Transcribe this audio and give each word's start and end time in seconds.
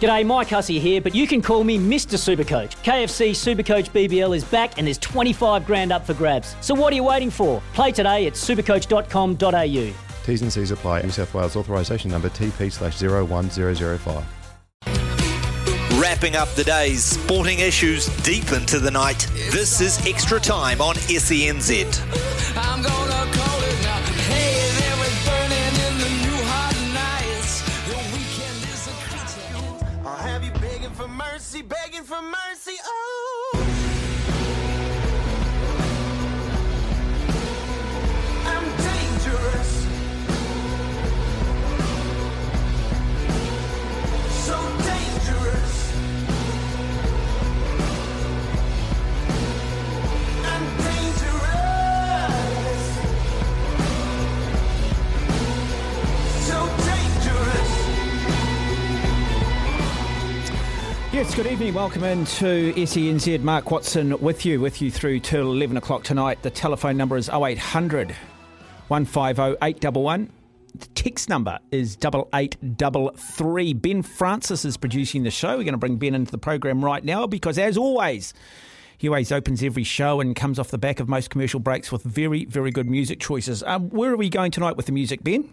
G'day, 0.00 0.26
Mike 0.26 0.48
Hussey 0.48 0.80
here, 0.80 1.00
but 1.00 1.14
you 1.14 1.26
can 1.26 1.40
call 1.40 1.62
me 1.62 1.78
Mr. 1.78 2.18
Supercoach. 2.18 2.72
KFC 2.82 3.30
Supercoach 3.30 3.90
BBL 3.90 4.36
is 4.36 4.44
back 4.44 4.76
and 4.76 4.86
there's 4.86 4.98
25 4.98 5.64
grand 5.64 5.92
up 5.92 6.04
for 6.04 6.14
grabs. 6.14 6.56
So 6.60 6.74
what 6.74 6.92
are 6.92 6.96
you 6.96 7.04
waiting 7.04 7.30
for? 7.30 7.62
Play 7.74 7.92
today 7.92 8.26
at 8.26 8.32
supercoach.com.au. 8.34 9.94
T's 10.24 10.42
and 10.42 10.52
C's 10.52 10.70
apply. 10.72 11.02
New 11.02 11.10
South 11.10 11.32
Wales 11.32 11.54
authorisation 11.54 12.10
number 12.10 12.28
TP 12.28 12.72
slash 12.72 13.00
01005. 13.00 14.24
Wrapping 16.00 16.34
up 16.34 16.48
the 16.50 16.64
day's 16.64 17.04
sporting 17.04 17.60
issues 17.60 18.08
deep 18.22 18.50
into 18.52 18.80
the 18.80 18.90
night, 18.90 19.28
this 19.52 19.80
is 19.80 20.04
Extra 20.06 20.40
Time 20.40 20.80
on 20.80 20.96
SENZ. 20.96 21.84
Mercy. 32.34 32.76
Oh, 32.84 33.43
Yes, 61.14 61.32
good 61.32 61.46
evening. 61.46 61.74
Welcome 61.74 62.02
into 62.02 62.72
SENZ. 62.74 63.40
Mark 63.42 63.70
Watson 63.70 64.18
with 64.20 64.44
you, 64.44 64.60
with 64.60 64.82
you 64.82 64.90
through 64.90 65.20
till 65.20 65.52
11 65.52 65.76
o'clock 65.76 66.02
tonight. 66.02 66.42
The 66.42 66.50
telephone 66.50 66.96
number 66.96 67.16
is 67.16 67.28
0800 67.28 68.16
150 68.88 69.56
811. 69.62 70.32
The 70.74 70.86
text 70.86 71.28
number 71.28 71.60
is 71.70 71.96
8833. 72.02 73.74
Ben 73.74 74.02
Francis 74.02 74.64
is 74.64 74.76
producing 74.76 75.22
the 75.22 75.30
show. 75.30 75.50
We're 75.50 75.62
going 75.62 75.74
to 75.74 75.78
bring 75.78 75.98
Ben 75.98 76.16
into 76.16 76.32
the 76.32 76.38
program 76.38 76.84
right 76.84 77.04
now 77.04 77.28
because, 77.28 77.58
as 77.58 77.76
always, 77.76 78.34
he 78.98 79.06
always 79.06 79.30
opens 79.30 79.62
every 79.62 79.84
show 79.84 80.20
and 80.20 80.34
comes 80.34 80.58
off 80.58 80.72
the 80.72 80.78
back 80.78 80.98
of 80.98 81.08
most 81.08 81.30
commercial 81.30 81.60
breaks 81.60 81.92
with 81.92 82.02
very, 82.02 82.44
very 82.46 82.72
good 82.72 82.90
music 82.90 83.20
choices. 83.20 83.62
Um, 83.62 83.88
where 83.90 84.10
are 84.10 84.16
we 84.16 84.28
going 84.28 84.50
tonight 84.50 84.76
with 84.76 84.86
the 84.86 84.92
music, 84.92 85.22
Ben? 85.22 85.48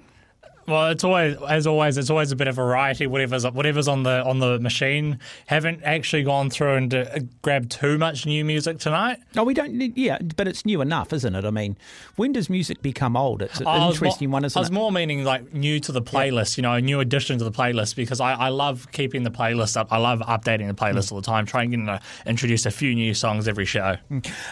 Well, 0.67 0.90
it's 0.90 1.04
always 1.04 1.38
as 1.48 1.66
always. 1.67 1.98
It's 1.98 2.09
always 2.09 2.31
a 2.31 2.36
bit 2.36 2.48
of 2.48 2.56
variety. 2.56 3.08
Whatever's 3.08 3.45
whatever's 3.45 3.88
on 3.88 4.04
the 4.04 4.23
on 4.23 4.40
the 4.40 4.59
machine. 4.59 5.20
Haven't 5.48 5.81
actually 5.84 6.23
gone 6.23 6.50
through 6.50 6.76
and 6.76 6.94
uh, 6.94 7.06
grabbed 7.42 7.72
too 7.72 7.98
much 7.98 8.26
new 8.26 8.45
music 8.45 8.80
tonight. 8.80 9.17
No, 9.36 9.44
we 9.44 9.54
don't 9.54 9.73
need, 9.73 9.98
yeah, 9.98 10.20
but 10.38 10.48
it's 10.48 10.66
new 10.66 10.82
enough, 10.82 11.12
isn't 11.14 11.36
it? 11.36 11.45
I 11.45 11.50
mean, 11.52 11.78
when 12.16 12.32
does 12.32 12.49
music 12.49 12.82
become 12.82 13.17
old? 13.17 13.42
It's 13.42 13.60
an 13.60 13.67
I 13.67 13.88
interesting 13.89 14.30
more, 14.30 14.38
one, 14.38 14.45
isn't 14.45 14.58
I 14.58 14.61
was 14.61 14.70
it? 14.70 14.73
more 14.73 14.92
meaning 14.92 15.23
like 15.23 15.54
new 15.54 15.80
to 15.82 15.92
the 15.92 16.02
playlist. 16.02 16.58
You 16.58 16.64
know, 16.64 16.73
a 16.73 16.82
new 16.82 16.99
addition 16.99 17.38
to 17.39 17.43
the 17.43 17.52
playlist 17.52 17.95
because 17.95 18.20
I, 18.22 18.33
I 18.33 18.49
love 18.49 18.88
keeping 18.92 19.23
the 19.23 19.32
playlist 19.32 19.76
up. 19.78 19.92
I 19.92 19.98
love 19.98 20.20
updating 20.20 20.67
the 20.67 20.73
playlist 20.73 21.02
Mm. 21.10 21.11
all 21.14 21.22
the 21.22 21.26
time. 21.26 21.45
Trying 21.45 21.72
to 21.72 21.78
you 21.78 21.83
know, 21.83 21.99
introduce 22.26 22.66
a 22.66 22.72
few 22.72 22.93
new 22.93 23.14
songs 23.14 23.48
every 23.48 23.66
show. 23.66 23.95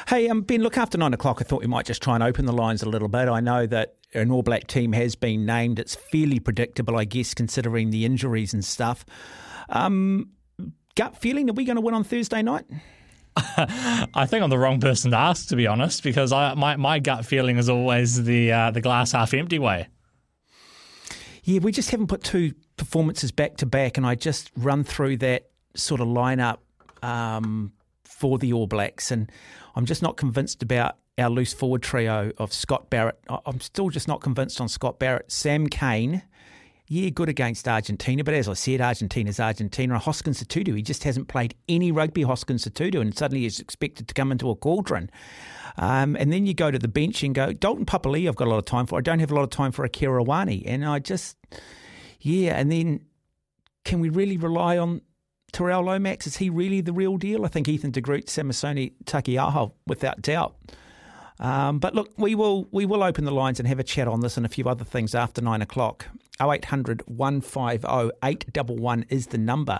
Hey, 0.07 0.27
um, 0.29 0.41
Ben, 0.41 0.61
look, 0.63 0.77
after 0.77 0.97
nine 0.97 1.13
o'clock, 1.13 1.37
I 1.41 1.43
thought 1.43 1.61
we 1.61 1.67
might 1.67 1.85
just 1.85 2.01
try 2.01 2.15
and 2.15 2.23
open 2.23 2.45
the 2.45 2.53
lines 2.53 2.81
a 2.81 2.89
little 2.89 3.07
bit. 3.07 3.27
I 3.29 3.39
know 3.39 3.67
that 3.67 3.95
an 4.13 4.31
All 4.31 4.43
Black 4.43 4.67
team 4.67 4.93
has 4.93 5.15
been 5.15 5.45
named. 5.45 5.79
It's 5.79 5.95
fairly 5.95 6.39
predictable, 6.39 6.97
I 6.97 7.05
guess, 7.05 7.33
considering 7.33 7.91
the 7.91 8.05
injuries 8.05 8.53
and 8.53 8.63
stuff. 8.63 9.05
Um, 9.69 10.31
gut 10.95 11.17
feeling, 11.17 11.49
are 11.49 11.53
we 11.53 11.65
going 11.65 11.75
to 11.75 11.81
win 11.81 11.93
on 11.93 12.03
Thursday 12.03 12.41
night? 12.41 12.65
I 13.35 14.25
think 14.25 14.43
I'm 14.43 14.49
the 14.49 14.57
wrong 14.57 14.79
person 14.79 15.11
to 15.11 15.17
ask, 15.17 15.47
to 15.49 15.55
be 15.55 15.67
honest, 15.67 16.03
because 16.03 16.31
I, 16.31 16.55
my 16.55 16.75
my 16.75 16.99
gut 16.99 17.25
feeling 17.25 17.57
is 17.57 17.69
always 17.69 18.23
the 18.23 18.51
uh, 18.51 18.71
the 18.71 18.81
glass 18.81 19.11
half 19.11 19.33
empty 19.33 19.59
way. 19.59 19.87
Yeah, 21.43 21.59
we 21.59 21.71
just 21.71 21.91
haven't 21.91 22.07
put 22.07 22.23
two 22.23 22.53
performances 22.75 23.31
back 23.31 23.57
to 23.57 23.65
back, 23.65 23.97
and 23.97 24.05
I 24.05 24.15
just 24.15 24.51
run 24.57 24.83
through 24.83 25.17
that 25.17 25.49
sort 25.75 26.01
of 26.01 26.07
lineup 26.07 26.57
um, 27.01 27.71
for 28.03 28.37
the 28.37 28.51
All 28.51 28.67
Blacks, 28.67 29.11
and 29.11 29.31
I'm 29.75 29.85
just 29.85 30.01
not 30.01 30.17
convinced 30.17 30.63
about 30.63 30.97
our 31.17 31.29
loose 31.29 31.53
forward 31.53 31.83
trio 31.83 32.31
of 32.37 32.53
Scott 32.53 32.89
Barrett. 32.89 33.19
I'm 33.45 33.59
still 33.59 33.89
just 33.89 34.07
not 34.07 34.21
convinced 34.21 34.61
on 34.61 34.69
Scott 34.69 34.99
Barrett. 34.99 35.31
Sam 35.31 35.67
Cane, 35.67 36.23
yeah, 36.87 37.09
good 37.09 37.29
against 37.29 37.67
Argentina, 37.67 38.23
but 38.23 38.33
as 38.33 38.49
I 38.49 38.53
said, 38.53 38.81
Argentina's 38.81 39.39
Argentina. 39.39 39.99
Hoskins 39.99 40.43
Sotutu, 40.43 40.75
he 40.75 40.81
just 40.81 41.03
hasn't 41.03 41.27
played 41.27 41.53
any 41.67 41.91
rugby, 41.91 42.23
Hoskins 42.23 42.65
Sotutu, 42.65 42.99
and 42.99 43.15
suddenly 43.15 43.41
he's 43.41 43.59
expected 43.59 44.07
to 44.07 44.13
come 44.13 44.31
into 44.31 44.49
a 44.49 44.55
cauldron. 44.55 45.09
Um, 45.77 46.15
and 46.15 46.33
then 46.33 46.45
you 46.45 46.53
go 46.53 46.71
to 46.71 46.79
the 46.79 46.87
bench 46.87 47.21
and 47.23 47.35
go, 47.35 47.53
Dalton 47.53 47.85
Papali, 47.85 48.27
I've 48.27 48.35
got 48.35 48.47
a 48.47 48.49
lot 48.49 48.57
of 48.57 48.65
time 48.65 48.87
for. 48.87 48.97
I 48.97 49.01
don't 49.01 49.19
have 49.19 49.31
a 49.31 49.35
lot 49.35 49.43
of 49.43 49.51
time 49.51 49.71
for 49.71 49.85
Akira 49.85 50.23
Ioane. 50.23 50.63
And 50.65 50.83
I 50.83 50.99
just, 50.99 51.37
yeah, 52.19 52.57
and 52.57 52.71
then 52.71 53.05
can 53.85 53.99
we 53.99 54.09
really 54.09 54.37
rely 54.37 54.77
on 54.77 55.01
Tyrel 55.51 55.83
Lomax? 55.85 56.27
Is 56.27 56.37
he 56.37 56.49
really 56.49 56.81
the 56.81 56.93
real 56.93 57.17
deal? 57.17 57.45
I 57.45 57.47
think 57.47 57.67
Ethan 57.67 57.91
de 57.91 58.01
Groot, 58.01 58.27
Samisoni 58.27 58.93
Taukei'aho, 59.05 59.71
without 59.87 60.21
doubt. 60.21 60.55
Um, 61.39 61.79
but 61.79 61.95
look, 61.95 62.11
we 62.17 62.35
will 62.35 62.67
we 62.71 62.85
will 62.85 63.01
open 63.01 63.23
the 63.23 63.31
lines 63.31 63.59
and 63.59 63.67
have 63.67 63.79
a 63.79 63.83
chat 63.83 64.07
on 64.07 64.19
this 64.19 64.35
and 64.35 64.45
a 64.45 64.49
few 64.49 64.65
other 64.65 64.83
things 64.83 65.15
after 65.15 65.41
nine 65.41 65.61
o'clock. 65.61 66.07
0800 66.41 67.03
150 67.07 68.11
811 68.23 69.05
is 69.09 69.27
the 69.27 69.37
number. 69.37 69.79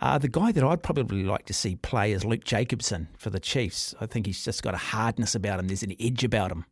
Uh, 0.00 0.18
the 0.18 0.28
guy 0.28 0.50
that 0.50 0.64
I'd 0.64 0.82
probably 0.82 1.24
like 1.24 1.44
to 1.46 1.52
see 1.52 1.76
play 1.76 2.12
is 2.12 2.24
Luke 2.24 2.44
Jacobson 2.44 3.08
for 3.18 3.30
the 3.30 3.40
Chiefs. 3.40 3.94
I 4.00 4.06
think 4.06 4.26
he's 4.26 4.42
just 4.42 4.62
got 4.62 4.74
a 4.74 4.78
hardness 4.78 5.34
about 5.34 5.60
him. 5.60 5.66
There's 5.66 5.82
an 5.82 5.94
edge 6.00 6.24
about 6.24 6.50
him. 6.50 6.64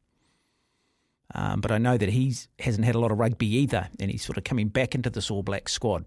Um, 1.34 1.60
but 1.60 1.70
I 1.70 1.76
know 1.76 1.98
that 1.98 2.08
he 2.08 2.34
hasn't 2.58 2.86
had 2.86 2.94
a 2.94 2.98
lot 2.98 3.12
of 3.12 3.18
rugby 3.18 3.46
either, 3.46 3.88
and 4.00 4.10
he's 4.10 4.24
sort 4.24 4.38
of 4.38 4.44
coming 4.44 4.68
back 4.68 4.94
into 4.94 5.10
this 5.10 5.30
All 5.30 5.42
Black 5.42 5.68
squad. 5.68 6.06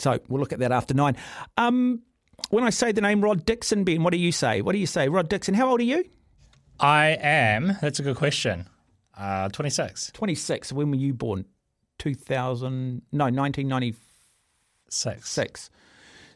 So 0.00 0.18
we'll 0.28 0.40
look 0.40 0.52
at 0.52 0.58
that 0.60 0.72
after 0.72 0.94
nine. 0.94 1.16
Um, 1.56 2.02
when 2.50 2.64
I 2.64 2.70
say 2.70 2.92
the 2.92 3.00
name 3.00 3.20
Rod 3.20 3.44
Dixon, 3.44 3.84
Ben, 3.84 4.02
what 4.02 4.12
do 4.12 4.18
you 4.18 4.32
say? 4.32 4.62
What 4.62 4.72
do 4.72 4.78
you 4.78 4.86
say, 4.86 5.08
Rod 5.08 5.28
Dixon? 5.28 5.54
How 5.54 5.68
old 5.68 5.80
are 5.80 5.84
you? 5.84 6.04
I 6.80 7.18
am. 7.20 7.76
That's 7.80 7.98
a 7.98 8.02
good 8.02 8.16
question. 8.16 8.66
Uh, 9.16 9.48
26. 9.48 10.12
26. 10.12 10.72
When 10.72 10.90
were 10.90 10.96
you 10.96 11.12
born? 11.12 11.44
2000, 11.98 13.02
no, 13.12 13.24
1996. 13.24 15.28
Six. 15.28 15.70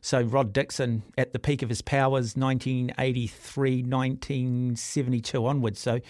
So 0.01 0.21
Rod 0.21 0.53
Dixon 0.53 1.05
at 1.17 1.33
the 1.33 1.39
peak 1.39 1.63
of 1.63 1.69
his 1.69 1.81
powers, 1.81 2.37
1983, 2.37 3.83
1972 3.85 5.47
onwards. 5.47 5.79
So 5.79 6.01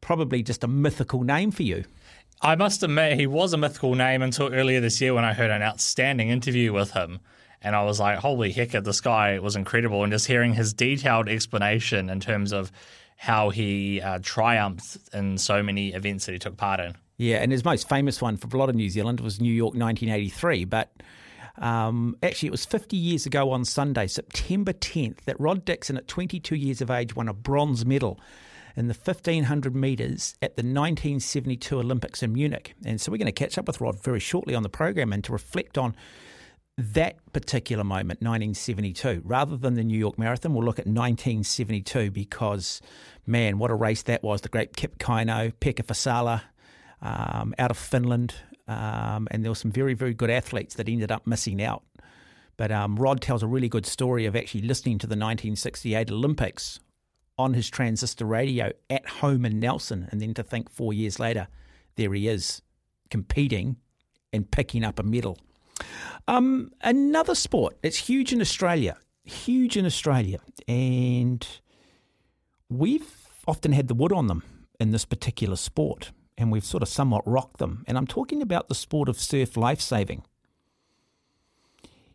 probably 0.00 0.42
just 0.42 0.64
a 0.64 0.68
mythical 0.68 1.22
name 1.22 1.52
for 1.52 1.62
you. 1.62 1.84
I 2.42 2.56
must 2.56 2.82
admit, 2.82 3.18
he 3.18 3.26
was 3.26 3.52
a 3.52 3.58
mythical 3.58 3.94
name 3.94 4.22
until 4.22 4.52
earlier 4.52 4.80
this 4.80 5.00
year 5.00 5.12
when 5.12 5.24
I 5.24 5.34
heard 5.34 5.50
an 5.50 5.62
outstanding 5.62 6.30
interview 6.30 6.72
with 6.72 6.92
him. 6.92 7.20
And 7.60 7.76
I 7.76 7.82
was 7.84 8.00
like, 8.00 8.18
holy 8.18 8.50
heck, 8.50 8.70
this 8.70 9.02
guy 9.02 9.38
was 9.38 9.56
incredible. 9.56 10.02
And 10.02 10.10
just 10.10 10.26
hearing 10.26 10.54
his 10.54 10.72
detailed 10.72 11.28
explanation 11.28 12.08
in 12.08 12.20
terms 12.20 12.52
of 12.52 12.72
how 13.16 13.50
he 13.50 14.00
uh, 14.00 14.18
triumphed 14.22 14.96
in 15.12 15.36
so 15.36 15.62
many 15.62 15.92
events 15.92 16.24
that 16.24 16.32
he 16.32 16.38
took 16.38 16.56
part 16.56 16.80
in. 16.80 16.96
Yeah, 17.18 17.36
and 17.36 17.52
his 17.52 17.66
most 17.66 17.86
famous 17.86 18.22
one 18.22 18.38
for 18.38 18.48
a 18.56 18.58
lot 18.58 18.70
of 18.70 18.74
New 18.74 18.88
Zealand 18.88 19.20
was 19.20 19.42
New 19.42 19.52
York 19.52 19.74
1983. 19.74 20.64
But 20.64 20.90
um, 21.58 22.16
actually, 22.22 22.46
it 22.46 22.52
was 22.52 22.64
50 22.64 22.96
years 22.96 23.26
ago 23.26 23.50
on 23.50 23.66
Sunday, 23.66 24.06
September 24.06 24.72
10th, 24.72 25.24
that 25.26 25.38
Rod 25.38 25.66
Dixon, 25.66 25.98
at 25.98 26.08
22 26.08 26.54
years 26.54 26.80
of 26.80 26.90
age, 26.90 27.14
won 27.14 27.28
a 27.28 27.34
bronze 27.34 27.84
medal 27.84 28.18
in 28.80 28.88
the 28.88 28.94
1500 28.94 29.76
metres 29.76 30.34
at 30.42 30.56
the 30.56 30.62
1972 30.62 31.78
Olympics 31.78 32.22
in 32.22 32.32
Munich. 32.32 32.74
And 32.84 33.00
so 33.00 33.12
we're 33.12 33.18
going 33.18 33.26
to 33.26 33.32
catch 33.32 33.58
up 33.58 33.66
with 33.66 33.80
Rod 33.80 34.02
very 34.02 34.18
shortly 34.18 34.54
on 34.54 34.62
the 34.62 34.70
program 34.70 35.12
and 35.12 35.22
to 35.24 35.32
reflect 35.32 35.76
on 35.76 35.94
that 36.78 37.18
particular 37.34 37.84
moment, 37.84 38.22
1972. 38.22 39.20
Rather 39.24 39.58
than 39.58 39.74
the 39.74 39.84
New 39.84 39.98
York 39.98 40.18
Marathon, 40.18 40.54
we'll 40.54 40.64
look 40.64 40.78
at 40.78 40.86
1972 40.86 42.10
because, 42.10 42.80
man, 43.26 43.58
what 43.58 43.70
a 43.70 43.74
race 43.74 44.02
that 44.04 44.22
was. 44.22 44.40
The 44.40 44.48
great 44.48 44.74
Kip 44.74 44.98
Keino, 44.98 45.52
Pekka 45.60 45.84
Vasala 45.84 46.40
um, 47.02 47.54
out 47.58 47.70
of 47.70 47.76
Finland. 47.76 48.34
um, 48.66 49.28
and 49.30 49.44
there 49.44 49.50
were 49.50 49.56
some 49.56 49.70
very, 49.70 49.92
very 49.92 50.14
good 50.14 50.30
athletes 50.30 50.76
that 50.76 50.88
ended 50.88 51.12
up 51.12 51.26
missing 51.26 51.62
out. 51.62 51.82
But 52.56 52.72
um, 52.72 52.96
Rod 52.96 53.20
tells 53.20 53.42
a 53.42 53.46
really 53.46 53.68
good 53.68 53.84
story 53.84 54.24
of 54.24 54.34
actually 54.34 54.62
listening 54.62 54.98
to 54.98 55.06
the 55.06 55.16
1968 55.16 56.10
Olympics 56.10 56.80
on 57.40 57.54
his 57.54 57.70
transistor 57.70 58.26
radio 58.26 58.70
at 58.88 59.06
home 59.08 59.44
in 59.44 59.58
Nelson, 59.58 60.08
and 60.10 60.20
then 60.20 60.34
to 60.34 60.42
think 60.42 60.70
four 60.70 60.92
years 60.92 61.18
later, 61.18 61.48
there 61.96 62.12
he 62.12 62.28
is 62.28 62.62
competing 63.10 63.76
and 64.32 64.50
picking 64.50 64.84
up 64.84 64.98
a 64.98 65.02
medal. 65.02 65.38
Um, 66.28 66.72
another 66.82 67.34
sport, 67.34 67.76
it's 67.82 67.96
huge 67.96 68.32
in 68.32 68.40
Australia, 68.40 68.98
huge 69.24 69.76
in 69.76 69.86
Australia, 69.86 70.40
and 70.68 71.46
we've 72.68 73.28
often 73.48 73.72
had 73.72 73.88
the 73.88 73.94
wood 73.94 74.12
on 74.12 74.26
them 74.26 74.42
in 74.78 74.90
this 74.90 75.04
particular 75.04 75.56
sport, 75.56 76.12
and 76.36 76.52
we've 76.52 76.64
sort 76.64 76.82
of 76.82 76.88
somewhat 76.88 77.26
rocked 77.26 77.58
them. 77.58 77.84
And 77.86 77.98
I'm 77.98 78.06
talking 78.06 78.42
about 78.42 78.68
the 78.68 78.74
sport 78.74 79.08
of 79.08 79.18
surf 79.18 79.56
lifesaving. 79.56 80.22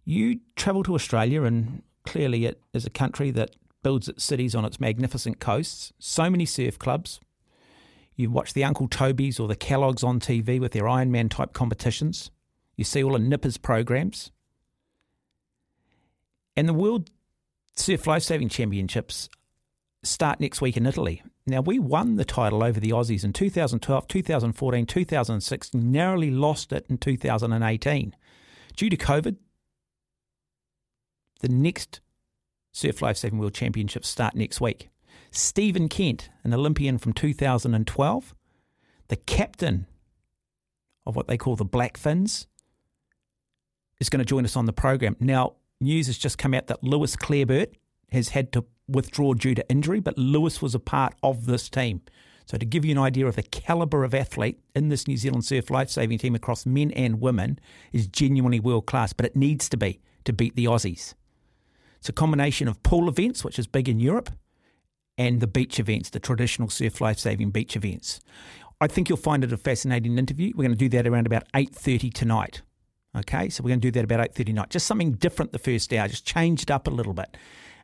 You 0.06 0.40
travel 0.56 0.84
to 0.84 0.96
Australia, 0.96 1.44
and 1.44 1.82
clearly 2.06 2.46
it 2.46 2.62
is 2.74 2.86
a 2.86 2.92
country 2.92 3.32
that 3.32 3.56
builds 3.86 4.10
its 4.10 4.24
cities 4.24 4.56
on 4.56 4.66
its 4.66 4.80
magnificent 4.80 5.40
coasts. 5.40 5.94
So 6.00 6.28
many 6.28 6.48
surf 6.48 6.80
clubs. 6.80 7.20
You 8.16 8.32
watch 8.32 8.54
the 8.54 8.64
Uncle 8.64 8.88
Tobys 8.88 9.40
or 9.40 9.48
the 9.48 9.56
Kellogg's 9.56 10.04
on 10.04 10.20
TV 10.20 10.60
with 10.60 10.72
their 10.72 10.86
Ironman 10.86 11.30
type 11.30 11.54
competitions. 11.54 12.32
You 12.76 12.84
see 12.84 13.04
all 13.04 13.14
the 13.14 13.20
Nippers 13.20 13.60
programs. 13.60 14.32
And 16.58 16.68
the 16.68 16.74
World 16.74 17.12
Surf 17.76 18.08
Lifesaving 18.08 18.50
Championships 18.50 19.30
start 20.02 20.40
next 20.40 20.62
week 20.62 20.78
in 20.78 20.88
Italy. 20.88 21.22
Now, 21.46 21.62
we 21.62 21.78
won 21.78 22.16
the 22.16 22.26
title 22.26 22.64
over 22.64 22.80
the 22.80 22.90
Aussies 22.90 23.24
in 23.24 23.34
2012, 23.34 24.08
2014, 24.08 24.86
2006, 24.88 25.74
narrowly 25.76 26.32
lost 26.32 26.74
it 26.74 26.88
in 26.90 26.98
2018. 26.98 28.16
Due 28.76 28.90
to 28.90 28.98
COVID, 28.98 29.36
the 31.42 31.50
next 31.50 32.00
Surf 32.76 33.02
Lifesaving 33.02 33.40
World 33.40 33.54
Championships 33.54 34.10
start 34.10 34.36
next 34.36 34.60
week. 34.60 34.90
Stephen 35.32 35.88
Kent, 35.88 36.30
an 36.44 36.54
Olympian 36.54 36.98
from 36.98 37.14
2012, 37.14 38.36
the 39.08 39.16
captain 39.16 39.88
of 41.06 41.16
what 41.16 41.28
they 41.28 41.38
call 41.38 41.56
the 41.56 41.64
Black 41.64 41.96
Fins, 41.96 42.48
is 44.02 44.10
going 44.10 44.20
to 44.20 44.26
join 44.26 44.44
us 44.44 44.58
on 44.58 44.66
the 44.66 44.74
program. 44.74 45.16
Now, 45.22 45.54
news 45.80 46.08
has 46.08 46.18
just 46.18 46.38
come 46.38 46.54
out 46.54 46.68
that 46.68 46.84
Lewis 46.84 47.16
Clareburt 47.16 47.76
has 48.12 48.30
had 48.30 48.52
to 48.52 48.66
withdraw 48.90 49.34
due 49.34 49.56
to 49.56 49.70
injury, 49.70 50.02
but 50.02 50.18
Lewis 50.18 50.62
was 50.62 50.76
a 50.76 50.80
part 50.80 51.16
of 51.24 51.46
this 51.46 51.70
team. 51.70 52.02
So, 52.46 52.58
to 52.58 52.66
give 52.66 52.84
you 52.84 52.92
an 52.92 52.98
idea 52.98 53.26
of 53.26 53.38
the 53.38 53.44
calibre 53.44 54.06
of 54.06 54.14
athlete 54.14 54.60
in 54.76 54.90
this 54.90 55.08
New 55.08 55.16
Zealand 55.16 55.46
surf 55.46 55.70
lifesaving 55.70 56.18
team 56.18 56.36
across 56.36 56.66
men 56.66 56.92
and 56.92 57.22
women 57.22 57.58
is 57.94 58.06
genuinely 58.06 58.60
world 58.60 58.86
class, 58.86 59.14
but 59.14 59.26
it 59.26 59.38
needs 59.38 59.70
to 59.70 59.78
be 59.78 60.02
to 60.26 60.34
beat 60.34 60.58
the 60.58 60.66
Aussies. 60.66 61.14
It's 62.06 62.10
a 62.12 62.14
combination 62.14 62.68
of 62.68 62.84
pool 62.84 63.10
events, 63.10 63.44
which 63.44 63.58
is 63.58 63.66
big 63.66 63.90
in 63.90 64.00
Europe, 64.00 64.30
and 65.18 65.42
the 65.42 65.48
beach 65.48 65.80
events, 65.80 66.12
the 66.12 66.20
traditional 66.20 66.70
surf 66.70 67.02
lifesaving 67.02 67.50
beach 67.50 67.76
events. 67.76 68.20
I 68.80 68.86
think 68.86 69.10
you'll 69.10 69.18
find 69.18 69.44
it 69.44 69.52
a 69.52 69.58
fascinating 69.58 70.20
interview. 70.20 70.54
We're 70.56 70.66
going 70.66 70.78
to 70.78 70.78
do 70.78 70.90
that 70.90 71.08
around 71.08 71.26
about 71.26 71.52
8.30 71.54 72.14
tonight. 72.14 72.62
Okay, 73.18 73.50
so 73.50 73.64
we're 73.64 73.70
going 73.70 73.82
to 73.82 73.88
do 73.88 73.92
that 73.94 74.04
about 74.04 74.20
8.30 74.20 74.46
tonight. 74.46 74.70
Just 74.70 74.86
something 74.86 75.14
different 75.14 75.52
the 75.52 75.58
first 75.58 75.92
hour, 75.94 76.08
just 76.08 76.28
changed 76.28 76.70
up 76.70 76.86
a 76.86 76.92
little 76.92 77.16
bit. 77.16 77.38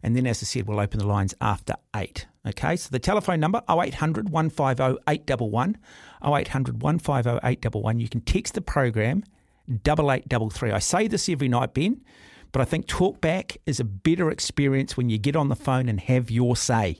And 0.03 0.15
then, 0.15 0.27
as 0.27 0.44
I 0.44 0.45
said, 0.45 0.68
we'll 0.68 0.79
open 0.79 1.00
the 1.00 1.07
lines 1.07 1.33
after 1.41 1.73
8. 1.95 2.27
Okay, 2.50 2.75
so 2.75 2.89
the 2.91 3.00
telephone 3.00 3.39
number 3.39 3.63
0800 3.68 4.29
150 4.29 5.01
811. 5.07 5.79
0800 6.23 6.83
150 6.83 7.39
811. 7.44 8.00
You 8.00 8.07
can 8.07 8.21
text 8.21 8.53
the 8.53 8.62
program 8.62 9.23
8833. 9.68 10.71
I 10.73 10.77
say 10.77 11.07
this 11.07 11.27
every 11.27 11.47
night, 11.47 11.73
Ben, 11.73 12.01
but 12.51 12.62
I 12.62 12.65
think 12.65 12.88
talkback 12.88 13.57
is 13.65 13.80
a 13.80 13.83
better 13.83 14.30
experience 14.30 14.98
when 14.98 15.09
you 15.09 15.18
get 15.18 15.36
on 15.36 15.50
the 15.50 15.56
phone 15.56 15.88
and 15.88 16.00
have 16.00 16.30
your 16.30 16.56
say. 16.56 17.00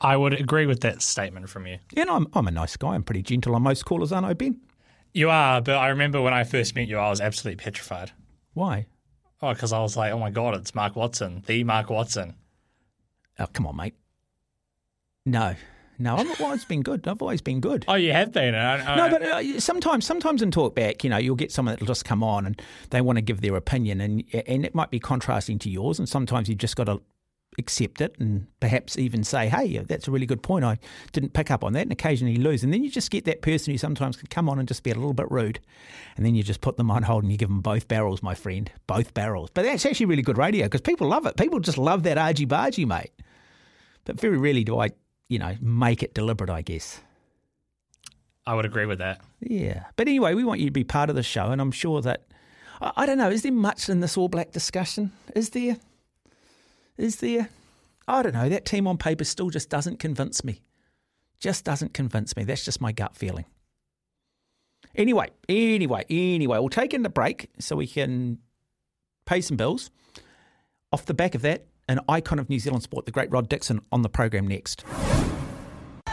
I 0.00 0.16
would 0.16 0.34
agree 0.34 0.66
with 0.66 0.80
that 0.80 1.02
statement 1.02 1.48
from 1.48 1.66
you. 1.66 1.78
And 1.96 2.10
I'm, 2.10 2.26
I'm 2.34 2.46
a 2.46 2.50
nice 2.50 2.76
guy. 2.76 2.94
I'm 2.94 3.02
pretty 3.02 3.22
gentle 3.22 3.54
on 3.54 3.62
most 3.62 3.84
callers, 3.84 4.12
aren't 4.12 4.26
I, 4.26 4.34
Ben? 4.34 4.60
You 5.14 5.30
are, 5.30 5.62
but 5.62 5.76
I 5.76 5.88
remember 5.88 6.20
when 6.20 6.34
I 6.34 6.44
first 6.44 6.74
met 6.74 6.88
you, 6.88 6.98
I 6.98 7.08
was 7.08 7.20
absolutely 7.20 7.62
petrified. 7.62 8.12
Why? 8.52 8.86
Oh, 9.40 9.52
because 9.52 9.72
I 9.72 9.80
was 9.80 9.96
like, 9.96 10.12
oh 10.12 10.18
my 10.18 10.30
God, 10.30 10.54
it's 10.54 10.74
Mark 10.74 10.96
Watson, 10.96 11.42
the 11.46 11.64
Mark 11.64 11.88
Watson. 11.88 12.36
Oh, 13.38 13.46
come 13.46 13.66
on, 13.66 13.76
mate. 13.76 13.94
No, 15.24 15.56
no, 15.98 16.16
I've 16.16 16.40
always 16.40 16.64
been 16.64 16.82
good. 16.82 17.06
I've 17.08 17.22
always 17.22 17.40
been 17.40 17.60
good. 17.60 17.84
Oh, 17.88 17.94
you 17.94 18.12
have 18.12 18.32
been. 18.32 18.54
I, 18.54 18.92
I, 18.92 18.96
No, 18.96 19.10
but 19.10 19.22
uh, 19.22 19.60
sometimes, 19.60 20.04
sometimes 20.04 20.42
in 20.42 20.50
talkback, 20.50 21.04
you 21.04 21.10
know, 21.10 21.16
you'll 21.16 21.36
get 21.36 21.52
someone 21.52 21.74
that'll 21.74 21.86
just 21.86 22.04
come 22.04 22.22
on 22.22 22.46
and 22.46 22.60
they 22.90 23.00
want 23.00 23.16
to 23.16 23.22
give 23.22 23.40
their 23.40 23.56
opinion, 23.56 24.00
and 24.00 24.24
and 24.46 24.64
it 24.64 24.74
might 24.74 24.90
be 24.90 25.00
contrasting 25.00 25.58
to 25.60 25.70
yours, 25.70 25.98
and 25.98 26.08
sometimes 26.08 26.48
you've 26.48 26.58
just 26.58 26.76
got 26.76 26.84
to 26.84 27.00
accept 27.58 28.02
it 28.02 28.14
and 28.18 28.46
perhaps 28.60 28.98
even 28.98 29.24
say, 29.24 29.48
"Hey, 29.48 29.78
that's 29.78 30.08
a 30.08 30.10
really 30.10 30.26
good 30.26 30.42
point. 30.42 30.64
I 30.64 30.78
didn't 31.12 31.32
pick 31.32 31.50
up 31.50 31.64
on 31.64 31.72
that," 31.72 31.82
and 31.82 31.92
occasionally 31.92 32.36
lose, 32.36 32.62
and 32.62 32.72
then 32.72 32.84
you 32.84 32.90
just 32.90 33.10
get 33.10 33.24
that 33.24 33.42
person 33.42 33.72
who 33.72 33.78
sometimes 33.78 34.16
can 34.16 34.26
come 34.28 34.48
on 34.48 34.58
and 34.58 34.68
just 34.68 34.82
be 34.82 34.90
a 34.90 34.94
little 34.94 35.14
bit 35.14 35.30
rude, 35.30 35.60
and 36.16 36.26
then 36.26 36.34
you 36.34 36.42
just 36.42 36.60
put 36.60 36.76
them 36.76 36.90
on 36.90 37.02
hold 37.04 37.22
and 37.22 37.32
you 37.32 37.38
give 37.38 37.48
them 37.48 37.60
both 37.60 37.88
barrels, 37.88 38.22
my 38.22 38.34
friend, 38.34 38.70
both 38.86 39.14
barrels. 39.14 39.50
But 39.54 39.62
that's 39.62 39.86
actually 39.86 40.06
really 40.06 40.22
good 40.22 40.38
radio 40.38 40.66
because 40.66 40.82
people 40.82 41.08
love 41.08 41.26
it. 41.26 41.36
People 41.36 41.60
just 41.60 41.78
love 41.78 42.02
that 42.02 42.18
argy 42.18 42.46
bargy, 42.46 42.86
mate. 42.86 43.12
But 44.04 44.20
very 44.20 44.36
rarely 44.38 44.62
do 44.62 44.78
I, 44.78 44.90
you 45.28 45.38
know, 45.38 45.56
make 45.60 46.02
it 46.02 46.14
deliberate. 46.14 46.50
I 46.50 46.62
guess. 46.62 47.00
I 48.46 48.54
would 48.54 48.64
agree 48.64 48.86
with 48.86 48.98
that. 48.98 49.20
Yeah. 49.40 49.84
But 49.96 50.06
anyway, 50.06 50.34
we 50.34 50.44
want 50.44 50.60
you 50.60 50.66
to 50.66 50.72
be 50.72 50.84
part 50.84 51.10
of 51.10 51.16
the 51.16 51.22
show, 51.22 51.50
and 51.50 51.60
I'm 51.60 51.72
sure 51.72 52.00
that. 52.02 52.26
I, 52.80 52.92
I 52.96 53.06
don't 53.06 53.18
know, 53.18 53.30
is 53.30 53.42
there 53.42 53.52
much 53.52 53.88
in 53.88 54.00
this 54.00 54.16
All 54.16 54.28
Black 54.28 54.52
discussion? 54.52 55.12
Is 55.34 55.50
there? 55.50 55.78
Is 56.96 57.16
there? 57.16 57.48
I 58.08 58.22
don't 58.22 58.34
know. 58.34 58.48
That 58.48 58.64
team 58.64 58.86
on 58.86 58.98
paper 58.98 59.24
still 59.24 59.50
just 59.50 59.68
doesn't 59.68 59.98
convince 59.98 60.44
me. 60.44 60.62
Just 61.40 61.64
doesn't 61.64 61.92
convince 61.92 62.36
me. 62.36 62.44
That's 62.44 62.64
just 62.64 62.80
my 62.80 62.92
gut 62.92 63.16
feeling. 63.16 63.44
Anyway, 64.94 65.28
anyway, 65.48 66.04
anyway, 66.08 66.58
we'll 66.58 66.68
take 66.68 66.94
in 66.94 67.02
the 67.02 67.10
break 67.10 67.50
so 67.58 67.76
we 67.76 67.86
can 67.86 68.38
pay 69.26 69.40
some 69.40 69.56
bills. 69.56 69.90
Off 70.92 71.04
the 71.04 71.14
back 71.14 71.34
of 71.34 71.42
that, 71.42 71.66
an 71.88 72.00
icon 72.08 72.38
of 72.38 72.48
New 72.48 72.58
Zealand 72.58 72.82
sport, 72.82 73.06
the 73.06 73.12
great 73.12 73.30
Rod 73.30 73.48
Dixon, 73.48 73.80
on 73.92 74.02
the 74.02 74.08
program 74.08 74.46
next. 74.46 74.84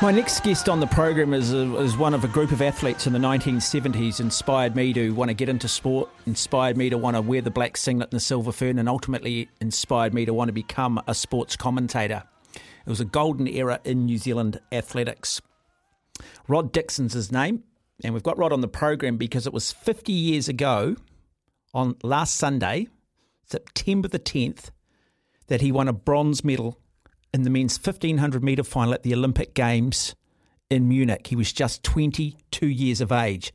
My 0.01 0.11
next 0.11 0.43
guest 0.43 0.67
on 0.67 0.79
the 0.79 0.87
program 0.87 1.33
is, 1.33 1.53
a, 1.53 1.77
is 1.77 1.95
one 1.95 2.13
of 2.13 2.23
a 2.23 2.27
group 2.27 2.51
of 2.51 2.61
athletes 2.61 3.07
in 3.07 3.13
the 3.13 3.19
1970s, 3.19 4.19
inspired 4.19 4.75
me 4.75 4.91
to 4.91 5.11
want 5.11 5.29
to 5.29 5.33
get 5.33 5.47
into 5.47 5.67
sport, 5.67 6.09
inspired 6.25 6.75
me 6.75 6.89
to 6.89 6.97
want 6.97 7.15
to 7.15 7.21
wear 7.21 7.41
the 7.41 7.51
black 7.51 7.77
singlet 7.77 8.09
and 8.11 8.17
the 8.17 8.23
silver 8.23 8.51
fern, 8.51 8.79
and 8.79 8.89
ultimately 8.89 9.47
inspired 9.61 10.13
me 10.13 10.25
to 10.25 10.33
want 10.33 10.49
to 10.49 10.53
become 10.53 11.01
a 11.07 11.15
sports 11.15 11.55
commentator. 11.55 12.23
It 12.53 12.89
was 12.89 12.99
a 12.99 13.05
golden 13.05 13.47
era 13.47 13.79
in 13.85 14.05
New 14.05 14.17
Zealand 14.17 14.59
athletics. 14.73 15.41
Rod 16.49 16.73
Dixon's 16.73 17.13
his 17.13 17.31
name, 17.31 17.63
and 18.03 18.13
we've 18.13 18.23
got 18.23 18.37
Rod 18.37 18.51
on 18.51 18.61
the 18.61 18.67
program 18.67 19.15
because 19.15 19.47
it 19.47 19.53
was 19.53 19.71
50 19.71 20.11
years 20.11 20.49
ago 20.49 20.97
on 21.73 21.95
last 22.03 22.35
Sunday, 22.35 22.87
September 23.45 24.09
the 24.09 24.19
10th, 24.19 24.71
that 25.47 25.61
he 25.61 25.71
won 25.71 25.87
a 25.87 25.93
bronze 25.93 26.43
medal 26.43 26.79
in 27.33 27.43
the 27.43 27.49
men's 27.49 27.77
1500 27.77 28.43
metre 28.43 28.63
final 28.63 28.93
at 28.93 29.03
the 29.03 29.13
Olympic 29.13 29.53
Games 29.53 30.15
in 30.69 30.87
Munich. 30.87 31.27
He 31.27 31.35
was 31.35 31.51
just 31.51 31.83
22 31.83 32.67
years 32.67 33.01
of 33.01 33.11
age. 33.11 33.53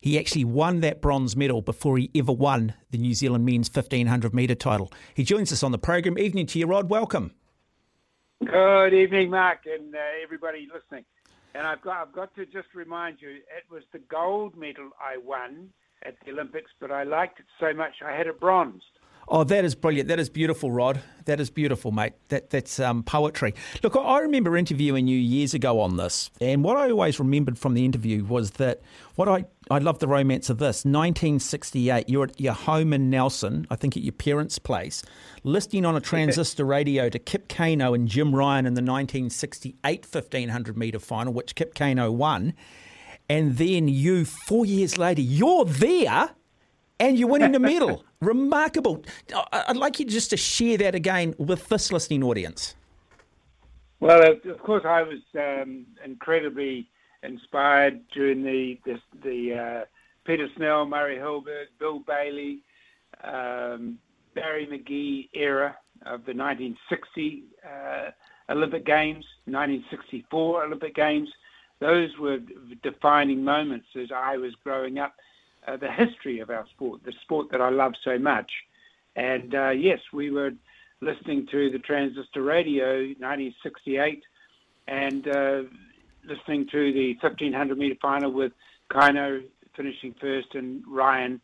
He 0.00 0.18
actually 0.18 0.44
won 0.44 0.80
that 0.80 1.02
bronze 1.02 1.36
medal 1.36 1.60
before 1.60 1.98
he 1.98 2.10
ever 2.14 2.32
won 2.32 2.74
the 2.90 2.98
New 2.98 3.12
Zealand 3.12 3.44
men's 3.44 3.68
1500 3.68 4.34
metre 4.34 4.54
title. 4.54 4.90
He 5.14 5.24
joins 5.24 5.52
us 5.52 5.62
on 5.62 5.72
the 5.72 5.78
program. 5.78 6.18
Evening 6.18 6.46
to 6.46 6.58
you, 6.58 6.66
Rod. 6.66 6.88
Welcome. 6.88 7.32
Good 8.42 8.94
evening, 8.94 9.28
Mark, 9.28 9.66
and 9.66 9.94
uh, 9.94 9.98
everybody 10.22 10.66
listening. 10.72 11.04
And 11.54 11.66
I've 11.66 11.82
got, 11.82 12.00
I've 12.00 12.14
got 12.14 12.34
to 12.36 12.46
just 12.46 12.68
remind 12.74 13.20
you, 13.20 13.28
it 13.28 13.70
was 13.70 13.82
the 13.92 13.98
gold 13.98 14.56
medal 14.56 14.90
I 14.98 15.18
won 15.18 15.68
at 16.04 16.14
the 16.24 16.32
Olympics, 16.32 16.70
but 16.80 16.90
I 16.90 17.02
liked 17.02 17.40
it 17.40 17.46
so 17.58 17.74
much 17.74 17.96
I 18.02 18.16
had 18.16 18.26
it 18.26 18.40
bronzed. 18.40 18.84
Oh, 19.28 19.44
that 19.44 19.64
is 19.64 19.76
brilliant. 19.76 20.08
That 20.08 20.18
is 20.18 20.28
beautiful, 20.28 20.72
Rod. 20.72 21.00
That 21.26 21.38
is 21.38 21.50
beautiful, 21.50 21.92
mate. 21.92 22.14
That 22.28 22.50
that's 22.50 22.80
um, 22.80 23.04
poetry. 23.04 23.54
Look, 23.82 23.94
I- 23.94 24.18
remember 24.20 24.56
interviewing 24.56 25.06
you 25.06 25.16
years 25.16 25.54
ago 25.54 25.80
on 25.80 25.96
this, 25.96 26.30
and 26.40 26.64
what 26.64 26.76
I 26.76 26.90
always 26.90 27.20
remembered 27.20 27.56
from 27.58 27.74
the 27.74 27.84
interview 27.84 28.24
was 28.24 28.52
that 28.52 28.80
what 29.14 29.28
I 29.28 29.44
I 29.70 29.78
love 29.78 30.00
the 30.00 30.08
romance 30.08 30.50
of 30.50 30.58
this. 30.58 30.84
1968, 30.84 32.08
you're 32.08 32.24
at 32.24 32.40
your 32.40 32.54
home 32.54 32.92
in 32.92 33.08
Nelson, 33.08 33.66
I 33.70 33.76
think 33.76 33.96
at 33.96 34.02
your 34.02 34.12
parents' 34.12 34.58
place, 34.58 35.02
listening 35.44 35.84
on 35.84 35.94
a 35.94 36.00
transistor 36.00 36.64
radio 36.64 37.08
to 37.08 37.18
Kip 37.20 37.46
Keino 37.48 37.94
and 37.94 38.08
Jim 38.08 38.32
Ryun 38.32 38.66
in 38.66 38.74
the 38.74 38.82
1968 38.82 40.06
1500 40.10 40.76
metre 40.76 40.98
final, 40.98 41.32
which 41.32 41.54
Kip 41.54 41.74
Keino 41.74 42.12
won, 42.12 42.52
and 43.28 43.56
then 43.58 43.86
you 43.86 44.24
four 44.24 44.66
years 44.66 44.98
later, 44.98 45.22
you're 45.22 45.64
there 45.64 46.30
and 47.00 47.18
you're 47.18 47.28
winning 47.28 47.52
the 47.52 47.58
medal. 47.72 48.04
Remarkable. 48.20 49.02
I- 49.34 49.64
I'd 49.68 49.76
like 49.76 49.98
you 49.98 50.06
just 50.06 50.30
to 50.30 50.36
share 50.36 50.76
that 50.78 50.94
again 50.94 51.34
with 51.38 51.68
this 51.68 51.90
listening 51.90 52.22
audience. 52.22 52.76
Well, 53.98 54.22
of 54.32 54.44
of 54.46 54.58
course, 54.60 54.84
I 54.86 55.02
was 55.02 55.20
um, 55.34 55.86
incredibly 56.04 56.88
inspired 57.22 58.00
during 58.10 58.42
the 58.42 58.78
the, 58.84 58.98
the 59.22 59.54
uh, 59.54 59.84
Peter 60.24 60.48
Snell, 60.56 60.86
Murray 60.86 61.18
Halberg, 61.18 61.66
Bill 61.78 62.00
Baillie, 62.00 62.60
um, 63.24 63.98
Barry 64.34 64.66
Magee 64.66 65.28
era 65.34 65.76
of 66.06 66.24
the 66.24 66.32
1960 66.32 67.44
uh, 67.64 68.10
Olympic 68.50 68.86
Games, 68.86 69.24
1964 69.44 70.64
Olympic 70.64 70.94
Games. 70.94 71.28
Those 71.78 72.10
were 72.18 72.38
defining 72.82 73.42
moments 73.44 73.86
as 74.00 74.08
I 74.14 74.36
was 74.36 74.54
growing 74.64 74.98
up. 74.98 75.14
Uh, 75.66 75.76
the 75.76 75.90
history 75.90 76.40
of 76.40 76.48
our 76.50 76.66
sport, 76.70 77.04
the 77.04 77.12
sport 77.22 77.50
that 77.50 77.60
I 77.60 77.68
love 77.68 77.92
so 78.02 78.18
much. 78.18 78.50
And 79.16 79.54
uh, 79.54 79.70
yes, 79.70 79.98
we 80.12 80.30
were 80.30 80.52
listening 81.00 81.46
to 81.50 81.70
the 81.70 81.78
transistor 81.78 82.42
radio 82.42 83.00
1968 83.18 84.22
and 84.88 85.28
uh, 85.28 85.62
listening 86.24 86.66
to 86.72 86.92
the 86.92 87.16
1500 87.20 87.78
meter 87.78 87.96
final 88.00 88.32
with 88.32 88.52
Keino 88.90 89.42
finishing 89.76 90.14
first 90.20 90.54
and 90.54 90.84
Ryun 90.86 91.40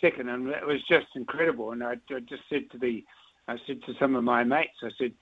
second. 0.00 0.28
And 0.28 0.48
it 0.48 0.66
was 0.66 0.80
just 0.88 1.06
incredible. 1.14 1.72
And 1.72 1.82
I, 1.82 1.94
I 2.10 2.20
just 2.20 2.42
said 2.48 2.70
to 2.72 2.78
the, 2.78 3.04
I 3.48 3.56
said 3.66 3.82
to 3.86 3.94
some 3.98 4.14
of 4.14 4.24
my 4.24 4.44
mates, 4.44 4.78
I 4.82 4.90
said, 4.98 5.12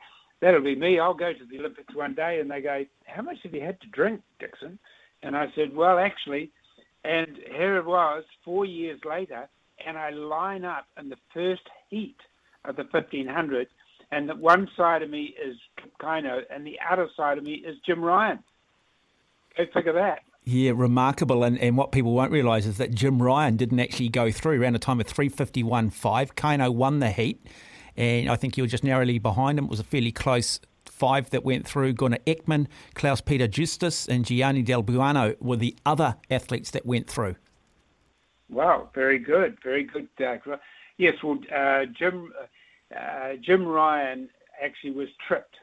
that'll 0.41 0.61
be 0.63 0.77
me. 0.77 0.99
I'll 0.99 1.15
go 1.15 1.33
to 1.33 1.45
the 1.45 1.59
Olympics 1.59 1.95
one 1.95 2.15
day. 2.15 2.41
And 2.41 2.51
they 2.51 2.61
go, 2.61 2.85
how 3.07 3.23
much 3.23 3.39
have 3.43 3.55
you 3.55 3.63
had 3.63 3.81
to 3.81 3.89
drink, 3.89 4.21
Dixon? 4.39 4.79
And 5.23 5.37
I 5.37 5.47
said, 5.55 5.75
well, 5.75 5.99
actually, 5.99 6.51
and 7.05 7.39
here 7.57 7.77
it 7.77 7.87
was 7.87 8.25
four 8.45 8.65
years 8.65 9.01
later, 9.05 9.49
and 9.85 9.99
I 9.99 10.11
line 10.11 10.65
up 10.65 10.87
in 10.99 11.09
the 11.09 11.17
first 11.35 11.63
heat 11.89 12.17
of 12.65 12.77
the 12.77 12.85
1500, 12.91 13.69
and 14.11 14.29
the 14.29 14.35
one 14.35 14.69
side 14.77 15.03
of 15.03 15.11
me 15.11 15.35
is 15.43 15.57
Keino, 16.01 16.43
and 16.51 16.67
the 16.67 16.79
other 16.91 17.09
side 17.17 17.39
of 17.39 17.45
me 17.45 17.55
is 17.55 17.77
Jim 17.85 18.01
Ryun. 18.01 18.39
Go 19.57 19.65
figure 19.75 19.93
that. 19.95 20.21
Yeah, 20.45 20.73
remarkable. 20.75 21.45
And, 21.45 21.59
and 21.59 21.77
what 21.77 21.93
people 21.93 22.13
won't 22.15 22.33
realise 22.33 22.67
is 22.67 22.79
that 22.79 22.95
Jim 22.95 23.19
Ryun 23.19 23.57
didn't 23.57 23.79
actually 23.79 24.09
go 24.09 24.31
through 24.31 24.61
around 24.61 24.75
a 24.75 24.81
time 24.81 25.01
of 25.01 25.07
351.5. 25.07 25.93
Keino 26.35 26.75
won 26.75 26.99
the 26.99 27.11
heat, 27.11 27.47
and 27.97 28.29
I 28.29 28.37
think 28.37 28.57
he 28.57 28.63
was 28.63 28.71
just 28.71 28.85
narrowly 28.85 29.19
behind 29.19 29.59
him. 29.59 29.67
It 29.67 29.71
was 29.71 29.81
a 29.81 29.85
fairly 29.85 30.13
close 30.13 30.61
five 30.93 31.31
that 31.31 31.45
went 31.45 31.67
through. 31.67 31.95
Gunnar 31.95 32.19
Ekman, 32.27 32.67
Klaus 32.95 33.21
Peter 33.21 33.49
Justus, 33.49 34.07
and 34.07 34.25
Gianni 34.25 34.63
Del 34.63 34.83
Buono 34.83 35.35
were 35.41 35.57
the 35.57 35.75
other 35.85 36.17
athletes 36.31 36.71
that 36.71 36.87
went 36.87 37.09
through. 37.09 37.37
Wow, 38.49 38.91
very 38.95 39.19
good, 39.19 39.57
very 39.63 39.85
good. 39.85 40.09
Uh, 40.21 40.37
yes, 40.99 41.15
well, 41.23 41.39
uh, 41.55 41.87
Jim 41.87 42.33
uh, 42.95 43.35
Jim 43.41 43.65
Ryun 43.65 44.29
actually 44.63 44.93
was 44.93 45.09
tripped, 45.27 45.57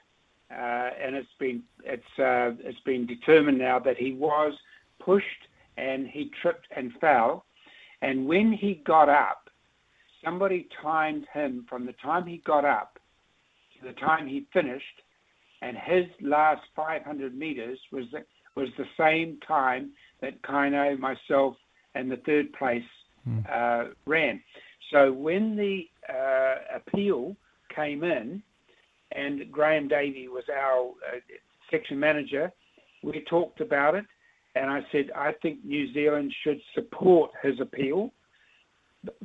uh, 0.52 0.90
and 1.02 1.16
it's 1.16 1.30
been 1.38 1.64
it's 1.84 2.20
uh, 2.20 2.52
it's 2.60 2.80
been 2.82 3.06
determined 3.06 3.60
now 3.60 3.80
that 3.80 3.98
he 3.98 4.14
was 4.14 4.54
pushed 5.00 5.48
and 5.78 6.08
he 6.08 6.32
tripped 6.42 6.68
and 6.76 6.92
fell, 7.00 7.46
and 8.02 8.28
when 8.28 8.52
he 8.52 8.82
got 8.86 9.08
up, 9.08 9.50
somebody 10.24 10.68
timed 10.82 11.26
him 11.34 11.66
from 11.70 11.86
the 11.86 11.94
time 11.94 12.26
he 12.26 12.38
got 12.38 12.66
up 12.66 13.00
to 13.80 13.88
the 13.88 13.94
time 13.94 14.28
he 14.28 14.46
finished, 14.52 15.04
and 15.62 15.78
his 15.78 16.06
last 16.22 16.62
500 16.76 17.38
meters 17.38 17.80
was 17.92 18.06
the, 18.12 18.24
was 18.56 18.70
the 18.78 18.88
same 18.98 19.38
time 19.46 19.92
that 20.22 20.42
Keino, 20.42 20.98
myself, 21.00 21.56
and 21.96 22.12
the 22.12 22.18
third 22.18 22.52
place 22.54 22.84
uh, 23.52 23.86
ran. 24.06 24.42
So 24.92 25.12
when 25.12 25.56
the 25.56 25.88
uh, 26.10 26.76
appeal 26.76 27.36
came 27.74 28.04
in, 28.04 28.42
and 29.12 29.52
Graham 29.52 29.88
Davey 29.88 30.28
was 30.28 30.44
our 30.54 30.90
uh, 30.90 31.20
section 31.72 32.00
manager, 32.00 32.52
we 33.04 33.24
talked 33.30 33.62
about 33.62 33.96
it, 33.96 34.06
and 34.56 34.70
I 34.70 34.86
said 34.92 35.12
I 35.16 35.34
think 35.42 35.64
New 35.64 35.92
Zealand 35.94 36.34
should 36.44 36.60
support 36.74 37.32
his 37.42 37.60
appeal 37.60 38.12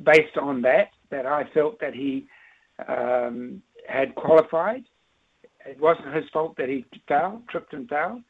based 0.03 0.37
on 0.37 0.61
that. 0.63 0.89
That 1.11 1.25
I 1.25 1.43
felt 1.53 1.79
that 1.81 1.93
he 1.93 2.27
um, 2.87 3.61
had 3.87 4.15
qualified. 4.15 4.83
It 5.65 5.79
wasn't 5.79 6.13
his 6.13 6.25
fault 6.31 6.55
that 6.57 6.69
he 6.69 6.85
fell, 7.07 7.41
tripped 7.49 7.73
and 7.73 7.87
fell, 7.89 8.21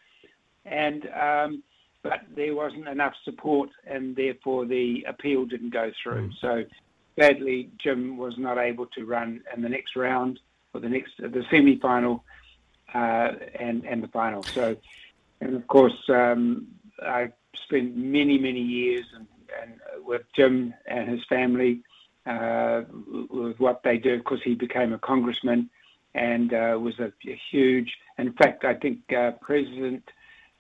and 0.66 1.08
um, 1.10 1.64
but 2.02 2.22
there 2.36 2.56
wasn't 2.56 2.88
enough 2.88 3.14
support, 3.24 3.70
and 3.86 4.16
therefore 4.16 4.66
the 4.66 5.04
appeal 5.08 5.46
didn't 5.46 5.72
go 5.72 5.92
through. 6.02 6.32
So 6.40 6.64
sadly, 7.20 7.70
Jim 7.78 8.18
was 8.18 8.38
not 8.38 8.58
able 8.58 8.86
to 8.88 9.06
run 9.06 9.42
in 9.56 9.62
the 9.62 9.70
next 9.70 9.96
round 9.96 10.40
or 10.74 10.80
the 10.80 10.90
next 10.90 11.14
the 11.18 11.44
semi 11.50 11.80
final 11.80 12.24
uh, 12.94 13.32
and 13.60 13.86
and 13.86 14.04
the 14.04 14.08
final. 14.10 14.44
So, 14.44 14.76
and 15.42 15.56
of 15.56 15.68
course, 15.68 15.98
um, 16.10 16.68
I 17.02 17.32
spent 17.66 17.96
many 17.96 18.38
many 18.38 18.62
years 18.62 19.06
and, 19.16 19.28
and 19.62 20.06
with 20.06 20.24
Jim 20.36 20.74
and 20.86 21.10
his 21.10 21.24
family 21.26 21.82
uh, 22.26 22.84
with 23.30 23.60
what 23.60 23.82
they 23.84 23.98
do. 23.98 24.14
Of 24.14 24.24
course, 24.26 24.42
he 24.44 24.56
became 24.56 24.94
a 24.94 25.00
congressman 25.00 25.70
and 26.16 26.54
uh, 26.54 26.80
was 26.80 26.98
a, 27.00 27.12
huge. 27.52 27.92
In 28.18 28.34
fact, 28.34 28.64
I 28.64 28.74
think 28.74 29.00
uh, 29.16 29.32
President 29.42 30.04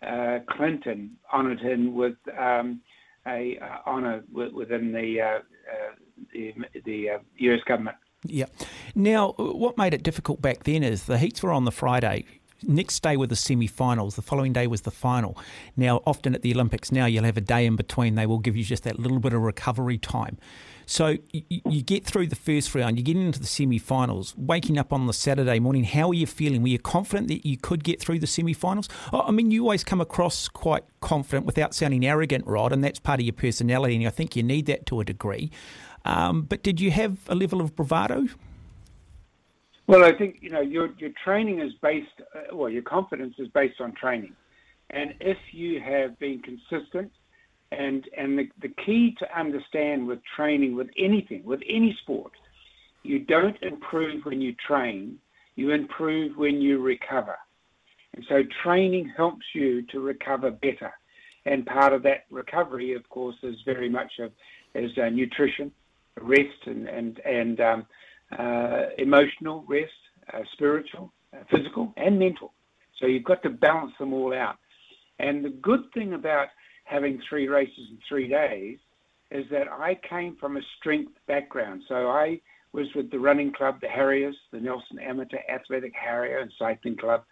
uh, 0.06 0.40
Clinton 0.50 1.18
honoured 1.34 1.60
him 1.60 1.96
with 1.96 2.18
um, 2.38 2.82
a 3.26 3.58
honour 3.88 4.24
within 4.32 4.92
the 4.92 5.42
the, 6.32 6.54
the 6.86 7.10
U.S. 7.38 7.62
government. 7.68 7.98
Yeah. 8.28 8.46
Now, 8.94 9.34
what 9.38 9.78
made 9.78 9.94
it 9.94 10.04
difficult 10.04 10.42
back 10.42 10.64
then 10.64 10.84
is 10.84 11.06
the 11.06 11.18
heats 11.18 11.42
were 11.42 11.52
on 11.52 11.66
the 11.66 11.72
Friday. 11.72 12.26
Next 12.64 13.02
day 13.04 13.18
were 13.18 13.28
the 13.28 13.36
semi-finals. 13.36 14.16
The 14.16 14.22
following 14.22 14.54
day 14.54 14.66
was 14.68 14.82
the 14.82 14.92
final. 14.92 15.38
Now, 15.78 16.02
often 16.06 16.34
at 16.34 16.42
the 16.42 16.54
Olympics, 16.54 16.92
now 16.92 17.06
you'll 17.06 17.26
have 17.26 17.38
a 17.38 17.42
day 17.42 17.66
in 17.66 17.76
between. 17.76 18.16
They 18.16 18.26
will 18.26 18.40
give 18.40 18.56
you 18.56 18.64
just 18.64 18.84
that 18.84 18.98
little 18.98 19.20
bit 19.20 19.34
of 19.34 19.42
recovery 19.42 19.98
time. 19.98 20.38
So 20.86 21.18
you, 21.32 21.62
you 21.66 21.82
get 21.82 22.04
through 22.06 22.28
the 22.28 22.36
first 22.36 22.74
round, 22.76 22.98
you 22.98 23.04
get 23.04 23.18
into 23.18 23.40
the 23.40 23.48
semi-finals. 23.48 24.36
Waking 24.38 24.78
up 24.78 24.94
on 24.94 25.08
the 25.08 25.14
Saturday 25.14 25.60
morning, 25.60 25.84
how 25.84 26.10
are 26.10 26.14
you 26.14 26.28
feeling? 26.28 26.62
Were 26.62 26.70
you 26.70 26.80
confident 26.80 27.28
that 27.30 27.46
you 27.46 27.58
could 27.58 27.84
get 27.84 28.00
through 28.00 28.20
the 28.20 28.28
semi-finals? 28.28 28.90
I 29.12 29.32
mean, 29.32 29.52
you 29.52 29.64
always 29.64 29.84
come 29.84 30.02
across 30.02 30.48
quite 30.48 30.84
confident 31.02 31.46
without 31.46 31.74
sounding 31.74 32.06
arrogant, 32.06 32.46
Rod, 32.46 32.72
and 32.72 32.84
that's 32.84 33.00
part 33.00 33.20
of 33.20 33.26
your 33.26 33.34
personality, 33.34 33.96
and 33.96 34.08
I 34.08 34.12
think 34.12 34.36
you 34.36 34.44
need 34.44 34.66
that 34.68 34.86
to 34.88 35.00
a 35.00 35.06
degree. 35.06 35.52
Um, 36.06 36.44
but 36.44 36.62
did 36.62 36.80
you 36.80 36.92
have 36.92 37.18
a 37.28 37.36
level 37.36 37.62
of 37.62 37.76
bravado? 37.76 38.28
Well, 39.88 40.04
I 40.04 40.14
think 40.18 40.38
you 40.42 40.50
know 40.50 40.62
your 40.62 40.90
your 40.98 41.12
training 41.24 41.60
is 41.60 41.72
based. 41.82 42.08
Uh, 42.34 42.56
well, 42.56 42.70
your 42.70 42.82
confidence 42.82 43.36
is 43.38 43.48
based 43.50 43.80
on 43.80 43.94
training, 43.94 44.34
and 44.90 45.14
if 45.20 45.38
you 45.52 45.80
have 45.80 46.18
been 46.18 46.42
consistent, 46.42 47.12
and 47.78 48.06
and 48.18 48.40
the, 48.40 48.50
the 48.62 48.74
key 48.86 49.16
to 49.20 49.40
understand 49.40 50.08
with 50.08 50.20
training 50.36 50.76
with 50.76 50.88
anything 50.98 51.44
with 51.44 51.62
any 51.68 51.98
sport, 52.02 52.32
you 53.04 53.20
don't 53.20 53.58
improve 53.62 54.24
when 54.26 54.42
you 54.42 54.56
train. 54.68 55.20
You 55.56 55.72
improve 55.72 56.36
when 56.36 56.62
you 56.62 56.82
recover, 56.82 57.38
and 58.14 58.26
so 58.28 58.44
training 58.64 59.12
helps 59.16 59.46
you 59.54 59.84
to 59.92 60.00
recover 60.02 60.52
better. 60.52 60.92
And 61.46 61.66
part 61.66 61.94
of 61.94 62.04
that 62.04 62.26
recovery, 62.30 62.94
of 62.94 63.08
course, 63.08 63.36
is 63.44 63.56
very 63.66 63.88
much 63.90 64.12
of 64.20 64.32
is 64.74 64.92
uh, 64.98 65.10
nutrition, 65.10 65.72
rest, 66.22 66.62
and 66.66 66.88
and 66.88 67.20
and 67.20 67.60
um, 67.62 67.86
uh, 68.38 68.84
emotional 68.98 69.64
rest, 69.68 69.92
uh, 70.34 70.40
spiritual, 70.54 71.14
uh, 71.34 71.44
physical, 71.50 71.94
and 71.98 72.20
mental. 72.20 72.52
So 73.00 73.08
you've 73.08 73.24
got 73.24 73.44
to 73.44 73.50
balance 73.50 73.94
them 74.00 74.14
all 74.14 74.34
out. 74.34 74.58
And 75.20 75.46
the 75.46 75.50
good 75.50 75.84
thing 75.94 76.14
about 76.14 76.48
having 76.86 77.22
three 77.30 77.48
races 77.48 77.90
in 77.92 77.98
three 78.08 78.28
days 78.28 78.78
is 79.32 79.46
that 79.52 79.68
I 79.68 80.00
came 80.08 80.38
from 80.38 80.58
a 80.58 80.62
strength 80.80 81.12
background. 81.28 81.84
So 81.88 82.08
I 82.08 82.40
was 82.74 82.88
with 82.96 83.12
the 83.12 83.20
running 83.20 83.52
club, 83.52 83.82
the 83.82 83.88
Harriers, 83.88 84.36
the 84.52 84.60
Nelson 84.60 85.00
Amateur 85.00 85.40
Athletic 85.50 85.94
Harrier 85.94 86.40
and 86.40 86.52
Cycling 86.58 86.98
Club. 86.98 87.24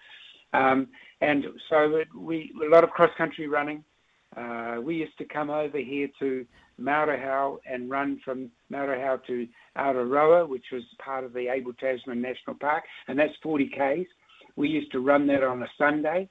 Um, 0.53 0.87
and 1.21 1.45
so 1.69 1.95
it, 1.95 2.07
we 2.15 2.53
a 2.65 2.69
lot 2.69 2.83
of 2.83 2.91
cross 2.91 3.11
country 3.17 3.47
running. 3.47 3.83
Uh, 4.35 4.77
we 4.81 4.95
used 4.95 5.17
to 5.19 5.25
come 5.25 5.49
over 5.49 5.77
here 5.77 6.09
to 6.19 6.45
Marahau 6.79 7.57
and 7.69 7.89
run 7.89 8.19
from 8.25 8.49
Marahau 8.71 9.23
to 9.27 9.47
Aotearoa, 9.77 10.47
which 10.47 10.65
was 10.71 10.83
part 11.03 11.23
of 11.23 11.33
the 11.33 11.47
Abel 11.49 11.73
Tasman 11.73 12.21
National 12.21 12.55
Park, 12.55 12.83
and 13.07 13.17
that's 13.17 13.33
40 13.43 13.67
k's. 13.67 14.07
We 14.55 14.69
used 14.69 14.91
to 14.91 14.99
run 14.99 15.27
that 15.27 15.43
on 15.43 15.61
a 15.61 15.67
Sunday, 15.77 16.29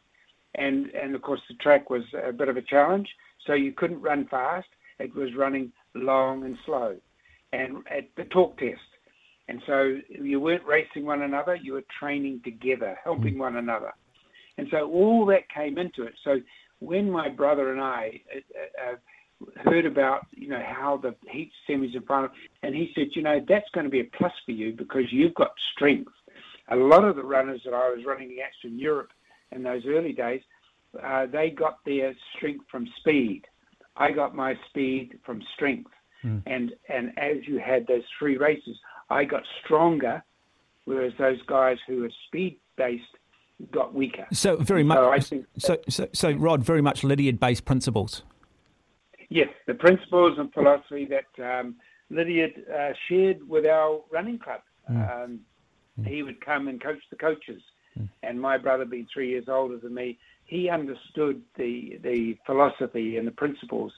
and 0.55 0.87
and 0.91 1.15
of 1.15 1.23
course 1.23 1.41
the 1.49 1.55
track 1.55 1.91
was 1.91 2.03
a 2.15 2.33
bit 2.33 2.49
of 2.49 2.57
a 2.57 2.63
challenge, 2.63 3.09
so 3.47 3.55
you 3.55 3.73
couldn't 3.73 4.01
run 4.01 4.27
fast. 4.27 4.69
It 4.99 5.15
was 5.15 5.35
running 5.35 5.73
long 5.95 6.45
and 6.45 6.57
slow, 6.65 6.97
and 7.53 7.79
at 7.91 8.09
the 8.17 8.25
talk 8.25 8.59
test. 8.59 8.81
And 9.49 9.61
so 9.67 9.99
you 10.09 10.41
weren't 10.41 10.65
racing 10.65 11.05
one 11.05 11.23
another; 11.23 11.57
you 11.57 11.75
were 11.75 11.85
training 11.99 12.43
together, 12.45 12.99
helping 13.03 13.39
one 13.39 13.57
another. 13.57 13.93
And 14.59 14.69
so 14.71 14.91
all 14.91 15.27
that 15.27 15.49
came 15.49 15.79
into 15.79 16.05
it. 16.05 16.15
So 16.23 16.41
when 16.81 17.11
my 17.11 17.29
brother 17.29 17.73
and 17.73 17.81
I 17.81 18.21
uh, 18.35 18.91
uh, 18.91 18.97
heard 19.65 19.87
about 19.87 20.27
you 20.33 20.49
know 20.49 20.63
how 20.65 20.97
the 20.97 21.15
heat 21.29 21.51
semis 21.69 21.95
and 21.97 22.07
final, 22.07 22.31
and 22.63 22.75
he 22.75 22.93
said, 22.95 23.09
you 23.13 23.23
know, 23.23 23.41
that's 23.47 23.69
going 23.71 23.85
to 23.85 23.91
be 23.91 24.01
a 24.01 24.05
plus 24.05 24.33
for 24.45 24.53
you 24.53 24.73
because 24.73 25.13
you've 25.13 25.35
got 25.35 25.53
strength. 25.75 26.13
A 26.69 26.77
lot 26.77 27.05
of 27.05 27.17
the 27.17 27.25
runners 27.25 27.63
that 27.65 27.75
I 27.75 27.91
was 27.91 28.05
running 28.05 28.33
against 28.33 28.65
in 28.65 28.79
Europe 28.79 29.11
in 29.55 29.63
those 29.63 29.83
early 29.87 30.13
days, 30.13 30.43
uh, 31.03 31.27
they 31.27 31.51
got 31.51 31.79
their 31.85 32.15
strength 32.37 32.65
from 32.71 32.87
speed. 32.99 33.43
I 33.97 34.11
got 34.11 34.35
my 34.35 34.59
speed 34.69 35.19
from 35.25 35.43
strength. 35.55 35.91
And 36.47 36.73
and 36.89 37.19
as 37.19 37.39
you 37.49 37.59
had 37.59 37.87
those 37.89 38.05
three 38.17 38.37
races, 38.37 38.79
I 39.11 39.25
got 39.25 39.43
stronger, 39.65 40.23
whereas 40.85 41.13
those 41.19 41.43
guys 41.49 41.79
who 41.89 42.03
were 42.03 42.13
speed 42.29 42.61
based 42.77 43.03
got 43.73 43.93
weaker. 43.93 44.27
So 44.33 44.57
very 44.57 44.85
much. 44.85 44.99
So 44.99 45.11
I 45.11 45.19
think 45.19 45.47
so, 45.59 45.79
so, 45.89 46.09
so, 46.13 46.31
Rod, 46.31 46.63
very 46.63 46.81
much 46.81 47.03
Lydiard-based 47.03 47.65
principles. 47.65 48.23
Yes, 49.31 49.49
the 49.67 49.75
principles 49.75 50.39
and 50.39 50.53
philosophy 50.55 51.07
that 51.07 51.59
um, 51.59 51.75
Lydiard 52.09 52.55
uh, 52.73 52.93
shared 53.09 53.49
with 53.49 53.67
our 53.67 54.03
running 54.13 54.39
club. 54.39 54.61
Um, 54.89 55.41
He 56.07 56.23
would 56.23 56.41
come 56.41 56.69
and 56.69 56.81
coach 56.81 57.03
the 57.11 57.17
coaches, 57.17 57.63
and 58.23 58.41
my 58.41 58.59
brother, 58.59 58.85
being 58.85 59.07
three 59.13 59.29
years 59.29 59.49
older 59.49 59.79
than 59.79 59.95
me, 59.95 60.19
he 60.45 60.69
understood 60.69 61.43
the 61.57 61.99
the 62.03 62.37
philosophy 62.47 63.17
and 63.17 63.27
the 63.27 63.33
principles, 63.33 63.93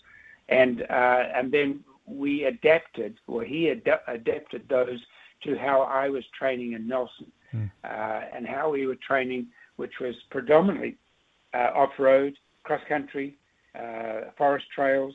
and 0.48 0.82
uh, 0.82 1.24
and 1.34 1.52
then 1.52 1.84
we 2.06 2.44
adapted, 2.44 3.18
or 3.26 3.42
he 3.44 3.70
ad- 3.70 4.00
adapted 4.06 4.68
those 4.68 5.00
to 5.42 5.56
how 5.56 5.82
I 5.82 6.08
was 6.08 6.24
training 6.38 6.72
in 6.72 6.86
Nelson, 6.86 7.32
uh, 7.84 8.20
and 8.34 8.46
how 8.46 8.70
we 8.70 8.86
were 8.86 8.96
training, 8.96 9.46
which 9.76 10.00
was 10.00 10.14
predominantly 10.30 10.96
uh, 11.52 11.70
off-road, 11.74 12.36
cross-country, 12.62 13.36
uh, 13.78 14.30
forest 14.36 14.66
trails. 14.74 15.14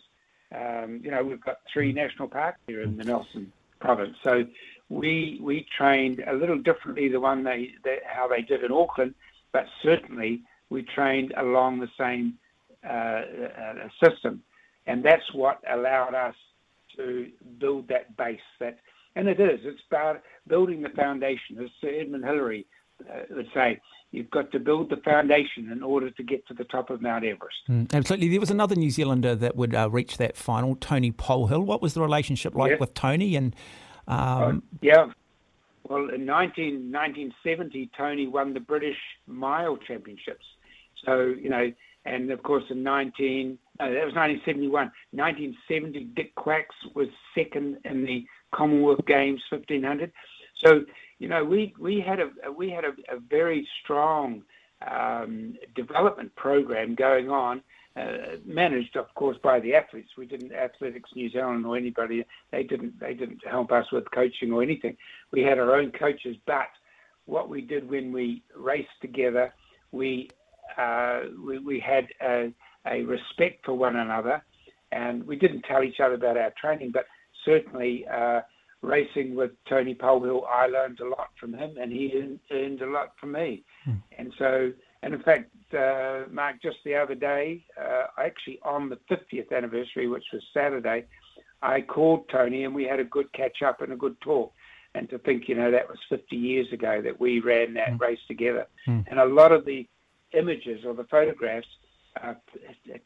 Um, 0.55 0.99
you 1.03 1.11
know, 1.11 1.23
we've 1.23 1.41
got 1.41 1.59
three 1.71 1.93
national 1.93 2.27
parks 2.27 2.59
here 2.67 2.81
in 2.81 2.97
the 2.97 3.03
Nelson 3.03 3.51
province, 3.79 4.17
so 4.23 4.45
we 4.89 5.39
we 5.41 5.65
trained 5.77 6.23
a 6.27 6.33
little 6.33 6.57
differently 6.57 7.07
the 7.09 7.19
one 7.19 7.43
they, 7.43 7.69
they 7.83 7.99
how 8.05 8.27
they 8.27 8.41
did 8.41 8.63
in 8.63 8.71
Auckland, 8.71 9.13
but 9.53 9.65
certainly 9.83 10.41
we 10.69 10.83
trained 10.83 11.33
along 11.37 11.79
the 11.79 11.89
same 11.97 12.35
uh, 12.83 12.89
uh, 12.91 13.89
system, 14.03 14.41
and 14.87 15.03
that's 15.03 15.33
what 15.33 15.61
allowed 15.69 16.15
us 16.15 16.35
to 16.97 17.27
build 17.59 17.87
that 17.87 18.15
base. 18.17 18.39
That 18.59 18.79
and 19.15 19.27
it 19.27 19.39
is 19.39 19.59
it's 19.63 19.81
about 19.89 20.21
building 20.47 20.81
the 20.81 20.89
foundation, 20.89 21.59
as 21.63 21.69
Sir 21.79 21.89
Edmund 22.01 22.25
Hillary 22.25 22.65
uh, 23.09 23.21
would 23.29 23.47
say. 23.53 23.79
You've 24.11 24.31
got 24.31 24.51
to 24.53 24.59
build 24.59 24.89
the 24.89 24.97
foundation 24.97 25.71
in 25.71 25.83
order 25.83 26.09
to 26.09 26.23
get 26.23 26.47
to 26.47 26.55
the 26.55 26.63
top 26.63 26.89
of 26.89 26.99
Mount 26.99 27.23
Everest. 27.23 27.57
Mm, 27.69 27.93
absolutely. 27.93 28.27
There 28.29 28.39
was 28.39 28.49
another 28.49 28.73
New 28.73 28.89
Zealander 28.89 29.35
that 29.35 29.55
would 29.55 29.75
uh, 29.75 29.87
reach 29.87 30.17
that 30.17 30.35
final, 30.35 30.75
Tony 30.75 31.11
Polhill. 31.11 31.63
What 31.63 31.79
was 31.79 31.93
the 31.93 32.01
relationship 32.01 32.55
like 32.55 32.71
Yeah. 32.71 32.77
with 32.79 32.95
Tony? 32.95 33.35
And 33.35 33.55
um, 34.09 34.63
Yeah. 34.81 35.07
Well, 35.83 36.09
in 36.09 36.25
19, 36.25 36.91
1970, 36.91 37.89
Tony 37.97 38.27
won 38.27 38.53
the 38.53 38.59
British 38.59 38.97
Mile 39.25 39.77
Championships. 39.77 40.45
So, 41.05 41.33
you 41.39 41.49
know, 41.49 41.71
and 42.05 42.31
of 42.31 42.43
course 42.43 42.63
in 42.69 42.83
19, 42.83 43.57
no, 43.79 43.85
that 43.85 44.05
was 44.05 44.13
1971. 44.13 44.91
1970, 45.11 46.03
Dick 46.15 46.35
Quax 46.35 46.65
was 46.93 47.07
second 47.33 47.77
in 47.85 48.05
the 48.05 48.25
Commonwealth 48.53 49.05
Games 49.07 49.41
1500. 49.49 50.11
So, 50.63 50.83
you 51.19 51.27
know, 51.27 51.43
we, 51.43 51.73
we 51.79 52.01
had 52.01 52.19
a 52.19 52.51
we 52.51 52.69
had 52.69 52.83
a, 52.83 52.91
a 53.13 53.19
very 53.19 53.67
strong 53.83 54.43
um, 54.87 55.55
development 55.75 56.35
program 56.35 56.95
going 56.95 57.29
on, 57.29 57.61
uh, 57.99 58.37
managed, 58.45 58.95
of 58.95 59.07
course, 59.15 59.37
by 59.43 59.59
the 59.59 59.73
athletes. 59.75 60.11
We 60.17 60.25
didn't 60.25 60.53
Athletics 60.53 61.09
New 61.15 61.29
Zealand 61.29 61.65
or 61.65 61.75
anybody. 61.77 62.25
They 62.51 62.63
didn't 62.63 62.99
they 62.99 63.13
didn't 63.13 63.41
help 63.45 63.71
us 63.71 63.85
with 63.91 64.09
coaching 64.11 64.51
or 64.51 64.61
anything. 64.63 64.95
We 65.31 65.41
had 65.41 65.59
our 65.59 65.75
own 65.75 65.91
coaches, 65.91 66.35
but 66.45 66.71
what 67.25 67.49
we 67.49 67.61
did 67.61 67.89
when 67.89 68.11
we 68.11 68.43
raced 68.55 68.97
together, 69.01 69.53
we 69.91 70.29
uh, 70.77 71.21
we, 71.45 71.59
we 71.59 71.79
had 71.79 72.07
a, 72.21 72.53
a 72.85 73.03
respect 73.03 73.65
for 73.65 73.73
one 73.73 73.97
another, 73.97 74.43
and 74.91 75.25
we 75.25 75.35
didn't 75.35 75.63
tell 75.63 75.83
each 75.83 75.99
other 75.99 76.15
about 76.15 76.37
our 76.37 76.53
training, 76.61 76.91
but 76.93 77.05
certainly. 77.45 78.05
Uh, 78.07 78.41
Racing 78.81 79.35
with 79.35 79.51
Tony 79.67 79.93
Polhill, 79.93 80.43
I 80.49 80.67
learned 80.67 81.01
a 81.01 81.09
lot 81.09 81.31
from 81.37 81.53
him, 81.53 81.75
and 81.81 81.91
he 81.91 82.13
earned, 82.15 82.39
earned 82.49 82.81
a 82.81 82.89
lot 82.89 83.11
from 83.19 83.33
me. 83.33 83.65
And 84.17 84.33
so, 84.39 84.71
and 85.03 85.13
in 85.13 85.21
fact, 85.21 85.51
Mark, 86.31 86.61
just 86.61 86.77
the 86.83 86.95
other 86.95 87.15
day, 87.15 87.65
uh, 87.79 88.07
actually 88.17 88.59
on 88.63 88.89
the 88.89 88.97
50th 89.09 89.55
anniversary, 89.55 90.07
which 90.07 90.25
was 90.33 90.41
Saturday, 90.53 91.05
I 91.61 91.81
called 91.81 92.29
Tony 92.29 92.63
and 92.63 92.73
we 92.73 92.85
had 92.85 92.99
a 92.99 93.03
good 93.03 93.31
catch 93.33 93.61
up 93.61 93.81
and 93.81 93.93
a 93.93 93.95
good 93.95 94.19
talk. 94.21 94.53
And 94.95 95.09
to 95.11 95.19
think, 95.19 95.47
you 95.47 95.55
know, 95.55 95.69
that 95.71 95.87
was 95.87 95.99
50 96.09 96.35
years 96.35 96.67
ago 96.73 97.01
that 97.03 97.19
we 97.19 97.39
ran 97.41 97.75
that 97.75 97.99
race 97.99 98.19
together. 98.27 98.65
And 99.07 99.19
a 99.19 99.25
lot 99.25 99.51
of 99.51 99.65
the 99.65 99.87
images 100.33 100.83
or 100.85 100.93
the 100.95 101.03
photographs 101.05 101.67
uh, 102.23 102.33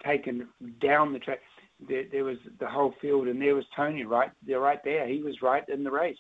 taken 0.06 0.48
down 0.80 1.12
the 1.12 1.20
track, 1.20 1.40
there, 1.88 2.06
there 2.10 2.24
was 2.24 2.38
the 2.60 2.68
whole 2.68 2.94
field, 3.02 3.28
and 3.28 3.42
there 3.42 3.56
was 3.56 3.66
Tony 3.76 4.06
right 4.06 4.32
there, 4.48 4.60
right 4.60 4.80
there. 4.84 5.08
He 5.08 5.22
was 5.22 5.42
right 5.42 5.68
in 5.68 5.84
the 5.84 5.92
race. 5.92 6.18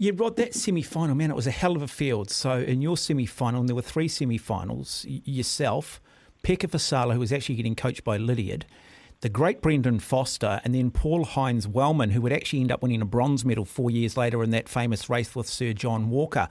Yeah, 0.00 0.12
Rod, 0.14 0.36
that 0.36 0.54
semi 0.54 0.82
final, 0.82 1.16
man, 1.16 1.30
it 1.30 1.34
was 1.34 1.48
a 1.48 1.50
hell 1.50 1.74
of 1.74 1.82
a 1.82 1.88
field. 1.88 2.30
So 2.30 2.60
in 2.60 2.80
your 2.80 2.96
semi 2.96 3.26
final, 3.26 3.60
and 3.60 3.68
there 3.68 3.74
were 3.74 3.82
three 3.82 4.06
semi 4.06 4.38
finals, 4.38 5.04
yourself, 5.08 6.00
Pekka 6.44 6.68
Vasala, 6.68 7.14
who 7.14 7.20
was 7.20 7.32
actually 7.32 7.56
getting 7.56 7.74
coached 7.74 8.04
by 8.04 8.16
Lydiard, 8.16 8.64
the 9.22 9.28
great 9.28 9.60
Brendan 9.60 9.98
Foster, 9.98 10.60
and 10.62 10.72
then 10.72 10.92
Paul-Heinz 10.92 11.66
Wellmann, 11.66 12.10
who 12.10 12.20
would 12.20 12.32
actually 12.32 12.60
end 12.60 12.70
up 12.70 12.80
winning 12.80 13.02
a 13.02 13.04
bronze 13.04 13.44
medal 13.44 13.64
four 13.64 13.90
years 13.90 14.16
later 14.16 14.44
in 14.44 14.50
that 14.50 14.68
famous 14.68 15.10
race 15.10 15.34
with 15.34 15.48
Sir 15.48 15.72
John 15.72 16.10
Walker. 16.10 16.48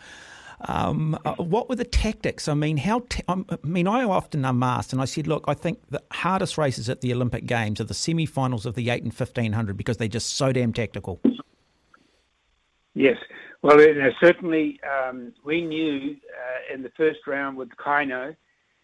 Um, 0.67 1.17
uh, 1.23 1.35
what 1.35 1.69
were 1.69 1.75
the 1.77 1.85
tactics? 1.85 2.49
I 2.49 2.53
mean, 2.53 2.75
how? 2.75 3.03
T- 3.07 3.23
I 3.29 3.37
mean, 3.63 3.87
I 3.87 4.03
often 4.03 4.43
am 4.43 4.61
asked, 4.61 4.91
and 4.91 5.01
I 5.01 5.05
said, 5.05 5.25
look, 5.25 5.45
I 5.47 5.53
think 5.53 5.79
the 5.89 6.03
hardest 6.11 6.57
races 6.57 6.89
at 6.89 6.99
the 6.99 7.13
Olympic 7.13 7.45
Games 7.45 7.79
are 7.79 7.85
the 7.85 7.93
semi-finals 7.93 8.65
of 8.65 8.75
the 8.75 8.89
eight 8.89 9.03
and 9.03 9.15
fifteen 9.15 9.53
hundred 9.53 9.77
because 9.77 9.95
they're 9.95 10.09
just 10.09 10.33
so 10.33 10.51
damn 10.51 10.73
tactical. 10.73 11.21
Yes. 12.97 13.17
Well, 13.61 13.79
you 13.79 13.93
know, 13.93 14.09
certainly 14.19 14.79
um, 14.83 15.31
we 15.45 15.61
knew 15.61 16.15
uh, 16.15 16.73
in 16.73 16.81
the 16.81 16.89
first 16.97 17.19
round 17.27 17.55
with 17.55 17.69
Keino 17.77 18.35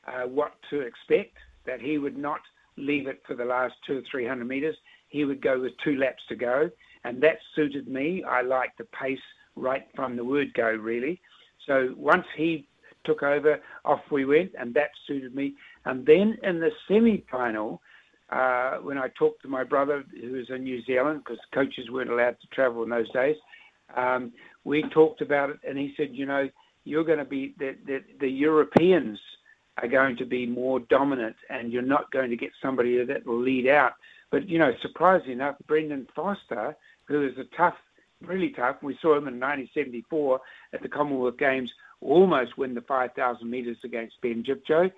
uh, 0.07 0.27
what 0.27 0.53
to 0.69 0.81
expect, 0.81 1.35
that 1.65 1.81
he 1.81 1.97
would 1.97 2.15
not 2.15 2.39
leave 2.77 3.07
it 3.07 3.23
for 3.25 3.35
the 3.35 3.45
last 3.45 3.73
two 3.87 3.97
or 3.97 4.01
three 4.11 4.27
hundred 4.27 4.47
metres. 4.47 4.75
He 5.09 5.25
would 5.25 5.41
go 5.41 5.59
with 5.59 5.71
two 5.83 5.95
laps 5.97 6.21
to 6.29 6.35
go, 6.35 6.69
and 7.05 7.23
that 7.23 7.37
suited 7.55 7.87
me. 7.87 8.23
I 8.23 8.41
liked 8.43 8.77
the 8.77 8.83
pace 8.85 9.17
right 9.55 9.87
from 9.95 10.15
the 10.15 10.23
word 10.23 10.53
go, 10.53 10.69
really. 10.69 11.19
So 11.65 11.95
once 11.97 12.25
he 12.37 12.67
took 13.05 13.23
over, 13.23 13.59
off 13.83 14.01
we 14.11 14.25
went, 14.25 14.51
and 14.59 14.75
that 14.75 14.91
suited 15.07 15.33
me. 15.33 15.55
And 15.85 16.05
then 16.05 16.37
in 16.43 16.59
the 16.59 16.69
semi-final, 16.87 17.81
uh, 18.29 18.77
when 18.77 18.99
I 18.99 19.07
talked 19.17 19.41
to 19.41 19.47
my 19.47 19.63
brother, 19.63 20.03
who 20.21 20.33
was 20.33 20.49
in 20.49 20.65
New 20.65 20.83
Zealand, 20.85 21.23
because 21.23 21.39
coaches 21.51 21.89
weren't 21.89 22.11
allowed 22.11 22.37
to 22.41 22.47
travel 22.51 22.83
in 22.83 22.89
those 22.89 23.11
days, 23.11 23.37
um, 23.95 24.31
we 24.63 24.83
talked 24.89 25.21
about 25.21 25.49
it, 25.49 25.59
and 25.67 25.77
he 25.77 25.93
said, 25.97 26.09
you 26.11 26.25
know, 26.25 26.49
you're 26.83 27.03
going 27.03 27.19
to 27.19 27.25
be 27.25 27.53
the, 27.57 27.75
the 27.85 27.99
the 28.19 28.29
Europeans 28.29 29.19
are 29.81 29.87
going 29.87 30.15
to 30.17 30.25
be 30.25 30.45
more 30.45 30.79
dominant, 30.79 31.35
and 31.49 31.71
you're 31.71 31.81
not 31.81 32.11
going 32.11 32.29
to 32.29 32.35
get 32.35 32.51
somebody 32.61 33.03
that 33.03 33.25
will 33.25 33.39
lead 33.39 33.67
out. 33.67 33.93
But 34.31 34.47
you 34.49 34.59
know, 34.59 34.71
surprisingly 34.81 35.33
enough, 35.33 35.55
Brendan 35.67 36.07
Foster, 36.15 36.75
who 37.05 37.25
is 37.25 37.37
a 37.37 37.55
tough, 37.55 37.75
really 38.21 38.49
tough, 38.49 38.77
we 38.81 38.97
saw 39.01 39.11
him 39.11 39.27
in 39.27 39.39
1974 39.39 40.39
at 40.73 40.81
the 40.81 40.89
Commonwealth 40.89 41.37
Games, 41.37 41.71
almost 42.01 42.57
win 42.57 42.73
the 42.73 42.81
5,000 42.81 43.49
metres 43.49 43.77
against 43.83 44.19
Ben 44.21 44.43
Jipcho, 44.43 44.91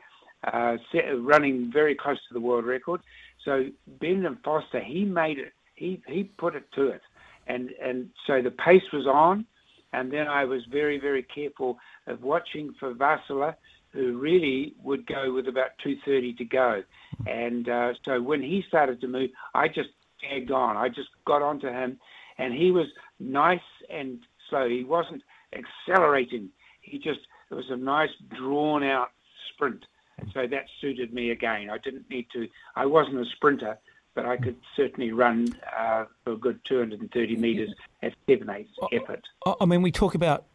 uh, 0.51 0.77
running 1.17 1.71
very 1.71 1.95
close 1.95 2.17
to 2.27 2.33
the 2.33 2.39
world 2.39 2.65
record. 2.65 3.01
So 3.43 3.67
Brendan 3.99 4.39
Foster, 4.43 4.79
he 4.79 5.05
made 5.05 5.37
it, 5.39 5.53
he 5.75 6.01
he 6.07 6.23
put 6.23 6.55
it 6.55 6.65
to 6.75 6.87
it, 6.87 7.01
and 7.47 7.71
and 7.81 8.09
so 8.27 8.41
the 8.41 8.51
pace 8.51 8.83
was 8.91 9.07
on, 9.07 9.45
and 9.93 10.11
then 10.11 10.27
I 10.27 10.45
was 10.45 10.63
very 10.65 10.99
very 10.99 11.23
careful 11.23 11.77
of 12.07 12.23
watching 12.23 12.73
for 12.79 12.93
Vasala, 12.93 13.55
who 13.91 14.17
really 14.17 14.73
would 14.83 15.05
go 15.05 15.33
with 15.33 15.47
about 15.47 15.71
2:30 15.83 16.37
to 16.37 16.45
go, 16.45 16.83
and 17.27 17.69
uh, 17.69 17.93
so 18.03 18.21
when 18.21 18.41
he 18.41 18.63
started 18.67 19.01
to 19.01 19.07
move, 19.07 19.29
I 19.53 19.67
just 19.67 19.89
tagged 20.21 20.51
on. 20.51 20.77
I 20.77 20.89
just 20.89 21.09
got 21.25 21.41
onto 21.41 21.67
him, 21.67 21.99
and 22.37 22.53
he 22.53 22.71
was 22.71 22.87
nice 23.19 23.59
and 23.89 24.19
slow. 24.49 24.67
He 24.67 24.83
wasn't 24.83 25.23
accelerating. 25.53 26.49
He 26.81 26.97
just 26.97 27.21
it 27.51 27.53
was 27.53 27.69
a 27.69 27.77
nice 27.77 28.09
drawn 28.35 28.83
out 28.83 29.11
sprint, 29.53 29.85
and 30.17 30.29
so 30.33 30.47
that 30.47 30.65
suited 30.81 31.13
me 31.13 31.31
again. 31.31 31.69
I 31.69 31.77
didn't 31.77 32.09
need 32.09 32.27
to. 32.33 32.47
I 32.75 32.85
wasn't 32.85 33.19
a 33.19 33.25
sprinter, 33.35 33.77
but 34.15 34.25
I 34.25 34.37
could 34.37 34.55
certainly 34.75 35.11
run 35.11 35.47
uh, 35.77 36.05
for 36.23 36.33
a 36.33 36.37
good 36.37 36.59
230 36.65 37.35
metres 37.35 37.69
at 38.01 38.13
seven 38.27 38.49
eighths 38.49 38.71
effort. 38.91 39.23
I 39.45 39.53
I 39.61 39.65
mean, 39.65 39.81
we 39.81 39.91
talk 39.91 40.15
about 40.15 40.45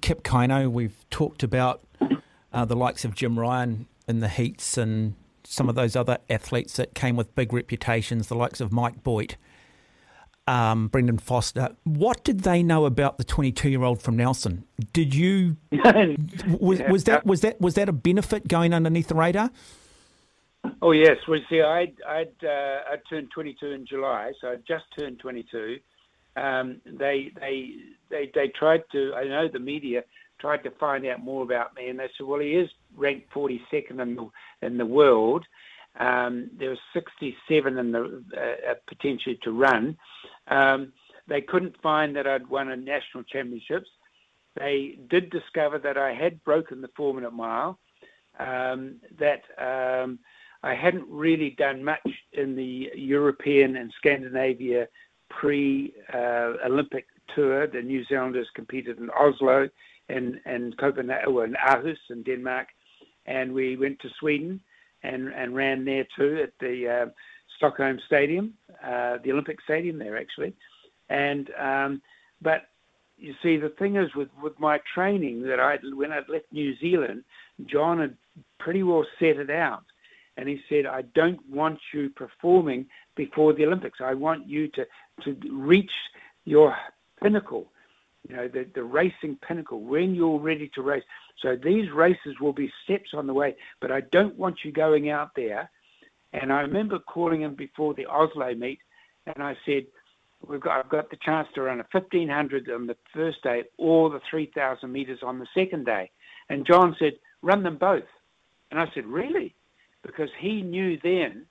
Kip 0.00 0.22
Keino. 0.22 0.70
We've 0.70 1.04
talked 1.10 1.42
about 1.42 1.82
uh, 2.52 2.64
the 2.64 2.76
likes 2.76 3.04
of 3.04 3.14
Jim 3.14 3.36
Ryun 3.36 3.86
in 4.06 4.20
the 4.20 4.28
heats 4.28 4.78
and 4.78 5.14
some 5.44 5.68
of 5.68 5.74
those 5.74 5.96
other 5.96 6.18
athletes 6.28 6.76
that 6.76 6.94
came 6.94 7.16
with 7.16 7.34
big 7.34 7.52
reputations, 7.52 8.28
the 8.28 8.34
likes 8.34 8.60
of 8.60 8.70
Mike 8.70 9.02
Boit, 9.02 9.36
um, 10.46 10.88
Brendan 10.88 11.18
Foster. 11.18 11.76
What 11.84 12.22
did 12.24 12.40
they 12.40 12.62
know 12.62 12.84
about 12.84 13.18
the 13.18 13.24
22-year-old 13.24 14.02
from 14.02 14.16
Nelson? 14.16 14.64
Did 14.92 15.14
you 15.14 15.56
was, 16.60 16.80
was 16.88 17.04
that 17.04 17.24
was 17.24 17.40
that 17.42 17.60
was 17.60 17.74
that 17.74 17.88
a 17.88 17.92
benefit 17.92 18.48
going 18.48 18.74
underneath 18.74 19.08
the 19.08 19.14
radar? 19.14 19.50
Oh 20.82 20.92
yes, 20.92 21.16
well 21.26 21.40
see, 21.48 21.60
I'd 21.60 21.94
I'd 22.06 22.44
uh, 22.44 22.80
I 22.92 22.96
turned 23.08 23.30
22 23.32 23.66
in 23.72 23.86
July, 23.86 24.32
so 24.40 24.48
I 24.48 24.56
just 24.66 24.84
turned 24.96 25.18
22. 25.18 25.78
Um, 26.36 26.80
they 26.84 27.32
they 27.40 27.74
they 28.10 28.30
they 28.34 28.48
tried 28.48 28.82
to. 28.92 29.14
I 29.14 29.24
know 29.24 29.48
the 29.48 29.58
media 29.58 30.04
tried 30.38 30.62
to 30.64 30.70
find 30.72 31.04
out 31.06 31.20
more 31.20 31.42
about 31.42 31.74
me, 31.74 31.88
and 31.88 31.98
they 31.98 32.08
said, 32.16 32.26
well, 32.26 32.40
he 32.40 32.52
is 32.52 32.70
ranked 32.96 33.32
42nd 33.32 34.00
in 34.00 34.14
the 34.14 34.30
in 34.62 34.78
the 34.78 34.86
world. 34.86 35.44
Um, 35.98 36.50
there 36.56 36.70
was 36.70 36.78
67 36.92 37.78
in 37.78 37.92
the 37.92 38.22
uh, 38.36 38.70
uh, 38.70 38.74
potentially 38.86 39.38
to 39.42 39.50
run. 39.50 39.96
Um, 40.46 40.92
they 41.26 41.40
couldn't 41.40 41.80
find 41.82 42.14
that 42.16 42.26
I'd 42.26 42.46
won 42.46 42.70
a 42.70 42.76
national 42.76 43.24
championships. 43.24 43.88
They 44.54 44.98
did 45.10 45.30
discover 45.30 45.78
that 45.78 45.98
I 45.98 46.14
had 46.14 46.42
broken 46.44 46.80
the 46.80 46.90
four-minute 46.96 47.32
mile. 47.32 47.78
Um, 48.38 48.96
that 49.18 49.42
um, 49.58 50.20
I 50.62 50.74
hadn't 50.74 51.06
really 51.08 51.50
done 51.50 51.84
much 51.84 52.08
in 52.32 52.56
the 52.56 52.90
European 52.94 53.76
and 53.76 53.92
Scandinavia 53.96 54.88
pre-Olympic 55.30 57.06
tour. 57.34 57.66
The 57.66 57.82
New 57.82 58.04
Zealanders 58.04 58.48
competed 58.54 58.98
in 58.98 59.10
Oslo 59.10 59.68
and 60.08 60.40
and 60.46 60.76
Copenhagen, 60.78 61.36
and 61.38 61.56
Aarhus 61.56 61.98
in 62.10 62.22
Denmark, 62.22 62.68
and 63.26 63.52
we 63.52 63.76
went 63.76 64.00
to 64.00 64.08
Sweden 64.18 64.60
and 65.02 65.28
and 65.34 65.54
ran 65.54 65.84
there 65.84 66.06
too 66.16 66.40
at 66.42 66.52
the 66.60 66.88
uh, 66.88 67.06
Stockholm 67.56 68.00
Stadium, 68.06 68.54
uh, 68.82 69.18
the 69.22 69.32
Olympic 69.32 69.60
Stadium 69.60 69.98
there 69.98 70.16
actually, 70.16 70.54
and 71.08 71.50
um, 71.58 72.02
but 72.40 72.68
you 73.18 73.34
see 73.42 73.56
the 73.56 73.68
thing 73.70 73.96
is 73.96 74.14
with 74.14 74.28
with 74.42 74.58
my 74.58 74.80
training 74.94 75.42
that 75.42 75.60
I 75.60 75.78
when 75.94 76.12
I 76.12 76.20
left 76.28 76.46
New 76.52 76.76
Zealand, 76.78 77.24
John 77.66 77.98
had 78.00 78.16
pretty 78.58 78.82
well 78.82 79.04
set 79.18 79.36
it 79.36 79.50
out, 79.50 79.84
and 80.38 80.48
he 80.48 80.62
said 80.70 80.86
I 80.86 81.02
don't 81.14 81.40
want 81.50 81.78
you 81.92 82.08
performing 82.08 82.86
before 83.14 83.52
the 83.52 83.66
Olympics. 83.66 83.98
I 84.02 84.14
want 84.14 84.48
you 84.48 84.68
to 84.68 84.86
to 85.24 85.36
reach 85.52 85.92
your 86.46 86.74
pinnacle 87.22 87.68
you 88.28 88.36
know, 88.36 88.48
the, 88.48 88.66
the 88.74 88.82
racing 88.82 89.38
pinnacle, 89.46 89.80
when 89.80 90.14
you're 90.14 90.38
ready 90.38 90.70
to 90.74 90.82
race. 90.82 91.04
So 91.40 91.56
these 91.56 91.90
races 91.90 92.40
will 92.40 92.52
be 92.52 92.70
steps 92.84 93.10
on 93.14 93.26
the 93.26 93.34
way, 93.34 93.56
but 93.80 93.90
I 93.90 94.00
don't 94.00 94.36
want 94.36 94.58
you 94.64 94.72
going 94.72 95.10
out 95.10 95.30
there. 95.34 95.70
And 96.32 96.52
I 96.52 96.60
remember 96.60 96.98
calling 96.98 97.42
him 97.42 97.54
before 97.54 97.94
the 97.94 98.06
Oslo 98.06 98.54
meet, 98.54 98.80
and 99.26 99.42
I 99.42 99.56
said, 99.64 99.86
We've 100.46 100.60
got, 100.60 100.78
I've 100.78 100.90
got 100.90 101.10
the 101.10 101.16
chance 101.16 101.48
to 101.54 101.62
run 101.62 101.80
a 101.80 101.86
1500 101.90 102.70
on 102.70 102.86
the 102.86 102.96
first 103.12 103.42
day 103.42 103.64
or 103.76 104.08
the 104.08 104.20
3000 104.30 104.92
meters 104.92 105.18
on 105.24 105.40
the 105.40 105.48
second 105.52 105.84
day. 105.84 106.12
And 106.48 106.64
John 106.64 106.94
said, 106.98 107.14
Run 107.42 107.64
them 107.64 107.76
both. 107.76 108.04
And 108.70 108.78
I 108.78 108.86
said, 108.94 109.06
Really? 109.06 109.54
Because 110.08 110.30
he 110.38 110.62
knew 110.62 110.98
then 111.02 111.44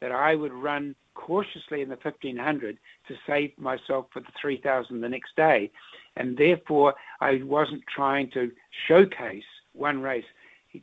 that 0.00 0.10
I 0.10 0.34
would 0.34 0.52
run 0.52 0.96
cautiously 1.14 1.80
in 1.80 1.88
the 1.88 1.98
1500 2.02 2.76
to 3.06 3.14
save 3.24 3.56
myself 3.56 4.06
for 4.12 4.18
the 4.18 4.32
3000 4.40 5.00
the 5.00 5.08
next 5.08 5.36
day. 5.36 5.70
And 6.16 6.36
therefore, 6.36 6.94
I 7.20 7.40
wasn't 7.44 7.84
trying 7.94 8.28
to 8.32 8.50
showcase 8.88 9.44
one 9.74 10.02
race. 10.02 10.24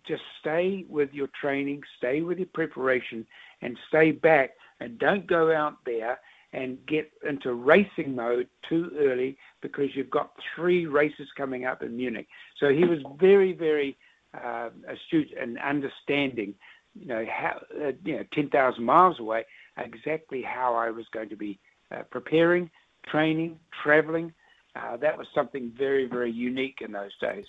Just 0.08 0.24
stay 0.40 0.86
with 0.88 1.13
your 1.13 1.28
training, 1.40 1.82
stay 1.98 2.22
with 2.22 2.38
your 2.38 2.48
preparation, 2.54 3.28
and 3.62 3.78
stay 3.90 4.12
back. 4.12 4.52
And 4.80 4.98
don't 4.98 5.28
go 5.28 5.54
out 5.54 5.76
there 5.86 6.20
and 6.54 6.78
get 6.86 7.12
into 7.28 7.54
racing 7.54 8.16
mode 8.16 8.48
too 8.70 8.90
early 8.98 9.38
because 9.62 9.96
you've 9.96 10.10
got 10.10 10.32
three 10.56 10.86
races 10.86 11.28
coming 11.36 11.66
up 11.66 11.84
in 11.84 11.98
Munich. 11.98 12.28
So 12.58 12.70
he 12.70 12.86
was 12.86 13.00
very, 13.20 13.52
very 13.52 13.98
uh, 14.34 14.70
astute 14.88 15.34
and 15.40 15.58
understanding, 15.60 16.54
you 16.99 17.07
know, 17.07 17.25
how, 17.29 17.62
uh, 17.81 17.91
you 18.03 18.17
know, 18.17 18.23
10,000 18.33 18.83
miles 18.83 19.19
away, 19.19 19.45
exactly 19.77 20.41
how 20.41 20.75
I 20.75 20.89
was 20.89 21.05
going 21.12 21.29
to 21.29 21.36
be 21.36 21.60
uh, 21.91 22.03
preparing, 22.10 22.69
training, 23.05 23.60
traveling. 23.83 24.33
Uh, 24.75 24.97
that 24.97 25.17
was 25.17 25.27
something 25.33 25.71
very, 25.77 26.05
very 26.05 26.31
unique 26.31 26.79
in 26.81 26.91
those 26.91 27.15
days. 27.19 27.45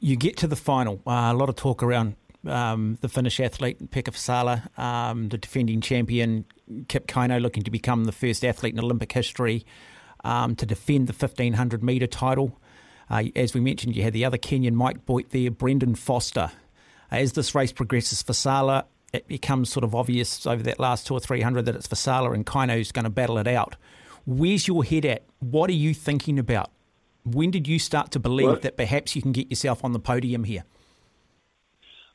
You 0.00 0.16
get 0.16 0.36
to 0.38 0.46
the 0.46 0.56
final. 0.56 1.00
Uh, 1.06 1.30
a 1.32 1.34
lot 1.34 1.48
of 1.48 1.56
talk 1.56 1.82
around 1.82 2.16
um, 2.46 2.98
the 3.00 3.08
Finnish 3.08 3.38
athlete 3.38 3.90
Pekka 3.90 4.12
Vasala, 4.12 4.78
um, 4.78 5.28
the 5.28 5.38
defending 5.38 5.80
champion 5.80 6.44
Kip 6.88 7.06
Keino, 7.06 7.40
looking 7.40 7.62
to 7.62 7.70
become 7.70 8.04
the 8.04 8.12
first 8.12 8.44
athlete 8.44 8.74
in 8.74 8.80
Olympic 8.80 9.12
history 9.12 9.64
um, 10.24 10.56
to 10.56 10.66
defend 10.66 11.06
the 11.06 11.12
1500 11.12 11.82
metre 11.82 12.06
title. 12.06 12.58
Uh, 13.08 13.24
as 13.34 13.54
we 13.54 13.60
mentioned, 13.60 13.96
you 13.96 14.02
had 14.02 14.12
the 14.12 14.24
other 14.24 14.38
Kenyan 14.38 14.74
Mike 14.74 15.04
Boit 15.04 15.30
there, 15.30 15.50
Brendan 15.50 15.94
Foster. 15.94 16.52
As 17.10 17.32
this 17.32 17.54
race 17.54 17.72
progresses, 17.72 18.22
Vasala 18.22 18.84
it 19.12 19.26
becomes 19.26 19.70
sort 19.70 19.84
of 19.84 19.94
obvious 19.94 20.46
over 20.46 20.62
that 20.62 20.78
last 20.78 21.06
two 21.06 21.14
or 21.14 21.20
three 21.20 21.40
hundred 21.40 21.64
that 21.66 21.74
it's 21.74 21.88
Vasala 21.88 22.34
and 22.34 22.46
Keino 22.46 22.74
who's 22.74 22.92
going 22.92 23.04
to 23.04 23.10
battle 23.10 23.38
it 23.38 23.48
out. 23.48 23.76
Where's 24.26 24.68
your 24.68 24.84
head 24.84 25.04
at? 25.04 25.24
What 25.40 25.70
are 25.70 25.74
you 25.74 25.94
thinking 25.94 26.38
about? 26.38 26.70
When 27.24 27.50
did 27.50 27.66
you 27.66 27.78
start 27.78 28.10
to 28.12 28.20
believe 28.20 28.46
Well- 28.46 28.56
that 28.60 28.76
perhaps 28.76 29.16
you 29.16 29.22
can 29.22 29.32
get 29.32 29.50
yourself 29.50 29.84
on 29.84 29.92
the 29.92 29.98
podium 29.98 30.44
here? 30.44 30.64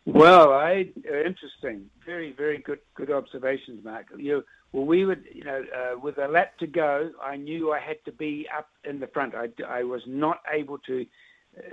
Well, 0.06 0.54
I 0.54 0.92
uh, 1.12 1.18
interesting, 1.26 1.90
very, 2.06 2.32
very 2.32 2.60
good, 2.60 2.80
good 2.94 3.10
observations, 3.10 3.84
Mark. 3.84 4.06
You, 4.16 4.44
well, 4.72 4.86
we 4.86 5.04
would, 5.04 5.24
you 5.34 5.44
know, 5.44 5.64
uh, 5.76 5.98
with 6.00 6.20
a 6.20 6.28
lap 6.28 6.60
to 6.60 6.68
go, 6.68 7.10
I 7.24 7.38
knew 7.38 7.74
I 7.74 7.80
had 7.80 7.98
to 8.06 8.12
be 8.12 8.48
up 8.56 8.70
in 8.84 9.00
the 9.00 9.08
front. 9.08 9.34
I, 9.34 9.50
I 9.68 9.84
was 9.84 10.04
not 10.06 10.42
able 10.52 10.78
to 10.80 11.08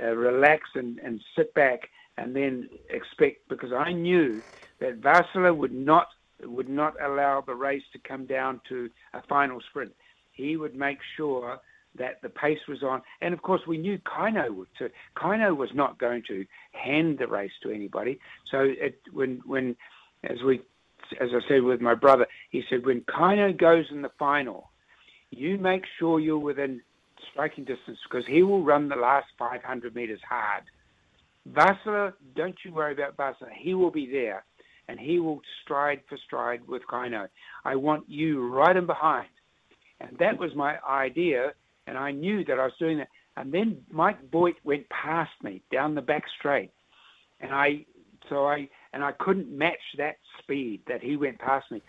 uh, 0.02 0.16
relax 0.16 0.70
and, 0.74 0.98
and 1.00 1.20
sit 1.36 1.52
back 1.52 1.90
and 2.18 2.34
then 2.34 2.68
expect 2.90 3.48
because 3.48 3.72
I 3.72 3.92
knew 3.92 4.42
that 4.80 5.00
Vasala 5.00 5.56
would 5.56 5.72
not 5.72 6.08
would 6.44 6.68
not 6.68 6.94
allow 7.00 7.40
the 7.40 7.54
race 7.54 7.82
to 7.92 7.98
come 8.00 8.26
down 8.26 8.60
to 8.68 8.90
a 9.14 9.22
final 9.28 9.60
sprint. 9.70 9.92
He 10.32 10.56
would 10.56 10.74
make 10.74 10.98
sure 11.16 11.60
that 11.96 12.20
the 12.22 12.28
pace 12.28 12.58
was 12.68 12.82
on, 12.82 13.02
and 13.20 13.34
of 13.34 13.42
course 13.42 13.60
we 13.66 13.78
knew 13.78 13.98
Keino 13.98 14.54
would 14.54 14.68
too. 14.78 14.88
Keino 15.16 15.56
was 15.56 15.70
not 15.74 15.98
going 15.98 16.22
to 16.28 16.44
hand 16.72 17.18
the 17.18 17.26
race 17.26 17.52
to 17.62 17.70
anybody. 17.70 18.18
So 18.50 18.60
it, 18.60 18.98
when 19.12 19.40
when 19.46 19.76
as 20.24 20.38
we 20.44 20.62
as 21.20 21.28
I 21.32 21.40
said 21.48 21.62
with 21.62 21.80
my 21.80 21.94
brother, 21.94 22.26
he 22.50 22.62
said 22.68 22.84
when 22.86 23.02
Keino 23.02 23.56
goes 23.56 23.86
in 23.90 24.02
the 24.02 24.10
final, 24.18 24.70
you 25.30 25.58
make 25.58 25.84
sure 25.98 26.20
you're 26.20 26.38
within 26.38 26.80
striking 27.30 27.64
distance 27.64 27.98
because 28.08 28.24
he 28.26 28.42
will 28.42 28.64
run 28.64 28.88
the 28.88 28.96
last 28.96 29.26
500 29.38 29.94
meters 29.94 30.20
hard. 30.28 30.64
Vasala, 31.50 32.12
don't 32.36 32.54
you 32.64 32.72
worry 32.72 32.92
about 32.92 33.16
Vasala. 33.16 33.50
He 33.56 33.74
will 33.74 33.90
be 33.90 34.10
there, 34.10 34.44
and 34.88 34.98
he 34.98 35.18
will 35.18 35.40
stride 35.62 36.00
for 36.08 36.18
stride 36.26 36.60
with 36.66 36.82
Keino. 36.90 37.28
I 37.64 37.76
want 37.76 38.04
you 38.08 38.48
right 38.48 38.76
in 38.76 38.86
behind. 38.86 39.28
And 40.00 40.16
that 40.18 40.38
was 40.38 40.50
my 40.54 40.76
idea, 40.88 41.52
and 41.86 41.96
I 41.98 42.10
knew 42.12 42.44
that 42.44 42.58
I 42.58 42.64
was 42.64 42.72
doing 42.78 42.98
that. 42.98 43.08
And 43.36 43.52
then 43.52 43.78
Mike 43.90 44.30
Boit 44.30 44.54
went 44.64 44.88
past 44.90 45.30
me 45.42 45.62
down 45.72 45.94
the 45.94 46.02
back 46.02 46.24
straight, 46.38 46.70
and 47.40 47.52
I 47.52 47.86
so 48.28 48.46
I 48.46 48.68
and 48.92 49.02
I 49.02 49.12
couldn't 49.12 49.50
match 49.56 49.80
that 49.98 50.16
speed 50.38 50.82
that 50.86 51.02
he 51.02 51.16
went 51.16 51.38
past 51.38 51.70
me. 51.70 51.82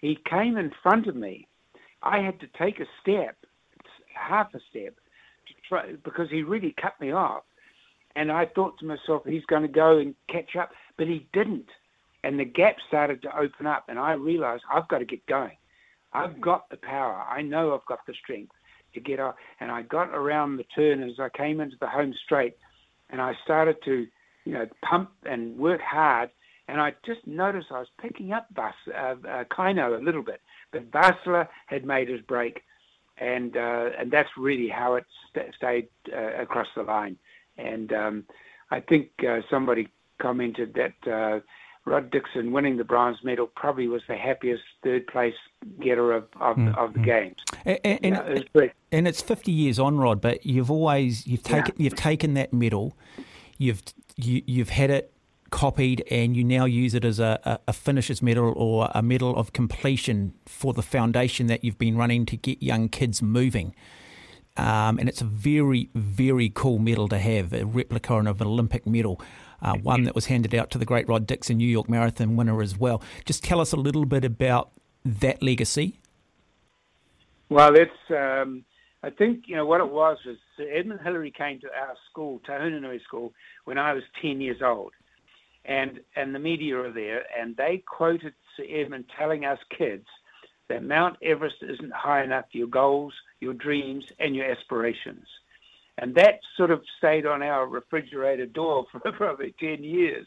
He 0.00 0.18
came 0.28 0.56
in 0.56 0.72
front 0.82 1.06
of 1.06 1.16
me. 1.16 1.46
I 2.02 2.20
had 2.20 2.40
to 2.40 2.46
take 2.58 2.80
a 2.80 2.86
step, 3.00 3.36
half 4.14 4.54
a 4.54 4.60
step, 4.70 4.94
to 4.94 5.54
try 5.68 5.92
because 6.04 6.28
he 6.30 6.42
really 6.42 6.74
cut 6.80 7.00
me 7.00 7.12
off. 7.12 7.42
And 8.18 8.32
I 8.32 8.46
thought 8.46 8.76
to 8.80 8.84
myself, 8.84 9.22
he's 9.24 9.44
going 9.44 9.62
to 9.62 9.68
go 9.68 9.98
and 9.98 10.12
catch 10.28 10.56
up, 10.56 10.72
but 10.96 11.06
he 11.06 11.28
didn't. 11.32 11.68
And 12.24 12.36
the 12.36 12.44
gap 12.44 12.74
started 12.88 13.22
to 13.22 13.38
open 13.38 13.64
up, 13.64 13.84
and 13.88 13.96
I 13.96 14.14
realized 14.14 14.64
I've 14.68 14.88
got 14.88 14.98
to 14.98 15.04
get 15.04 15.24
going. 15.26 15.56
I've 16.12 16.40
got 16.40 16.68
the 16.68 16.78
power. 16.78 17.24
I 17.30 17.42
know 17.42 17.72
I've 17.72 17.86
got 17.86 18.04
the 18.08 18.14
strength 18.14 18.50
to 18.94 19.00
get 19.00 19.20
up. 19.20 19.36
And 19.60 19.70
I 19.70 19.82
got 19.82 20.08
around 20.08 20.56
the 20.56 20.64
turn 20.74 21.00
as 21.04 21.20
I 21.20 21.28
came 21.28 21.60
into 21.60 21.76
the 21.80 21.86
home 21.86 22.12
straight, 22.24 22.56
and 23.08 23.20
I 23.20 23.34
started 23.44 23.76
to, 23.84 24.08
you 24.44 24.52
know, 24.52 24.66
pump 24.82 25.10
and 25.24 25.56
work 25.56 25.80
hard. 25.80 26.30
And 26.66 26.80
I 26.80 26.94
just 27.06 27.24
noticed 27.24 27.68
I 27.70 27.78
was 27.78 27.88
picking 28.02 28.32
up 28.32 28.52
Bas, 28.52 28.74
uh, 28.92 29.14
uh, 29.28 29.44
Keino 29.44 29.96
a 29.96 30.02
little 30.02 30.24
bit, 30.24 30.40
but 30.72 30.90
Vasila 30.90 31.46
had 31.66 31.86
made 31.86 32.08
his 32.08 32.20
break, 32.22 32.64
and 33.18 33.56
uh, 33.56 33.90
and 33.96 34.10
that's 34.10 34.30
really 34.36 34.68
how 34.68 34.96
it 34.96 35.04
st- 35.30 35.54
stayed 35.54 35.88
uh, 36.12 36.42
across 36.42 36.66
the 36.74 36.82
line. 36.82 37.16
And 37.58 37.92
um, 37.92 38.24
I 38.70 38.80
think 38.80 39.10
uh, 39.28 39.40
somebody 39.50 39.88
commented 40.18 40.74
that 40.74 41.10
uh, 41.10 41.40
Rod 41.84 42.10
Dixon 42.10 42.52
winning 42.52 42.76
the 42.76 42.84
bronze 42.84 43.18
medal 43.24 43.46
probably 43.46 43.88
was 43.88 44.02
the 44.08 44.16
happiest 44.16 44.62
third 44.82 45.06
place 45.06 45.34
getter 45.80 46.12
of, 46.12 46.24
of, 46.40 46.58
of 46.76 46.92
the 46.92 47.00
games. 47.00 47.36
And, 47.64 47.78
and, 47.84 48.14
Yeah, 48.14 48.62
it 48.62 48.76
and 48.92 49.08
it's 49.08 49.22
50 49.22 49.50
years 49.50 49.78
on, 49.78 49.98
Rod, 49.98 50.20
but 50.20 50.44
you've 50.44 50.70
always 50.70 51.26
you've 51.26 51.42
Yeah. 51.48 51.62
taken 51.62 51.74
you've 51.78 51.96
taken 51.96 52.34
that 52.34 52.52
medal, 52.52 52.96
you've 53.56 53.82
you, 54.16 54.42
you've 54.46 54.70
had 54.70 54.90
it 54.90 55.12
copied, 55.50 56.04
and 56.10 56.36
you 56.36 56.44
now 56.44 56.66
use 56.66 56.94
it 56.94 57.04
as 57.04 57.18
a, 57.18 57.40
a, 57.44 57.58
a 57.68 57.72
finisher's 57.72 58.20
medal 58.20 58.52
or 58.56 58.90
a 58.94 59.02
medal 59.02 59.34
of 59.36 59.52
completion 59.52 60.34
for 60.44 60.72
the 60.74 60.82
foundation 60.82 61.46
that 61.46 61.64
you've 61.64 61.78
been 61.78 61.96
running 61.96 62.26
to 62.26 62.36
get 62.36 62.62
young 62.62 62.88
kids 62.88 63.22
moving. 63.22 63.74
Um, 64.58 64.98
and 64.98 65.08
it's 65.08 65.20
a 65.20 65.24
very, 65.24 65.88
very 65.94 66.50
cool 66.52 66.78
medal 66.78 67.08
to 67.08 67.18
have, 67.18 67.52
a 67.52 67.64
replica 67.64 68.14
of 68.14 68.40
an 68.40 68.46
Olympic 68.46 68.86
medal. 68.86 69.20
uh, 69.62 69.76
one 69.76 70.04
that 70.04 70.14
was 70.14 70.26
handed 70.26 70.54
out 70.54 70.70
to 70.70 70.78
the 70.78 70.84
great 70.84 71.08
Rod 71.08 71.26
Dixon 71.26 71.58
New 71.58 71.66
York 71.66 71.88
Marathon 71.88 72.36
winner 72.36 72.62
as 72.62 72.78
well. 72.78 73.02
Just 73.24 73.42
tell 73.44 73.60
us 73.60 73.72
a 73.72 73.76
little 73.76 74.04
bit 74.04 74.24
about 74.24 74.70
that 75.04 75.42
legacy. 75.42 76.00
Well, 77.48 77.74
it's. 77.74 78.10
Um, 78.10 78.64
I 79.02 79.10
think 79.10 79.44
you 79.46 79.56
know 79.56 79.64
what 79.64 79.80
it 79.80 79.90
was 79.90 80.18
was 80.26 80.36
Edmund 80.58 81.00
Hillary 81.02 81.30
came 81.30 81.60
to 81.60 81.68
our 81.68 81.94
school, 82.10 82.40
Tahunanui 82.46 83.02
School, 83.04 83.32
when 83.64 83.78
I 83.78 83.92
was 83.92 84.02
ten 84.20 84.40
years 84.40 84.60
old, 84.62 84.92
and 85.64 86.00
and 86.16 86.34
the 86.34 86.38
media 86.38 86.76
were 86.76 86.90
there, 86.90 87.22
and 87.38 87.56
they 87.56 87.82
quoted 87.86 88.34
Sir 88.56 88.64
Edmund 88.68 89.06
telling 89.16 89.44
us 89.44 89.58
kids 89.76 90.06
that 90.68 90.84
Mount 90.84 91.16
Everest 91.22 91.56
isn't 91.62 91.92
high 91.92 92.22
enough 92.22 92.46
for 92.50 92.58
your 92.58 92.68
goals, 92.68 93.12
your 93.40 93.54
dreams, 93.54 94.04
and 94.18 94.34
your 94.34 94.50
aspirations, 94.50 95.26
and 95.98 96.14
that 96.14 96.40
sort 96.56 96.70
of 96.70 96.82
stayed 96.98 97.26
on 97.26 97.42
our 97.42 97.66
refrigerator 97.66 98.46
door 98.46 98.86
for 98.92 99.00
probably 99.12 99.54
ten 99.58 99.82
years, 99.82 100.26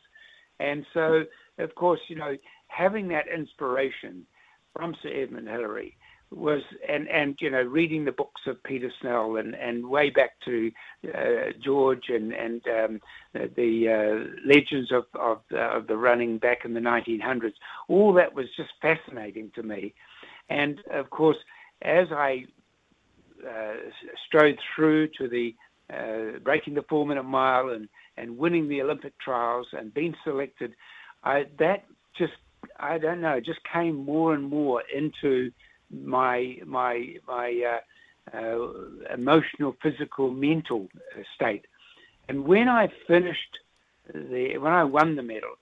and 0.59 0.85
so 0.93 1.23
of 1.57 1.75
course 1.75 1.99
you 2.07 2.15
know 2.15 2.37
having 2.67 3.07
that 3.09 3.27
inspiration 3.27 4.25
from 4.73 4.95
Sir 5.01 5.09
Edmund 5.09 5.47
Hillary 5.47 5.97
was 6.31 6.61
and 6.87 7.09
and 7.09 7.35
you 7.41 7.49
know 7.49 7.61
reading 7.61 8.05
the 8.05 8.11
books 8.11 8.41
of 8.47 8.63
Peter 8.63 8.89
Snell 9.01 9.35
and 9.35 9.53
and 9.53 9.85
way 9.85 10.09
back 10.09 10.31
to 10.45 10.71
uh, 11.13 11.51
George 11.61 12.05
and 12.07 12.31
and 12.31 12.61
um, 12.67 13.01
the, 13.33 13.51
the 13.55 13.89
uh, 13.89 14.47
legends 14.47 14.91
of 14.91 15.05
of, 15.15 15.41
uh, 15.51 15.77
of 15.77 15.87
the 15.87 15.97
running 15.97 16.37
back 16.37 16.63
in 16.63 16.73
the 16.73 16.79
1900s 16.79 17.53
all 17.89 18.13
that 18.13 18.33
was 18.33 18.45
just 18.55 18.69
fascinating 18.81 19.51
to 19.55 19.63
me 19.63 19.93
and 20.51 20.79
of 20.91 21.09
course 21.09 21.37
as 21.81 22.07
I 22.11 22.45
uh, 23.47 23.73
strode 24.27 24.59
through 24.75 25.09
to 25.17 25.27
the 25.27 25.55
uh, 25.91 26.39
breaking 26.39 26.75
the 26.75 26.83
four 26.83 27.05
minute 27.05 27.23
mile 27.23 27.69
and 27.69 27.87
and 28.17 28.37
winning 28.37 28.67
the 28.67 28.81
Olympic 28.81 29.17
trials 29.19 29.67
and 29.73 29.93
being 29.93 30.15
selected 30.23 30.73
I 31.23 31.45
that 31.59 31.85
just 32.17 32.33
I 32.79 32.97
don't 32.97 33.21
know 33.21 33.39
just 33.39 33.59
came 33.71 33.95
more 34.05 34.33
and 34.33 34.43
more 34.43 34.83
into 34.93 35.51
my 35.89 36.57
my 36.65 37.15
my 37.27 37.63
uh, 37.73 37.79
uh, 38.33 38.67
emotional, 39.13 39.75
physical, 39.81 40.31
mental 40.31 40.87
state. 41.35 41.65
And 42.29 42.45
when 42.45 42.69
I 42.69 42.89
finished 43.07 43.57
the 44.13 44.57
when 44.57 44.71
I 44.71 44.83
won 44.83 45.15
the 45.15 45.23
medal, 45.23 45.55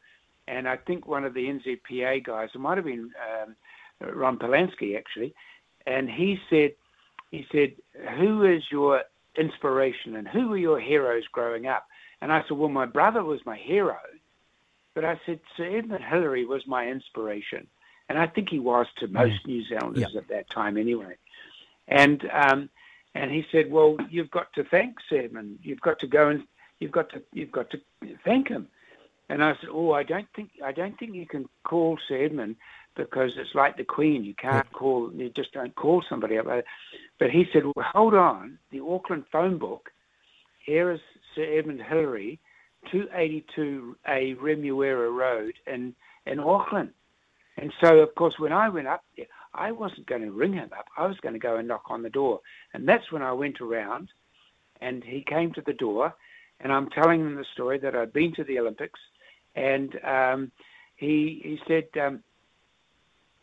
and 0.48 0.68
I 0.68 0.78
think 0.78 1.08
one 1.08 1.26
of 1.26 1.34
the 1.34 1.46
NZPA 1.46 2.24
guys, 2.26 2.50
it 2.54 2.60
might 2.60 2.78
have 2.78 2.86
been 2.86 3.12
um, 3.42 3.56
Ron 4.02 4.38
Polanski 4.38 4.98
actually, 4.98 5.34
and 5.86 6.10
he 6.10 6.40
said 6.50 6.74
he 7.32 7.46
said, 7.52 7.74
"Who 8.18 8.44
is 8.44 8.64
your 8.72 9.04
inspiration 9.36 10.16
and 10.16 10.28
who 10.28 10.50
were 10.50 10.58
your 10.58 10.80
heroes 10.80 11.28
growing 11.32 11.68
up?" 11.68 11.88
And 12.22 12.32
I 12.32 12.42
said, 12.44 12.58
"Well, 12.58 12.70
my 12.70 12.86
brother 12.86 13.24
was 13.24 13.46
my 13.46 13.58
hero." 13.58 14.00
But 14.96 15.06
I 15.06 15.20
said, 15.26 15.40
Sir 15.56 15.78
Edmund 15.78 16.04
Hillary 16.04 16.46
was 16.46 16.68
my 16.68 16.88
inspiration 16.90 17.68
and 18.10 18.18
I 18.18 18.26
think 18.28 18.50
he 18.50 18.60
was 18.60 18.88
to 18.98 19.08
most 19.08 19.46
New 19.46 19.64
Zealanders 19.64 20.12
Yeah. 20.14 20.20
at 20.20 20.28
that 20.30 20.50
time 20.50 20.78
anyway. 20.78 21.16
And 21.88 22.28
um, 22.34 22.70
and 23.16 23.32
he 23.32 23.46
said, 23.52 23.72
"Well, 23.72 23.98
you've 24.10 24.32
got 24.32 24.52
to 24.54 24.64
thank 24.64 24.98
Sir 25.08 25.18
Edmund. 25.18 25.60
You've 25.64 25.82
got 25.82 26.00
to 26.00 26.08
go 26.08 26.30
and 26.30 26.44
you've 26.80 26.92
got 26.92 27.10
to 27.12 27.22
you've 27.34 27.52
got 27.52 27.70
to 27.72 27.80
thank 28.26 28.50
him." 28.50 28.68
And 29.30 29.44
I 29.44 29.54
said, 29.60 29.70
"Oh, 29.72 29.92
I 29.92 30.04
don't 30.04 30.28
think 30.36 30.50
I 30.64 30.72
don't 30.72 30.98
think 30.98 31.14
you 31.16 31.28
can 31.28 31.48
call 31.64 31.98
Sedman 32.10 32.56
because 33.04 33.32
it's 33.38 33.56
like 33.56 33.78
the 33.78 33.84
Queen. 33.84 34.24
You 34.24 34.34
can't 34.34 34.72
call 34.72 35.12
you 35.14 35.30
just 35.30 35.54
don't 35.54 35.76
call 35.76 36.04
somebody 36.08 36.38
up." 36.38 36.48
But 37.18 37.30
he 37.32 37.46
said, 37.52 37.64
"Well, 37.66 37.86
hold 37.94 38.14
on. 38.14 38.60
The 38.72 38.82
Auckland 38.82 39.26
phone 39.32 39.58
book. 39.58 39.90
Here 40.66 40.92
is 40.92 41.00
Sir 41.34 41.44
Edmund 41.44 41.82
Hillary, 41.82 42.40
282A 42.92 44.38
Remuera 44.38 45.12
Road 45.12 45.54
in 45.66 45.96
in 46.26 46.40
Auckland." 46.40 46.92
And 47.58 47.74
so, 47.82 48.00
of 48.00 48.16
course, 48.16 48.36
when 48.40 48.54
I 48.54 48.70
went 48.70 48.88
up 48.88 49.04
there, 49.18 49.26
I 49.54 49.72
wasn't 49.72 50.08
going 50.08 50.22
to 50.22 50.32
ring 50.32 50.54
him 50.54 50.70
up. 50.78 50.88
I 50.98 51.06
was 51.06 51.18
going 51.18 51.34
to 51.34 51.40
go 51.40 51.58
and 51.58 51.68
knock 51.68 51.86
on 51.90 52.04
the 52.04 52.10
door. 52.10 52.40
And 52.74 52.88
that's 52.88 53.12
when 53.12 53.22
I 53.22 53.34
went 53.34 53.60
around 53.62 54.10
and 54.82 55.04
he 55.04 55.22
came 55.22 55.52
to 55.54 55.62
the 55.62 55.74
door 55.74 56.14
and 56.62 56.72
I'm 56.72 56.90
telling 56.90 57.22
him 57.22 57.36
the 57.36 57.46
story 57.54 57.78
that 57.80 57.96
I'd 57.96 58.14
been 58.14 58.34
to 58.36 58.44
the 58.44 58.60
Olympics. 58.60 59.00
And 59.56 60.00
um, 60.04 60.52
he, 60.96 61.42
he 61.44 61.60
said, 61.68 61.88
um, 62.02 62.24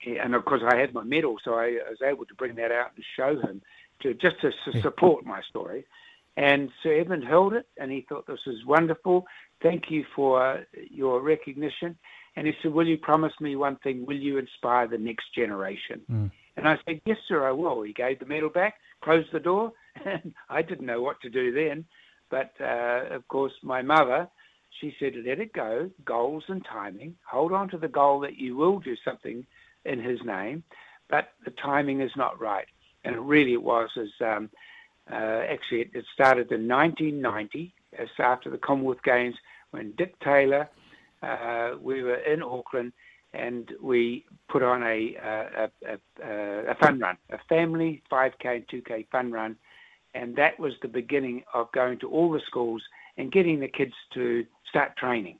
and 0.04 0.34
of 0.34 0.44
course 0.44 0.62
I 0.66 0.76
had 0.76 0.92
my 0.94 1.04
medal, 1.04 1.36
so 1.44 1.54
I 1.54 1.78
was 1.88 1.98
able 2.04 2.26
to 2.26 2.34
bring 2.34 2.54
that 2.56 2.72
out 2.72 2.92
and 2.94 3.04
show 3.16 3.40
him 3.40 3.62
to 4.02 4.14
just 4.14 4.36
to 4.40 4.80
support 4.82 5.24
my 5.24 5.40
story. 5.48 5.86
And 6.36 6.70
Sir 6.82 7.00
Edmund 7.00 7.24
held 7.24 7.54
it 7.54 7.66
and 7.78 7.90
he 7.90 8.04
thought 8.08 8.26
this 8.26 8.44
was 8.46 8.64
wonderful. 8.66 9.24
Thank 9.62 9.90
you 9.90 10.04
for 10.14 10.64
your 10.90 11.22
recognition. 11.22 11.96
And 12.36 12.46
he 12.46 12.52
said, 12.62 12.72
Will 12.72 12.86
you 12.86 12.98
promise 12.98 13.32
me 13.40 13.56
one 13.56 13.76
thing? 13.76 14.04
Will 14.04 14.18
you 14.18 14.36
inspire 14.36 14.86
the 14.86 14.98
next 14.98 15.34
generation? 15.34 16.02
And 16.58 16.68
I 16.68 16.76
said, 16.86 17.00
Yes, 17.06 17.16
sir, 17.26 17.46
I 17.48 17.52
will. 17.52 17.82
He 17.82 17.94
gave 17.94 18.18
the 18.18 18.26
medal 18.26 18.50
back, 18.50 18.74
closed 19.02 19.28
the 19.32 19.40
door, 19.40 19.72
and 20.04 20.34
I 20.50 20.60
didn't 20.60 20.86
know 20.86 21.00
what 21.00 21.20
to 21.22 21.30
do 21.30 21.52
then. 21.52 21.86
But 22.30 22.52
uh, 22.60 23.14
of 23.14 23.26
course, 23.28 23.52
my 23.62 23.80
mother, 23.80 24.28
she 24.80 24.94
said, 25.00 25.14
Let 25.24 25.40
it 25.40 25.54
go, 25.54 25.90
goals 26.04 26.44
and 26.48 26.62
timing. 26.70 27.14
Hold 27.30 27.52
on 27.52 27.70
to 27.70 27.78
the 27.78 27.88
goal 27.88 28.20
that 28.20 28.36
you 28.36 28.56
will 28.56 28.78
do 28.78 28.94
something 29.04 29.46
in 29.86 30.00
his 30.00 30.20
name, 30.24 30.62
but 31.08 31.32
the 31.44 31.52
timing 31.52 32.00
is 32.00 32.10
not 32.16 32.40
right. 32.40 32.66
And 33.04 33.14
it 33.14 33.20
really 33.20 33.56
was 33.56 33.90
as 33.96 34.08
um, 34.20 34.50
uh, 35.10 35.14
actually 35.14 35.82
it, 35.82 35.90
it 35.94 36.04
started 36.12 36.50
in 36.50 36.66
1990, 36.68 37.72
as 37.98 38.08
after 38.18 38.50
the 38.50 38.58
Commonwealth 38.58 39.02
Games, 39.04 39.36
when 39.70 39.92
Dick 39.92 40.18
Taylor, 40.20 40.68
uh, 41.22 41.72
we 41.80 42.02
were 42.02 42.16
in 42.16 42.42
Auckland 42.42 42.92
and 43.32 43.72
we 43.82 44.24
put 44.48 44.62
on 44.62 44.82
a, 44.82 45.14
a, 45.16 45.70
a, 45.86 45.98
a, 46.24 46.70
a 46.70 46.74
fun 46.76 46.98
run, 46.98 47.16
a 47.30 47.38
family 47.48 48.02
5K 48.10 48.44
and 48.44 48.68
2K 48.68 49.06
fun 49.10 49.30
run. 49.30 49.56
And 50.14 50.34
that 50.36 50.58
was 50.58 50.72
the 50.80 50.88
beginning 50.88 51.44
of 51.52 51.70
going 51.72 51.98
to 51.98 52.08
all 52.08 52.30
the 52.30 52.40
schools 52.46 52.82
and 53.18 53.30
getting 53.30 53.60
the 53.60 53.68
kids 53.68 53.92
to 54.14 54.46
start 54.68 54.96
training. 54.96 55.38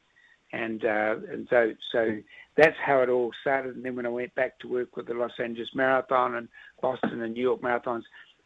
And, 0.53 0.85
uh, 0.85 1.17
and 1.31 1.47
so, 1.49 1.73
so 1.91 2.19
that's 2.57 2.77
how 2.85 3.01
it 3.01 3.09
all 3.09 3.33
started. 3.43 3.77
And 3.77 3.85
then 3.85 3.97
when 3.97 4.07
I 4.07 4.11
went 4.11 4.35
back 4.35 4.59
to 4.61 4.69
work 4.69 4.97
with 4.97 5.07
the 5.07 5.15
Los 5.15 5.33
Angeles 5.39 5.69
Marathon 5.75 6.37
and 6.37 6.49
Boston 6.81 7.23
and 7.23 7.35
New 7.35 7.43
York 7.43 7.61
Marathons, 7.61 8.05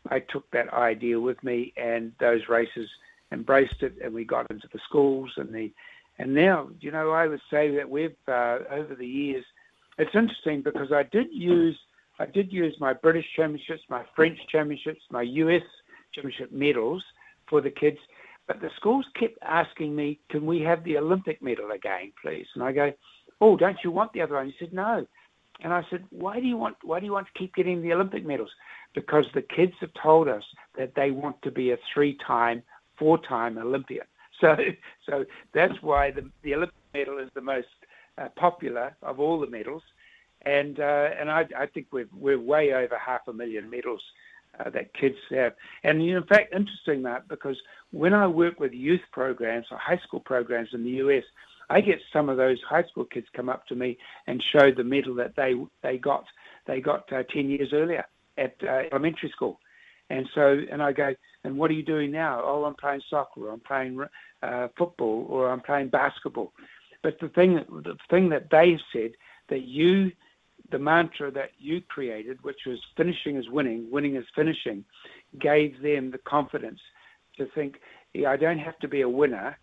I 0.09 0.20
took 0.20 0.51
that 0.51 0.73
idea 0.73 1.20
with 1.20 1.42
me 1.44 1.73
and 1.77 2.12
those 2.18 2.49
races 2.49 2.88
embraced 3.33 3.83
it 3.83 3.94
and 4.03 4.12
we 4.12 4.25
got 4.25 4.51
into 4.51 4.68
the 4.73 4.81
schools 4.88 5.31
and 5.37 5.55
the 5.55 5.73
and 6.18 6.35
now 6.35 6.68
you 6.81 6.90
know 6.90 7.11
I 7.11 7.29
would 7.29 7.40
say 7.51 7.75
that 7.77 7.88
we've 7.88 8.16
uh, 8.27 8.59
over 8.70 8.94
the 8.99 9.07
years 9.07 9.44
it's 9.99 10.14
interesting 10.14 10.62
because 10.62 10.90
I 10.90 11.05
did 11.05 11.29
use 11.31 11.79
I 12.18 12.27
did 12.27 12.53
use 12.53 12.75
my 12.81 12.92
British 12.92 13.27
championships, 13.37 13.83
my 13.88 14.05
French 14.16 14.38
championships, 14.51 15.01
my 15.11 15.23
US 15.23 15.62
championship 16.12 16.51
medals 16.51 17.05
for 17.49 17.61
the 17.61 17.70
kids, 17.70 17.99
but 18.46 18.61
the 18.61 18.70
schools 18.77 19.07
kept 19.18 19.38
asking 19.42 19.94
me, 19.94 20.18
"Can 20.29 20.44
we 20.44 20.61
have 20.61 20.83
the 20.83 20.99
Olympic 20.99 21.40
medal 21.40 21.70
again, 21.70 22.12
please?" 22.20 22.46
And 22.55 22.64
I 22.64 22.73
go, 22.73 22.92
"Oh, 23.40 23.57
don't 23.57 23.79
you 23.85 23.90
want 23.90 24.12
the 24.12 24.22
other 24.22 24.35
one?" 24.35 24.46
He 24.46 24.55
said, 24.59 24.72
"No." 24.72 25.07
And 25.62 25.72
I 25.72 25.85
said, 25.90 26.05
"Why 26.11 26.40
do 26.40 26.46
you 26.46 26.57
want 26.57 26.76
why 26.83 27.00
do 27.00 27.07
you 27.07 27.12
want 27.12 27.26
to 27.26 27.38
keep 27.38 27.55
getting 27.55 27.83
the 27.83 27.92
Olympic 27.92 28.24
medals?" 28.24 28.50
Because 28.94 29.24
the 29.35 29.42
kids 29.42 29.74
have 29.81 29.92
told 30.03 30.29
us 30.29 30.44
that 30.76 30.94
they 30.94 31.11
want 31.11 31.40
to 31.42 31.50
be 31.50 31.70
a 31.70 31.79
three-time, 31.92 32.62
four-time 32.98 33.59
Olympian. 33.59 34.07
So, 34.40 34.57
so 35.05 35.26
that's 35.53 35.74
why 35.83 36.12
the, 36.12 36.31
the 36.42 36.55
Olympic 36.55 36.74
medal 36.94 37.18
is 37.18 37.29
the 37.35 37.42
most 37.42 37.66
uh, 38.16 38.31
popular 38.37 38.96
of 39.03 39.20
all 39.20 39.38
the 39.38 39.46
medals, 39.46 39.83
and 40.42 40.81
uh, 40.81 41.11
and 41.18 41.31
I, 41.31 41.46
I 41.59 41.66
think 41.66 41.88
we're 41.92 42.09
we're 42.16 42.40
way 42.40 42.72
over 42.72 42.96
half 42.96 43.29
a 43.29 43.35
million 43.35 43.68
medals 43.68 44.03
uh, 44.59 44.70
that 44.70 44.92
kids 44.94 45.16
have. 45.31 45.55
And 45.85 46.00
in 46.03 46.22
fact, 46.24 46.55
interesting 46.55 47.03
that 47.03 47.29
because 47.29 47.57
when 47.90 48.14
I 48.14 48.26
work 48.26 48.59
with 48.59 48.72
youth 48.72 49.00
programs 49.12 49.66
or 49.70 49.79
high 49.79 50.00
school 50.07 50.20
programs 50.20 50.70
in 50.72 50.83
the 50.83 50.90
US, 50.90 51.24
I 51.70 51.80
get 51.80 52.00
some 52.12 52.28
of 52.28 52.37
those 52.37 52.59
high 52.68 52.83
school 52.85 53.04
kids 53.04 53.28
come 53.35 53.48
up 53.48 53.66
to 53.68 53.74
me 53.74 53.96
and 54.26 54.42
show 54.52 54.72
the 54.76 54.85
medal 54.85 55.14
that 55.14 55.37
they 55.37 55.54
they 55.83 55.96
got 55.98 56.24
they 56.66 56.80
got 56.80 57.11
uh, 57.12 57.22
ten 57.33 57.48
years 57.48 57.70
earlier 57.72 58.04
at 58.37 58.56
uh, 58.62 58.83
elementary 58.92 59.30
school. 59.30 59.61
And 60.11 60.28
so, 60.35 60.59
and 60.70 60.83
I 60.83 60.90
go, 60.92 61.14
and 61.44 61.56
what 61.56 61.70
are 61.70 61.74
you 61.74 61.85
doing 61.85 62.11
now? 62.11 62.42
Oh, 62.44 62.64
I'm 62.64 62.74
playing 62.74 63.02
soccer, 63.09 63.46
or 63.46 63.52
I'm 63.52 63.61
playing 63.61 64.04
uh, 64.42 64.68
football, 64.76 65.26
or 65.30 65.48
I'm 65.48 65.61
playing 65.61 65.88
basketball. 65.88 66.52
But 67.02 67.20
the 67.20 67.28
thing, 67.28 67.54
the 67.70 67.96
thing 68.11 68.28
that 68.30 68.50
they 68.50 68.76
said 68.92 69.12
that 69.50 69.62
you, 69.62 70.11
the 70.72 70.80
mantra 70.80 71.30
that 71.30 71.50
you 71.59 71.80
created, 71.83 72.42
which 72.42 72.59
was 72.66 72.78
finishing 72.96 73.37
is 73.37 73.48
winning, 73.48 73.88
winning 73.88 74.16
is 74.16 74.26
finishing, 74.35 74.85
gave 75.38 75.80
them 75.80 76.11
the 76.11 76.18
confidence 76.18 76.80
to 77.38 77.46
think, 77.54 77.76
yeah, 78.12 78.30
I 78.30 78.37
don't 78.37 78.59
have 78.59 78.78
to 78.80 78.88
be 78.88 79.02
a 79.02 79.09
winner, 79.09 79.56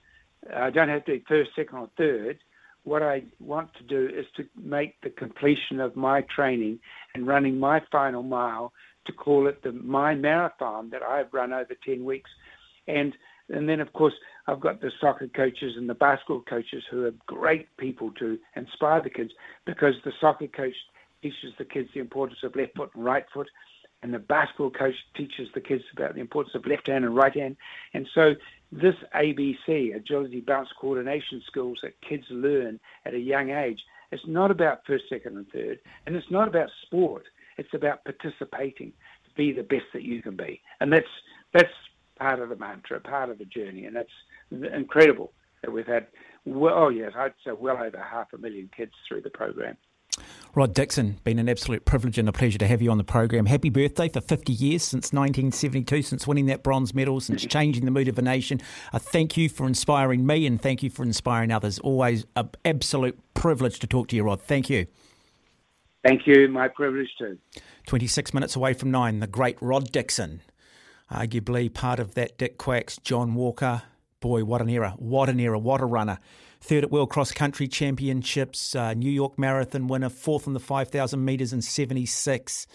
I 0.55 0.69
don't 0.69 0.89
have 0.89 1.05
to 1.05 1.13
be 1.13 1.23
first, 1.27 1.51
second, 1.55 1.77
or 1.77 1.89
third. 1.97 2.39
What 2.83 3.03
I 3.03 3.23
want 3.39 3.73
to 3.75 3.83
do 3.83 4.07
is 4.07 4.25
to 4.37 4.45
make 4.55 4.99
the 5.01 5.09
completion 5.09 5.79
of 5.81 5.95
my 5.95 6.21
training 6.33 6.79
and 7.13 7.27
running 7.27 7.59
my 7.59 7.81
final 7.91 8.23
mile 8.23 8.71
to 9.05 9.13
call 9.13 9.47
it 9.47 9.61
the 9.63 9.71
my 9.71 10.15
marathon 10.15 10.89
that 10.91 11.01
I've 11.01 11.33
run 11.33 11.53
over 11.53 11.73
10 11.85 12.05
weeks. 12.05 12.29
And 12.87 13.13
and 13.49 13.67
then 13.67 13.81
of 13.81 13.91
course 13.93 14.13
I've 14.47 14.61
got 14.61 14.79
the 14.79 14.91
soccer 15.01 15.27
coaches 15.27 15.73
and 15.75 15.89
the 15.89 15.95
basketball 15.95 16.41
coaches 16.41 16.83
who 16.89 17.05
are 17.05 17.13
great 17.25 17.75
people 17.77 18.11
to 18.19 18.37
inspire 18.55 19.01
the 19.01 19.09
kids 19.09 19.31
because 19.65 19.95
the 20.05 20.13
soccer 20.21 20.47
coach 20.47 20.75
teaches 21.21 21.53
the 21.57 21.65
kids 21.65 21.89
the 21.93 21.99
importance 21.99 22.39
of 22.43 22.55
left 22.55 22.75
foot 22.75 22.91
and 22.93 23.03
right 23.03 23.25
foot, 23.33 23.49
and 24.03 24.13
the 24.13 24.19
basketball 24.19 24.69
coach 24.69 24.95
teaches 25.15 25.49
the 25.53 25.61
kids 25.61 25.83
about 25.93 26.13
the 26.13 26.21
importance 26.21 26.55
of 26.55 26.65
left 26.65 26.87
hand 26.87 27.03
and 27.03 27.15
right 27.15 27.33
hand. 27.33 27.57
And 27.93 28.07
so 28.13 28.35
this 28.71 28.95
ABC, 29.15 29.95
agility, 29.95 30.41
balance, 30.41 30.69
coordination 30.79 31.41
skills 31.47 31.79
that 31.83 31.99
kids 32.01 32.25
learn 32.29 32.79
at 33.05 33.13
a 33.13 33.19
young 33.19 33.49
age, 33.49 33.79
it's 34.11 34.23
not 34.27 34.51
about 34.51 34.85
first, 34.85 35.05
second, 35.09 35.37
and 35.37 35.47
third, 35.49 35.79
and 36.05 36.15
it's 36.15 36.31
not 36.31 36.47
about 36.47 36.69
sport. 36.85 37.25
It's 37.57 37.73
about 37.73 38.03
participating 38.03 38.91
to 39.25 39.31
be 39.35 39.51
the 39.51 39.63
best 39.63 39.85
that 39.93 40.03
you 40.03 40.21
can 40.21 40.35
be, 40.35 40.61
and 40.79 40.91
that's 40.91 41.07
that's 41.53 41.73
part 42.17 42.39
of 42.39 42.49
the 42.49 42.55
mantra, 42.55 42.99
part 42.99 43.29
of 43.29 43.37
the 43.37 43.45
journey, 43.45 43.85
and 43.85 43.95
that's 43.95 44.09
incredible 44.51 45.31
that 45.61 45.71
we've 45.71 45.87
had. 45.87 46.07
Well, 46.45 46.75
oh 46.77 46.89
yes, 46.89 47.13
I'd 47.15 47.33
say 47.45 47.51
well 47.51 47.77
over 47.77 47.99
half 47.99 48.33
a 48.33 48.37
million 48.37 48.69
kids 48.75 48.93
through 49.07 49.21
the 49.21 49.29
program. 49.29 49.77
Rod 50.57 50.73
Dixon, 50.73 51.19
been 51.23 51.37
an 51.37 51.47
absolute 51.47 51.85
privilege 51.85 52.17
and 52.17 52.27
a 52.27 52.31
pleasure 52.31 52.57
to 52.57 52.65
have 52.65 52.81
you 52.81 52.89
on 52.89 52.97
the 52.97 53.03
program. 53.03 53.45
Happy 53.45 53.69
birthday 53.69 54.09
for 54.09 54.21
50 54.21 54.51
years 54.51 54.81
since 54.81 55.13
1972, 55.13 56.01
since 56.01 56.25
winning 56.25 56.47
that 56.47 56.63
bronze 56.63 56.95
medal, 56.95 57.19
since 57.19 57.45
changing 57.45 57.85
the 57.85 57.91
mood 57.91 58.07
of 58.07 58.17
a 58.17 58.23
nation. 58.23 58.59
Thank 58.91 59.37
you 59.37 59.49
for 59.49 59.67
inspiring 59.67 60.25
me 60.25 60.47
and 60.47 60.59
thank 60.59 60.81
you 60.81 60.89
for 60.89 61.03
inspiring 61.03 61.51
others. 61.51 61.77
Always 61.77 62.25
an 62.35 62.49
absolute 62.65 63.19
privilege 63.35 63.77
to 63.77 63.85
talk 63.85 64.07
to 64.07 64.15
you, 64.15 64.23
Rod. 64.23 64.41
Thank 64.41 64.67
you. 64.67 64.87
Thank 66.03 66.25
you. 66.25 66.47
My 66.47 66.69
privilege 66.69 67.09
too. 67.19 67.37
26 67.85 68.33
minutes 68.33 68.55
away 68.55 68.73
from 68.73 68.89
nine, 68.89 69.19
the 69.19 69.27
great 69.27 69.61
Rod 69.61 69.91
Dixon. 69.91 70.41
Arguably 71.11 71.71
part 71.71 71.99
of 71.99 72.15
that 72.15 72.39
Dick 72.39 72.57
Quax, 72.57 72.99
John 73.03 73.35
Walker. 73.35 73.83
Boy, 74.21 74.43
what 74.43 74.63
an 74.63 74.69
era. 74.69 74.95
What 74.97 75.29
an 75.29 75.39
era. 75.39 75.59
What 75.59 75.81
a 75.81 75.85
runner 75.85 76.17
third 76.61 76.83
at 76.83 76.91
World 76.91 77.09
Cross 77.09 77.33
Country 77.33 77.67
Championships, 77.67 78.75
uh, 78.75 78.93
New 78.93 79.11
York 79.11 79.37
Marathon 79.37 79.87
winner, 79.87 80.09
fourth 80.09 80.47
in 80.47 80.53
the 80.53 80.59
5,000 80.59 81.23
metres 81.23 81.53
in 81.53 81.61
76. 81.61 82.67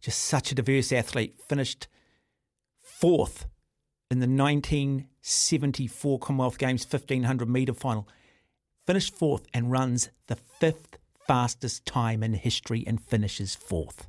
Just 0.00 0.20
such 0.20 0.52
a 0.52 0.54
diverse 0.54 0.92
athlete. 0.92 1.36
Finished 1.48 1.88
fourth 2.80 3.46
in 4.10 4.20
the 4.20 4.26
1974 4.26 6.18
Commonwealth 6.18 6.58
Games 6.58 6.86
1500 6.88 7.48
metre 7.48 7.74
final. 7.74 8.08
Finished 8.86 9.14
fourth 9.14 9.46
and 9.54 9.70
runs 9.72 10.10
the 10.26 10.36
fifth 10.36 10.98
fastest 11.26 11.86
time 11.86 12.22
in 12.22 12.34
history 12.34 12.84
and 12.86 13.02
finishes 13.02 13.54
fourth. 13.54 14.08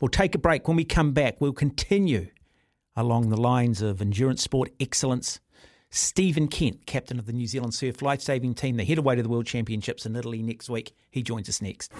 We'll 0.00 0.08
take 0.08 0.34
a 0.34 0.38
break. 0.38 0.68
When 0.68 0.76
we 0.76 0.84
come 0.84 1.12
back, 1.12 1.40
we'll 1.40 1.52
continue 1.52 2.28
along 2.96 3.28
the 3.28 3.40
lines 3.40 3.82
of 3.82 4.00
endurance 4.00 4.42
sport 4.42 4.70
excellence 4.78 5.40
Stephen 5.96 6.48
Kent, 6.48 6.86
captain 6.86 7.20
of 7.20 7.26
the 7.26 7.32
New 7.32 7.46
Zealand 7.46 7.72
Surf 7.72 8.02
Lifesaving 8.02 8.52
Team, 8.52 8.76
they 8.76 8.84
head 8.84 8.98
away 8.98 9.14
to 9.14 9.22
the 9.22 9.28
World 9.28 9.46
Championships 9.46 10.04
in 10.04 10.16
Italy 10.16 10.42
next 10.42 10.68
week. 10.68 10.92
He 11.08 11.22
joins 11.22 11.48
us 11.48 11.62
next. 11.62 11.92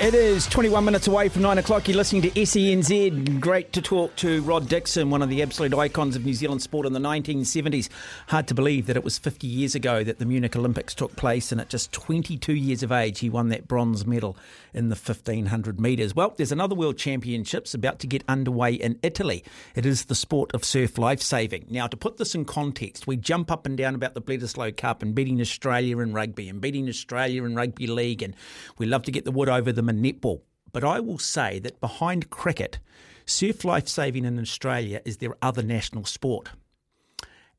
It 0.00 0.14
is 0.14 0.46
21 0.46 0.82
minutes 0.86 1.08
away 1.08 1.28
from 1.28 1.42
9 1.42 1.58
o'clock. 1.58 1.86
You're 1.86 1.98
listening 1.98 2.22
to 2.22 2.30
SENZ. 2.30 3.38
Great 3.38 3.70
to 3.74 3.82
talk 3.82 4.16
to 4.16 4.40
Rod 4.40 4.66
Dixon, 4.66 5.10
one 5.10 5.20
of 5.20 5.28
the 5.28 5.42
absolute 5.42 5.74
icons 5.74 6.16
of 6.16 6.24
New 6.24 6.32
Zealand 6.32 6.62
sport 6.62 6.86
in 6.86 6.94
the 6.94 6.98
1970s. 6.98 7.90
Hard 8.28 8.48
to 8.48 8.54
believe 8.54 8.86
that 8.86 8.96
it 8.96 9.04
was 9.04 9.18
50 9.18 9.46
years 9.46 9.74
ago 9.74 10.02
that 10.02 10.18
the 10.18 10.24
Munich 10.24 10.56
Olympics 10.56 10.94
took 10.94 11.16
place, 11.16 11.52
and 11.52 11.60
at 11.60 11.68
just 11.68 11.92
22 11.92 12.54
years 12.54 12.82
of 12.82 12.90
age, 12.90 13.18
he 13.18 13.28
won 13.28 13.50
that 13.50 13.68
bronze 13.68 14.06
medal 14.06 14.38
in 14.72 14.88
the 14.88 14.94
1500 14.96 15.78
metres. 15.78 16.16
Well, 16.16 16.32
there's 16.34 16.50
another 16.50 16.74
World 16.74 16.96
Championships 16.96 17.74
about 17.74 17.98
to 17.98 18.06
get 18.06 18.24
underway 18.26 18.72
in 18.72 18.98
Italy. 19.02 19.44
It 19.74 19.84
is 19.84 20.06
the 20.06 20.14
sport 20.14 20.50
of 20.54 20.64
surf 20.64 20.96
lifesaving. 20.96 21.66
Now, 21.68 21.86
to 21.86 21.96
put 21.98 22.16
this 22.16 22.34
in 22.34 22.46
context, 22.46 23.06
we 23.06 23.18
jump 23.18 23.50
up 23.50 23.66
and 23.66 23.76
down 23.76 23.94
about 23.94 24.14
the 24.14 24.22
Bledisloe 24.22 24.74
Cup 24.74 25.02
and 25.02 25.14
beating 25.14 25.42
Australia 25.42 25.98
in 25.98 26.14
rugby 26.14 26.48
and 26.48 26.58
beating 26.58 26.88
Australia 26.88 27.44
in 27.44 27.54
rugby 27.54 27.86
league, 27.86 28.22
and 28.22 28.34
we 28.78 28.86
love 28.86 29.02
to 29.02 29.12
get 29.12 29.26
the 29.26 29.30
wood 29.30 29.50
over 29.50 29.70
them 29.72 29.89
netball. 29.92 30.42
But 30.72 30.84
I 30.84 31.00
will 31.00 31.18
say 31.18 31.58
that 31.60 31.80
behind 31.80 32.30
cricket, 32.30 32.78
surf 33.26 33.64
lifesaving 33.64 34.24
in 34.24 34.38
Australia 34.38 35.00
is 35.04 35.16
their 35.16 35.36
other 35.42 35.62
national 35.62 36.04
sport. 36.04 36.50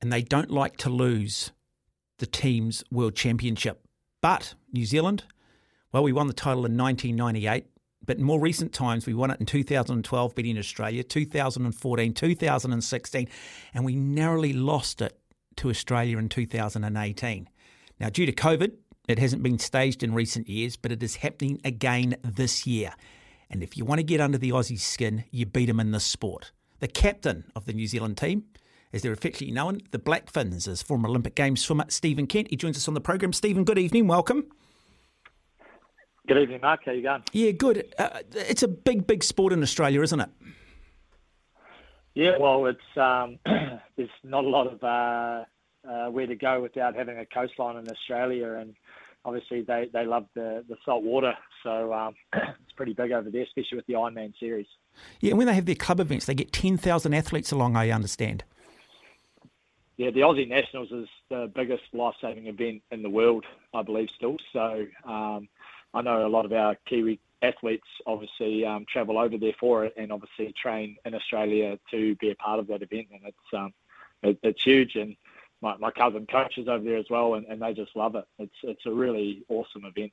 And 0.02 0.12
they 0.12 0.22
don't 0.22 0.52
like 0.52 0.78
to 0.78 0.90
lose 0.90 1.52
the 2.20 2.26
team's 2.26 2.84
world 2.92 3.16
championship. 3.16 3.86
But 4.22 4.54
New 4.72 4.86
Zealand, 4.86 5.24
well, 5.92 6.04
we 6.04 6.14
won 6.14 6.28
the 6.28 6.34
title 6.34 6.66
in 6.66 6.78
1998. 6.78 7.66
But 8.04 8.18
in 8.18 8.24
more 8.24 8.40
recent 8.40 8.74
times, 8.74 9.06
we 9.06 9.14
won 9.14 9.30
it 9.30 9.40
in 9.40 9.46
2012, 9.46 10.36
beating 10.36 10.58
Australia, 10.58 11.04
2014, 11.04 12.14
2016, 12.14 13.28
and 13.74 13.86
we 13.86 13.96
narrowly 13.96 14.54
lost 14.54 15.02
it 15.02 15.20
to 15.58 15.70
Australia 15.70 16.18
in 16.18 16.28
2018. 16.28 17.50
Now, 18.00 18.10
due 18.10 18.26
to 18.26 18.32
COVID, 18.32 18.72
it 19.08 19.20
hasn't 19.20 19.44
been 19.44 19.60
staged 19.60 20.04
in 20.04 20.14
recent 20.14 20.48
years, 20.48 20.76
but 20.78 20.92
it 20.92 21.02
is 21.02 21.18
happening 21.18 21.60
again 21.64 22.16
this 22.24 22.68
year. 22.68 22.94
And 23.50 23.64
if 23.64 23.78
you 23.78 23.84
want 23.84 24.00
to 24.00 24.04
get 24.04 24.22
under 24.22 24.38
the 24.38 24.52
Aussie 24.52 24.80
skin, 24.80 25.26
you 25.32 25.46
beat 25.46 25.66
them 25.66 25.80
in 25.80 25.92
this 25.92 26.06
sport. 26.06 26.52
The 26.80 26.88
captain 26.88 27.52
of 27.56 27.66
the 27.66 27.74
New 27.74 27.88
Zealand 27.88 28.18
team, 28.18 28.46
as 28.94 29.02
they're 29.02 29.12
affectionately 29.12 29.54
known, 29.54 29.82
the 29.92 30.00
Black 30.00 30.30
Fins, 30.30 30.68
is 30.68 30.82
former 30.82 31.10
Olympic 31.10 31.36
Games 31.36 31.62
swimmer 31.62 31.86
Stephen 31.90 32.28
Kent. 32.28 32.48
He 32.50 32.56
joins 32.56 32.78
us 32.78 32.88
on 32.88 32.94
the 32.94 33.02
program. 33.02 33.34
Stephen, 33.34 33.64
good 33.64 33.78
evening. 33.78 34.08
Welcome. 34.08 34.46
Good 36.28 36.38
evening, 36.38 36.62
Mark. 36.62 36.82
How 36.86 36.92
you 36.92 37.02
going? 37.02 37.24
Yeah, 37.34 37.52
good. 37.52 37.94
Uh, 37.98 38.20
it's 38.34 38.64
a 38.64 38.68
big, 38.68 39.06
big 39.08 39.24
sport 39.24 39.52
in 39.52 39.62
Australia, 39.64 40.02
isn't 40.02 40.20
it? 40.20 40.30
Yeah, 42.14 42.38
well, 42.40 42.66
it's 42.68 42.98
um, 42.98 43.40
there's 43.98 44.10
not 44.24 44.44
a 44.44 44.50
lot 44.50 44.68
of 44.68 44.84
uh, 44.84 45.46
uh, 45.90 46.10
where 46.12 46.28
to 46.28 46.36
go 46.36 46.62
without 46.62 46.96
having 46.96 47.18
a 47.18 47.26
coastline 47.26 47.78
in 47.78 47.90
Australia, 47.90 48.54
and 48.54 48.76
obviously 49.26 49.62
they, 49.62 49.90
they 49.94 50.06
love 50.06 50.26
the, 50.36 50.64
the 50.68 50.78
salt 50.86 51.04
water, 51.04 51.34
so 51.64 51.94
um, 51.94 52.16
it's 52.34 52.74
pretty 52.76 52.94
big 52.94 53.12
over 53.12 53.30
there, 53.30 53.44
especially 53.44 53.78
with 53.78 53.88
the 53.88 53.94
Ironman 53.94 54.34
series. 54.40 54.68
Yeah, 55.20 55.32
and 55.32 55.38
when 55.38 55.48
they 55.48 55.54
have 55.54 55.66
their 55.66 55.76
club 55.76 56.00
events, 56.00 56.26
they 56.26 56.34
get 56.34 56.52
10,000 56.52 57.14
athletes 57.14 57.52
along, 57.52 57.76
I 57.76 57.90
understand. 57.92 58.44
Yeah, 59.98 60.10
the 60.10 60.22
Aussie 60.22 60.48
Nationals 60.48 60.92
is 60.92 61.08
the 61.30 61.52
biggest 61.54 61.84
life-saving 61.94 62.48
event 62.48 62.82
in 62.92 63.04
the 63.04 63.10
world, 63.10 63.46
I 63.74 63.84
believe, 63.84 64.10
still. 64.16 64.38
So 64.52 64.88
um, 65.06 65.48
I 65.94 66.02
know 66.02 66.26
a 66.26 66.30
lot 66.30 66.46
of 66.46 66.54
our 66.54 66.76
Kiwi 66.88 67.20
athletes 67.42 67.88
obviously 68.06 68.66
um, 68.66 68.86
travel 68.92 69.18
over 69.18 69.38
there 69.38 69.54
for 69.60 69.86
it 69.86 69.94
and 69.98 70.12
obviously 70.12 70.54
train 70.54 70.96
in 71.06 71.16
Australia 71.16 71.78
to 71.90 72.16
be 72.16 72.32
a 72.32 72.36
part 72.36 72.60
of 72.60 72.68
that 72.68 72.82
event, 72.82 73.08
and 73.12 73.22
it's 73.26 73.54
um, 73.54 73.74
it, 74.24 74.40
it's 74.44 74.64
huge. 74.64 74.96
And 74.96 75.16
my, 75.62 75.78
my 75.78 75.92
cousin 75.92 76.28
coaches 76.32 76.68
over 76.68 76.84
there 76.84 76.98
as 76.98 77.06
well, 77.10 77.36
and, 77.36 77.46
and 77.48 77.62
they 77.62 77.74
just 77.74 77.96
love 77.96 78.16
it. 78.16 78.26
It's 78.40 78.56
it's 78.64 78.86
a 78.86 78.92
really 78.92 79.44
awesome 79.50 79.86
event. 79.86 80.12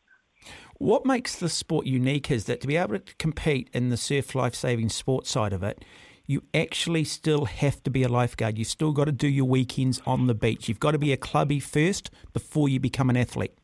What 0.78 1.04
makes 1.04 1.36
the 1.36 1.48
sport 1.48 1.86
unique 1.86 2.30
is 2.30 2.44
that 2.44 2.60
to 2.60 2.66
be 2.66 2.76
able 2.76 2.98
to 2.98 3.14
compete 3.16 3.68
in 3.72 3.88
the 3.88 3.96
surf 3.96 4.34
life 4.34 4.54
saving 4.54 4.88
sports 4.90 5.30
side 5.30 5.52
of 5.52 5.62
it, 5.62 5.84
you 6.26 6.44
actually 6.54 7.04
still 7.04 7.46
have 7.46 7.82
to 7.82 7.90
be 7.90 8.02
a 8.02 8.08
lifeguard. 8.08 8.58
You've 8.58 8.68
still 8.68 8.92
got 8.92 9.06
to 9.06 9.12
do 9.12 9.26
your 9.26 9.46
weekends 9.46 10.00
on 10.06 10.26
the 10.26 10.34
beach. 10.34 10.68
You've 10.68 10.78
got 10.78 10.92
to 10.92 10.98
be 10.98 11.12
a 11.12 11.16
clubby 11.16 11.58
first 11.58 12.10
before 12.32 12.68
you 12.68 12.78
become 12.78 13.10
an 13.10 13.16
athlete. 13.16 13.54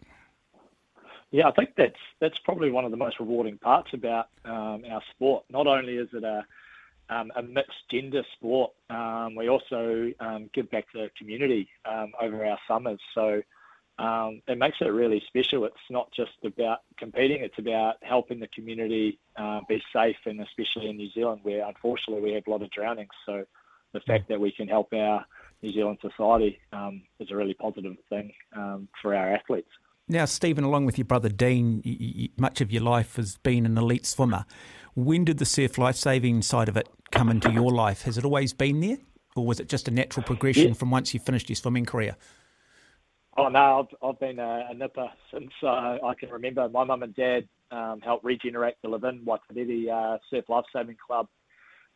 Yeah, 1.30 1.48
I 1.48 1.52
think 1.52 1.70
that's 1.76 1.98
that's 2.20 2.38
probably 2.44 2.70
one 2.70 2.84
of 2.84 2.90
the 2.90 2.96
most 2.96 3.18
rewarding 3.20 3.58
parts 3.58 3.90
about 3.92 4.28
um, 4.44 4.82
our 4.90 5.02
sport. 5.14 5.44
Not 5.50 5.66
only 5.66 5.94
is 5.94 6.08
it 6.12 6.24
a 6.24 6.44
um, 7.10 7.30
a 7.36 7.42
mixed 7.42 7.88
gender 7.90 8.22
sport. 8.34 8.72
Um, 8.90 9.34
we 9.36 9.48
also 9.48 10.12
um, 10.20 10.50
give 10.52 10.70
back 10.70 10.90
to 10.92 10.98
the 10.98 11.10
community 11.18 11.68
um, 11.84 12.12
over 12.20 12.44
our 12.44 12.58
summers. 12.66 13.00
So 13.14 13.42
um, 13.98 14.42
it 14.48 14.58
makes 14.58 14.78
it 14.80 14.86
really 14.86 15.22
special. 15.26 15.64
It's 15.64 15.76
not 15.90 16.10
just 16.12 16.32
about 16.44 16.80
competing, 16.98 17.42
it's 17.42 17.58
about 17.58 17.96
helping 18.02 18.40
the 18.40 18.48
community 18.48 19.18
uh, 19.36 19.60
be 19.68 19.82
safe, 19.92 20.16
and 20.26 20.40
especially 20.40 20.88
in 20.88 20.96
New 20.96 21.10
Zealand, 21.10 21.40
where 21.42 21.66
unfortunately 21.66 22.22
we 22.22 22.34
have 22.34 22.46
a 22.46 22.50
lot 22.50 22.62
of 22.62 22.70
drownings. 22.70 23.14
So 23.26 23.44
the 23.92 24.00
fact 24.00 24.28
that 24.28 24.40
we 24.40 24.50
can 24.50 24.66
help 24.66 24.92
our 24.92 25.24
New 25.62 25.72
Zealand 25.72 25.98
society 26.00 26.58
um, 26.72 27.02
is 27.20 27.30
a 27.30 27.36
really 27.36 27.54
positive 27.54 27.94
thing 28.08 28.32
for 29.00 29.14
our 29.14 29.34
athletes. 29.34 29.70
Now, 30.06 30.26
Stephen, 30.26 30.64
along 30.64 30.84
with 30.84 30.98
your 30.98 31.06
brother 31.06 31.30
Dean, 31.30 31.80
you, 31.82 31.96
you, 31.98 32.28
much 32.36 32.60
of 32.60 32.70
your 32.70 32.82
life 32.82 33.16
has 33.16 33.38
been 33.38 33.64
an 33.64 33.78
elite 33.78 34.04
swimmer. 34.04 34.44
When 34.94 35.24
did 35.24 35.38
the 35.38 35.46
surf 35.46 35.78
life 35.78 35.96
saving 35.96 36.42
side 36.42 36.68
of 36.68 36.76
it 36.76 36.88
come 37.10 37.30
into 37.30 37.50
your 37.50 37.72
life? 37.72 38.02
Has 38.02 38.18
it 38.18 38.24
always 38.24 38.52
been 38.52 38.80
there, 38.80 38.98
or 39.34 39.46
was 39.46 39.60
it 39.60 39.68
just 39.68 39.88
a 39.88 39.90
natural 39.90 40.22
progression 40.22 40.68
yeah. 40.68 40.74
from 40.74 40.90
once 40.90 41.14
you 41.14 41.20
finished 41.20 41.48
your 41.48 41.56
swimming 41.56 41.86
career? 41.86 42.16
Oh 43.36 43.48
no, 43.48 43.80
I've, 43.80 44.08
I've 44.08 44.20
been 44.20 44.38
a, 44.38 44.66
a 44.70 44.74
nipper 44.74 45.08
since 45.32 45.50
uh, 45.62 45.96
I 46.04 46.14
can 46.20 46.28
remember. 46.28 46.68
My 46.68 46.84
mum 46.84 47.02
and 47.02 47.16
dad 47.16 47.48
um, 47.70 48.00
helped 48.00 48.24
regenerate 48.24 48.74
the 48.82 48.88
Levin 48.90 49.24
Waitarere 49.24 49.90
uh, 49.90 50.18
Surf 50.30 50.44
Life 50.48 50.66
Saving 50.72 50.96
Club 51.04 51.28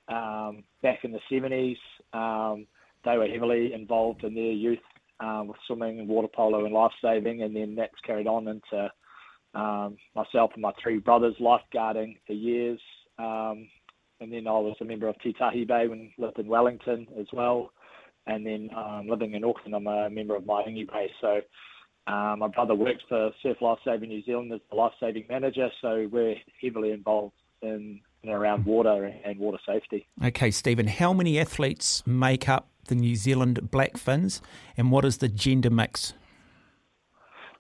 um, 0.09 0.65
back 0.83 1.05
in 1.05 1.13
the 1.13 1.21
seventies. 1.31 1.77
Um, 2.15 2.67
they 3.05 3.19
were 3.19 3.29
heavily 3.29 3.73
involved 3.75 4.25
in 4.25 4.35
their 4.35 4.51
youth 4.51 4.79
um, 5.21 5.49
with 5.49 5.57
swimming 5.67 6.07
water 6.07 6.29
polo 6.29 6.65
and 6.65 6.75
life 6.75 6.93
saving, 7.03 7.43
and 7.43 7.55
then 7.55 7.75
that's 7.75 8.01
carried 8.07 8.27
on 8.27 8.49
into 8.49 8.91
um, 9.55 9.97
myself 10.15 10.53
and 10.55 10.63
my 10.63 10.73
three 10.83 10.99
brothers 10.99 11.35
lifeguarding 11.41 12.17
for 12.27 12.33
years. 12.33 12.81
Um, 13.19 13.69
and 14.21 14.33
then 14.33 14.47
I 14.47 14.53
was 14.53 14.77
a 14.81 14.85
member 14.85 15.09
of 15.09 15.17
Titahi 15.25 15.67
Bay 15.67 15.87
when 15.87 16.11
lived 16.19 16.39
in 16.39 16.49
Wellington 16.49 17.07
as 17.19 17.27
well. 17.33 17.71
and 18.27 18.47
then 18.47 18.71
um, 18.77 19.09
living 19.09 19.35
in 19.35 19.45
Auckland, 19.45 19.75
I'm 19.75 19.87
a 19.87 20.11
member 20.11 20.37
of 20.37 20.45
Mairangi 20.45 20.87
Bay. 20.87 21.11
So 21.21 21.41
um, 22.13 22.41
my 22.41 22.49
brother 22.49 22.75
works 22.75 23.03
for 23.09 23.31
Surf 23.43 23.57
Life 23.61 23.79
Saving 23.85 24.11
New 24.11 24.23
Zealand 24.25 24.53
as 24.53 24.61
the 24.71 24.77
life 24.77 24.93
saving 25.01 25.25
manager. 25.29 25.69
So 25.81 26.09
we're 26.11 26.37
heavily 26.61 26.93
involved 26.93 27.35
in 27.63 28.01
and 28.23 28.33
around 28.33 28.67
water 28.67 29.13
and 29.25 29.39
water 29.39 29.59
safety. 29.65 30.07
Okay, 30.25 30.51
Stephen, 30.51 30.89
how 30.89 31.13
many 31.13 31.39
athletes 31.39 32.03
make 32.07 32.49
up 32.49 32.69
the 32.89 32.95
New 32.95 33.17
Zealand 33.17 33.71
Black 33.71 33.97
Fins, 33.97 34.43
and 34.77 34.91
what 34.91 35.05
is 35.05 35.19
the 35.19 35.29
gender 35.29 35.71
mix? 35.71 36.13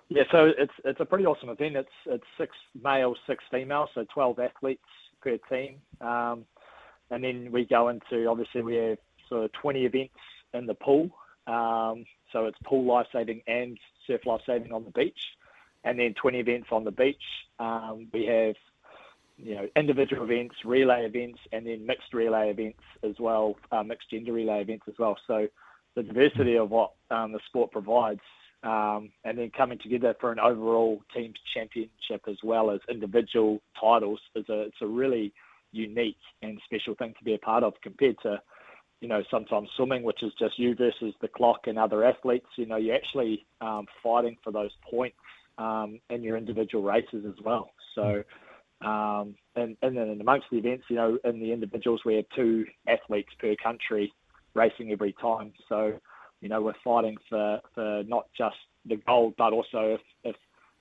Yeah, 0.08 0.24
so 0.32 0.52
it's 0.56 0.72
it's 0.84 1.00
a 1.00 1.04
pretty 1.04 1.26
awesome 1.26 1.50
event. 1.50 1.76
It's 1.76 1.88
it's 2.06 2.24
six 2.36 2.56
male, 2.82 3.14
six 3.26 3.44
female, 3.50 3.88
so 3.94 4.04
twelve 4.12 4.38
athletes 4.38 4.82
per 5.20 5.38
team, 5.50 5.76
um, 6.00 6.44
and 7.10 7.22
then 7.22 7.50
we 7.52 7.64
go 7.64 7.88
into 7.88 8.26
obviously 8.26 8.62
we 8.62 8.76
have 8.76 8.98
sort 9.28 9.44
of 9.44 9.52
twenty 9.52 9.84
events 9.84 10.14
in 10.54 10.66
the 10.66 10.74
pool. 10.74 11.10
Um, 11.46 12.04
so 12.32 12.46
it's 12.46 12.58
pool 12.64 12.84
life 12.84 13.06
saving 13.12 13.42
and 13.46 13.78
surf 14.06 14.22
life 14.26 14.40
saving 14.46 14.72
on 14.72 14.84
the 14.84 14.90
beach, 14.90 15.20
and 15.84 15.98
then 15.98 16.14
twenty 16.14 16.38
events 16.38 16.68
on 16.72 16.84
the 16.84 16.90
beach. 16.90 17.22
Um, 17.58 18.08
we 18.12 18.24
have 18.26 18.56
you 19.38 19.54
know 19.54 19.68
individual 19.76 20.24
events, 20.24 20.56
relay 20.64 21.06
events, 21.06 21.38
and 21.52 21.66
then 21.66 21.86
mixed 21.86 22.12
relay 22.12 22.50
events 22.50 22.82
as 23.02 23.14
well, 23.18 23.56
uh, 23.72 23.82
mixed 23.82 24.10
gender 24.10 24.32
relay 24.32 24.60
events 24.60 24.84
as 24.88 24.94
well. 24.98 25.16
So 25.26 25.46
the 25.94 26.02
diversity 26.02 26.56
of 26.56 26.70
what 26.70 26.92
um, 27.10 27.32
the 27.32 27.40
sport 27.48 27.72
provides 27.72 28.20
um, 28.62 29.10
and 29.24 29.38
then 29.38 29.50
coming 29.56 29.78
together 29.78 30.14
for 30.20 30.32
an 30.32 30.40
overall 30.40 31.00
team 31.14 31.32
championship 31.54 32.22
as 32.28 32.36
well 32.42 32.70
as 32.70 32.80
individual 32.90 33.60
titles 33.80 34.20
is 34.34 34.44
a 34.48 34.62
it's 34.62 34.82
a 34.82 34.86
really 34.86 35.32
unique 35.70 36.16
and 36.42 36.60
special 36.64 36.94
thing 36.94 37.14
to 37.18 37.24
be 37.24 37.34
a 37.34 37.38
part 37.38 37.62
of 37.62 37.74
compared 37.82 38.16
to 38.22 38.40
you 39.00 39.06
know 39.06 39.22
sometimes 39.30 39.68
swimming 39.76 40.02
which 40.02 40.22
is 40.22 40.32
just 40.38 40.58
you 40.58 40.74
versus 40.74 41.14
the 41.20 41.28
clock 41.28 41.66
and 41.66 41.78
other 41.78 42.04
athletes 42.04 42.46
you 42.56 42.66
know 42.66 42.76
you're 42.76 42.96
actually 42.96 43.46
um, 43.60 43.86
fighting 44.02 44.36
for 44.42 44.50
those 44.50 44.72
points 44.90 45.16
um, 45.58 46.00
in 46.10 46.22
your 46.22 46.36
individual 46.36 46.82
races 46.82 47.24
as 47.26 47.44
well 47.44 47.70
so 47.94 48.24
um, 48.80 49.34
and, 49.56 49.76
and 49.82 49.96
then 49.96 50.18
amongst 50.20 50.46
the 50.50 50.58
events 50.58 50.84
you 50.88 50.96
know 50.96 51.18
in 51.24 51.40
the 51.40 51.52
individuals 51.52 52.00
we 52.04 52.16
have 52.16 52.24
two 52.34 52.64
athletes 52.86 53.30
per 53.38 53.54
country 53.62 54.12
racing 54.54 54.92
every 54.92 55.14
time 55.20 55.52
so 55.68 55.98
you 56.40 56.48
know, 56.48 56.62
we're 56.62 56.74
fighting 56.84 57.16
for, 57.28 57.60
for 57.74 58.02
not 58.06 58.26
just 58.36 58.56
the 58.86 58.96
gold, 58.96 59.34
but 59.36 59.52
also 59.52 59.96
if, 59.96 60.00
if 60.24 60.36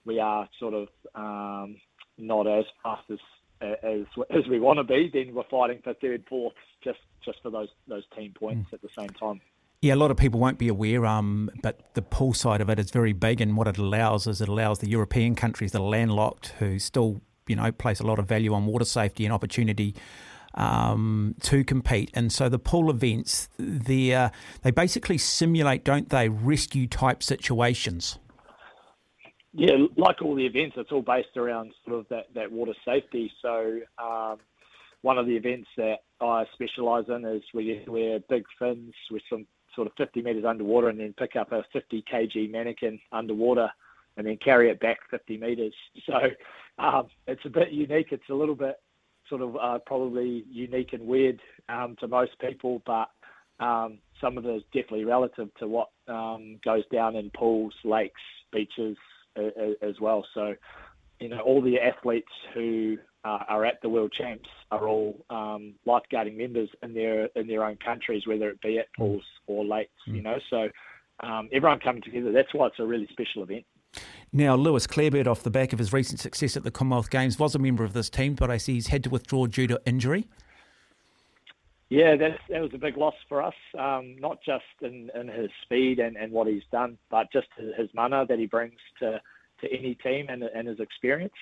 we 0.06 0.20
are 0.20 0.48
sort 0.60 0.74
of 0.74 0.88
um, 1.16 1.78
not 2.18 2.48
as 2.48 2.66
fast 2.84 3.04
as 3.12 3.20
as 3.60 4.02
as 4.30 4.48
we 4.48 4.60
want 4.60 4.78
to 4.78 4.84
be, 4.84 5.10
then 5.12 5.34
we're 5.34 5.42
fighting 5.50 5.82
for 5.84 5.96
third, 5.96 6.24
fourth, 6.30 6.54
just 6.84 7.00
just 7.26 7.40
for 7.42 7.50
those 7.50 7.70
those 7.88 8.04
team 8.16 8.32
points 8.38 8.70
mm. 8.70 8.74
at 8.74 8.84
the 8.84 8.90
same 8.96 9.10
time. 9.10 9.42
Yeah, 9.82 9.96
a 9.96 9.96
lot 9.96 10.12
of 10.12 10.18
people 10.18 10.40
won't 10.40 10.60
be 10.60 10.68
aware, 10.68 11.08
um, 11.08 11.50
but 11.64 11.96
the 11.96 12.04
pool 12.04 12.34
side 12.34 12.62
of 12.62 12.70
it 12.70 12.78
is 12.78 12.92
very 12.92 13.14
big, 13.14 13.42
and 13.42 13.58
what 13.58 13.68
it 13.68 13.80
allows 13.80 14.28
is 14.28 14.42
it 14.42 14.48
allows 14.48 14.78
the 14.78 14.90
European 14.90 15.34
countries 15.34 15.72
that 15.72 15.80
are 15.80 15.90
landlocked, 15.90 16.50
who 16.60 16.78
still 16.78 17.20
you 17.48 17.56
know 17.56 17.72
place 17.72 18.00
a 18.00 18.06
lot 18.06 18.20
of 18.20 18.28
value 18.28 18.54
on 18.54 18.66
water 18.66 18.86
safety 18.86 19.26
and 19.26 19.34
opportunity 19.34 19.96
um, 20.58 21.36
to 21.42 21.64
compete. 21.64 22.10
And 22.14 22.32
so 22.32 22.50
the 22.50 22.60
pool 22.60 22.90
events, 22.90 23.48
they 23.58 24.14
uh, 24.14 24.30
they 24.64 24.72
basically 24.72 25.18
simulate, 25.18 25.84
don't 25.84 26.10
they, 26.10 26.30
rescue 26.30 26.88
type 26.88 27.24
situations. 27.24 28.20
Yeah, 29.54 29.78
like 29.96 30.22
all 30.22 30.36
the 30.36 30.46
events, 30.46 30.76
it's 30.78 30.92
all 30.92 31.02
based 31.02 31.36
around 31.36 31.74
sort 31.86 32.00
of 32.00 32.08
that, 32.10 32.26
that 32.36 32.52
water 32.52 32.74
safety. 32.86 33.32
So 33.42 33.80
um, 33.98 34.38
one 35.02 35.18
of 35.18 35.26
the 35.26 35.36
events 35.36 35.68
that 35.78 36.00
I 36.22 36.46
specialise 36.54 37.06
in 37.08 37.26
is 37.26 37.42
we 37.54 37.84
wear 37.88 38.20
big 38.30 38.44
fins 38.60 38.94
with 39.10 39.24
some 39.30 39.48
sort 39.76 39.88
of 39.88 39.94
50 39.98 40.22
metres 40.22 40.46
underwater 40.46 40.90
and 40.90 41.00
then 41.00 41.14
pick 41.18 41.36
up 41.36 41.52
a 41.52 41.64
50 41.74 42.04
kg 42.12 42.52
mannequin 42.52 43.00
underwater 43.12 43.70
and 44.18 44.28
then 44.28 44.38
carry 44.44 44.70
it 44.70 44.80
back 44.80 44.98
50 45.10 45.38
metres. 45.38 45.74
So 46.06 46.20
um, 46.78 47.08
it's 47.28 47.46
a 47.46 47.50
bit 47.50 47.72
unique. 47.72 48.08
It's 48.12 48.30
a 48.30 48.34
little 48.34 48.56
bit 48.56 48.80
sort 49.30 49.42
of 49.42 49.56
uh, 49.58 49.80
probably 49.86 50.46
unique 50.50 50.94
and 50.94 51.06
weird 51.06 51.40
um, 51.70 51.96
to 52.00 52.08
most 52.08 52.32
people, 52.40 52.82
but 52.86 53.10
um, 53.60 54.00
some 54.22 54.38
of 54.38 54.46
it 54.46 54.56
is 54.56 54.64
definitely 54.74 55.06
relative 55.06 55.50
to 55.56 55.68
what 55.68 55.90
um, 56.08 56.60
goes 56.64 56.84
down 56.92 57.16
in 57.16 57.30
pools, 57.32 57.74
lakes, 57.84 58.22
beaches 58.52 58.98
uh, 59.38 59.42
as 59.82 60.00
well. 60.00 60.26
So, 60.34 60.56
you 61.20 61.30
know, 61.30 61.40
all 61.40 61.62
the 61.62 61.80
athletes 61.80 62.32
who 62.54 62.98
uh, 63.26 63.40
are 63.50 63.66
at 63.66 63.82
the 63.82 63.90
World 63.90 64.14
Champs 64.14 64.48
are 64.72 64.88
all 64.88 65.26
um, 65.30 65.74
lifeguarding 65.86 66.38
members 66.38 66.70
in 66.84 66.94
their 66.94 67.26
in 67.36 67.48
their 67.48 67.64
own 67.64 67.78
countries, 67.78 68.28
whether 68.28 68.50
it 68.50 68.62
be 68.62 68.80
at 68.80 68.88
pools 68.98 69.24
or 69.48 69.66
lakes. 69.66 69.92
Mm. 70.08 70.16
You 70.16 70.22
know, 70.22 70.38
so 70.50 70.70
um, 71.22 71.50
everyone 71.52 71.80
coming 71.80 72.04
together. 72.04 72.32
That's 72.32 72.54
why 72.54 72.68
it's 72.68 72.80
a 72.80 72.86
really 72.86 73.08
special 73.12 73.44
event. 73.44 73.66
Now, 74.34 74.56
Lewis 74.56 74.86
Clareburt, 74.86 75.26
off 75.26 75.44
the 75.44 75.50
back 75.50 75.72
of 75.72 75.80
his 75.80 75.94
recent 75.94 76.20
success 76.20 76.58
at 76.58 76.64
the 76.64 76.72
Commonwealth 76.72 77.10
Games, 77.10 77.40
was 77.40 77.56
a 77.56 77.60
member 77.60 77.84
of 77.84 77.94
this 77.94 78.10
team, 78.10 78.36
but 78.36 78.52
I 78.52 78.58
see 78.58 78.74
he's 78.74 78.88
had 78.88 79.04
to 79.06 79.10
withdraw 79.10 79.48
due 79.48 79.68
to 79.68 79.82
injury. 79.86 80.28
Yeah, 81.90 82.18
that, 82.18 82.40
that 82.50 82.62
was 82.62 82.72
a 82.74 82.78
big 82.78 82.98
loss 82.98 83.16
for 83.30 83.42
us, 83.42 83.54
um, 83.80 84.18
not 84.20 84.40
just 84.46 84.66
in, 84.82 85.10
in 85.16 85.30
his 85.30 85.50
speed 85.62 86.00
and, 86.00 86.18
and 86.18 86.34
what 86.34 86.48
he's 86.48 86.64
done, 86.70 86.98
but 87.10 87.32
just 87.32 87.48
his 87.78 87.90
mana 87.94 88.26
that 88.28 88.38
he 88.38 88.46
brings 88.46 88.80
to, 89.00 89.22
to 89.62 89.72
any 89.72 89.96
team 89.96 90.26
and, 90.28 90.44
and 90.44 90.68
his 90.68 90.82
experience. 90.82 91.34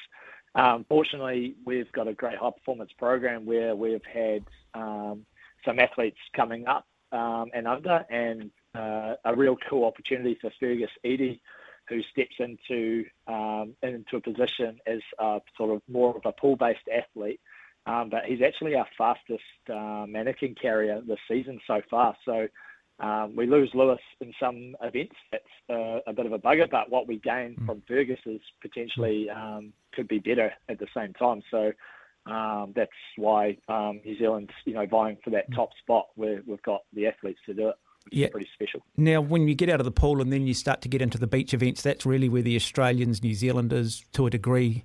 Um, 0.54 0.86
fortunately, 0.88 1.56
we've 1.66 1.92
got 1.94 2.08
a 2.08 2.14
great 2.14 2.38
high 2.38 2.52
performance 2.52 2.92
program 3.00 3.48
where 3.48 3.76
we've 3.76 4.06
had 4.06 4.46
um, 4.76 5.26
some 5.66 5.80
athletes 5.80 6.20
coming 6.36 6.68
up 6.68 6.86
um, 7.12 7.50
and 7.56 7.68
under, 7.68 8.06
and 8.12 8.52
uh, 8.76 9.16
a 9.26 9.36
real 9.36 9.58
cool 9.68 9.86
opportunity 9.86 10.38
for 10.40 10.52
Fergus 10.60 10.92
Eadie 11.04 11.42
who 11.90 12.02
steps 12.12 12.36
into 12.40 13.06
um, 13.28 13.76
into 13.84 14.18
a 14.18 14.22
position 14.22 14.80
as 14.88 15.00
a, 15.20 15.40
sort 15.58 15.72
of 15.72 15.82
more 15.88 16.16
of 16.16 16.22
a 16.26 16.32
pool-based 16.32 16.88
athlete. 16.94 17.40
Um, 17.88 18.10
but 18.10 18.26
he's 18.26 18.42
actually 18.42 18.76
our 18.76 18.88
fastest 18.98 19.44
uh, 19.72 20.06
mannequin 20.08 20.56
carrier 20.60 21.02
this 21.08 21.20
season 21.30 21.60
so 21.68 21.82
far. 21.90 22.16
So 22.26 22.48
um, 23.00 23.36
we 23.36 23.46
lose 23.46 23.70
Lewis 23.74 24.00
in 24.22 24.34
some 24.40 24.76
events. 24.82 25.16
That's 25.32 25.44
uh, 25.70 26.00
a 26.08 26.14
bit 26.14 26.26
of 26.26 26.32
a 26.32 26.40
bugger. 26.40 26.70
But 26.70 26.90
what 26.90 27.08
we 27.08 27.20
gain 27.20 27.56
mm. 27.56 27.66
from 27.66 27.84
Fergus 27.88 28.20
is 28.26 28.42
potentially 28.62 29.30
um, 29.30 29.74
could 29.94 30.08
be 30.08 30.20
better 30.20 30.52
at 30.70 30.80
the 30.80 30.88
same 30.96 31.14
time. 31.14 31.44
So 31.52 31.72
um, 32.26 32.74
that's 32.76 32.92
why 33.18 33.58
um, 33.68 34.02
New 34.04 34.18
Zealand's 34.18 34.54
you 34.66 34.74
know 34.74 34.88
vying 34.88 35.18
for 35.24 35.30
that 35.32 35.50
mm. 35.52 35.56
top 35.56 35.70
spot 35.82 36.08
where 36.16 36.42
we've 36.48 36.62
got 36.64 36.82
the 36.94 37.06
athletes 37.06 37.40
to 37.46 37.54
do 37.54 37.70
it 37.70 37.76
yeah. 38.12 38.28
pretty 38.30 38.50
special. 38.54 38.82
Now, 38.98 39.22
when 39.22 39.48
you 39.48 39.56
get 39.56 39.70
out 39.70 39.80
of 39.80 39.86
the 39.86 39.92
pool 39.92 40.22
and 40.22 40.32
then 40.32 40.48
you 40.48 40.54
start 40.54 40.82
to 40.82 40.90
get 40.90 41.02
into 41.02 41.18
the 41.18 41.28
beach 41.28 41.54
events, 41.54 41.82
that's 41.82 42.06
really 42.06 42.30
where 42.30 42.42
the 42.42 42.56
Australians, 42.56 43.24
New 43.24 43.34
Zealanders, 43.34 44.06
to 44.14 44.26
a 44.26 44.30
degree, 44.30 44.84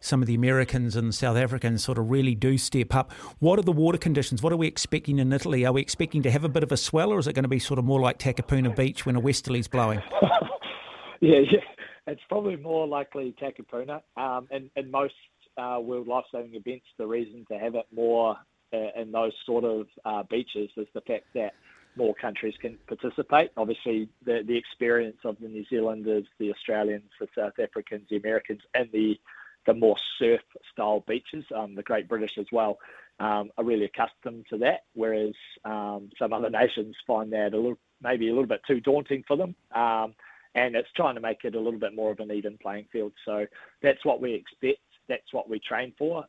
some 0.00 0.22
of 0.22 0.26
the 0.26 0.34
Americans 0.34 0.96
and 0.96 1.14
South 1.14 1.36
Africans 1.36 1.82
sort 1.82 1.98
of 1.98 2.10
really 2.10 2.34
do 2.34 2.58
step 2.58 2.94
up. 2.94 3.12
What 3.38 3.58
are 3.58 3.62
the 3.62 3.72
water 3.72 3.98
conditions? 3.98 4.42
What 4.42 4.52
are 4.52 4.56
we 4.56 4.66
expecting 4.66 5.18
in 5.18 5.32
Italy? 5.32 5.64
Are 5.64 5.72
we 5.72 5.80
expecting 5.80 6.22
to 6.22 6.30
have 6.30 6.44
a 6.44 6.48
bit 6.48 6.62
of 6.62 6.72
a 6.72 6.76
swell, 6.76 7.12
or 7.12 7.18
is 7.18 7.26
it 7.26 7.34
going 7.34 7.44
to 7.44 7.48
be 7.48 7.58
sort 7.58 7.78
of 7.78 7.84
more 7.84 8.00
like 8.00 8.18
Takapuna 8.18 8.74
Beach 8.74 9.06
when 9.06 9.16
a 9.16 9.20
westerly's 9.20 9.68
blowing? 9.68 10.02
yeah, 11.20 11.40
yeah, 11.50 11.60
it's 12.06 12.22
probably 12.28 12.56
more 12.56 12.86
likely 12.86 13.34
Takapuna. 13.40 14.02
Um, 14.16 14.48
and, 14.50 14.70
and 14.76 14.90
most 14.90 15.14
uh, 15.56 15.78
world 15.80 16.06
life 16.06 16.24
saving 16.32 16.54
events, 16.54 16.86
the 16.98 17.06
reason 17.06 17.44
to 17.50 17.58
have 17.58 17.74
it 17.74 17.86
more 17.94 18.36
uh, 18.72 19.00
in 19.00 19.12
those 19.12 19.32
sort 19.44 19.64
of 19.64 19.86
uh, 20.04 20.22
beaches 20.28 20.70
is 20.76 20.86
the 20.94 21.00
fact 21.02 21.24
that 21.34 21.52
more 21.96 22.14
countries 22.14 22.54
can 22.60 22.78
participate. 22.86 23.50
Obviously, 23.56 24.08
the, 24.24 24.42
the 24.46 24.56
experience 24.56 25.18
of 25.24 25.36
the 25.40 25.48
New 25.48 25.64
Zealanders, 25.68 26.26
the 26.38 26.50
Australians, 26.50 27.10
the 27.20 27.28
South 27.36 27.58
Africans, 27.58 28.06
the 28.10 28.16
Americans, 28.16 28.60
and 28.74 28.88
the 28.92 29.18
the 29.66 29.74
more 29.74 29.96
surf 30.18 30.40
style 30.72 31.02
beaches, 31.08 31.44
um, 31.52 31.74
the 31.74 31.82
Great 31.82 32.08
British 32.08 32.38
as 32.38 32.46
well, 32.52 32.78
um, 33.18 33.50
are 33.58 33.64
really 33.64 33.84
accustomed 33.84 34.46
to 34.48 34.58
that. 34.58 34.84
Whereas 34.94 35.34
um, 35.64 36.10
some 36.18 36.32
other 36.32 36.50
nations 36.50 36.94
find 37.04 37.32
that 37.32 37.52
a 37.52 37.56
little 37.56 37.78
maybe 38.00 38.28
a 38.28 38.30
little 38.30 38.46
bit 38.46 38.60
too 38.66 38.80
daunting 38.80 39.24
for 39.26 39.36
them. 39.36 39.56
Um, 39.74 40.14
and 40.54 40.74
it's 40.74 40.88
trying 40.94 41.16
to 41.16 41.20
make 41.20 41.44
it 41.44 41.54
a 41.54 41.60
little 41.60 41.80
bit 41.80 41.94
more 41.94 42.12
of 42.12 42.20
an 42.20 42.30
even 42.30 42.58
playing 42.58 42.86
field. 42.92 43.12
So 43.24 43.46
that's 43.82 44.04
what 44.04 44.20
we 44.20 44.34
expect. 44.34 44.80
That's 45.08 45.32
what 45.32 45.48
we 45.48 45.60
train 45.60 45.92
for. 45.98 46.24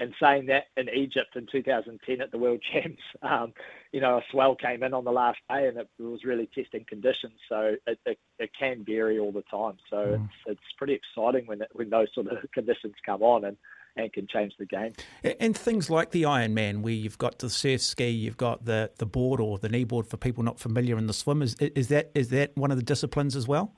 And 0.00 0.14
saying 0.18 0.46
that 0.46 0.64
in 0.78 0.88
Egypt 0.88 1.36
in 1.36 1.46
2010 1.52 2.22
at 2.22 2.32
the 2.32 2.38
World 2.38 2.62
Champs, 2.72 3.02
um, 3.22 3.52
you 3.92 4.00
know, 4.00 4.16
a 4.16 4.22
swell 4.30 4.56
came 4.56 4.82
in 4.82 4.94
on 4.94 5.04
the 5.04 5.12
last 5.12 5.38
day 5.50 5.68
and 5.68 5.76
it 5.76 5.88
was 5.98 6.24
really 6.24 6.48
testing 6.54 6.86
conditions. 6.88 7.34
So 7.48 7.76
it, 7.86 7.98
it, 8.06 8.18
it 8.38 8.50
can 8.58 8.82
vary 8.84 9.18
all 9.18 9.30
the 9.30 9.42
time. 9.42 9.76
So 9.90 9.96
mm. 9.96 10.24
it's, 10.24 10.32
it's 10.46 10.72
pretty 10.78 10.94
exciting 10.94 11.46
when, 11.46 11.60
it, 11.60 11.68
when 11.74 11.90
those 11.90 12.08
sort 12.14 12.28
of 12.28 12.38
conditions 12.54 12.94
come 13.04 13.22
on 13.22 13.44
and, 13.44 13.58
and 13.96 14.10
can 14.12 14.26
change 14.26 14.54
the 14.58 14.64
game. 14.64 14.94
And 15.38 15.56
things 15.56 15.90
like 15.90 16.12
the 16.12 16.22
Ironman, 16.22 16.80
where 16.80 16.94
you've 16.94 17.18
got 17.18 17.38
the 17.38 17.50
surf 17.50 17.82
ski, 17.82 18.08
you've 18.08 18.38
got 18.38 18.64
the, 18.64 18.90
the 18.96 19.06
board 19.06 19.38
or 19.38 19.58
the 19.58 19.68
knee 19.68 19.84
board 19.84 20.06
for 20.06 20.16
people 20.16 20.42
not 20.42 20.58
familiar 20.58 20.96
in 20.96 21.08
the 21.08 21.12
swim. 21.12 21.42
Is, 21.42 21.54
is 21.56 21.88
that 21.88 22.10
is 22.14 22.30
that 22.30 22.56
one 22.56 22.70
of 22.70 22.78
the 22.78 22.82
disciplines 22.82 23.36
as 23.36 23.46
well? 23.46 23.74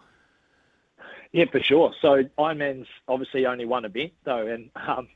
Yeah, 1.32 1.46
for 1.50 1.60
sure. 1.60 1.94
So 2.00 2.24
Ironman's 2.38 2.88
obviously 3.08 3.46
only 3.46 3.64
one 3.64 3.84
event 3.86 4.12
though, 4.24 4.46
and 4.46 4.70
um, 4.76 5.08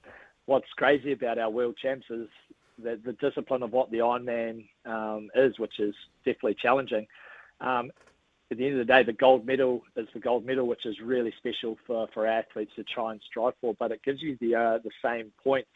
what's 0.47 0.71
crazy 0.77 1.13
about 1.13 1.39
our 1.39 1.51
world 1.51 1.77
champs 1.81 2.07
is 2.11 2.29
the, 2.83 2.99
the 3.05 3.13
discipline 3.15 3.63
of 3.63 3.73
what 3.73 3.91
the 3.91 3.99
Ironman 3.99 4.67
um, 4.85 5.29
is, 5.35 5.59
which 5.59 5.79
is 5.79 5.95
definitely 6.25 6.57
challenging. 6.61 7.07
Um, 7.61 7.91
at 8.51 8.59
the 8.59 8.65
end 8.65 8.79
of 8.79 8.87
the 8.87 8.93
day, 8.93 9.03
the 9.03 9.13
gold 9.13 9.45
medal 9.45 9.83
is 9.97 10.07
the 10.15 10.21
gold 10.21 10.47
medal, 10.47 10.67
which 10.69 10.87
is 10.87 10.97
really 11.03 11.33
special 11.39 11.77
for, 11.87 12.07
for 12.15 12.27
athletes 12.27 12.71
to 12.77 12.85
try 12.85 13.13
and 13.13 13.21
strive 13.27 13.55
for. 13.61 13.75
But 13.79 13.91
it 13.91 14.03
gives 14.05 14.23
you 14.23 14.37
the 14.41 14.55
uh, 14.55 14.79
the 14.85 14.91
same 15.03 15.33
points 15.43 15.69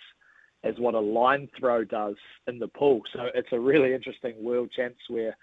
as 0.63 0.75
what 0.79 0.95
a 0.95 1.01
line 1.01 1.49
throw 1.59 1.83
does 1.85 2.17
in 2.47 2.59
the 2.59 2.69
pool. 2.69 3.01
So 3.13 3.27
it's 3.35 3.49
a 3.53 3.59
really 3.59 3.93
interesting 3.93 4.35
world 4.43 4.71
champs 4.77 5.01
where 5.09 5.37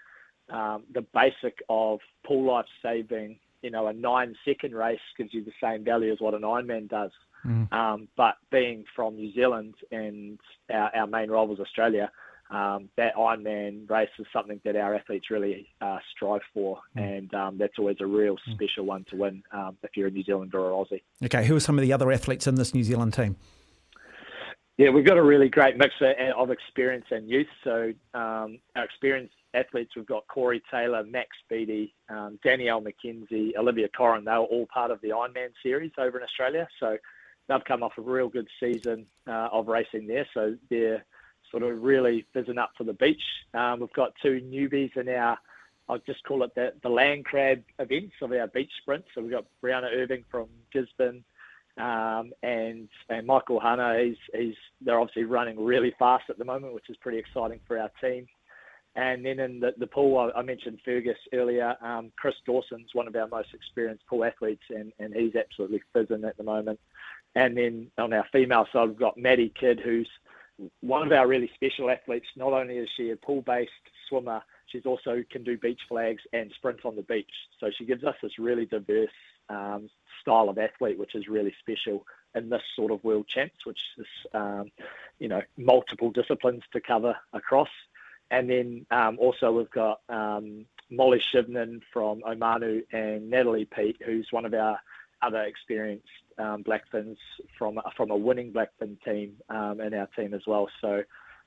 um, 0.48 0.84
the 0.94 1.04
basic 1.12 1.58
of 1.68 1.98
pool 2.24 2.44
life 2.44 2.64
saving, 2.82 3.38
you 3.62 3.70
know, 3.70 3.88
a 3.88 3.92
nine 3.92 4.34
second 4.44 4.74
race 4.74 5.00
gives 5.18 5.34
you 5.34 5.44
the 5.44 5.52
same 5.62 5.84
value 5.84 6.12
as 6.12 6.20
what 6.20 6.34
an 6.34 6.42
Ironman 6.42 6.88
does. 6.88 7.10
Mm. 7.44 7.72
Um, 7.72 8.08
but 8.16 8.36
being 8.50 8.84
from 8.94 9.16
New 9.16 9.32
Zealand 9.32 9.74
and 9.90 10.38
our, 10.70 10.94
our 10.94 11.06
main 11.06 11.30
role 11.30 11.46
was 11.46 11.60
Australia, 11.60 12.10
um, 12.50 12.88
that 12.96 13.14
Ironman 13.14 13.88
race 13.90 14.08
is 14.18 14.26
something 14.32 14.60
that 14.64 14.74
our 14.74 14.94
athletes 14.94 15.30
really 15.30 15.68
uh, 15.80 15.98
strive 16.14 16.40
for, 16.54 16.80
and 16.96 17.32
um, 17.34 17.58
that's 17.58 17.78
always 17.78 17.98
a 18.00 18.06
real 18.06 18.36
special 18.52 18.86
one 18.86 19.04
to 19.10 19.16
win 19.16 19.42
um, 19.52 19.76
if 19.82 19.90
you're 19.96 20.08
a 20.08 20.10
New 20.10 20.24
Zealander 20.24 20.58
or 20.58 20.84
Aussie. 20.84 21.02
Okay, 21.22 21.44
who 21.44 21.56
are 21.56 21.60
some 21.60 21.78
of 21.78 21.82
the 21.82 21.92
other 21.92 22.10
athletes 22.10 22.46
in 22.46 22.54
this 22.54 22.72
New 22.72 22.84
Zealand 22.84 23.12
team? 23.12 23.36
Yeah, 24.78 24.90
we've 24.90 25.04
got 25.04 25.18
a 25.18 25.22
really 25.22 25.48
great 25.48 25.76
mix 25.76 25.92
of 26.00 26.08
of 26.36 26.50
experience 26.50 27.04
and 27.10 27.28
youth. 27.28 27.48
So 27.64 27.92
um, 28.14 28.60
our 28.76 28.84
experienced 28.84 29.34
athletes, 29.52 29.90
we've 29.96 30.06
got 30.06 30.26
Corey 30.28 30.62
Taylor, 30.70 31.02
Max 31.04 31.30
Beattie, 31.50 31.94
um, 32.08 32.38
Danielle 32.44 32.80
McKenzie, 32.80 33.56
Olivia 33.58 33.88
Corrin. 33.88 34.24
They 34.24 34.30
were 34.30 34.38
all 34.38 34.66
part 34.72 34.90
of 34.90 35.00
the 35.00 35.08
Ironman 35.08 35.48
series 35.62 35.90
over 35.98 36.16
in 36.16 36.24
Australia. 36.24 36.68
So 36.78 36.96
they've 37.48 37.64
come 37.64 37.82
off 37.82 37.92
a 37.98 38.02
real 38.02 38.28
good 38.28 38.48
season 38.60 39.06
uh, 39.26 39.48
of 39.52 39.68
racing 39.68 40.06
there. 40.06 40.26
So 40.34 40.56
they're 40.70 41.04
sort 41.50 41.62
of 41.62 41.82
really 41.82 42.26
fizzing 42.32 42.58
up 42.58 42.72
for 42.76 42.84
the 42.84 42.92
beach. 42.92 43.22
Um, 43.54 43.80
we've 43.80 43.92
got 43.92 44.12
two 44.22 44.40
newbies 44.44 44.96
in 44.96 45.08
our, 45.08 45.38
I'll 45.88 45.98
just 45.98 46.22
call 46.24 46.42
it 46.42 46.54
the, 46.54 46.72
the 46.82 46.88
land 46.88 47.24
crab 47.24 47.62
events 47.78 48.14
of 48.20 48.32
our 48.32 48.46
beach 48.48 48.70
sprints. 48.82 49.08
So 49.14 49.22
we've 49.22 49.30
got 49.30 49.46
Brianna 49.62 49.90
Irving 49.92 50.24
from 50.30 50.48
Gisborne 50.72 51.24
um, 51.78 52.32
and 52.42 52.88
and 53.08 53.26
Michael 53.26 53.60
Hanna. 53.60 53.98
He's 54.02 54.16
he's 54.34 54.54
they're 54.80 55.00
obviously 55.00 55.24
running 55.24 55.62
really 55.64 55.94
fast 55.98 56.24
at 56.28 56.38
the 56.38 56.44
moment, 56.44 56.74
which 56.74 56.90
is 56.90 56.96
pretty 56.96 57.18
exciting 57.18 57.60
for 57.66 57.78
our 57.78 57.90
team. 58.00 58.26
And 58.96 59.24
then 59.24 59.38
in 59.38 59.60
the, 59.60 59.72
the 59.78 59.86
pool, 59.86 60.18
I, 60.18 60.40
I 60.40 60.42
mentioned 60.42 60.80
Fergus 60.84 61.16
earlier. 61.32 61.76
Um, 61.80 62.10
Chris 62.16 62.34
Dawson's 62.44 62.90
one 62.94 63.06
of 63.06 63.14
our 63.14 63.28
most 63.28 63.54
experienced 63.54 64.04
pool 64.08 64.24
athletes, 64.24 64.64
and, 64.70 64.92
and 64.98 65.14
he's 65.14 65.36
absolutely 65.36 65.80
fizzing 65.92 66.24
at 66.24 66.36
the 66.36 66.42
moment. 66.42 66.80
And 67.34 67.56
then 67.56 67.90
on 67.98 68.12
our 68.12 68.26
female 68.32 68.66
side, 68.72 68.88
we've 68.88 68.98
got 68.98 69.18
Maddie 69.18 69.52
Kidd, 69.58 69.80
who's 69.80 70.08
one 70.80 71.06
of 71.06 71.12
our 71.12 71.26
really 71.26 71.50
special 71.54 71.90
athletes. 71.90 72.26
Not 72.36 72.52
only 72.52 72.78
is 72.78 72.88
she 72.96 73.10
a 73.10 73.16
pool-based 73.16 73.70
swimmer, 74.08 74.42
she's 74.66 74.86
also 74.86 75.22
can 75.30 75.44
do 75.44 75.56
beach 75.56 75.80
flags 75.88 76.22
and 76.32 76.50
sprint 76.52 76.84
on 76.84 76.96
the 76.96 77.02
beach. 77.02 77.30
So 77.60 77.70
she 77.70 77.84
gives 77.84 78.04
us 78.04 78.16
this 78.22 78.38
really 78.38 78.66
diverse 78.66 79.10
um, 79.48 79.88
style 80.20 80.48
of 80.48 80.58
athlete, 80.58 80.98
which 80.98 81.14
is 81.14 81.28
really 81.28 81.54
special 81.60 82.06
in 82.34 82.48
this 82.50 82.62
sort 82.76 82.92
of 82.92 83.02
world 83.04 83.26
champs, 83.28 83.64
which 83.64 83.80
is 83.98 84.06
um, 84.34 84.70
you 85.18 85.28
know 85.28 85.42
multiple 85.56 86.10
disciplines 86.10 86.62
to 86.72 86.80
cover 86.80 87.16
across. 87.32 87.70
And 88.30 88.50
then 88.50 88.86
um, 88.90 89.18
also 89.18 89.52
we've 89.52 89.70
got 89.70 90.00
um, 90.08 90.66
Molly 90.90 91.20
Shivnan 91.32 91.80
from 91.92 92.20
Omanu 92.20 92.82
and 92.92 93.30
Natalie 93.30 93.64
Pete, 93.64 94.00
who's 94.04 94.28
one 94.30 94.44
of 94.44 94.52
our 94.54 94.78
other 95.22 95.42
experienced 95.42 96.08
um, 96.38 96.64
Blackfins 96.64 97.16
from 97.58 97.80
from 97.96 98.10
a 98.10 98.16
winning 98.16 98.52
Blackfin 98.52 98.96
team 99.04 99.34
um, 99.48 99.80
in 99.80 99.94
our 99.94 100.08
team 100.16 100.34
as 100.34 100.42
well. 100.46 100.68
So 100.80 101.02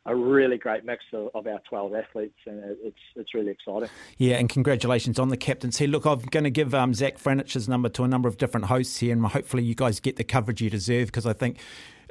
a 0.05 0.15
really 0.15 0.57
great 0.57 0.83
mix 0.83 1.03
of, 1.13 1.29
of, 1.35 1.45
our 1.45 1.61
12 1.69 1.93
athletes, 1.93 2.37
and 2.47 2.75
it's 2.83 2.97
it's 3.15 3.33
really 3.33 3.51
exciting. 3.51 3.89
Yeah, 4.17 4.37
and 4.37 4.49
congratulations 4.49 5.19
on 5.19 5.29
the 5.29 5.37
captaincy. 5.37 5.85
Look, 5.85 6.05
I'm 6.05 6.19
going 6.21 6.43
to 6.43 6.49
give 6.49 6.73
um, 6.73 6.93
Zach 6.93 7.17
Franich's 7.17 7.69
number 7.69 7.89
to 7.89 8.03
a 8.03 8.07
number 8.07 8.27
of 8.27 8.37
different 8.37 8.65
hosts 8.65 8.97
here, 8.97 9.13
and 9.13 9.23
hopefully 9.25 9.63
you 9.63 9.75
guys 9.75 9.99
get 9.99 10.15
the 10.15 10.23
coverage 10.23 10.61
you 10.61 10.69
deserve 10.69 11.07
because 11.07 11.27
I 11.27 11.33
think 11.33 11.59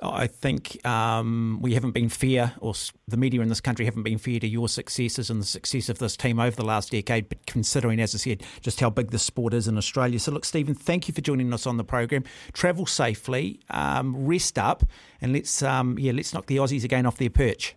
I 0.02 0.26
think 0.26 0.84
um, 0.86 1.58
we 1.60 1.74
haven't 1.74 1.92
been 1.92 2.08
fair, 2.08 2.54
or 2.60 2.74
the 3.06 3.16
media 3.16 3.40
in 3.40 3.48
this 3.48 3.60
country 3.60 3.84
haven't 3.84 4.02
been 4.02 4.18
fair 4.18 4.40
to 4.40 4.48
your 4.48 4.68
successes 4.68 5.30
and 5.30 5.40
the 5.40 5.46
success 5.46 5.88
of 5.88 5.98
this 5.98 6.16
team 6.16 6.40
over 6.40 6.56
the 6.56 6.64
last 6.64 6.90
decade. 6.90 7.28
But 7.28 7.46
considering, 7.46 8.00
as 8.00 8.14
I 8.14 8.18
said, 8.18 8.42
just 8.60 8.80
how 8.80 8.90
big 8.90 9.10
the 9.10 9.18
sport 9.18 9.52
is 9.52 9.68
in 9.68 9.76
Australia. 9.76 10.18
So, 10.18 10.32
look, 10.32 10.44
Stephen, 10.44 10.74
thank 10.74 11.08
you 11.08 11.14
for 11.14 11.20
joining 11.20 11.52
us 11.52 11.66
on 11.66 11.76
the 11.76 11.84
program. 11.84 12.24
Travel 12.52 12.86
safely, 12.86 13.60
um, 13.70 14.26
rest 14.26 14.58
up, 14.58 14.84
and 15.20 15.32
let's 15.32 15.62
um, 15.62 15.98
yeah, 15.98 16.12
let's 16.12 16.32
knock 16.32 16.46
the 16.46 16.56
Aussies 16.56 16.84
again 16.84 17.06
off 17.06 17.18
their 17.18 17.30
perch. 17.30 17.76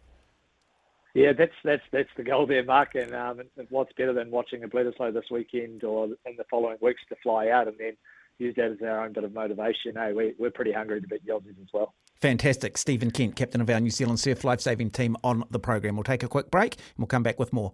Yeah, 1.14 1.34
that's 1.34 1.54
that's 1.64 1.84
that's 1.92 2.10
the 2.18 2.24
goal 2.24 2.48
there, 2.48 2.64
Mark. 2.64 2.96
And 2.96 3.14
um, 3.14 3.42
what's 3.70 3.94
better 3.94 4.14
than 4.14 4.32
watching 4.32 4.64
a 4.64 4.68
Bledisloe 4.68 5.14
this 5.14 5.30
weekend 5.30 5.84
or 5.84 6.06
in 6.06 6.36
the 6.38 6.46
following 6.50 6.78
weeks 6.82 7.02
to 7.10 7.16
fly 7.22 7.50
out 7.50 7.68
and 7.68 7.78
then 7.78 7.98
use 8.38 8.56
that 8.56 8.72
as 8.72 8.78
our 8.82 9.06
own 9.06 9.14
bit 9.14 9.24
of 9.24 9.34
motivation. 9.34 9.94
Hey, 9.96 10.14
we, 10.14 10.34
we're 10.38 10.52
pretty 10.52 10.72
hungry 10.72 11.02
to 11.02 11.08
beat 11.08 11.26
the 11.26 11.34
Aussies 11.34 11.62
as 11.62 11.68
well. 11.74 11.94
Fantastic. 12.22 12.78
Stephen 12.78 13.12
Kent, 13.12 13.36
captain 13.36 13.62
of 13.62 13.70
our 13.70 13.80
New 13.80 13.90
Zealand 13.90 14.20
Surf 14.20 14.44
Lifesaving 14.44 14.92
team 14.92 15.18
on 15.24 15.44
the 15.52 15.60
program. 15.60 15.96
We'll 15.96 16.04
take 16.04 16.24
a 16.24 16.28
quick 16.28 16.50
break 16.50 16.76
and 16.76 16.98
we'll 16.98 17.08
come 17.08 17.24
back 17.24 17.40
with 17.40 17.52
more. 17.52 17.74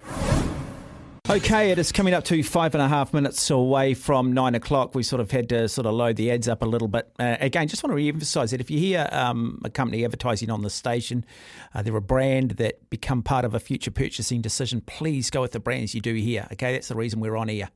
Okay, 1.30 1.70
it 1.70 1.78
is 1.78 1.92
coming 1.92 2.16
up 2.16 2.24
to 2.24 2.42
five 2.42 2.74
and 2.74 2.82
a 2.82 2.88
half 2.88 3.14
minutes 3.14 3.52
away 3.52 3.94
from 3.94 4.34
nine 4.34 4.56
o'clock. 4.56 4.96
We 4.96 5.04
sort 5.04 5.20
of 5.20 5.30
had 5.30 5.48
to 5.50 5.70
sort 5.70 5.86
of 5.86 5.94
load 5.94 6.16
the 6.16 6.32
ads 6.32 6.48
up 6.48 6.64
a 6.64 6.66
little 6.66 6.88
bit. 6.88 7.08
Uh, 7.20 7.38
again, 7.40 7.68
just 7.68 7.84
want 7.84 7.92
to 7.92 7.96
re-emphasise 7.96 8.50
that 8.50 8.60
if 8.60 8.72
you 8.72 8.80
hear 8.80 9.08
um, 9.12 9.62
a 9.64 9.70
company 9.70 10.04
advertising 10.04 10.50
on 10.50 10.64
the 10.64 10.72
station, 10.72 11.24
uh, 11.76 11.84
they're 11.84 11.96
a 11.96 12.02
brand 12.02 12.52
that 12.52 12.90
become 12.90 13.22
part 13.22 13.46
of 13.46 13.54
a 13.54 13.60
future 13.60 13.92
purchasing 13.92 14.42
decision. 14.42 14.82
Please 14.82 15.30
go 15.30 15.42
with 15.42 15.52
the 15.52 15.60
brands 15.60 15.94
you 15.94 16.02
do 16.02 16.16
here. 16.16 16.48
Okay, 16.54 16.74
that's 16.74 16.88
the 16.88 16.96
reason 16.96 17.20
we're 17.20 17.38
on 17.38 17.48
here. 17.48 17.70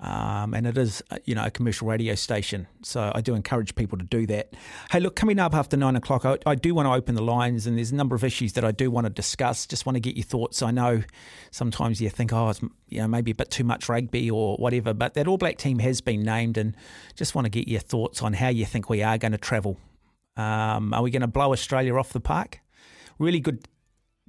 Um, 0.00 0.54
and 0.54 0.66
it 0.66 0.78
is, 0.78 1.02
uh, 1.10 1.18
you 1.26 1.34
know, 1.34 1.44
a 1.44 1.50
commercial 1.50 1.86
radio 1.86 2.14
station. 2.14 2.66
So 2.82 3.12
I 3.14 3.20
do 3.20 3.34
encourage 3.34 3.74
people 3.74 3.98
to 3.98 4.04
do 4.04 4.26
that. 4.28 4.54
Hey, 4.90 4.98
look, 4.98 5.14
coming 5.14 5.38
up 5.38 5.54
after 5.54 5.76
nine 5.76 5.94
o'clock, 5.94 6.24
I, 6.24 6.38
I, 6.46 6.54
do 6.54 6.74
want 6.74 6.86
to 6.86 6.92
open 6.92 7.16
the 7.16 7.22
lines, 7.22 7.66
and 7.66 7.76
there's 7.76 7.92
a 7.92 7.94
number 7.94 8.16
of 8.16 8.24
issues 8.24 8.54
that 8.54 8.64
I 8.64 8.72
do 8.72 8.90
want 8.90 9.04
to 9.04 9.10
discuss. 9.10 9.66
Just 9.66 9.84
want 9.84 9.96
to 9.96 10.00
get 10.00 10.16
your 10.16 10.24
thoughts. 10.24 10.62
I 10.62 10.70
know 10.70 11.02
sometimes 11.50 12.00
you 12.00 12.08
think, 12.08 12.32
oh, 12.32 12.48
it's 12.48 12.62
you 12.88 13.02
know 13.02 13.08
maybe 13.08 13.32
a 13.32 13.34
bit 13.34 13.50
too 13.50 13.64
much 13.64 13.90
rugby 13.90 14.30
or 14.30 14.56
whatever, 14.56 14.94
but 14.94 15.12
that 15.14 15.28
All 15.28 15.36
Black 15.36 15.58
team 15.58 15.80
has 15.80 16.00
been 16.00 16.22
named, 16.22 16.56
and 16.56 16.74
just 17.14 17.34
want 17.34 17.44
to 17.44 17.50
get 17.50 17.68
your 17.68 17.80
thoughts 17.80 18.22
on 18.22 18.32
how 18.32 18.48
you 18.48 18.64
think 18.64 18.88
we 18.88 19.02
are 19.02 19.18
going 19.18 19.32
to 19.32 19.38
travel. 19.38 19.76
Um, 20.38 20.94
are 20.94 21.02
we 21.02 21.10
going 21.10 21.20
to 21.20 21.28
blow 21.28 21.52
Australia 21.52 21.94
off 21.96 22.14
the 22.14 22.20
park? 22.20 22.60
Really 23.18 23.40
good 23.40 23.68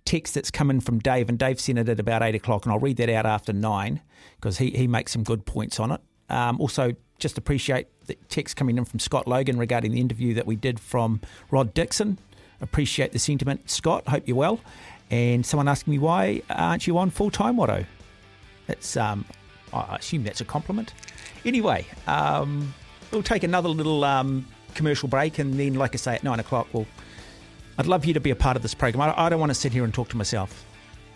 text 0.06 0.34
that's 0.34 0.52
coming 0.52 0.80
from 0.80 1.00
Dave, 1.00 1.30
and 1.30 1.38
Dave 1.38 1.60
sent 1.60 1.80
it 1.80 1.90
at 1.90 2.00
about 2.00 2.22
eight 2.24 2.36
o'clock, 2.36 2.66
and 2.66 2.74
I'll 2.74 2.80
read 2.80 2.98
that 2.98 3.10
out 3.10 3.26
after 3.26 3.54
nine 3.54 4.02
because 4.36 4.58
he, 4.58 4.72
he 4.72 4.88
makes 4.88 5.12
some 5.12 5.24
good 5.24 5.46
points 5.46 5.80
on 5.80 5.92
it. 5.92 6.02
Um, 6.30 6.60
also, 6.60 6.94
just 7.20 7.38
appreciate 7.38 7.88
the 8.08 8.16
text 8.30 8.56
coming 8.56 8.78
in 8.78 8.86
from 8.86 9.00
Scott 9.00 9.28
Logan 9.28 9.58
regarding 9.58 9.92
the 9.92 10.00
interview 10.00 10.34
that 10.34 10.46
we 10.46 10.56
did 10.56 10.80
from 10.80 11.22
Rod 11.52 11.74
Dixon. 11.74 12.18
Appreciate 12.62 13.12
the 13.12 13.20
sentiment, 13.20 13.70
Scott. 13.70 14.08
Hope 14.08 14.28
you're 14.28 14.38
well. 14.38 14.60
And 15.10 15.46
someone 15.46 15.68
asking 15.68 15.92
me 15.92 16.00
why 16.00 16.42
aren't 16.50 16.88
you 16.88 16.98
on 16.98 17.10
full 17.10 17.32
time, 17.32 17.58
Watto? 17.58 17.86
That's 18.68 18.96
um, 18.96 19.26
I 19.74 19.98
assume 19.98 20.24
that's 20.24 20.42
a 20.42 20.46
compliment. 20.46 20.94
Anyway, 21.44 21.86
um, 22.08 22.74
we'll 23.12 23.24
take 23.24 23.44
another 23.44 23.70
little 23.70 24.04
um, 24.04 24.46
commercial 24.76 25.10
break, 25.10 25.40
and 25.40 25.60
then, 25.60 25.74
like 25.74 25.94
I 25.94 25.98
say, 25.98 26.16
at 26.16 26.24
nine 26.24 26.40
o'clock 26.40 26.68
we'll 26.72 26.88
I'd 27.78 27.88
love 27.88 28.06
you 28.06 28.14
to 28.14 28.20
be 28.20 28.32
a 28.32 28.36
part 28.36 28.56
of 28.56 28.62
this 28.62 28.74
program. 28.74 29.14
I, 29.16 29.26
I 29.26 29.30
don't 29.30 29.40
want 29.40 29.50
to 29.50 29.56
sit 29.56 29.74
here 29.74 29.84
and 29.84 29.94
talk 29.94 30.10
to 30.10 30.18
myself. 30.18 30.66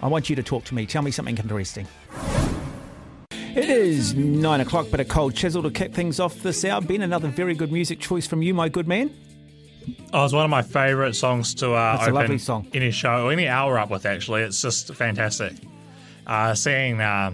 I 0.01 0.07
want 0.07 0.29
you 0.29 0.35
to 0.35 0.43
talk 0.43 0.63
to 0.65 0.75
me. 0.75 0.85
Tell 0.85 1.01
me 1.01 1.11
something 1.11 1.37
interesting. 1.37 1.87
It 3.31 3.69
is 3.69 4.13
nine 4.13 4.59
o'clock, 4.59 4.87
but 4.91 4.99
a 4.99 5.05
Cold 5.05 5.33
Chisel 5.33 5.63
to 5.63 5.71
kick 5.71 5.93
things 5.93 6.19
off 6.19 6.41
this 6.41 6.65
hour. 6.65 6.81
Ben, 6.81 7.01
another 7.01 7.29
very 7.29 7.55
good 7.55 7.71
music 7.71 7.99
choice 7.99 8.27
from 8.27 8.41
you, 8.41 8.53
my 8.53 8.67
good 8.67 8.87
man. 8.87 9.15
Oh, 10.11 10.25
it's 10.25 10.33
one 10.33 10.43
of 10.43 10.49
my 10.49 10.61
favourite 10.61 11.15
songs 11.15 11.53
to 11.55 11.71
uh, 11.73 11.97
That's 11.97 12.09
a 12.09 12.11
lovely 12.11 12.37
song. 12.37 12.67
any 12.73 12.91
show 12.91 13.25
or 13.27 13.31
any 13.31 13.47
hour 13.47 13.77
up 13.77 13.89
with. 13.89 14.05
Actually, 14.05 14.41
it's 14.41 14.61
just 14.61 14.93
fantastic. 14.95 15.53
Uh, 16.27 16.53
seeing, 16.55 16.99
uh, 16.99 17.33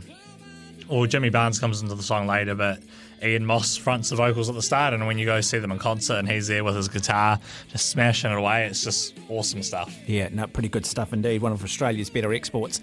well, 0.89 1.05
Jimmy 1.05 1.29
Barnes 1.29 1.59
comes 1.59 1.81
into 1.81 1.95
the 1.95 2.03
song 2.03 2.27
later, 2.27 2.53
but 2.53 2.83
Ian 3.23 3.45
Moss 3.45 3.77
fronts 3.77 4.09
the 4.09 4.15
vocals 4.15 4.49
at 4.49 4.55
the 4.55 4.61
start, 4.61 4.93
and 4.93 5.05
when 5.05 5.17
you 5.17 5.25
go 5.25 5.41
see 5.41 5.59
them 5.59 5.71
in 5.71 5.77
concert 5.77 6.15
and 6.15 6.29
he's 6.29 6.47
there 6.47 6.63
with 6.63 6.75
his 6.75 6.87
guitar, 6.87 7.39
just 7.69 7.89
smashing 7.89 8.31
it 8.31 8.37
away, 8.37 8.65
it's 8.65 8.83
just 8.83 9.17
awesome 9.29 9.61
stuff. 9.61 9.95
Yeah, 10.07 10.29
no, 10.31 10.47
pretty 10.47 10.69
good 10.69 10.85
stuff 10.85 11.13
indeed. 11.13 11.41
One 11.41 11.51
of 11.51 11.63
Australia's 11.63 12.09
better 12.09 12.33
exports. 12.33 12.81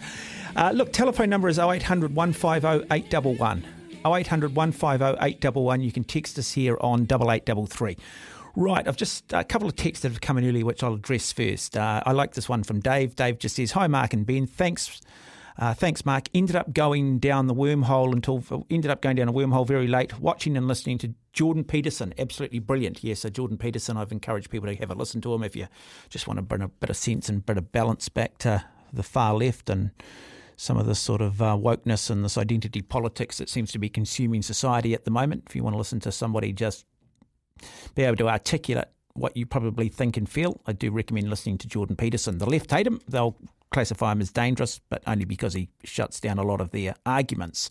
Uh, 0.54 0.70
look, 0.74 0.92
telephone 0.92 1.28
number 1.30 1.48
is 1.48 1.58
0800 1.58 2.14
150 2.14 2.86
811. 2.94 3.64
0800 4.06 4.54
150 4.54 5.18
811. 5.20 5.80
You 5.84 5.92
can 5.92 6.04
text 6.04 6.38
us 6.38 6.52
here 6.52 6.78
on 6.80 7.02
8833. 7.02 7.96
Right, 8.56 8.88
I've 8.88 8.96
just 8.96 9.32
a 9.32 9.44
couple 9.44 9.68
of 9.68 9.76
texts 9.76 10.02
that 10.02 10.10
have 10.10 10.20
come 10.20 10.38
in 10.38 10.44
earlier, 10.48 10.64
which 10.64 10.82
I'll 10.82 10.94
address 10.94 11.32
first. 11.32 11.76
Uh, 11.76 12.02
I 12.04 12.12
like 12.12 12.34
this 12.34 12.48
one 12.48 12.64
from 12.64 12.80
Dave. 12.80 13.14
Dave 13.14 13.38
just 13.38 13.56
says, 13.56 13.72
"Hi, 13.72 13.86
Mark 13.86 14.12
and 14.12 14.26
Ben. 14.26 14.46
Thanks 14.46 15.00
uh, 15.58 15.74
thanks, 15.74 16.06
Mark. 16.06 16.28
Ended 16.32 16.54
up 16.54 16.72
going 16.72 17.18
down 17.18 17.48
the 17.48 17.54
wormhole 17.54 18.12
until 18.12 18.66
ended 18.70 18.90
up 18.90 19.02
going 19.02 19.16
down 19.16 19.28
a 19.28 19.32
wormhole 19.32 19.66
very 19.66 19.88
late, 19.88 20.20
watching 20.20 20.56
and 20.56 20.68
listening 20.68 20.98
to 20.98 21.14
Jordan 21.32 21.64
Peterson, 21.64 22.14
absolutely 22.18 22.58
brilliant. 22.60 23.02
Yes, 23.02 23.20
so 23.20 23.28
Jordan 23.28 23.58
Peterson, 23.58 23.96
I've 23.96 24.12
encouraged 24.12 24.50
people 24.50 24.68
to 24.68 24.74
have 24.76 24.90
a 24.90 24.94
listen 24.94 25.20
to 25.22 25.34
him 25.34 25.42
if 25.42 25.56
you 25.56 25.66
just 26.08 26.26
want 26.26 26.38
to 26.38 26.42
bring 26.42 26.62
a 26.62 26.68
bit 26.68 26.90
of 26.90 26.96
sense 26.96 27.28
and 27.28 27.38
a 27.38 27.40
bit 27.40 27.58
of 27.58 27.72
balance 27.72 28.08
back 28.08 28.38
to 28.38 28.64
the 28.92 29.02
far 29.02 29.34
left 29.34 29.68
and 29.68 29.90
some 30.56 30.76
of 30.76 30.86
this 30.86 30.98
sort 30.98 31.20
of 31.20 31.40
uh, 31.40 31.56
wokeness 31.56 32.10
and 32.10 32.24
this 32.24 32.36
identity 32.36 32.82
politics 32.82 33.38
that 33.38 33.48
seems 33.48 33.70
to 33.70 33.78
be 33.78 33.88
consuming 33.88 34.42
society 34.42 34.94
at 34.94 35.04
the 35.04 35.10
moment. 35.10 35.44
If 35.48 35.54
you 35.54 35.62
want 35.62 35.74
to 35.74 35.78
listen 35.78 36.00
to 36.00 36.12
somebody 36.12 36.52
just 36.52 36.84
be 37.94 38.02
able 38.02 38.16
to 38.16 38.28
articulate 38.28 38.86
what 39.14 39.36
you 39.36 39.46
probably 39.46 39.88
think 39.88 40.16
and 40.16 40.28
feel, 40.28 40.60
I 40.66 40.72
do 40.72 40.90
recommend 40.90 41.30
listening 41.30 41.58
to 41.58 41.68
Jordan 41.68 41.96
Peterson. 41.96 42.38
The 42.38 42.46
left 42.46 42.70
hate 42.70 42.86
him. 42.86 43.00
They'll 43.08 43.36
classify 43.70 44.12
him 44.12 44.20
as 44.20 44.30
dangerous, 44.30 44.80
but 44.88 45.02
only 45.06 45.24
because 45.24 45.54
he 45.54 45.68
shuts 45.84 46.20
down 46.20 46.38
a 46.38 46.42
lot 46.42 46.60
of 46.60 46.70
their 46.70 46.94
arguments. 47.04 47.70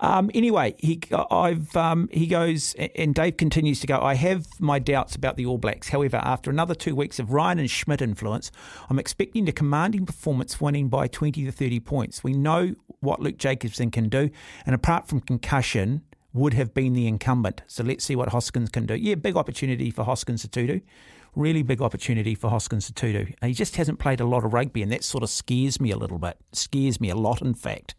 Um, 0.00 0.30
anyway, 0.34 0.74
he 0.78 1.00
I've 1.30 1.74
um, 1.76 2.08
he 2.12 2.26
goes 2.26 2.74
and 2.74 3.14
Dave 3.14 3.36
continues 3.36 3.80
to 3.80 3.86
go. 3.86 4.00
I 4.00 4.14
have 4.14 4.46
my 4.58 4.78
doubts 4.78 5.14
about 5.14 5.36
the 5.36 5.46
All 5.46 5.58
Blacks. 5.58 5.88
However, 5.88 6.18
after 6.18 6.50
another 6.50 6.74
two 6.74 6.94
weeks 6.94 7.18
of 7.18 7.32
Ryan 7.32 7.58
and 7.58 7.70
Schmidt 7.70 8.02
influence, 8.02 8.50
I'm 8.88 8.98
expecting 8.98 9.48
a 9.48 9.52
commanding 9.52 10.06
performance, 10.06 10.60
winning 10.60 10.88
by 10.88 11.06
20 11.06 11.44
to 11.44 11.52
30 11.52 11.80
points. 11.80 12.22
We 12.22 12.32
know 12.32 12.74
what 13.00 13.20
Luke 13.20 13.38
Jacobson 13.38 13.90
can 13.90 14.08
do, 14.08 14.30
and 14.66 14.74
apart 14.74 15.08
from 15.08 15.20
concussion. 15.20 16.02
Would 16.32 16.54
have 16.54 16.72
been 16.72 16.92
the 16.92 17.08
incumbent. 17.08 17.62
So 17.66 17.82
let's 17.82 18.04
see 18.04 18.14
what 18.14 18.28
Hoskins 18.28 18.70
can 18.70 18.86
do. 18.86 18.94
Yeah, 18.94 19.16
big 19.16 19.36
opportunity 19.36 19.90
for 19.90 20.04
Hoskins 20.04 20.42
to 20.42 20.48
do 20.48 20.80
really 21.34 21.62
big 21.62 21.80
opportunity 21.80 22.34
for 22.34 22.50
Hoskins 22.50 22.90
Sotutu. 22.90 23.34
He 23.42 23.52
just 23.52 23.76
hasn't 23.76 23.98
played 23.98 24.20
a 24.20 24.24
lot 24.24 24.44
of 24.44 24.52
rugby, 24.52 24.82
and 24.82 24.92
that 24.92 25.04
sort 25.04 25.22
of 25.22 25.30
scares 25.30 25.80
me 25.80 25.90
a 25.90 25.96
little 25.96 26.18
bit. 26.18 26.36
Scares 26.52 27.00
me 27.00 27.10
a 27.10 27.16
lot, 27.16 27.42
in 27.42 27.54
fact. 27.54 27.94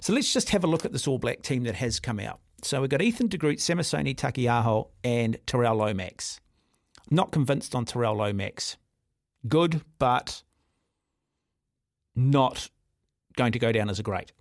So 0.00 0.12
let's 0.12 0.32
just 0.32 0.50
have 0.50 0.64
a 0.64 0.68
look 0.68 0.84
at 0.84 0.92
this 0.92 1.06
All 1.08 1.18
Black 1.18 1.42
team 1.42 1.64
that 1.64 1.76
has 1.76 2.00
come 2.00 2.20
out. 2.20 2.40
So 2.62 2.80
we've 2.80 2.90
got 2.90 3.02
Ethan 3.02 3.28
de 3.28 3.38
Groot, 3.38 3.58
Samisoni 3.58 4.14
Taukei'aho, 4.14 4.88
and 5.04 5.38
Tyrel 5.46 5.76
Lomax. 5.76 6.40
Not 7.10 7.32
convinced 7.32 7.74
on 7.74 7.84
Tyrel 7.84 8.16
Lomax. 8.16 8.76
Good, 9.46 9.82
but 9.98 10.42
not 12.14 12.68
going 13.36 13.52
to 13.52 13.58
go 13.58 13.70
down 13.72 13.88
as 13.88 13.98
a 13.98 14.02
great. 14.02 14.32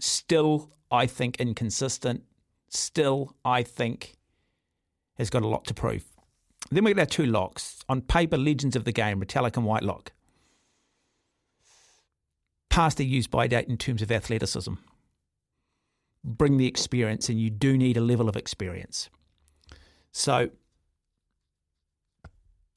Still, 0.00 0.72
I 0.90 1.06
think 1.06 1.38
inconsistent. 1.40 2.24
Still, 2.68 3.36
I 3.44 3.62
think 3.62 4.16
has 5.18 5.30
got 5.30 5.42
a 5.42 5.48
lot 5.48 5.64
to 5.66 5.74
prove. 5.74 6.04
Then 6.70 6.84
we 6.84 6.94
get 6.94 7.00
our 7.00 7.06
two 7.06 7.26
locks. 7.26 7.84
On 7.88 8.00
paper, 8.00 8.36
legends 8.36 8.76
of 8.76 8.84
the 8.84 8.92
game, 8.92 9.20
Retallick 9.20 9.56
and 9.56 9.66
Whitelock. 9.66 10.12
Past 12.68 12.98
the 12.98 13.04
use 13.04 13.26
by 13.26 13.48
date 13.48 13.68
in 13.68 13.76
terms 13.76 14.02
of 14.02 14.12
athleticism. 14.12 14.74
Bring 16.22 16.56
the 16.56 16.66
experience, 16.66 17.28
and 17.28 17.40
you 17.40 17.50
do 17.50 17.76
need 17.76 17.96
a 17.96 18.00
level 18.00 18.28
of 18.28 18.36
experience. 18.36 19.10
So, 20.12 20.50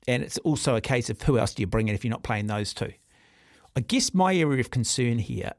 and 0.08 0.24
it's 0.24 0.39
also 0.39 0.76
a 0.76 0.82
case 0.82 1.10
of 1.10 1.22
who 1.22 1.38
else 1.38 1.54
do 1.54 1.62
you 1.62 1.68
bring 1.68 1.88
in 1.88 1.96
if 1.96 2.04
you're 2.04 2.12
not 2.12 2.24
playing 2.24 2.48
those 2.48 2.74
two. 2.74 2.94
I 3.76 3.82
guess 3.82 4.14
my 4.14 4.36
area 4.36 4.60
of 4.60 4.72
concern 4.72 5.20
here 5.20 5.54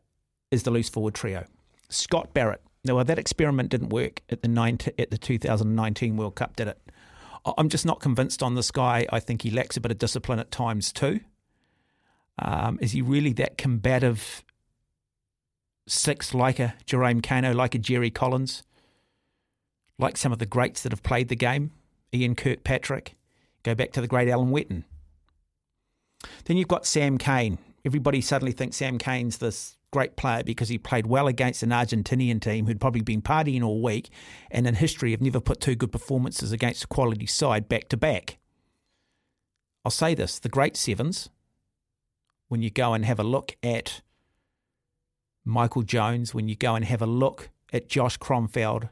is 0.50 0.64
the 0.64 0.70
loose 0.70 0.88
forward 0.88 1.14
trio. 1.14 1.44
Scott 1.88 2.34
Barrett. 2.34 2.62
Now, 2.84 3.02
that 3.02 3.18
experiment 3.18 3.70
didn't 3.70 3.88
work 3.90 4.22
at 4.28 4.42
the 4.42 4.48
19, 4.48 4.94
at 4.98 5.10
the 5.10 5.18
2019 5.18 6.16
World 6.16 6.34
Cup, 6.34 6.56
did 6.56 6.68
it? 6.68 6.78
I'm 7.44 7.68
just 7.68 7.84
not 7.84 8.00
convinced 8.00 8.42
on 8.42 8.54
this 8.54 8.70
guy. 8.70 9.06
I 9.10 9.20
think 9.20 9.42
he 9.42 9.50
lacks 9.50 9.76
a 9.76 9.80
bit 9.80 9.90
of 9.90 9.98
discipline 9.98 10.38
at 10.38 10.50
times 10.50 10.92
too. 10.92 11.20
Um, 12.38 12.78
is 12.80 12.92
he 12.92 13.02
really 13.02 13.32
that 13.34 13.58
combative 13.58 14.42
six 15.86 16.34
like 16.34 16.58
a 16.58 16.74
Jerome 16.86 17.20
Kaino, 17.20 17.54
like 17.54 17.74
a 17.74 17.78
Jerry 17.78 18.10
Collins, 18.10 18.62
like 19.98 20.16
some 20.16 20.32
of 20.32 20.38
the 20.38 20.46
greats 20.46 20.82
that 20.82 20.92
have 20.92 21.02
played 21.02 21.28
the 21.28 21.36
game? 21.36 21.72
Ian 22.12 22.34
Kirkpatrick, 22.34 23.16
go 23.62 23.74
back 23.74 23.92
to 23.92 24.00
the 24.00 24.08
great 24.08 24.28
Alan 24.28 24.50
Whetton. 24.50 24.84
Then 26.44 26.56
you've 26.56 26.68
got 26.68 26.86
Sam 26.86 27.18
Cane. 27.18 27.58
Everybody 27.84 28.20
suddenly 28.20 28.52
thinks 28.52 28.76
Sam 28.76 28.98
Cane's 28.98 29.38
this 29.38 29.76
great 29.94 30.16
player 30.16 30.42
because 30.42 30.68
he 30.68 30.76
played 30.76 31.06
well 31.06 31.28
against 31.28 31.62
an 31.62 31.70
Argentinian 31.70 32.40
team 32.40 32.66
who'd 32.66 32.80
probably 32.80 33.00
been 33.00 33.22
partying 33.22 33.62
all 33.62 33.80
week 33.80 34.10
and 34.50 34.66
in 34.66 34.74
history 34.74 35.12
have 35.12 35.20
never 35.20 35.38
put 35.38 35.60
two 35.60 35.76
good 35.76 35.92
performances 35.92 36.50
against 36.50 36.82
a 36.82 36.86
quality 36.88 37.26
side 37.26 37.68
back 37.68 37.88
to 37.88 37.96
back. 37.96 38.38
I'll 39.84 39.92
say 39.92 40.12
this 40.16 40.40
the 40.40 40.48
great 40.48 40.76
sevens, 40.76 41.30
when 42.48 42.60
you 42.60 42.70
go 42.70 42.92
and 42.92 43.04
have 43.04 43.20
a 43.20 43.22
look 43.22 43.56
at 43.62 44.02
Michael 45.44 45.84
Jones, 45.84 46.34
when 46.34 46.48
you 46.48 46.56
go 46.56 46.74
and 46.74 46.84
have 46.84 47.00
a 47.00 47.06
look 47.06 47.50
at 47.72 47.88
Josh 47.88 48.18
Kronfeld, 48.18 48.90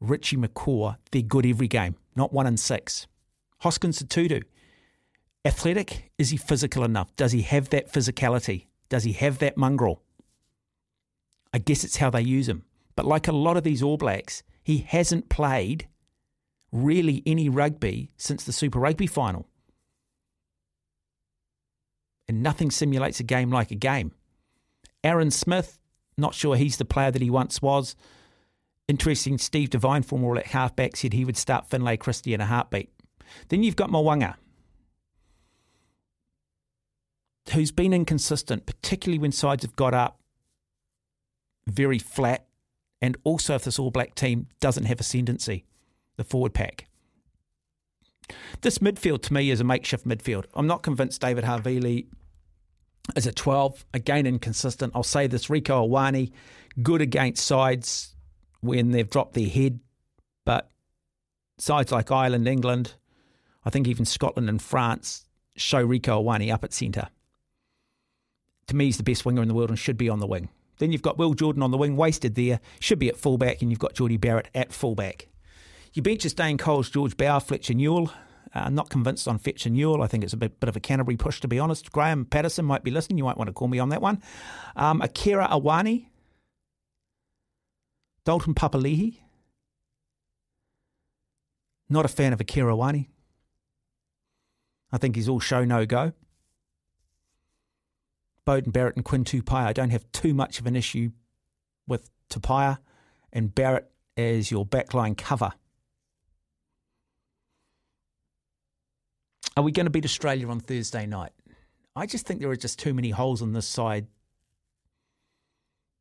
Richie 0.00 0.36
McCaw, 0.36 0.96
they're 1.12 1.22
good 1.22 1.46
every 1.46 1.68
game, 1.68 1.94
not 2.16 2.32
one 2.32 2.48
in 2.48 2.56
six. 2.56 3.06
Hoskins 3.60 4.02
Sotutu, 4.02 4.42
athletic? 5.44 6.10
Is 6.18 6.30
he 6.30 6.36
physical 6.36 6.84
enough? 6.84 7.14
Does 7.16 7.32
he 7.32 7.42
have 7.42 7.70
that 7.70 7.92
physicality? 7.92 8.66
Does 8.88 9.04
he 9.04 9.12
have 9.12 9.38
that 9.38 9.56
mongrel? 9.56 10.02
I 11.52 11.58
guess 11.58 11.84
it's 11.84 11.96
how 11.96 12.10
they 12.10 12.22
use 12.22 12.48
him. 12.48 12.64
But 12.96 13.06
like 13.06 13.28
a 13.28 13.32
lot 13.32 13.56
of 13.56 13.64
these 13.64 13.82
All 13.82 13.96
Blacks, 13.96 14.42
he 14.62 14.78
hasn't 14.78 15.28
played 15.28 15.88
really 16.70 17.22
any 17.26 17.48
rugby 17.48 18.10
since 18.16 18.44
the 18.44 18.52
Super 18.52 18.78
Rugby 18.78 19.06
final. 19.06 19.46
And 22.28 22.42
nothing 22.42 22.70
simulates 22.70 23.20
a 23.20 23.24
game 23.24 23.50
like 23.50 23.70
a 23.70 23.76
game. 23.76 24.12
Aaron 25.04 25.30
Smith, 25.30 25.78
not 26.16 26.34
sure 26.34 26.56
he's 26.56 26.76
the 26.76 26.84
player 26.84 27.10
that 27.10 27.20
he 27.20 27.30
once 27.30 27.60
was. 27.60 27.96
Interesting, 28.88 29.38
Steve 29.38 29.70
Devine, 29.70 30.02
former 30.02 30.28
All 30.28 30.34
Black 30.34 30.46
halfback, 30.46 30.96
said 30.96 31.12
he 31.12 31.24
would 31.24 31.36
start 31.36 31.68
Finlay 31.68 31.96
Christie 31.96 32.34
in 32.34 32.40
a 32.40 32.46
heartbeat. 32.46 32.90
Then 33.48 33.62
you've 33.62 33.76
got 33.76 33.90
Mo'unga 33.90 34.36
who's 37.50 37.72
been 37.72 37.92
inconsistent, 37.92 38.66
particularly 38.66 39.18
when 39.18 39.32
sides 39.32 39.62
have 39.62 39.76
got 39.76 39.94
up 39.94 40.20
very 41.66 41.98
flat, 41.98 42.46
and 43.00 43.16
also 43.24 43.54
if 43.54 43.64
this 43.64 43.78
All 43.78 43.90
Black 43.90 44.14
team 44.14 44.46
doesn't 44.60 44.84
have 44.84 45.00
ascendancy, 45.00 45.64
the 46.16 46.24
forward 46.24 46.54
pack. 46.54 46.88
This 48.60 48.78
midfield 48.78 49.22
to 49.22 49.34
me 49.34 49.50
is 49.50 49.60
a 49.60 49.64
makeshift 49.64 50.06
midfield. 50.06 50.44
I'm 50.54 50.66
not 50.66 50.82
convinced 50.82 51.20
David 51.20 51.44
Havili 51.44 52.06
is 53.16 53.26
a 53.26 53.32
12. 53.32 53.84
Again, 53.92 54.26
inconsistent. 54.26 54.92
I'll 54.94 55.02
say 55.02 55.26
this 55.26 55.48
Rieko 55.48 55.88
Ioane, 55.88 56.30
good 56.82 57.00
against 57.00 57.44
sides 57.44 58.14
when 58.60 58.92
they've 58.92 59.10
dropped 59.10 59.34
their 59.34 59.48
head, 59.48 59.80
but 60.44 60.70
sides 61.58 61.90
like 61.90 62.12
Ireland, 62.12 62.46
England, 62.46 62.94
I 63.64 63.70
think 63.70 63.88
even 63.88 64.04
Scotland 64.04 64.48
and 64.48 64.62
France 64.62 65.26
show 65.56 65.86
Rieko 65.86 66.24
Ioane 66.24 66.52
up 66.52 66.64
at 66.64 66.72
centre 66.72 67.08
me, 68.74 68.86
he's 68.86 68.96
the 68.96 69.02
best 69.02 69.24
winger 69.24 69.42
in 69.42 69.48
the 69.48 69.54
world 69.54 69.70
and 69.70 69.78
should 69.78 69.96
be 69.96 70.08
on 70.08 70.20
the 70.20 70.26
wing. 70.26 70.48
Then 70.78 70.92
you've 70.92 71.02
got 71.02 71.18
Will 71.18 71.34
Jordan 71.34 71.62
on 71.62 71.70
the 71.70 71.78
wing, 71.78 71.96
wasted 71.96 72.34
there, 72.34 72.60
should 72.80 72.98
be 72.98 73.08
at 73.08 73.16
fullback, 73.16 73.62
and 73.62 73.70
you've 73.70 73.78
got 73.78 73.94
Jordie 73.94 74.16
Barrett 74.16 74.48
at 74.54 74.72
fullback. 74.72 75.28
Your 75.92 76.02
bench 76.02 76.24
is 76.24 76.34
Dane 76.34 76.58
Coles, 76.58 76.90
George 76.90 77.16
Bower, 77.16 77.40
Fletcher 77.40 77.74
Newell. 77.74 78.10
Uh, 78.54 78.68
not 78.68 78.90
convinced 78.90 79.28
on 79.28 79.38
Fletcher 79.38 79.70
Newell. 79.70 80.02
I 80.02 80.06
think 80.06 80.24
it's 80.24 80.32
a 80.32 80.36
bit, 80.36 80.60
bit 80.60 80.68
of 80.68 80.76
a 80.76 80.80
Canterbury 80.80 81.16
push, 81.16 81.40
to 81.40 81.48
be 81.48 81.58
honest. 81.58 81.92
Graham 81.92 82.24
Patterson 82.24 82.64
might 82.64 82.84
be 82.84 82.90
listening. 82.90 83.18
You 83.18 83.24
might 83.24 83.38
want 83.38 83.48
to 83.48 83.52
call 83.52 83.68
me 83.68 83.78
on 83.78 83.90
that 83.90 84.02
one. 84.02 84.22
Um, 84.76 85.00
Akira 85.00 85.48
Ioane. 85.48 86.06
Dalton 88.24 88.54
Papali'i. 88.54 89.18
Not 91.88 92.04
a 92.04 92.08
fan 92.08 92.32
of 92.32 92.40
Akira 92.40 92.74
Ioane. 92.74 93.06
I 94.90 94.98
think 94.98 95.16
he's 95.16 95.28
all 95.28 95.40
show 95.40 95.64
no 95.64 95.86
go. 95.86 96.12
Beauden 98.46 98.72
Barrett 98.72 98.96
and 98.96 99.04
Quinn 99.04 99.24
Tupaea. 99.24 99.66
I 99.66 99.72
don't 99.72 99.90
have 99.90 100.10
too 100.12 100.34
much 100.34 100.58
of 100.58 100.66
an 100.66 100.76
issue 100.76 101.10
with 101.86 102.10
Tupaea, 102.30 102.78
and 103.32 103.54
Barrett 103.54 103.90
as 104.16 104.50
your 104.50 104.66
backline 104.66 105.16
cover. 105.16 105.52
Are 109.56 109.62
we 109.62 109.72
going 109.72 109.86
to 109.86 109.90
beat 109.90 110.04
Australia 110.04 110.48
on 110.48 110.60
Thursday 110.60 111.06
night? 111.06 111.32
I 111.94 112.06
just 112.06 112.26
think 112.26 112.40
there 112.40 112.50
are 112.50 112.56
just 112.56 112.78
too 112.78 112.94
many 112.94 113.10
holes 113.10 113.42
on 113.42 113.52
this 113.52 113.66
side 113.66 114.06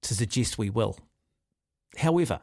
to 0.04 0.16
suggest 0.16 0.58
we 0.58 0.70
will. 0.70 0.98
However, 1.98 2.40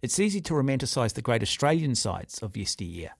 it's 0.00 0.18
easy 0.18 0.40
to 0.42 0.54
romanticise 0.54 1.12
the 1.12 1.22
great 1.22 1.42
Australian 1.42 1.94
sides 1.94 2.38
of 2.38 2.56
yesteryear. 2.56 3.10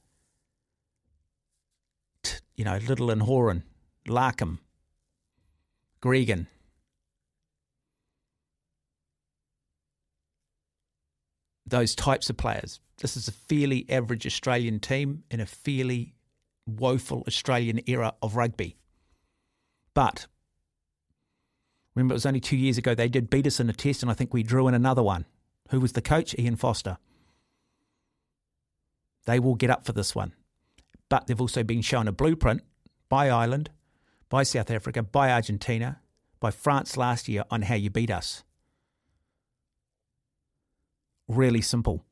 You 2.57 2.65
know, 2.65 2.79
Little 2.79 3.11
and 3.11 3.23
Horan, 3.23 3.65
Larkham, 4.07 4.59
Gregan. 6.03 6.47
Those 11.67 11.95
types 11.95 12.31
of 12.31 12.37
players. 12.37 12.81
This 12.99 13.17
is 13.17 13.29
a 13.29 13.33
fairly 13.33 13.87
average 13.89 14.27
Australian 14.27 14.81
team 14.81 15.25
in 15.31 15.41
a 15.41 15.47
fairly 15.47 16.15
woeful 16.67 17.25
Australian 17.27 17.81
era 17.87 18.15
of 18.23 18.37
rugby. 18.37 18.77
But 19.95 20.27
remember, 21.95 22.13
it 22.13 22.17
was 22.17 22.27
only 22.27 22.41
two 22.41 22.57
years 22.57 22.79
ago 22.79 22.95
they 22.95 23.09
did 23.09 23.31
beat 23.31 23.47
us 23.47 23.61
in 23.61 23.69
a 23.69 23.73
test, 23.73 24.03
and 24.03 24.11
I 24.11 24.15
think 24.15 24.33
we 24.33 24.43
drew 24.43 24.69
in 24.69 24.75
another 24.75 25.03
one. 25.03 25.27
Who 25.71 25.81
was 25.81 25.93
the 25.93 26.03
coach? 26.03 26.35
Ian 26.39 26.57
Foster. 26.57 26.99
They 29.27 29.39
will 29.39 29.55
get 29.55 29.71
up 29.71 29.85
for 29.85 29.93
this 29.93 30.15
one. 30.15 30.33
But 31.09 31.27
they've 31.27 31.41
also 31.41 31.63
been 31.63 31.83
shown 31.83 32.09
a 32.09 32.13
blueprint 32.13 32.63
by 33.09 33.29
Ireland, 33.29 33.71
by 34.29 34.43
South 34.43 34.71
Africa, 34.71 35.03
by 35.03 35.31
Argentina, 35.31 36.01
by 36.41 36.51
France 36.51 36.97
last 36.97 37.29
year 37.29 37.45
on 37.51 37.63
how 37.63 37.75
you 37.75 37.91
beat 37.91 38.11
us. 38.11 38.45
Really 41.27 41.61
simple. 41.61 42.05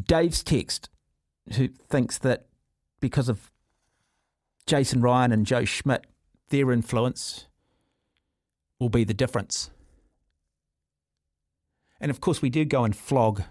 Dave's 0.00 0.42
text, 0.42 0.88
who 1.54 1.68
thinks 1.68 2.18
that 2.18 2.46
because 3.00 3.28
of 3.28 3.50
Jason 4.66 5.00
Ryan 5.00 5.32
and 5.32 5.46
Joe 5.46 5.64
Schmidt, 5.64 6.06
their 6.48 6.72
influence 6.72 7.46
will 8.78 8.88
be 8.88 9.04
the 9.04 9.14
difference. 9.14 9.70
And 12.00 12.10
of 12.10 12.20
course, 12.20 12.42
we 12.42 12.50
do 12.50 12.64
go 12.64 12.84
and 12.84 12.96
flog 12.96 13.42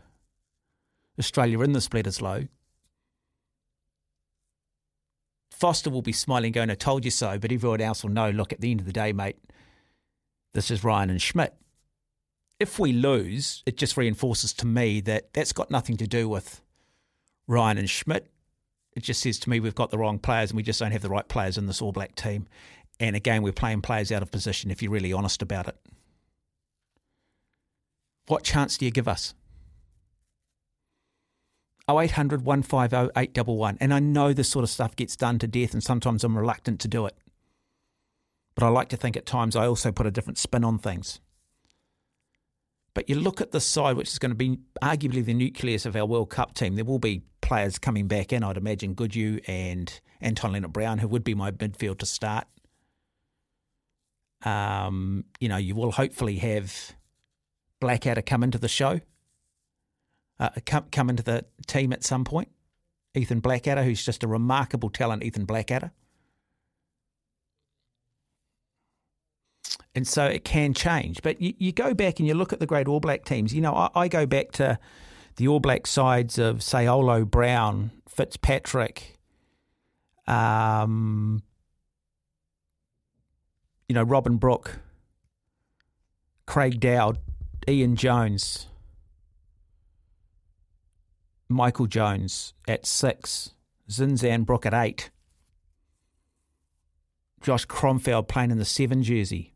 Australia 1.21 1.61
in 1.61 1.73
the 1.73 1.79
Bledisloe. 1.79 2.47
Foster 5.51 5.91
will 5.91 6.01
be 6.01 6.11
smiling, 6.11 6.51
going, 6.51 6.71
I 6.71 6.75
told 6.75 7.05
you 7.05 7.11
so, 7.11 7.37
but 7.37 7.51
everyone 7.51 7.81
else 7.81 8.03
will 8.03 8.09
know, 8.09 8.31
look, 8.31 8.51
at 8.51 8.61
the 8.61 8.71
end 8.71 8.79
of 8.79 8.87
the 8.87 8.91
day, 8.91 9.13
mate, 9.13 9.37
this 10.53 10.71
is 10.71 10.83
Ryan 10.83 11.11
and 11.11 11.21
Schmidt. 11.21 11.53
If 12.59 12.79
we 12.79 12.93
lose, 12.93 13.61
it 13.67 13.77
just 13.77 13.95
reinforces 13.95 14.53
to 14.53 14.65
me 14.65 15.01
that 15.01 15.33
that's 15.33 15.53
got 15.53 15.69
nothing 15.69 15.97
to 15.97 16.07
do 16.07 16.27
with 16.27 16.61
Ryan 17.47 17.77
and 17.77 17.89
Schmidt. 17.89 18.31
It 18.93 19.03
just 19.03 19.21
says 19.21 19.37
to 19.39 19.49
me 19.49 19.59
we've 19.59 19.75
got 19.75 19.91
the 19.91 19.97
wrong 19.99 20.17
players 20.17 20.49
and 20.49 20.57
we 20.57 20.63
just 20.63 20.79
don't 20.79 20.91
have 20.91 21.01
the 21.03 21.09
right 21.09 21.27
players 21.27 21.57
in 21.57 21.67
this 21.67 21.81
All 21.81 21.91
Black 21.91 22.15
team. 22.15 22.47
And 22.99 23.15
again, 23.15 23.43
we're 23.43 23.53
playing 23.53 23.81
players 23.81 24.11
out 24.11 24.21
of 24.21 24.31
position 24.31 24.71
if 24.71 24.81
you're 24.81 24.91
really 24.91 25.13
honest 25.13 25.41
about 25.41 25.67
it. 25.67 25.77
What 28.27 28.43
chance 28.43 28.77
do 28.77 28.85
you 28.85 28.91
give 28.91 29.07
us? 29.07 29.33
0800 31.89 32.45
150 32.45 33.11
811. 33.15 33.77
And 33.81 33.93
I 33.93 33.99
know 33.99 34.33
this 34.33 34.49
sort 34.49 34.63
of 34.63 34.69
stuff 34.69 34.95
gets 34.95 35.15
done 35.15 35.39
to 35.39 35.47
death, 35.47 35.73
and 35.73 35.83
sometimes 35.83 36.23
I'm 36.23 36.37
reluctant 36.37 36.79
to 36.81 36.87
do 36.87 37.05
it. 37.05 37.15
But 38.55 38.65
I 38.65 38.69
like 38.69 38.89
to 38.89 38.97
think 38.97 39.15
at 39.17 39.25
times 39.25 39.55
I 39.55 39.65
also 39.65 39.91
put 39.91 40.05
a 40.05 40.11
different 40.11 40.37
spin 40.37 40.63
on 40.63 40.77
things. 40.77 41.19
But 42.93 43.09
you 43.09 43.15
look 43.15 43.39
at 43.39 43.51
the 43.51 43.61
side, 43.61 43.95
which 43.95 44.09
is 44.09 44.19
going 44.19 44.31
to 44.31 44.35
be 44.35 44.59
arguably 44.81 45.23
the 45.23 45.33
nucleus 45.33 45.85
of 45.85 45.95
our 45.95 46.05
World 46.05 46.29
Cup 46.29 46.53
team. 46.53 46.75
There 46.75 46.83
will 46.83 46.99
be 46.99 47.23
players 47.39 47.79
coming 47.79 48.07
back 48.07 48.33
in. 48.33 48.43
I'd 48.43 48.57
imagine 48.57 48.93
Goodhue 48.93 49.39
and 49.47 49.99
Anton 50.19 50.51
Lienert-Brown, 50.51 50.97
who 50.97 51.07
would 51.07 51.23
be 51.23 51.33
my 51.33 51.51
midfield 51.51 51.99
to 51.99 52.05
start. 52.05 52.47
Um, 54.43 55.25
you 55.39 55.47
know, 55.47 55.57
you 55.57 55.75
will 55.75 55.91
hopefully 55.91 56.37
have 56.37 56.93
Blackadder 57.79 58.21
come 58.21 58.43
into 58.43 58.57
the 58.57 58.67
show, 58.67 58.99
uh, 60.41 60.49
come 60.65 60.85
come 60.91 61.09
into 61.09 61.23
the 61.23 61.45
team 61.67 61.93
at 61.93 62.03
some 62.03 62.25
point. 62.25 62.49
Ethan 63.13 63.39
Blackadder, 63.41 63.83
who's 63.83 64.03
just 64.03 64.23
a 64.23 64.27
remarkable 64.27 64.89
talent, 64.89 65.23
Ethan 65.23 65.45
Blackadder. 65.45 65.91
And 69.93 70.07
so 70.07 70.25
it 70.25 70.43
can 70.45 70.73
change. 70.73 71.21
But 71.21 71.41
you, 71.41 71.53
you 71.57 71.71
go 71.71 71.93
back 71.93 72.19
and 72.19 72.27
you 72.27 72.33
look 72.33 72.53
at 72.53 72.59
the 72.59 72.65
great 72.65 72.87
All 72.87 72.99
Black 73.01 73.25
teams. 73.25 73.53
You 73.53 73.61
know, 73.61 73.75
I, 73.75 73.89
I 73.93 74.07
go 74.07 74.25
back 74.25 74.51
to 74.53 74.79
the 75.35 75.47
All 75.47 75.59
Black 75.59 75.85
sides 75.85 76.39
of, 76.39 76.63
say, 76.63 76.87
Olo 76.87 77.25
Brown, 77.25 77.91
Fitzpatrick, 78.07 79.19
um, 80.27 81.43
you 83.89 83.93
know, 83.93 84.03
Robin 84.03 84.37
Brooke, 84.37 84.79
Craig 86.45 86.79
Dowd, 86.79 87.19
Ian 87.67 87.97
Jones, 87.97 88.67
Michael 91.61 91.85
Jones 91.85 92.55
at 92.67 92.87
six, 92.87 93.51
Zinzan 93.87 94.47
Brooke 94.47 94.65
at 94.65 94.73
eight, 94.73 95.11
Josh 97.39 97.67
Kronfeld 97.67 98.27
playing 98.27 98.49
in 98.49 98.57
the 98.57 98.65
seven 98.65 99.03
jersey. 99.03 99.53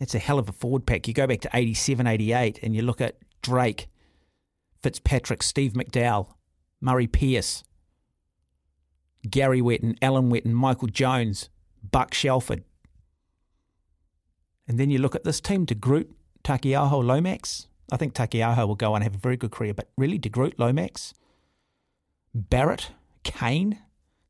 That's 0.00 0.16
a 0.16 0.18
hell 0.18 0.40
of 0.40 0.48
a 0.48 0.52
forward 0.52 0.86
pack. 0.86 1.06
You 1.06 1.14
go 1.14 1.28
back 1.28 1.40
to 1.42 1.50
87, 1.54 2.04
88, 2.04 2.58
and 2.64 2.74
you 2.74 2.82
look 2.82 3.00
at 3.00 3.14
Drake, 3.42 3.86
Fitzpatrick, 4.82 5.44
Steve 5.44 5.74
McDowell, 5.74 6.32
Murray 6.80 7.06
Pierce, 7.06 7.62
Gary 9.30 9.62
Whetton, 9.62 9.94
Alan 10.02 10.30
Whetton, 10.30 10.52
Michael 10.52 10.88
Jones, 10.88 11.48
Buck 11.88 12.12
Shelford. 12.12 12.64
And 14.66 14.80
then 14.80 14.90
you 14.90 14.98
look 14.98 15.14
at 15.14 15.22
this 15.22 15.40
team 15.40 15.64
de 15.64 15.76
Groot, 15.76 16.10
Taukei'aho, 16.42 17.04
Lomax. 17.04 17.67
I 17.90 17.96
think 17.96 18.14
Taukei'aho 18.14 18.66
will 18.68 18.74
go 18.74 18.92
on 18.92 18.96
and 18.96 19.04
have 19.04 19.14
a 19.14 19.18
very 19.18 19.36
good 19.36 19.50
career, 19.50 19.72
but 19.72 19.88
really, 19.96 20.18
De 20.18 20.28
Groot, 20.28 20.58
Lomax, 20.58 21.14
Barrett, 22.34 22.90
Cane, 23.24 23.78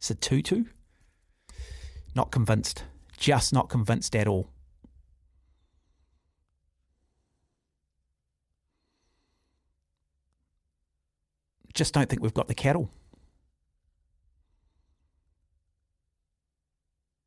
Sotutu. 0.00 0.66
Not 2.14 2.30
convinced. 2.30 2.84
Just 3.16 3.52
not 3.52 3.68
convinced 3.68 4.14
at 4.14 4.28
all. 4.28 4.50
Just 11.74 11.94
don't 11.94 12.08
think 12.08 12.22
we've 12.22 12.34
got 12.34 12.48
the 12.48 12.54
cattle. 12.54 12.90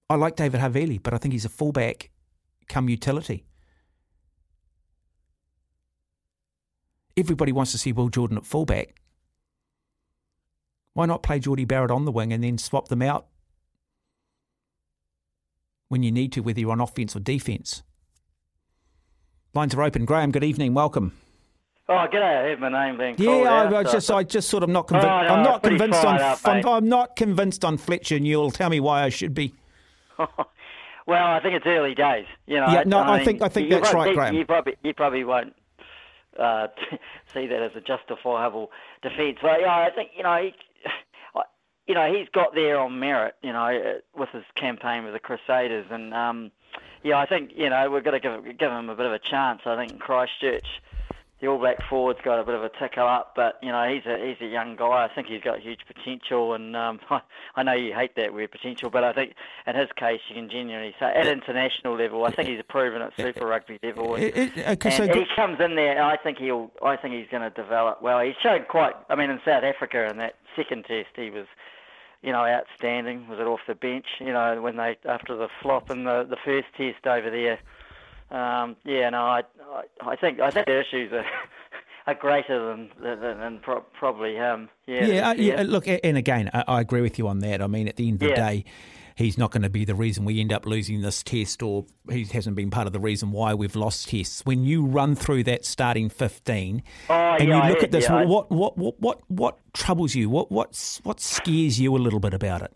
I 0.09 0.15
like 0.15 0.35
David 0.35 0.59
Havili, 0.59 1.01
but 1.01 1.13
I 1.13 1.17
think 1.17 1.31
he's 1.33 1.45
a 1.45 1.49
fullback 1.49 2.09
come 2.67 2.89
utility. 2.89 3.45
Everybody 7.17 7.51
wants 7.51 7.71
to 7.73 7.77
see 7.77 7.91
Will 7.91 8.09
Jordan 8.09 8.37
at 8.37 8.45
fullback. 8.45 8.95
Why 10.93 11.05
not 11.05 11.23
play 11.23 11.39
Jordie 11.39 11.65
Barrett 11.65 11.91
on 11.91 12.05
the 12.05 12.11
wing 12.11 12.33
and 12.33 12.43
then 12.43 12.57
swap 12.57 12.87
them 12.89 13.01
out 13.01 13.27
when 15.87 16.03
you 16.03 16.11
need 16.11 16.31
to, 16.33 16.41
whether 16.41 16.59
you're 16.59 16.71
on 16.71 16.81
offence 16.81 17.15
or 17.15 17.19
defence? 17.19 17.83
Lines 19.53 19.73
are 19.75 19.83
open. 19.83 20.05
Graham, 20.05 20.31
good 20.31 20.43
evening. 20.43 20.73
Welcome. 20.73 21.13
Oh, 21.89 22.05
g'day! 22.11 22.23
I 22.23 22.43
heard 22.43 22.59
my 22.61 22.69
name 22.69 22.97
being 22.97 23.15
Yeah, 23.17 23.25
called 23.25 23.47
I, 23.47 23.65
out, 23.65 23.73
I 23.73 23.83
so- 23.83 23.91
just, 23.91 24.11
I 24.11 24.23
just 24.23 24.49
sort 24.49 24.63
of 24.63 24.69
not 24.69 24.87
convinced. 24.87 25.07
Oh, 25.09 25.21
no, 25.23 25.27
I'm 25.33 25.43
not 25.43 25.61
convinced 25.63 26.05
on. 26.05 26.21
up, 26.21 26.39
I'm. 26.45 26.65
I'm 26.65 26.87
not 26.87 27.17
convinced 27.17 27.65
on 27.65 27.77
Fletcher 27.77 28.17
Newell. 28.19 28.51
Tell 28.51 28.69
me 28.69 28.79
why 28.79 29.03
I 29.03 29.09
should 29.09 29.33
be. 29.33 29.53
Well, 31.07 31.25
I 31.25 31.39
think 31.41 31.55
it's 31.55 31.65
early 31.65 31.95
days. 31.95 32.27
You 32.45 32.57
know. 32.57 32.67
Yeah, 32.71 32.83
no, 32.85 32.99
I 33.01 33.25
think- 33.25 33.41
I 33.41 33.49
think 33.49 33.69
you 33.69 33.75
that's 33.75 33.89
probably- 33.89 34.09
right, 34.11 34.15
Graham. 34.15 34.35
You 34.35 34.45
probably, 34.45 34.75
you 34.83 34.93
probably 34.93 35.23
won't 35.23 35.53
uh, 36.39 36.67
see 37.33 37.47
that 37.47 37.61
as 37.61 37.71
a 37.75 37.81
justifiable 37.81 38.71
defence. 39.01 39.37
But 39.41 39.61
yeah, 39.61 39.75
I 39.75 39.89
think 39.95 40.11
you 40.15 40.23
know, 40.23 40.37
he, 40.41 40.53
you 41.87 41.95
know, 41.95 42.13
he's 42.13 42.29
got 42.29 42.53
there 42.53 42.79
on 42.79 42.99
merit. 42.99 43.35
You 43.41 43.53
know, 43.53 43.65
uh, 43.65 44.19
with 44.19 44.29
his 44.29 44.43
campaign 44.55 45.03
with 45.03 45.13
the 45.13 45.19
Crusaders, 45.19 45.87
and 45.89 46.13
um, 46.13 46.51
yeah, 47.03 47.17
I 47.17 47.25
think 47.25 47.51
you 47.55 47.69
know 47.69 47.89
we've 47.89 48.03
got 48.03 48.11
to 48.11 48.19
give 48.19 48.57
give 48.57 48.71
him 48.71 48.89
a 48.89 48.95
bit 48.95 49.05
of 49.05 49.13
a 49.13 49.19
chance. 49.19 49.61
I 49.65 49.75
think 49.75 49.93
in 49.93 49.99
Christchurch. 49.99 50.67
The 51.41 51.47
All 51.47 51.57
Black 51.57 51.77
forward's 51.89 52.19
got 52.23 52.39
a 52.39 52.43
bit 52.43 52.53
of 52.53 52.63
a 52.63 52.69
tickle 52.69 53.07
up, 53.07 53.33
but 53.35 53.57
you 53.63 53.71
know 53.71 53.83
he's 53.91 54.05
a 54.05 54.15
he's 54.23 54.39
a 54.47 54.49
young 54.51 54.75
guy. 54.75 55.03
I 55.03 55.09
think 55.13 55.25
he's 55.27 55.41
got 55.41 55.59
huge 55.59 55.79
potential, 55.87 56.53
and 56.53 56.75
um, 56.75 56.99
I 57.55 57.63
know 57.63 57.73
you 57.73 57.93
hate 57.95 58.15
that 58.15 58.31
word 58.33 58.51
potential, 58.51 58.91
but 58.91 59.03
I 59.03 59.11
think 59.11 59.33
in 59.65 59.75
his 59.75 59.89
case 59.95 60.19
you 60.29 60.35
can 60.35 60.49
genuinely 60.51 60.93
say 60.99 61.07
at 61.07 61.25
international 61.25 61.95
level, 61.97 62.25
I 62.25 62.31
think 62.31 62.47
he's 62.47 62.61
proven 62.69 63.01
at 63.01 63.13
Super 63.17 63.47
Rugby 63.47 63.79
level, 63.81 64.13
and, 64.15 64.23
It- 64.23 64.37
it- 64.37 64.67
okay, 64.69 64.91
so 64.91 65.03
and 65.03 65.15
he 65.15 65.25
comes 65.35 65.59
in 65.59 65.75
there. 65.75 65.93
and 65.93 66.01
I 66.05 66.15
think 66.15 66.37
he'll 66.37 66.71
I 66.83 66.95
think 66.95 67.15
he's 67.15 67.27
going 67.31 67.43
to 67.43 67.49
develop 67.49 68.03
well. 68.03 68.19
He 68.19 68.33
showed 68.43 68.67
quite. 68.67 68.93
I 69.09 69.15
mean, 69.15 69.31
in 69.31 69.39
South 69.43 69.63
Africa 69.63 70.07
in 70.09 70.17
that 70.17 70.35
second 70.55 70.85
test, 70.85 71.09
he 71.15 71.31
was 71.31 71.47
you 72.21 72.31
know, 72.31 72.45
outstanding. 72.45 73.27
Was 73.27 73.39
it 73.39 73.47
off 73.47 73.61
the 73.67 73.73
bench? 73.73 74.05
You 74.19 74.31
know, 74.31 74.61
when 74.61 74.77
they 74.77 74.95
after 75.05 75.35
the 75.35 75.47
flop 75.59 75.89
in 75.89 76.03
the 76.03 76.23
the 76.23 76.37
first 76.45 76.67
test 76.77 77.07
over 77.07 77.31
there. 77.31 77.57
Um, 78.31 78.75
yeah, 78.85 79.09
no, 79.09 79.19
I, 79.23 79.41
I 79.73 79.83
I 80.11 80.15
think 80.15 80.39
I 80.39 80.49
think 80.51 80.65
the 80.67 80.79
issues 80.79 81.11
are 81.11 81.25
are 82.07 82.15
greater 82.15 82.65
than 82.69 82.89
than, 83.01 83.19
than 83.39 83.59
pro- 83.59 83.81
probably 83.81 84.35
him. 84.35 84.69
Yeah, 84.87 85.05
Yeah, 85.05 85.29
uh, 85.29 85.33
yeah. 85.33 85.61
Look, 85.63 85.87
a- 85.87 86.03
and 86.05 86.17
again, 86.17 86.49
I, 86.53 86.63
I 86.67 86.81
agree 86.81 87.01
with 87.01 87.19
you 87.19 87.27
on 87.27 87.39
that. 87.39 87.61
I 87.61 87.67
mean, 87.67 87.87
at 87.87 87.97
the 87.97 88.07
end 88.07 88.23
of 88.23 88.29
the 88.29 88.35
day, 88.35 88.65
he's 89.15 89.37
not 89.37 89.51
going 89.51 89.63
to 89.63 89.69
be 89.69 89.83
the 89.85 89.95
reason 89.95 90.23
we 90.25 90.39
end 90.39 90.53
up 90.53 90.65
losing 90.65 91.01
this 91.01 91.21
test, 91.23 91.61
or 91.61 91.85
he 92.09 92.23
hasn't 92.23 92.55
been 92.55 92.69
part 92.71 92.87
of 92.87 92.93
the 92.93 92.99
reason 92.99 93.31
why 93.31 93.53
we've 93.53 93.75
lost 93.75 94.09
tests. 94.09 94.45
When 94.45 94.63
you 94.63 94.85
run 94.85 95.15
through 95.15 95.43
that 95.43 95.65
starting 95.65 96.07
fifteen, 96.09 96.83
Oh, 97.09 97.13
and 97.13 97.49
yeah, 97.49 97.63
you 97.63 97.69
look 97.69 97.77
heard, 97.79 97.83
at 97.85 97.91
this, 97.91 98.05
yeah, 98.05 98.23
what, 98.23 98.49
what 98.49 98.77
what 98.77 98.99
what 99.01 99.19
what 99.27 99.57
troubles 99.73 100.15
you? 100.15 100.29
What 100.29 100.51
what's 100.51 100.99
what 101.03 101.19
scares 101.19 101.79
you 101.79 101.95
a 101.95 101.99
little 101.99 102.19
bit 102.21 102.33
about 102.33 102.61
it? 102.61 102.73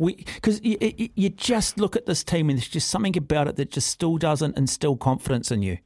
Because 0.00 0.62
you, 0.64 0.78
you, 1.14 1.28
just 1.28 1.78
look 1.78 1.94
at 1.94 2.06
this 2.06 2.24
team, 2.24 2.48
and 2.48 2.58
there's 2.58 2.68
just 2.68 2.88
something 2.88 3.16
about 3.16 3.48
it 3.48 3.56
that 3.56 3.70
just 3.70 3.88
still 3.88 4.16
doesn't 4.16 4.56
instill 4.56 4.96
confidence 4.96 5.50
in 5.50 5.62
you. 5.62 5.78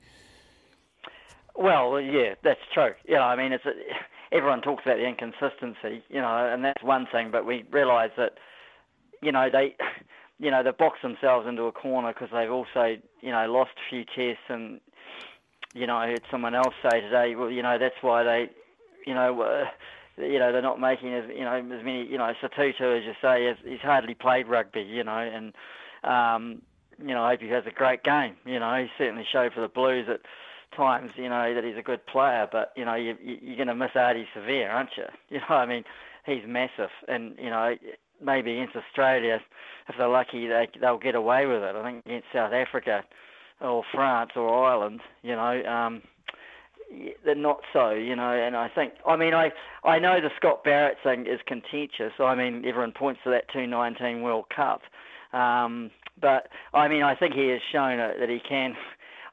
Well, 1.57 2.01
yeah, 2.01 2.35
that's 2.43 2.61
true. 2.73 2.93
You 3.07 3.15
know, 3.15 3.23
I 3.23 3.37
mean, 3.37 3.53
it's 3.53 3.65
a, 3.65 3.73
everyone 4.35 4.61
talks 4.61 4.85
about 4.85 4.99
the 4.99 5.07
inconsistency, 5.07 6.03
you 6.09 6.21
know, 6.21 6.53
and 6.53 6.65
that's 6.65 6.83
one 6.83 7.07
thing. 7.11 7.31
But 7.33 7.45
we 7.45 7.65
realise 7.71 8.13
that, 8.17 8.35
you 9.21 9.33
know, 9.33 9.49
they 9.53 9.77
you 10.39 10.51
know, 10.51 10.63
they've 10.63 10.77
boxed 10.77 11.03
themselves 11.03 11.47
into 11.47 11.63
a 11.65 11.73
corner 11.73 12.13
because 12.13 12.29
they've 12.33 12.51
also, 12.51 12.97
you 13.21 13.31
know, 13.31 13.47
lost 13.47 13.71
a 13.77 13.91
few 13.91 14.05
tests. 14.05 14.45
And, 14.49 14.81
you 15.75 15.87
know, 15.87 15.97
I 15.97 16.09
heard 16.09 16.23
someone 16.31 16.55
else 16.55 16.75
say 16.83 17.01
today, 17.01 17.35
well, 17.37 17.51
you 17.51 17.63
know, 17.63 17.79
that's 17.79 17.95
why 18.01 18.25
they, 18.25 18.51
you 19.07 19.15
know, 19.15 19.41
uh, 19.43 19.65
you 20.17 20.39
know, 20.39 20.53
they're 20.53 20.63
not 20.63 20.81
making 20.81 21.13
as, 21.15 21.25
you 21.29 21.45
know, 21.45 21.55
as 21.55 21.85
many, 21.85 22.07
you 22.07 22.19
know, 22.19 22.33
Sotutu, 22.43 22.99
as 22.99 23.05
you 23.05 23.15
say, 23.21 23.47
has, 23.47 23.57
he's 23.65 23.81
hardly 23.81 24.15
played 24.15 24.47
rugby, 24.47 24.83
you 24.83 25.05
know, 25.05 25.19
and, 25.19 25.53
um, 26.05 26.63
you 26.99 27.15
know, 27.15 27.25
I 27.25 27.31
hope 27.31 27.41
he 27.41 27.49
has 27.49 27.65
a 27.67 27.71
great 27.71 28.05
game. 28.05 28.37
You 28.45 28.61
know, 28.61 28.75
he 28.77 28.89
certainly 28.97 29.27
showed 29.31 29.53
for 29.53 29.61
the 29.61 29.69
Blues 29.69 30.07
at 30.09 30.21
times, 30.77 31.11
you 31.17 31.29
know, 31.29 31.55
that 31.55 31.65
he's 31.65 31.77
a 31.77 31.83
good 31.83 32.07
player, 32.07 32.49
but, 32.51 32.73
you 32.77 32.85
know, 32.85 32.95
you, 32.95 33.17
you're 33.21 33.57
going 33.57 33.69
to 33.69 33.75
miss 33.75 33.91
Ardie 33.95 34.27
Savea, 34.37 34.71
aren't 34.71 34.97
you? 34.97 35.05
You 35.31 35.41
know, 35.41 35.57
I 35.57 35.67
mean, 35.67 35.85
he's 36.25 36.43
massive, 36.47 36.91
and, 37.09 37.35
you 37.39 37.51
know, 37.51 37.75
maybe 38.23 38.53
against 38.53 38.77
Australia, 38.77 39.41
if 39.89 39.97
they're 39.99 40.09
lucky, 40.09 40.47
they, 40.47 40.69
they'll 40.81 40.99
get 40.99 41.15
away 41.15 41.47
with 41.47 41.63
it. 41.63 41.75
I 41.75 41.83
think 41.83 42.07
against 42.07 42.29
South 42.33 42.53
Africa 42.53 43.05
or 43.61 43.83
France 43.93 44.31
or 44.37 44.67
Ireland, 44.67 45.01
you 45.23 45.35
know, 45.35 45.65
um, 45.65 46.03
they're 47.25 47.35
not 47.35 47.61
so, 47.73 47.91
you 47.91 48.17
know. 48.17 48.33
And 48.33 48.57
I 48.57 48.69
think, 48.69 48.95
I 49.07 49.17
mean, 49.17 49.35
I 49.35 49.51
I 49.85 49.99
know 49.99 50.21
the 50.21 50.31
Scott 50.37 50.65
Barrett 50.65 50.99
thing 51.03 51.27
is 51.27 51.41
contentious. 51.47 52.13
I 52.19 52.35
mean, 52.35 52.65
everyone 52.67 52.93
points 52.93 53.21
to 53.25 53.31
that 53.31 53.49
2019 53.49 54.23
World 54.23 54.47
Cup, 54.55 54.83
um, 55.33 55.91
but 56.21 56.49
I 56.73 56.89
mean, 56.89 57.03
I 57.03 57.15
think 57.15 57.35
he 57.35 57.49
has 57.49 57.61
shown 57.73 57.99
that 57.99 58.29
he 58.29 58.41
can. 58.47 58.75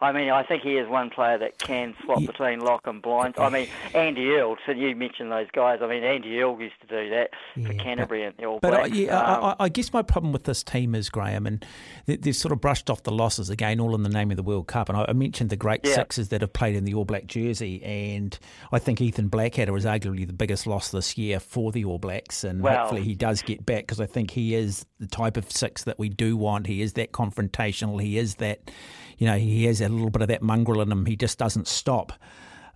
I 0.01 0.11
mean, 0.11 0.29
I 0.29 0.41
think 0.43 0.63
he 0.63 0.77
is 0.77 0.87
one 0.89 1.09
player 1.11 1.37
that 1.37 1.59
can 1.59 1.93
swap 2.03 2.19
between 2.25 2.59
lock 2.61 2.87
and 2.87 3.01
blind. 3.01 3.35
I 3.37 3.49
mean, 3.49 3.67
Andy 3.93 4.31
Earl, 4.31 4.57
so 4.65 4.71
you 4.71 4.95
mentioned 4.95 5.31
those 5.31 5.47
guys. 5.53 5.79
I 5.81 5.87
mean, 5.87 6.03
Andy 6.03 6.39
Earl 6.41 6.59
used 6.59 6.79
to 6.81 6.87
do 6.87 7.09
that 7.11 7.29
for 7.65 7.73
Canterbury 7.75 8.23
and 8.23 8.35
the 8.37 8.45
All 8.45 8.59
But 8.59 8.71
Blacks. 8.71 8.89
I, 8.91 8.95
yeah, 8.95 9.19
Um, 9.19 9.43
I, 9.59 9.65
I 9.65 9.69
guess 9.69 9.93
my 9.93 10.01
problem 10.01 10.33
with 10.33 10.45
this 10.45 10.63
team 10.63 10.95
is 10.95 11.09
Graham, 11.09 11.45
and 11.45 11.63
they- 12.07 12.15
they've 12.17 12.35
sort 12.35 12.51
of 12.51 12.59
brushed 12.59 12.89
off 12.89 13.03
the 13.03 13.11
losses 13.11 13.49
again, 13.51 13.79
all 13.79 13.93
in 13.93 14.01
the 14.03 14.09
name 14.09 14.31
of 14.31 14.37
the 14.37 14.43
World 14.43 14.67
Cup. 14.67 14.89
And 14.89 14.97
I, 14.97 15.05
I 15.09 15.13
mentioned 15.13 15.51
the 15.51 15.55
great 15.55 15.81
Yeah. 15.83 15.93
sixes 15.93 16.29
that 16.29 16.41
have 16.41 16.53
played 16.53 16.75
in 16.75 16.83
the 16.85 16.95
All 16.95 17.05
Black 17.05 17.27
jersey, 17.27 17.83
and 17.83 18.37
I 18.71 18.79
think 18.79 19.01
Ethan 19.01 19.27
Blackadder 19.27 19.75
is 19.77 19.85
arguably 19.85 20.25
the 20.25 20.33
biggest 20.33 20.65
loss 20.65 20.89
this 20.89 21.15
year 21.17 21.39
for 21.39 21.71
the 21.71 21.85
All 21.85 21.99
Blacks, 21.99 22.43
and 22.43 22.61
Well- 22.63 22.75
hopefully 22.79 23.03
he 23.03 23.13
does 23.13 23.43
get 23.43 23.65
back 23.67 23.83
because 23.83 23.99
I 24.01 24.07
think 24.07 24.31
he 24.31 24.55
is 24.55 24.83
the 24.99 25.05
type 25.07 25.37
of 25.37 25.51
six 25.51 25.83
that 25.83 25.99
we 25.99 26.09
do 26.09 26.35
want. 26.35 26.65
He 26.65 26.81
is 26.81 26.93
that 26.93 27.11
confrontational. 27.11 28.01
He 28.01 28.17
is 28.17 28.35
that, 28.35 28.71
you 29.17 29.27
know, 29.27 29.37
he 29.37 29.65
has 29.65 29.81
a 29.81 29.89
little 29.91 30.09
bit 30.09 30.21
of 30.21 30.27
that 30.29 30.41
mongrel 30.41 30.81
in 30.81 30.91
him. 30.91 31.05
He 31.05 31.15
just 31.15 31.37
doesn't 31.37 31.67
stop. 31.67 32.13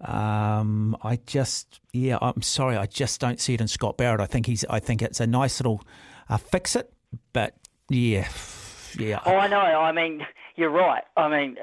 Um, 0.01 0.95
I 1.03 1.19
just, 1.25 1.79
yeah, 1.93 2.17
I'm 2.21 2.41
sorry, 2.41 2.75
I 2.77 2.85
just 2.85 3.19
don't 3.21 3.39
see 3.39 3.53
it 3.53 3.61
in 3.61 3.67
Scott 3.67 3.97
Barrett. 3.97 4.19
I 4.21 4.25
think 4.25 4.45
he's, 4.45 4.65
I 4.69 4.79
think 4.79 5.01
it's 5.01 5.19
a 5.19 5.27
nice 5.27 5.59
little 5.59 5.81
uh, 6.29 6.37
fix 6.37 6.75
it, 6.75 6.91
but 7.33 7.55
yeah, 7.89 8.27
yeah. 8.99 9.19
Oh, 9.25 9.35
I 9.35 9.47
know. 9.47 9.57
I 9.57 9.91
mean, 9.91 10.25
you're 10.55 10.69
right. 10.69 11.03
I 11.15 11.29
mean, 11.29 11.55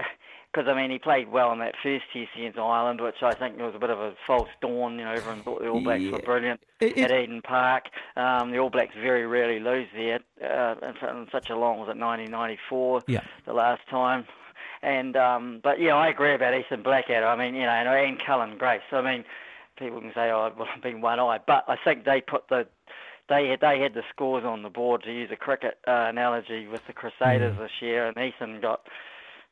because 0.53 0.67
I 0.69 0.75
mean, 0.75 0.91
he 0.91 0.99
played 0.99 1.29
well 1.31 1.53
in 1.53 1.59
that 1.61 1.75
first 1.83 2.05
test 2.13 2.31
against 2.37 2.59
Ireland, 2.59 3.01
which 3.01 3.23
I 3.23 3.33
think 3.35 3.59
was 3.59 3.75
a 3.75 3.79
bit 3.79 3.91
of 3.91 3.99
a 3.99 4.15
false 4.27 4.49
dawn. 4.61 4.99
You 4.99 5.05
know, 5.05 5.13
everyone 5.13 5.43
thought 5.43 5.61
the 5.61 5.69
All 5.69 5.81
Blacks 5.81 6.05
were 6.11 6.19
brilliant 6.19 6.61
It- 6.81 6.97
it- 6.97 7.11
at 7.11 7.23
Eden 7.23 7.43
Park. 7.43 7.85
Um, 8.17 8.51
the 8.51 8.59
All 8.59 8.71
Blacks 8.71 8.95
very 9.01 9.27
rarely 9.27 9.61
lose 9.61 9.89
there. 9.95 10.21
Uh, 10.43 10.75
in, 10.83 11.09
in 11.17 11.29
such 11.31 11.51
a 11.51 11.57
long 11.57 11.79
was 11.79 11.89
it 11.89 11.99
1994? 11.99 13.03
Yeah. 13.07 13.21
the 13.47 13.53
last 13.53 13.83
time. 13.91 14.27
And 14.83 15.17
um, 15.17 15.61
but 15.63 15.81
yeah, 15.81 15.95
I 15.95 16.09
agree 16.09 16.35
about 16.35 16.55
Ethan 16.55 16.83
Blackadder. 16.83 17.27
I 17.27 17.37
mean, 17.37 17.55
you 17.55 17.63
know, 17.63 17.69
and, 17.69 17.89
and 17.89 18.19
Cullen 18.19 18.59
Grace. 18.59 18.81
I 18.91 19.01
mean, 19.01 19.25
people 19.79 20.01
can 20.01 20.13
say, 20.13 20.31
"Oh, 20.31 20.53
well, 20.59 20.69
I've 20.75 20.83
been 20.83 21.01
one-eyed," 21.01 21.43
but 21.47 21.65
I 21.69 21.77
think 21.85 22.05
they 22.05 22.21
put 22.21 22.49
the 22.49 22.67
they 23.29 23.49
had 23.49 23.61
they 23.61 23.81
had 23.81 23.95
the 23.95 24.03
scores 24.11 24.45
on 24.45 24.63
the 24.63 24.69
board 24.69 25.03
to 25.05 25.13
use 25.13 25.31
a 25.33 25.37
cricket 25.37 25.79
uh, 25.87 26.07
analogy 26.09 26.67
with 26.67 26.81
the 26.87 26.93
Crusaders 26.93 27.57
this 27.59 27.71
year, 27.81 28.07
and 28.07 28.17
Ethan 28.17 28.61
got 28.61 28.87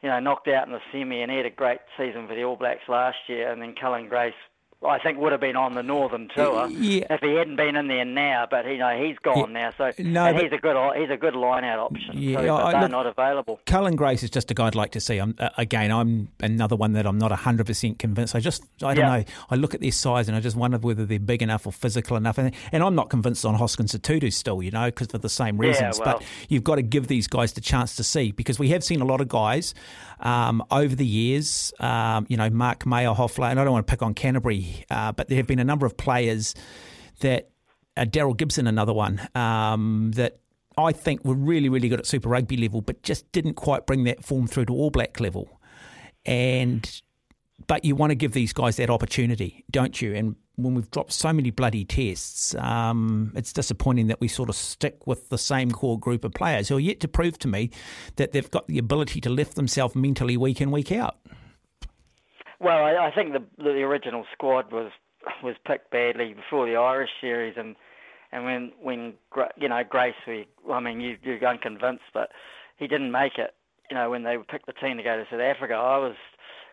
you 0.02 0.08
know 0.08 0.18
knocked 0.18 0.48
out 0.48 0.66
in 0.66 0.72
the 0.72 0.80
semi, 0.92 1.22
and 1.22 1.30
he 1.30 1.36
had 1.36 1.46
a 1.46 1.50
great 1.50 1.80
season 1.96 2.26
for 2.26 2.34
the 2.34 2.42
All 2.42 2.56
Blacks 2.56 2.88
last 2.88 3.18
year, 3.28 3.50
and 3.50 3.62
then 3.62 3.74
Cullen 3.74 4.08
Grace. 4.08 4.34
I 4.82 4.98
think 4.98 5.18
would 5.18 5.32
have 5.32 5.42
been 5.42 5.56
on 5.56 5.74
the 5.74 5.82
Northern 5.82 6.28
Tour 6.34 6.68
Yeah. 6.70 7.04
if 7.10 7.20
he 7.20 7.34
hadn't 7.34 7.56
been 7.56 7.76
in 7.76 7.88
there 7.88 8.04
now, 8.06 8.46
but 8.50 8.64
you 8.66 8.78
know 8.78 8.96
he's 8.98 9.18
gone 9.18 9.52
now, 9.52 9.72
so 9.76 9.92
No, 9.98 10.24
and 10.24 10.38
he's 10.38 10.52
a 10.52 10.56
good 10.58 10.76
he's 10.96 11.10
a 11.10 11.18
good 11.18 11.36
line 11.36 11.64
out 11.64 11.78
option. 11.78 12.16
Yeah, 12.16 12.36
but 12.36 12.48
I- 12.48 12.72
they're 12.72 12.80
look- 12.82 12.90
not 12.90 13.06
available. 13.06 13.60
Cullen 13.66 13.94
Grace 13.94 14.22
is 14.22 14.30
just 14.30 14.50
a 14.50 14.54
guy 14.54 14.68
I'd 14.68 14.74
like 14.74 14.92
to 14.92 15.00
see. 15.00 15.18
I'm, 15.18 15.34
uh, 15.38 15.50
again, 15.58 15.90
I'm 15.92 16.28
another 16.40 16.76
one 16.76 16.94
that 16.94 17.06
I'm 17.06 17.18
not 17.18 17.30
100% 17.30 17.98
convinced. 17.98 18.34
I 18.34 18.40
just, 18.40 18.62
I 18.82 18.94
don't 18.94 19.04
Yeah. 19.04 19.16
know. 19.18 19.24
I 19.50 19.54
look 19.56 19.74
at 19.74 19.80
their 19.82 19.92
size 19.92 20.28
and 20.28 20.36
I 20.36 20.40
just 20.40 20.56
wonder 20.56 20.78
whether 20.78 21.04
they're 21.04 21.18
big 21.18 21.42
enough 21.42 21.66
or 21.66 21.72
physical 21.72 22.16
enough. 22.16 22.38
And, 22.38 22.52
and 22.72 22.82
I'm 22.82 22.94
not 22.94 23.10
convinced 23.10 23.44
on 23.44 23.56
Hoskins 23.56 23.94
or 23.94 23.98
Sotutu 23.98 24.32
still, 24.32 24.62
you 24.62 24.70
know, 24.70 24.86
because 24.86 25.08
for 25.08 25.18
the 25.18 25.28
same 25.28 25.56
Yeah, 25.62 25.68
reasons. 25.68 26.00
well. 26.00 26.14
But 26.18 26.24
you've 26.48 26.64
got 26.64 26.76
to 26.76 26.82
give 26.82 27.06
these 27.06 27.26
guys 27.26 27.52
the 27.52 27.60
chance 27.60 27.96
to 27.96 28.02
see 28.04 28.32
because 28.32 28.58
we 28.58 28.68
have 28.70 28.82
seen 28.82 29.02
a 29.02 29.04
lot 29.04 29.20
of 29.20 29.28
guys 29.28 29.74
um, 30.20 30.62
over 30.70 30.94
the 30.94 31.06
years, 31.06 31.72
um, 31.80 32.26
you 32.28 32.36
know, 32.36 32.50
Mark 32.50 32.84
Mayerhofler, 32.84 33.50
and 33.50 33.58
I 33.58 33.64
don't 33.64 33.72
want 33.72 33.86
to 33.86 33.90
pick 33.90 34.02
on 34.02 34.12
Canterbury, 34.12 34.69
uh, 34.90 35.12
but 35.12 35.28
there 35.28 35.36
have 35.36 35.46
been 35.46 35.58
a 35.58 35.64
number 35.64 35.86
of 35.86 35.96
players 35.96 36.54
that 37.20 37.50
uh, 37.96 38.04
Daryl 38.04 38.36
Gibson, 38.36 38.66
another 38.66 38.92
one 38.92 39.20
um, 39.34 40.12
that 40.14 40.40
I 40.76 40.92
think 40.92 41.24
were 41.24 41.34
really, 41.34 41.68
really 41.68 41.88
good 41.88 42.00
at 42.00 42.06
Super 42.06 42.28
Rugby 42.28 42.56
level, 42.56 42.80
but 42.80 43.02
just 43.02 43.30
didn't 43.32 43.54
quite 43.54 43.86
bring 43.86 44.04
that 44.04 44.24
form 44.24 44.46
through 44.46 44.66
to 44.66 44.72
All 44.72 44.90
Black 44.90 45.20
level. 45.20 45.60
And 46.24 47.02
but 47.66 47.84
you 47.84 47.94
want 47.94 48.10
to 48.10 48.14
give 48.14 48.32
these 48.32 48.52
guys 48.52 48.76
that 48.76 48.90
opportunity, 48.90 49.64
don't 49.70 50.00
you? 50.00 50.14
And 50.14 50.36
when 50.56 50.74
we've 50.74 50.90
dropped 50.90 51.12
so 51.12 51.32
many 51.32 51.50
bloody 51.50 51.84
tests, 51.84 52.54
um, 52.56 53.32
it's 53.34 53.52
disappointing 53.52 54.08
that 54.08 54.20
we 54.20 54.28
sort 54.28 54.48
of 54.48 54.56
stick 54.56 55.06
with 55.06 55.28
the 55.28 55.38
same 55.38 55.70
core 55.70 55.98
group 55.98 56.24
of 56.24 56.32
players 56.32 56.68
who 56.68 56.76
are 56.76 56.80
yet 56.80 57.00
to 57.00 57.08
prove 57.08 57.38
to 57.40 57.48
me 57.48 57.70
that 58.16 58.32
they've 58.32 58.50
got 58.50 58.66
the 58.66 58.78
ability 58.78 59.20
to 59.20 59.30
lift 59.30 59.54
themselves 59.54 59.94
mentally 59.94 60.36
week 60.36 60.60
in, 60.60 60.70
week 60.70 60.90
out. 60.90 61.18
Well, 62.60 62.84
I, 62.84 63.08
I 63.08 63.10
think 63.14 63.32
the 63.32 63.42
the 63.62 63.82
original 63.82 64.24
squad 64.32 64.70
was 64.70 64.92
was 65.42 65.56
picked 65.66 65.90
badly 65.90 66.34
before 66.34 66.66
the 66.66 66.76
Irish 66.76 67.10
series, 67.20 67.54
and 67.56 67.74
and 68.32 68.44
when 68.44 68.72
when 68.80 69.14
you 69.56 69.68
know 69.68 69.82
Grace, 69.88 70.14
we 70.26 70.46
I 70.70 70.80
mean 70.80 71.00
you 71.00 71.16
you're 71.22 71.44
unconvinced, 71.44 72.04
but 72.12 72.30
he 72.76 72.86
didn't 72.86 73.10
make 73.12 73.38
it. 73.38 73.54
You 73.90 73.96
know 73.96 74.10
when 74.10 74.22
they 74.22 74.36
picked 74.48 74.66
the 74.66 74.74
team 74.74 74.98
to 74.98 75.02
go 75.02 75.16
to 75.16 75.24
South 75.30 75.40
Africa, 75.40 75.74
I 75.74 75.98
was 75.98 76.16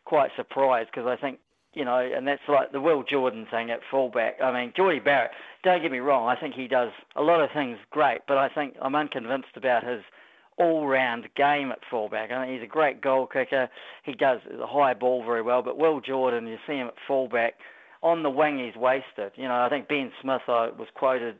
quite 0.06 0.32
surprised 0.36 0.90
because 0.94 1.08
I 1.08 1.16
think 1.16 1.40
you 1.74 1.86
know, 1.86 2.00
and 2.00 2.28
that's 2.28 2.42
like 2.50 2.72
the 2.72 2.82
Will 2.82 3.04
Jordan 3.04 3.46
thing 3.50 3.70
at 3.70 3.80
fullback. 3.92 4.42
I 4.42 4.52
mean, 4.52 4.74
Jordie 4.76 5.00
Barrett. 5.00 5.32
Don't 5.64 5.82
get 5.82 5.92
me 5.92 6.00
wrong, 6.00 6.28
I 6.28 6.40
think 6.40 6.56
he 6.56 6.68
does 6.68 6.92
a 7.16 7.22
lot 7.22 7.42
of 7.42 7.50
things 7.54 7.78
great, 7.92 8.20
but 8.28 8.38
I 8.38 8.50
think 8.50 8.76
I'm 8.82 8.96
unconvinced 8.96 9.56
about 9.56 9.84
his 9.84 10.02
all-round 10.58 11.28
game 11.36 11.72
at 11.72 11.80
fullback. 11.90 12.32
I 12.32 12.46
mean, 12.46 12.56
he's 12.56 12.64
a 12.64 12.72
great 12.72 13.02
goal 13.02 13.28
kicker. 13.28 13.70
He 14.04 14.14
does 14.14 14.40
the 14.50 14.68
high 14.68 14.94
ball 14.94 15.24
very 15.24 15.42
well. 15.42 15.62
But 15.62 15.78
Will 15.78 16.02
Jordan, 16.02 16.48
you 16.48 16.58
see 16.66 16.74
him 16.74 16.88
at 16.88 16.96
fullback, 17.08 17.56
on 18.02 18.24
the 18.24 18.30
wing 18.30 18.64
he's 18.64 18.76
wasted. 18.76 19.32
You 19.36 19.48
know, 19.48 19.62
I 19.64 19.70
think 19.70 19.88
Ben 19.88 20.12
Smith 20.22 20.42
uh, 20.48 20.70
was 20.78 20.88
quoted 20.96 21.36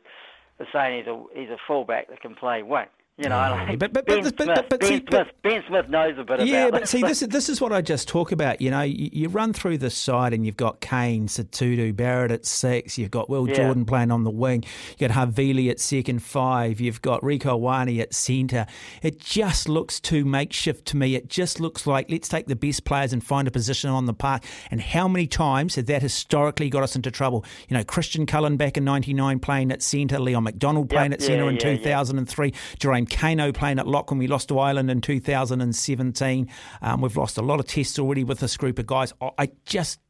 as 0.60 0.66
saying 0.72 0.98
he's 0.98 1.06
a 1.06 1.22
he's 1.34 1.50
a 1.50 1.56
fullback 1.66 2.08
that 2.08 2.20
can 2.20 2.34
play 2.34 2.62
wing. 2.62 2.86
You 3.20 3.28
know, 3.28 3.36
I 3.36 3.66
think 3.66 3.80
but- 3.80 3.92
but- 3.92 4.06
Ben 4.06 4.22
but- 4.22 4.36
but- 4.36 4.44
Smith, 4.44 4.66
but 4.70 4.80
Ben 4.80 4.88
see, 4.88 5.00
but- 5.00 5.10
Smith, 5.10 5.26
Ben 5.42 5.62
Smith 5.66 5.88
knows 5.88 6.14
a 6.18 6.22
bit 6.22 6.46
Yeah, 6.46 6.66
about 6.66 6.80
but 6.82 6.88
see, 6.88 7.02
this 7.02 7.20
is 7.20 7.28
this 7.28 7.48
is 7.48 7.60
what 7.60 7.72
I 7.72 7.80
just 7.82 8.06
talk 8.06 8.30
about. 8.30 8.60
You 8.60 8.70
know, 8.70 8.82
you, 8.82 9.10
you 9.12 9.28
run 9.28 9.52
through 9.52 9.78
the 9.78 9.90
side 9.90 10.32
and 10.32 10.46
you've 10.46 10.56
got 10.56 10.80
Cane, 10.80 11.26
Sotutu, 11.26 11.96
Barrett 11.96 12.30
at 12.30 12.46
six. 12.46 12.96
You've 12.96 13.10
got 13.10 13.28
Will 13.28 13.48
Yeah. 13.48 13.56
Jordan 13.56 13.86
playing 13.86 14.12
on 14.12 14.22
the 14.22 14.30
wing. 14.30 14.62
You 14.98 15.08
got 15.08 15.16
Havili 15.16 15.68
at 15.68 15.80
second 15.80 16.22
five. 16.22 16.80
You've 16.80 17.02
got 17.02 17.22
Rieko 17.22 17.60
Ioane 17.60 18.00
at 18.00 18.14
centre. 18.14 18.66
It 19.02 19.18
just 19.18 19.68
looks 19.68 19.98
too 19.98 20.24
makeshift 20.24 20.86
to 20.86 20.96
me. 20.96 21.16
It 21.16 21.28
just 21.28 21.58
looks 21.58 21.88
like 21.88 22.08
let's 22.08 22.28
take 22.28 22.46
the 22.46 22.54
best 22.54 22.84
players 22.84 23.12
and 23.12 23.24
find 23.24 23.48
a 23.48 23.50
position 23.50 23.90
on 23.90 24.06
the 24.06 24.14
park. 24.14 24.44
And 24.70 24.80
how 24.80 25.08
many 25.08 25.26
times 25.26 25.74
has 25.74 25.86
that 25.86 26.02
historically 26.02 26.70
got 26.70 26.84
us 26.84 26.94
into 26.94 27.10
trouble? 27.10 27.44
You 27.68 27.76
know, 27.76 27.82
Christian 27.82 28.26
Cullen 28.26 28.56
back 28.56 28.76
in 28.76 28.84
'99 28.84 29.40
playing 29.40 29.72
at 29.72 29.82
centre. 29.82 30.20
Leon 30.20 30.44
MacDonald 30.44 30.88
playing 30.88 31.12
at 31.12 31.20
yeah, 31.20 31.26
centre 31.26 31.48
in 31.48 31.56
yeah, 31.56 31.66
yeah. 31.70 31.78
2003. 31.78 32.54
Jerome 32.78 33.06
Kaino 33.08 33.54
playing 33.54 33.78
at 33.78 33.86
lock 33.86 34.10
when 34.10 34.18
we 34.18 34.26
lost 34.26 34.48
to 34.48 34.58
Ireland 34.58 34.90
in 34.90 35.00
2017. 35.00 36.48
Um, 36.82 37.00
we've 37.00 37.16
lost 37.16 37.38
a 37.38 37.42
lot 37.42 37.60
of 37.60 37.66
tests 37.66 37.98
already 37.98 38.24
with 38.24 38.40
this 38.40 38.56
group 38.56 38.78
of 38.78 38.86
guys. 38.86 39.12
I, 39.38 39.50
just, 39.64 40.00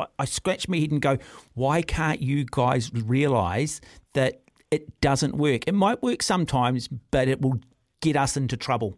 I, 0.00 0.06
I 0.18 0.24
scratch 0.24 0.68
my 0.68 0.78
head 0.78 0.90
and 0.90 1.02
go, 1.02 1.18
why 1.54 1.82
can't 1.82 2.20
you 2.20 2.44
guys 2.50 2.90
realise 2.92 3.80
that 4.14 4.42
it 4.70 5.00
doesn't 5.00 5.36
work? 5.36 5.62
It 5.66 5.74
might 5.74 6.02
work 6.02 6.22
sometimes, 6.22 6.88
but 6.88 7.28
it 7.28 7.40
will 7.40 7.60
get 8.00 8.16
us 8.16 8.36
into 8.36 8.56
trouble. 8.56 8.96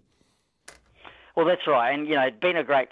Well, 1.37 1.45
that's 1.45 1.67
right, 1.67 1.93
and 1.93 2.09
you 2.09 2.15
know, 2.15 2.23
it's 2.23 2.41
been 2.41 2.57
a 2.57 2.65
great. 2.65 2.89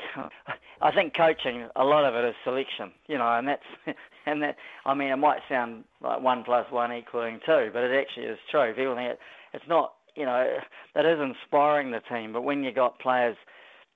I 0.83 0.93
think 0.93 1.17
coaching, 1.17 1.67
a 1.77 1.85
lot 1.85 2.05
of 2.05 2.15
it 2.15 2.29
is 2.29 2.35
selection, 2.45 2.93
you 3.09 3.17
know, 3.17 3.27
and 3.27 3.49
that's 3.49 3.65
and 4.27 4.43
that. 4.43 4.57
I 4.85 4.93
mean, 4.93 5.09
it 5.09 5.17
might 5.17 5.41
sound 5.49 5.85
like 6.03 6.21
one 6.21 6.45
plus 6.45 6.71
one 6.71 6.93
equaling 6.93 7.41
two, 7.45 7.71
but 7.73 7.85
it 7.85 7.99
actually 7.99 8.27
is 8.27 8.39
true. 8.51 8.75
People 8.75 8.95
think 8.95 9.13
it, 9.13 9.19
it's 9.55 9.65
not, 9.67 9.94
you 10.17 10.25
know, 10.25 10.59
that 10.95 11.05
is 11.05 11.19
inspiring 11.21 11.91
the 11.91 12.01
team. 12.01 12.33
But 12.33 12.43
when 12.43 12.63
you 12.65 12.73
got 12.73 12.99
players, 12.99 13.37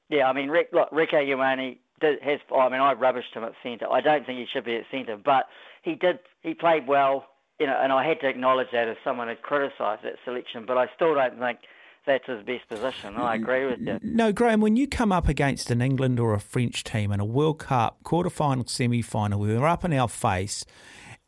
yeah, 0.08 0.26
I 0.28 0.32
mean, 0.32 0.48
Rick, 0.48 0.70
look, 0.72 0.90
Rieko 0.90 1.14
Ioane 1.14 1.78
did, 2.00 2.20
has. 2.22 2.40
I 2.54 2.68
mean, 2.68 2.80
I 2.80 2.94
rubbished 2.94 3.34
him 3.34 3.44
at 3.44 3.52
centre. 3.62 3.90
I 3.90 4.00
don't 4.00 4.24
think 4.26 4.38
he 4.38 4.46
should 4.52 4.64
be 4.64 4.76
at 4.76 4.84
centre, 4.90 5.16
but 5.16 5.46
he 5.82 5.94
did. 5.94 6.18
He 6.42 6.54
played 6.54 6.86
well, 6.86 7.26
you 7.58 7.66
know, 7.66 7.78
and 7.80 7.92
I 7.92 8.06
had 8.06 8.20
to 8.20 8.28
acknowledge 8.28 8.68
that 8.72 8.88
as 8.88 8.96
someone 9.04 9.28
had 9.28 9.42
criticised 9.42 10.02
that 10.04 10.14
selection. 10.24 10.64
But 10.66 10.78
I 10.78 10.86
still 10.94 11.14
don't 11.14 11.38
think 11.38 11.58
that's 12.06 12.26
his 12.26 12.42
best 12.44 12.68
position. 12.68 13.16
I 13.16 13.34
agree 13.34 13.66
with 13.66 13.80
you. 13.80 13.98
No, 14.02 14.32
Graham, 14.32 14.60
when 14.60 14.76
you 14.76 14.88
come 14.88 15.12
up 15.12 15.28
against 15.28 15.70
an 15.70 15.82
England 15.82 16.18
or 16.18 16.32
a 16.32 16.40
French 16.40 16.82
team 16.82 17.12
in 17.12 17.20
a 17.20 17.24
World 17.24 17.58
Cup 17.58 18.02
quarter-final, 18.02 18.66
semi-final, 18.66 19.38
we're 19.38 19.66
up 19.66 19.84
in 19.84 19.92
our 19.92 20.08
face 20.08 20.64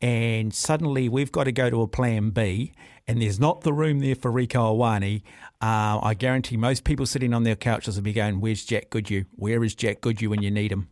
and 0.01 0.53
suddenly 0.53 1.07
we've 1.09 1.31
got 1.31 1.43
to 1.45 1.51
go 1.51 1.69
to 1.69 1.81
a 1.81 1.87
plan 1.87 2.31
B 2.31 2.73
and 3.07 3.21
there's 3.21 3.39
not 3.39 3.61
the 3.61 3.73
room 3.73 3.99
there 3.99 4.15
for 4.15 4.31
Rieko 4.31 4.75
Ioane, 4.77 5.21
uh, 5.61 5.99
I 6.01 6.13
guarantee 6.13 6.57
most 6.57 6.83
people 6.83 7.05
sitting 7.05 7.33
on 7.33 7.43
their 7.43 7.55
couches 7.55 7.95
will 7.95 8.03
be 8.03 8.13
going, 8.13 8.39
where's 8.41 8.63
Jack 8.63 8.89
Goodhue? 8.89 9.25
Where 9.35 9.63
is 9.63 9.75
Jack 9.75 10.01
Goodhue 10.01 10.29
when 10.29 10.41
you 10.41 10.51
need 10.51 10.71
him? 10.71 10.87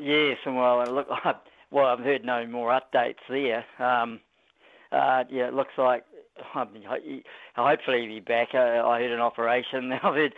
Yes, 0.00 0.38
and 0.44 0.56
well, 0.56 0.84
look, 0.92 1.06
I, 1.24 1.34
well, 1.70 1.86
I've 1.86 2.00
heard 2.00 2.24
no 2.24 2.46
more 2.46 2.70
updates 2.70 3.16
there. 3.28 3.64
Um, 3.78 4.20
uh, 4.92 5.24
yeah, 5.30 5.48
it 5.48 5.54
looks 5.54 5.74
like 5.78 6.04
I 6.54 6.64
mean, 6.64 6.84
hopefully 7.54 8.00
he'll 8.00 8.08
be 8.08 8.20
back. 8.20 8.48
Uh, 8.54 8.58
I 8.86 9.00
heard 9.00 9.12
an 9.12 9.20
operation. 9.20 9.92
I've 10.02 10.14
heard 10.14 10.34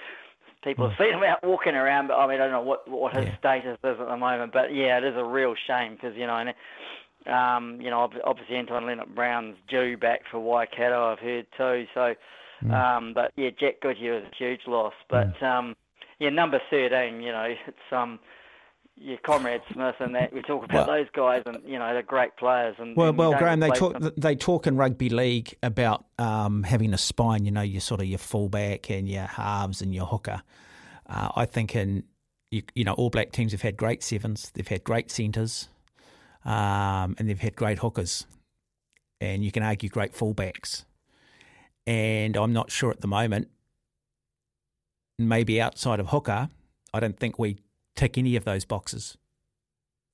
people 0.65 0.89
have 0.89 0.99
seen 0.99 1.15
him 1.15 1.23
out 1.23 1.45
walking 1.45 1.75
around, 1.75 2.09
but 2.09 2.15
I 2.17 2.27
mean, 2.27 2.41
I 2.41 2.45
don't 2.45 2.53
know 2.53 2.63
what 2.63 2.89
what 2.89 3.15
his 3.15 3.27
Yeah. 3.27 3.39
status 3.39 3.79
is 3.85 4.01
at 4.01 4.09
the 4.09 4.17
moment. 4.17 4.53
But 4.53 4.75
yeah, 4.75 4.99
it 4.99 5.05
is 5.05 5.15
a 5.17 5.25
real 5.25 5.55
shame 5.67 5.95
because 5.95 6.17
you 6.17 6.27
know, 6.27 6.37
and, 6.37 6.53
um, 7.27 7.81
you 7.81 7.91
know, 7.91 8.09
obviously 8.25 8.57
Anton 8.57 8.85
Lienert-Brown's 8.85 9.57
due 9.69 9.97
back 9.97 10.23
for 10.31 10.41
Waikato. 10.41 11.13
I've 11.13 11.19
heard 11.19 11.47
too. 11.57 11.87
So, 11.95 12.15
um, 12.73 13.13
but 13.15 13.33
yeah, 13.37 13.51
Jack 13.59 13.81
Goodhue 13.81 14.17
is 14.19 14.25
a 14.25 14.37
huge 14.37 14.63
loss. 14.67 14.95
But 15.09 15.43
um, 15.43 15.75
yeah, 16.19 16.31
number 16.31 16.61
thirteen, 16.71 17.21
you 17.23 17.33
know, 17.33 17.55
it's 17.67 17.79
um. 17.93 18.19
Yeah, 18.95 19.17
Conrad 19.25 19.63
Smith 19.73 19.95
and 20.01 20.15
that 20.15 20.35
we 20.35 20.43
talk 20.43 20.65
about 20.65 20.87
Well- 20.87 20.99
those 20.99 21.07
guys, 21.15 21.43
and 21.47 21.57
you 21.67 21.79
know 21.79 21.93
they're 21.95 22.03
great 22.03 22.37
players. 22.37 22.77
And 22.79 22.95
Well, 22.95 23.09
and 23.09 23.19
well, 23.19 23.33
Graham, 23.37 23.59
they 23.59 23.71
talk 23.71 23.99
them. 23.99 24.13
they 24.19 24.37
talk 24.37 24.67
in 24.67 24.77
rugby 24.77 25.09
league 25.09 25.57
about 25.63 26.05
um, 26.19 26.63
having 26.63 26.93
a 26.93 26.99
spine. 26.99 27.47
You 27.47 27.53
know, 27.53 27.63
your 27.63 27.81
sort 27.81 28.03
of 28.03 28.07
your 28.07 28.19
fullback 28.19 28.91
and 28.91 29.09
your 29.09 29.25
halves 29.25 29.81
and 29.81 29.95
your 29.95 30.05
hooker. 30.05 30.43
Uh, 31.09 31.31
I 31.35 31.47
think 31.47 31.75
in 31.75 32.05
you, 32.51 32.63
you 32.75 32.85
know 32.85 32.93
All 32.93 33.09
Black 33.09 33.33
teams 33.33 33.53
have 33.53 33.63
had 33.63 33.79
great 33.79 34.03
sevens, 34.03 34.51
they've 34.55 34.69
had 34.69 34.85
great 34.85 35.11
centres, 35.11 35.71
um, 36.45 37.15
and 37.19 37.29
they've 37.29 37.39
had 37.39 37.57
great 37.57 37.79
hookers, 37.79 38.27
and 39.21 39.45
you 39.45 39.53
can 39.53 39.63
argue 39.63 39.89
great 39.89 40.13
fullbacks. 40.13 40.85
And 41.87 42.37
I'm 42.37 42.53
not 42.53 42.71
sure 42.71 42.91
at 42.91 43.01
the 43.01 43.09
moment. 43.09 43.49
Maybe 45.19 45.61
outside 45.61 46.01
of 46.01 46.09
hooker, 46.09 46.49
I 46.93 47.01
don't 47.01 47.19
think 47.19 47.39
we 47.39 47.59
tick 47.95 48.19
any 48.19 48.37
of 48.37 48.45
those 48.45 48.65
boxes. 48.65 49.17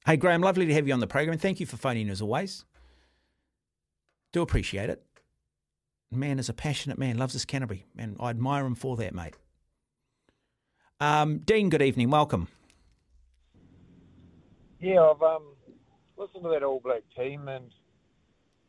Hey, 0.06 0.16
Graham, 0.16 0.42
lovely 0.42 0.66
to 0.66 0.74
have 0.74 0.86
you 0.86 0.94
on 0.94 1.00
the 1.00 1.06
program. 1.06 1.38
Thank 1.38 1.60
you 1.60 1.66
for 1.66 1.76
phoning 1.76 2.08
as 2.08 2.22
always. 2.22 2.64
Do 4.32 4.42
appreciate 4.42 4.90
it. 4.90 5.02
Man 6.10 6.38
is 6.38 6.48
a 6.48 6.54
passionate 6.54 6.98
man, 6.98 7.18
loves 7.18 7.34
his 7.34 7.44
Canterbury, 7.44 7.84
and 7.96 8.16
I 8.18 8.30
admire 8.30 8.64
him 8.64 8.74
for 8.74 8.96
that, 8.96 9.14
mate. 9.14 9.34
Um, 11.00 11.38
Dean, 11.38 11.68
good 11.68 11.82
evening. 11.82 12.10
Welcome. 12.10 12.48
Yeah, 14.80 15.02
I've 15.02 15.22
um, 15.22 15.42
listened 16.18 16.42
to 16.44 16.50
that 16.50 16.62
All 16.62 16.80
Black 16.80 17.02
team, 17.16 17.48
and 17.48 17.70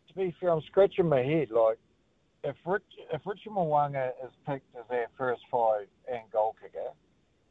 to 0.07 0.13
be 0.13 0.35
fair, 0.39 0.51
I'm 0.51 0.61
scratching 0.67 1.09
my 1.09 1.21
head. 1.21 1.49
Like, 1.51 1.77
if 2.43 2.55
Rich, 2.65 2.83
if 3.11 3.21
Richard 3.25 3.51
Mo'unga 3.51 4.11
is 4.23 4.31
picked 4.47 4.75
as 4.75 4.85
our 4.89 5.07
first 5.17 5.41
five 5.51 5.87
and 6.11 6.21
goal 6.31 6.55
kicker, 6.61 6.91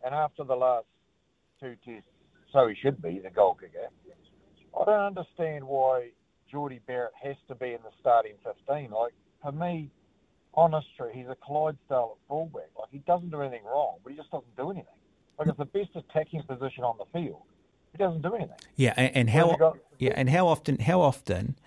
and 0.04 0.14
after 0.14 0.44
the 0.44 0.54
last 0.54 0.86
two 1.60 1.74
tests, 1.84 2.08
so 2.52 2.68
he 2.68 2.74
should 2.80 3.02
be 3.02 3.20
the 3.22 3.30
goal 3.30 3.54
kicker. 3.54 3.88
I 4.78 4.84
don't 4.84 5.18
understand 5.18 5.64
why 5.64 6.10
Jordie 6.50 6.80
Barrett 6.86 7.12
has 7.22 7.36
to 7.48 7.54
be 7.54 7.68
in 7.68 7.78
the 7.82 7.90
starting 8.00 8.34
15. 8.44 8.90
Like, 8.90 9.12
for 9.42 9.52
me, 9.52 9.90
honest 10.54 10.86
truth, 10.96 11.12
he's 11.14 11.26
a 11.28 11.36
Clydesdale 11.44 12.16
at 12.16 12.28
fullback. 12.28 12.70
Like, 12.78 12.88
he 12.90 12.98
doesn't 12.98 13.30
do 13.30 13.40
anything 13.40 13.64
wrong, 13.64 13.96
but 14.02 14.12
he 14.12 14.16
just 14.16 14.30
doesn't 14.30 14.56
do 14.56 14.70
anything. 14.70 14.86
Like, 15.38 15.48
it's 15.48 15.58
the 15.58 15.64
best 15.64 15.90
attacking 15.94 16.42
position 16.44 16.84
on 16.84 16.96
the 16.98 17.06
field. 17.12 17.42
He 17.98 18.04
doesn't 18.04 18.22
do 18.22 18.34
anything. 18.34 18.56
Yeah, 18.76 18.94
and, 18.96 19.16
and 19.16 19.30
how 19.30 19.74
yeah, 19.98 20.12
and 20.14 20.30
how 20.30 20.46
often 20.46 20.78
how 20.78 21.00
often 21.00 21.58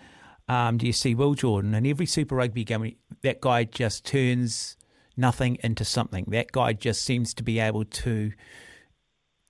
um, 0.47 0.77
do 0.77 0.87
you 0.87 0.93
see 0.93 1.13
Will 1.13 1.33
Jordan 1.33 1.73
in 1.73 1.85
every 1.85 2.05
Super 2.05 2.35
Rugby 2.35 2.63
game? 2.63 2.95
That 3.21 3.41
guy 3.41 3.65
just 3.65 4.05
turns 4.05 4.77
nothing 5.17 5.57
into 5.61 5.83
something. 5.83 6.25
That 6.29 6.53
guy 6.53 6.71
just 6.71 7.01
seems 7.01 7.33
to 7.33 7.43
be 7.43 7.59
able 7.59 7.83
to 7.83 8.31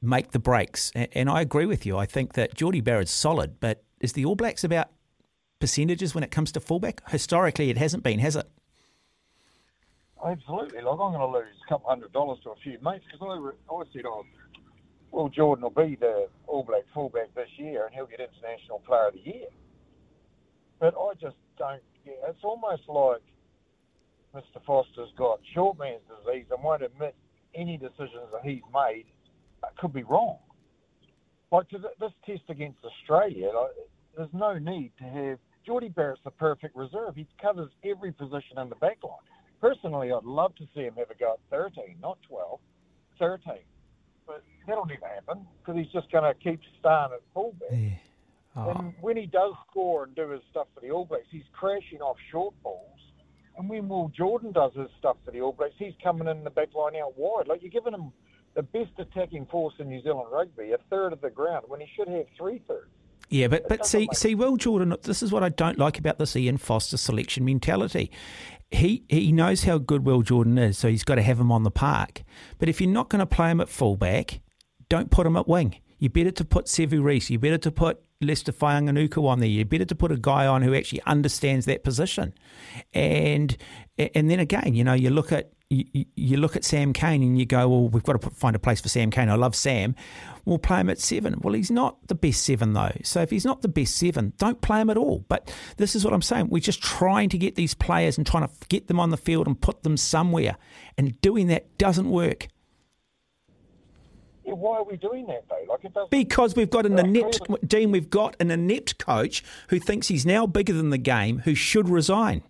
make 0.02 0.32
the 0.32 0.40
breaks. 0.40 0.92
And, 0.96 1.08
and 1.14 1.30
I 1.30 1.42
agree 1.42 1.68
with 1.68 1.86
you. 1.86 1.98
I 1.98 2.08
think 2.08 2.34
that 2.34 2.56
Jordie 2.56 2.82
Barrett's 2.82 3.12
solid, 3.12 3.60
but 3.60 3.84
is 4.00 4.14
the 4.14 4.26
All 4.26 4.36
Blacks 4.36 4.64
about 4.64 4.90
percentages 5.60 6.16
when 6.16 6.24
it 6.24 6.32
comes 6.32 6.52
to 6.54 6.60
fullback? 6.60 7.08
Historically, 7.12 7.70
it 7.70 7.78
hasn't 7.78 8.02
been, 8.02 8.18
has 8.18 8.36
it? 8.36 8.50
Absolutely. 10.26 10.82
Like, 10.82 10.94
I'm 10.94 10.98
going 10.98 11.20
to 11.20 11.28
lose 11.28 11.46
a 11.64 11.70
couple 11.70 11.90
hundred 11.92 12.12
dollars 12.12 12.40
to 12.44 12.50
a 12.50 12.56
few 12.56 12.80
mates 12.84 13.06
because 13.12 13.22
I, 13.22 13.74
I 13.74 13.84
said, 13.94 14.06
oh, 14.08 14.26
well, 15.12 15.30
Jordan 15.30 15.64
will 15.64 15.86
be 15.86 15.96
the 15.96 16.28
All 16.48 16.64
Black 16.64 16.84
fullback 16.94 17.34
this 17.36 17.50
year 17.58 17.86
and 17.86 17.94
he'll 17.94 18.08
get 18.08 18.20
International 18.20 18.80
Player 18.80 19.08
of 19.08 19.14
the 19.14 19.20
Year. 19.20 19.48
But 20.80 20.96
I 20.98 21.14
just 21.20 21.36
don't 21.58 21.84
get 22.04 22.16
It's 22.28 22.44
almost 22.44 22.84
like 22.88 23.22
Mr. 24.34 24.64
Foster's 24.66 25.12
got 25.18 25.40
short 25.54 25.78
man's 25.78 26.02
disease 26.08 26.46
and 26.50 26.64
won't 26.64 26.82
admit 26.82 27.16
any 27.54 27.78
decisions 27.78 28.32
that 28.32 28.42
he's 28.44 28.64
made 28.74 29.06
could 29.78 29.94
be 29.94 30.04
wrong. 30.04 30.38
Like 31.52 31.70
this 31.70 32.12
test 32.26 32.44
against 32.50 32.80
Australia, 32.84 33.52
like, 33.54 33.72
there's 34.16 34.30
no 34.34 34.58
need 34.58 34.92
to 35.00 35.04
have 35.04 35.40
Jordie 35.66 35.90
Barrett's 35.90 36.22
the 36.24 36.32
perfect 36.32 36.76
reserve. 36.76 37.16
He 37.16 37.28
covers 37.42 37.70
every 37.84 38.12
position 38.12 38.58
in 38.58 38.70
the 38.70 38.76
back 38.76 38.98
line. 39.04 39.14
Personally, 39.60 40.12
I'd 40.12 40.24
love 40.24 40.56
to 40.56 40.64
see 40.74 40.82
him 40.82 40.94
have 40.98 41.12
a 41.12 41.16
go 41.16 41.34
at 41.34 41.40
13, 41.50 41.98
not 42.02 42.18
12, 42.28 42.60
13. 43.20 43.54
But 44.32 44.44
that'll 44.66 44.86
never 44.86 45.08
happen 45.08 45.46
because 45.60 45.78
he's 45.78 45.92
just 45.92 46.10
going 46.12 46.24
to 46.24 46.34
keep 46.40 46.62
starting 46.80 47.16
at 47.16 47.22
fullback. 47.34 48.00
Oh. 48.56 48.70
And 48.70 48.94
when 49.02 49.18
he 49.18 49.26
does 49.26 49.54
score 49.70 50.06
and 50.06 50.16
do 50.16 50.30
his 50.30 50.42
stuff 50.52 50.68
for 50.74 50.80
the 50.80 50.92
All 50.92 51.06
Blacks, 51.06 51.26
he's 51.30 51.44
crashing 51.52 52.00
off 52.02 52.16
short 52.32 52.54
balls. 52.64 53.00
And 53.58 53.70
when 53.70 53.90
Will 53.90 54.10
Jordan 54.16 54.54
does 54.54 54.72
his 54.74 54.88
stuff 55.00 55.18
for 55.26 55.32
the 55.32 55.42
All 55.42 55.52
Blacks, 55.52 55.74
he's 55.78 55.94
coming 56.02 56.30
in 56.30 56.46
the 56.46 56.50
back 56.50 56.74
line 56.74 56.96
out 56.96 57.18
wide. 57.18 57.48
Like 57.48 57.62
you're 57.62 57.72
giving 57.72 57.94
him 57.94 58.14
the 58.54 58.64
best 58.64 58.92
attacking 58.98 59.48
force 59.48 59.74
in 59.80 59.90
New 59.90 60.02
Zealand 60.02 60.28
rugby, 60.32 60.72
a 60.72 60.78
third 60.90 61.12
of 61.12 61.22
the 61.22 61.30
ground, 61.30 61.66
when 61.68 61.82
he 61.82 61.88
should 61.96 62.08
have 62.08 62.26
three 62.38 62.62
thirds. 62.68 62.90
Yeah, 63.30 63.48
but 63.48 63.68
but 63.70 63.86
see 63.86 64.10
see 64.14 64.36
Will 64.36 64.58
Jordan. 64.58 64.96
This 65.04 65.24
is 65.24 65.32
what 65.32 65.44
I 65.44 65.50
don't 65.50 65.78
like 65.78 65.98
about 65.98 66.20
this 66.20 66.36
Ian 66.36 66.58
Foster 66.58 66.98
selection 66.98 67.46
mentality. 67.46 68.12
He 68.72 69.04
he 69.10 69.32
knows 69.32 69.66
how 69.66 69.78
good 69.78 70.06
Will 70.06 70.22
Jordan 70.22 70.58
is, 70.58 70.78
so 70.78 70.88
he's 70.88 71.04
got 71.04 71.16
to 71.16 71.22
have 71.22 71.40
him 71.40 71.52
on 71.52 71.64
the 71.64 71.72
park. 71.72 72.24
But 72.58 72.70
if 72.70 72.80
you're 72.80 72.90
not 72.90 73.10
going 73.10 73.20
to 73.20 73.26
play 73.26 73.52
him 73.52 73.62
at 73.62 73.70
fullback, 73.70 74.42
don't 74.90 75.12
put 75.12 75.28
him 75.28 75.36
at 75.36 75.48
wing. 75.48 75.76
You're 76.00 76.10
better 76.10 76.32
to 76.32 76.46
put 76.46 76.66
Sevu 76.66 77.04
Reese. 77.04 77.30
You're 77.30 77.40
better 77.40 77.58
to 77.60 77.72
put 77.72 78.02
Leicester 78.22 78.52
Fainga'anuku 78.52 79.28
on 79.28 79.40
there. 79.40 79.50
You're 79.50 79.66
better 79.66 79.86
to 79.86 79.96
put 79.96 80.12
a 80.12 80.18
guy 80.18 80.46
on 80.48 80.62
who 80.62 80.74
actually 80.74 81.02
understands 81.04 81.66
that 81.66 81.84
position. 81.84 82.34
And 82.94 83.56
and 83.98 84.30
then 84.30 84.40
again, 84.40 84.74
you 84.74 84.84
know, 84.84 84.94
you 84.94 85.10
look 85.10 85.32
at 85.32 85.52
you, 85.70 86.06
you- 86.16 86.38
look 86.38 86.56
at 86.58 86.66
Sam 86.66 86.92
Cane 86.92 87.24
and 87.24 87.40
you 87.40 87.46
go, 87.46 87.70
well, 87.70 87.88
we've 87.88 88.04
got 88.04 88.22
to 88.22 88.30
find 88.30 88.56
a 88.56 88.60
place 88.60 88.82
for 88.82 88.90
Sam 88.90 89.10
Cane. 89.10 89.30
I 89.30 89.36
love 89.36 89.56
Sam. 89.56 89.96
We'll 90.44 90.58
play 90.58 90.80
him 90.82 90.90
at 90.90 91.00
seven. 91.00 91.40
Well, 91.42 91.54
he's 91.54 91.72
not 91.72 91.96
the 92.08 92.16
best 92.16 92.44
seven 92.44 92.74
though. 92.74 92.92
So 93.04 93.22
if 93.22 93.30
he's 93.30 93.46
not 93.46 93.62
the 93.62 93.68
best 93.70 93.96
seven, 93.96 94.34
don't 94.38 94.60
play 94.62 94.82
him 94.82 94.90
at 94.90 94.98
all. 94.98 95.24
But 95.30 95.54
this 95.78 95.96
is 95.96 96.04
what 96.04 96.14
I'm 96.14 96.22
saying. 96.22 96.50
We're 96.50 96.60
just 96.60 96.82
trying 96.82 97.30
to 97.30 97.38
get 97.38 97.56
these 97.56 97.74
players 97.74 98.18
and 98.18 98.28
trying 98.28 98.48
to 98.48 98.54
get 98.70 98.88
them 98.88 99.00
on 99.00 99.12
the 99.12 99.18
field 99.18 99.48
and 99.48 99.60
put 99.60 99.84
them 99.84 99.98
somewhere. 99.98 100.58
And 100.98 101.20
doing 101.22 101.48
that 101.48 101.78
doesn't 101.78 102.10
work. 102.10 102.48
Yeah, 104.46 104.54
why 104.54 104.78
are 104.78 104.84
we 104.84 104.98
doing 104.98 105.28
that 105.28 105.46
though? 105.50 105.66
Like 105.72 105.86
it 105.86 105.94
doesn't. 105.94 106.10
Because 106.12 106.56
we've 106.56 106.70
got 106.70 106.86
an 106.86 106.98
inept 106.98 107.42
clearly- 107.46 107.62
Dean, 107.68 107.92
we've 107.92 108.10
got 108.10 108.36
an 108.40 108.50
inept 108.52 108.98
coach 108.98 109.44
who 109.70 109.80
thinks 109.80 110.08
he's 110.08 110.26
now 110.26 110.48
bigger 110.48 110.74
than 110.74 110.90
the 110.90 110.98
game, 110.98 111.40
who 111.40 111.54
should 111.56 111.90
resign. 111.90 112.44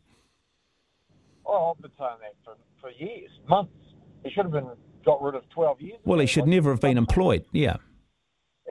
Oh, 1.46 1.74
I've 1.76 1.82
been 1.82 1.92
saying 1.98 2.18
that 2.22 2.36
for, 2.46 2.56
for 2.80 2.92
years, 2.92 3.30
months. 3.50 3.74
He 4.24 4.32
should 4.32 4.46
have 4.46 4.52
been 4.52 4.70
got 5.04 5.22
rid 5.22 5.36
of 5.36 5.50
12 5.50 5.82
years. 5.82 6.00
Well, 6.06 6.20
he 6.20 6.28
should 6.28 6.42
Like, 6.44 6.50
never 6.50 6.72
have 6.72 6.80
been 6.80 6.98
employed. 6.98 7.44
Yeah. 7.52 7.78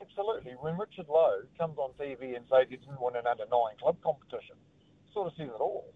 Absolutely. 0.01 0.53
When 0.61 0.79
Richard 0.79 1.07
Lowe 1.09 1.43
comes 1.59 1.77
on 1.77 1.91
TV 2.01 2.37
and 2.37 2.45
says 2.49 2.67
he 2.71 2.77
didn't 2.77 3.01
win 3.01 3.17
an 3.17 3.27
under 3.27 3.45
nine 3.51 3.77
club 3.81 3.97
competition, 4.03 4.57
sort 5.13 5.27
of 5.27 5.33
says 5.37 5.49
it 5.49 5.61
all. 5.61 5.93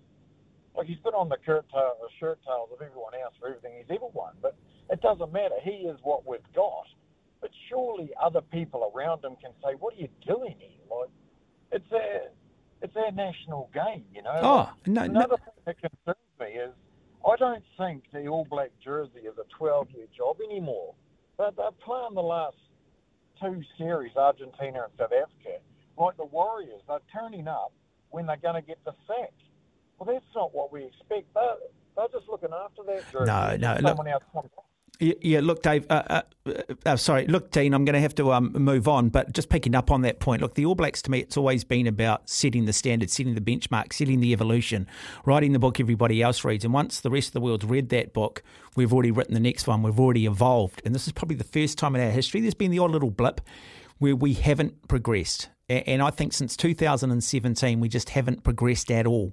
Like 0.77 0.89
he's 0.89 0.99
been 0.99 1.15
on 1.15 1.29
the 1.29 1.37
shirt, 1.47 1.65
tail, 1.73 1.95
the 2.03 2.09
shirt 2.19 2.41
tails 2.45 2.69
of 2.73 2.83
everyone 2.83 3.15
else 3.15 3.35
for 3.39 3.49
everything 3.49 3.75
he's 3.79 3.87
ever 3.95 4.07
won, 4.13 4.35
but 4.43 4.57
it 4.91 5.01
doesn't 5.01 5.33
matter. 5.33 5.55
He 5.63 5.87
is 5.87 5.99
what 6.03 6.27
we've 6.27 6.41
got. 6.55 6.87
But 7.45 7.51
surely 7.69 8.11
other 8.23 8.41
people 8.41 8.91
around 8.97 9.21
them 9.21 9.37
can 9.37 9.51
say, 9.63 9.75
"What 9.79 9.93
are 9.93 9.99
you 9.99 10.09
doing 10.27 10.55
here?" 10.59 10.81
Like 10.91 11.11
it's 11.73 11.93
our 11.93 12.31
it's 12.81 12.97
our 12.97 13.13
national 13.13 13.69
game, 13.75 14.07
you 14.15 14.23
know. 14.23 14.33
Oh, 14.43 14.73
no, 14.87 15.03
no. 15.03 15.21
Another 15.21 15.37
thing 15.37 15.55
that 15.67 15.77
concerns 15.79 16.17
me 16.41 16.47
is 16.59 16.73
I 17.23 17.37
don't 17.37 17.63
think 17.77 18.05
the 18.15 18.29
All 18.29 18.47
Black 18.49 18.71
jersey 18.83 19.19
is 19.27 19.37
a 19.37 19.45
12 19.59 19.91
year 19.91 20.07
job 20.17 20.39
anymore. 20.43 20.95
They're, 21.37 21.51
they're 21.55 21.71
playing 21.85 22.15
the 22.15 22.23
last 22.23 22.57
two 23.39 23.61
series, 23.77 24.17
Argentina 24.17 24.85
and 24.85 24.93
South 24.99 25.13
Africa, 25.13 25.61
like 25.99 26.17
the 26.17 26.25
Warriors. 26.25 26.81
They're 26.89 26.99
turning 27.13 27.47
up 27.47 27.73
when 28.09 28.25
they're 28.25 28.39
going 28.39 28.55
to 28.55 28.67
get 28.67 28.79
the 28.87 28.93
sack. 29.07 29.35
Well, 29.99 30.07
that's 30.11 30.25
not 30.35 30.55
what 30.55 30.73
we 30.73 30.85
expect. 30.85 31.35
They're, 31.35 31.57
They're 31.95 32.09
just 32.11 32.27
looking 32.27 32.55
after 32.55 32.83
that. 32.87 33.11
Drew. 33.13 33.27
No, 33.27 33.55
no, 33.59 33.77
look- 33.83 33.99
Yeah, 35.01 35.41
look, 35.43 35.63
Dave. 35.63 35.87
Uh, 35.91 36.23
uh, 36.47 36.53
uh, 36.87 36.97
sorry, 36.97 37.27
look, 37.27 37.51
Dean. 37.51 37.75
I'm 37.75 37.85
going 37.85 37.95
to 37.95 38.01
have 38.01 38.15
to 38.17 38.33
um, 38.33 38.53
move 38.53 38.87
on, 38.87 39.09
but 39.09 39.33
just 39.33 39.49
picking 39.49 39.75
up 39.75 39.91
on 39.91 40.03
that 40.03 40.21
point. 40.21 40.41
Look, 40.41 40.55
the 40.55 40.67
All 40.67 40.75
Blacks 40.75 41.03
to 41.03 41.11
me, 41.11 41.21
it's 41.21 41.37
always 41.37 41.65
been 41.65 41.87
about 41.87 42.29
setting 42.29 42.67
the 42.67 42.73
standard, 42.73 43.11
setting 43.11 43.35
the 43.35 43.41
benchmark, 43.41 43.93
setting 43.93 44.21
the 44.21 44.33
evolution, 44.33 44.87
writing 45.25 45.53
the 45.53 45.59
book 45.59 45.81
everybody 45.81 46.23
else 46.23 46.45
reads. 46.45 46.65
And 46.65 46.73
once 46.73 47.01
the 47.01 47.11
rest 47.11 47.29
of 47.29 47.33
the 47.33 47.41
world's 47.41 47.65
read 47.65 47.89
that 47.89 48.13
book, 48.13 48.43
we've 48.77 48.93
already 48.93 49.11
written 49.11 49.35
the 49.35 49.41
next 49.41 49.67
one. 49.67 49.83
We've 49.83 49.99
already 49.99 50.27
evolved, 50.27 50.81
and 50.85 50.95
this 50.95 51.07
is 51.07 51.13
probably 51.13 51.37
the 51.37 51.45
first 51.45 51.77
time 51.77 51.97
in 51.97 52.01
our 52.01 52.11
history 52.11 52.41
there's 52.41 52.55
been 52.55 52.71
the 52.71 52.79
odd 52.79 52.93
little 52.93 53.11
blip 53.11 53.41
where 53.99 54.17
we 54.17 54.35
haven't 54.35 54.87
progressed. 54.89 55.49
And 55.69 56.03
I 56.03 56.11
think 56.11 56.35
since 56.35 56.57
2017, 56.57 57.81
we 57.81 57.89
just 57.89 58.11
haven't 58.11 58.45
progressed 58.45 58.91
at 58.91 59.07
all 59.07 59.33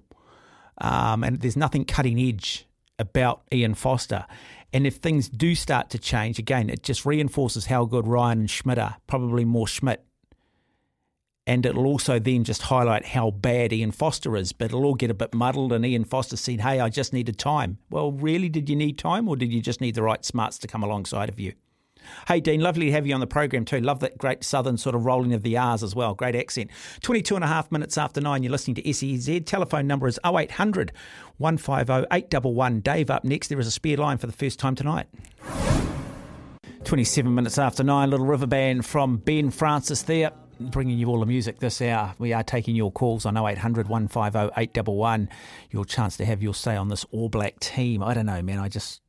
um, 0.82 1.24
and 1.24 1.40
there's 1.40 1.56
nothing 1.56 1.86
cutting 1.86 2.20
edge 2.20 2.66
about 3.00 3.44
Ian 3.52 3.76
Foster. 3.76 4.26
And 4.74 4.88
if 4.88 4.96
things 4.96 5.28
do 5.28 5.54
start 5.54 5.90
to 5.92 6.00
change, 6.00 6.40
again, 6.40 6.70
it 6.70 6.84
just 6.84 7.06
reinforces 7.06 7.66
how 7.66 7.86
good 7.86 8.08
Ryan 8.08 8.40
and 8.40 8.50
Schmidt 8.50 8.80
are, 8.80 8.98
probably 9.06 9.44
more 9.44 9.68
Schmidt. 9.68 10.06
And 11.46 11.66
it'll 11.66 11.88
also 11.88 12.20
then 12.20 12.44
just 12.44 12.64
highlight 12.64 13.08
how 13.08 13.32
bad 13.32 13.74
Ian 13.74 13.92
Foster 13.92 14.38
is, 14.38 14.54
but 14.54 14.66
it'll 14.66 14.86
all 14.86 14.96
get 14.96 15.10
a 15.10 15.16
bit 15.16 15.34
muddled. 15.34 15.74
And 15.74 15.86
Ian 15.86 16.06
Foster 16.06 16.38
said, 16.38 16.62
Hey, 16.62 16.80
I 16.80 16.90
just 16.90 17.14
needed 17.14 17.38
time. 17.38 17.80
Well, 17.90 18.12
really, 18.12 18.48
did 18.48 18.70
you 18.70 18.76
need 18.76 18.98
time, 18.98 19.28
or 19.28 19.36
did 19.36 19.52
you 19.52 19.62
just 19.62 19.82
need 19.82 19.96
the 19.96 20.04
right 20.04 20.24
smarts 20.24 20.58
to 20.60 20.68
come 20.68 20.84
alongside 20.84 21.30
of 21.30 21.40
you? 21.40 21.54
Hey, 22.28 22.40
Dean, 22.40 22.62
lovely 22.62 22.88
to 22.88 22.92
have 22.92 23.08
you 23.08 23.14
on 23.14 23.20
the 23.20 23.28
program 23.28 23.66
too. 23.66 23.80
Love 23.80 24.00
that 24.02 24.18
great 24.18 24.44
southern 24.44 24.78
sort 24.78 24.96
of 24.96 25.06
rolling 25.06 25.34
of 25.34 25.44
the 25.44 25.58
R's 25.58 25.84
as 25.84 25.96
well. 25.96 26.14
Great 26.14 26.36
accent. 26.36 26.70
22 27.02 27.36
and 27.36 27.44
a 27.44 27.48
half 27.48 27.72
minutes 27.72 27.98
after 27.98 28.22
nine, 28.22 28.44
you're 28.44 28.52
listening 28.52 28.76
to 28.76 28.84
SENZ. 28.84 29.46
Telephone 29.46 29.88
number 29.88 30.08
is 30.08 30.20
0800 30.26 30.92
150 31.38 32.08
811. 32.12 32.80
Dave 32.82 33.10
up 33.10 33.24
next. 33.24 33.48
There 33.48 33.60
is 33.60 33.68
a 33.68 33.72
spare 33.72 33.98
line 33.98 34.18
for 34.18 34.28
the 34.28 34.34
first 34.34 34.60
time 34.60 34.76
tonight. 34.76 35.08
27 36.84 37.34
minutes 37.34 37.58
after 37.58 37.84
nine, 37.84 38.10
little 38.10 38.26
river 38.26 38.48
band 38.48 38.86
from 38.86 39.18
Ben 39.18 39.52
Francis 39.52 40.02
there. 40.04 40.32
Bringing 40.60 40.98
you 40.98 41.08
all 41.08 41.20
the 41.20 41.26
music 41.26 41.60
this 41.60 41.82
hour. 41.82 42.14
We 42.20 42.34
are 42.34 42.44
taking 42.44 42.76
your 42.76 42.92
calls 42.92 43.26
on 43.26 43.36
0800 43.36 43.88
150 43.88 44.54
811. 44.56 45.30
Your 45.72 45.86
chance 45.86 46.18
to 46.18 46.26
have 46.26 46.44
your 46.44 46.54
say 46.54 46.76
on 46.76 46.90
this 46.90 47.04
All 47.12 47.30
Black 47.30 47.60
team. 47.60 48.04
I 48.04 48.14
don't 48.14 48.28
know, 48.28 48.42
man. 48.44 48.60
I 48.60 48.68
just 48.68 49.01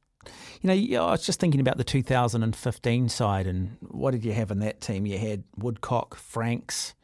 you 0.62 0.96
know, 0.96 1.06
I 1.06 1.10
was 1.12 1.26
just 1.26 1.40
thinking 1.40 1.60
about 1.60 1.76
the 1.76 1.84
2015 1.84 3.08
side 3.08 3.46
and 3.46 3.76
what 3.80 4.12
did 4.12 4.24
you 4.24 4.32
have 4.32 4.50
in 4.50 4.60
that 4.60 4.80
team? 4.80 5.06
You 5.06 5.18
had 5.18 5.42
Woodcock, 5.56 6.14
Franks, 6.14 6.94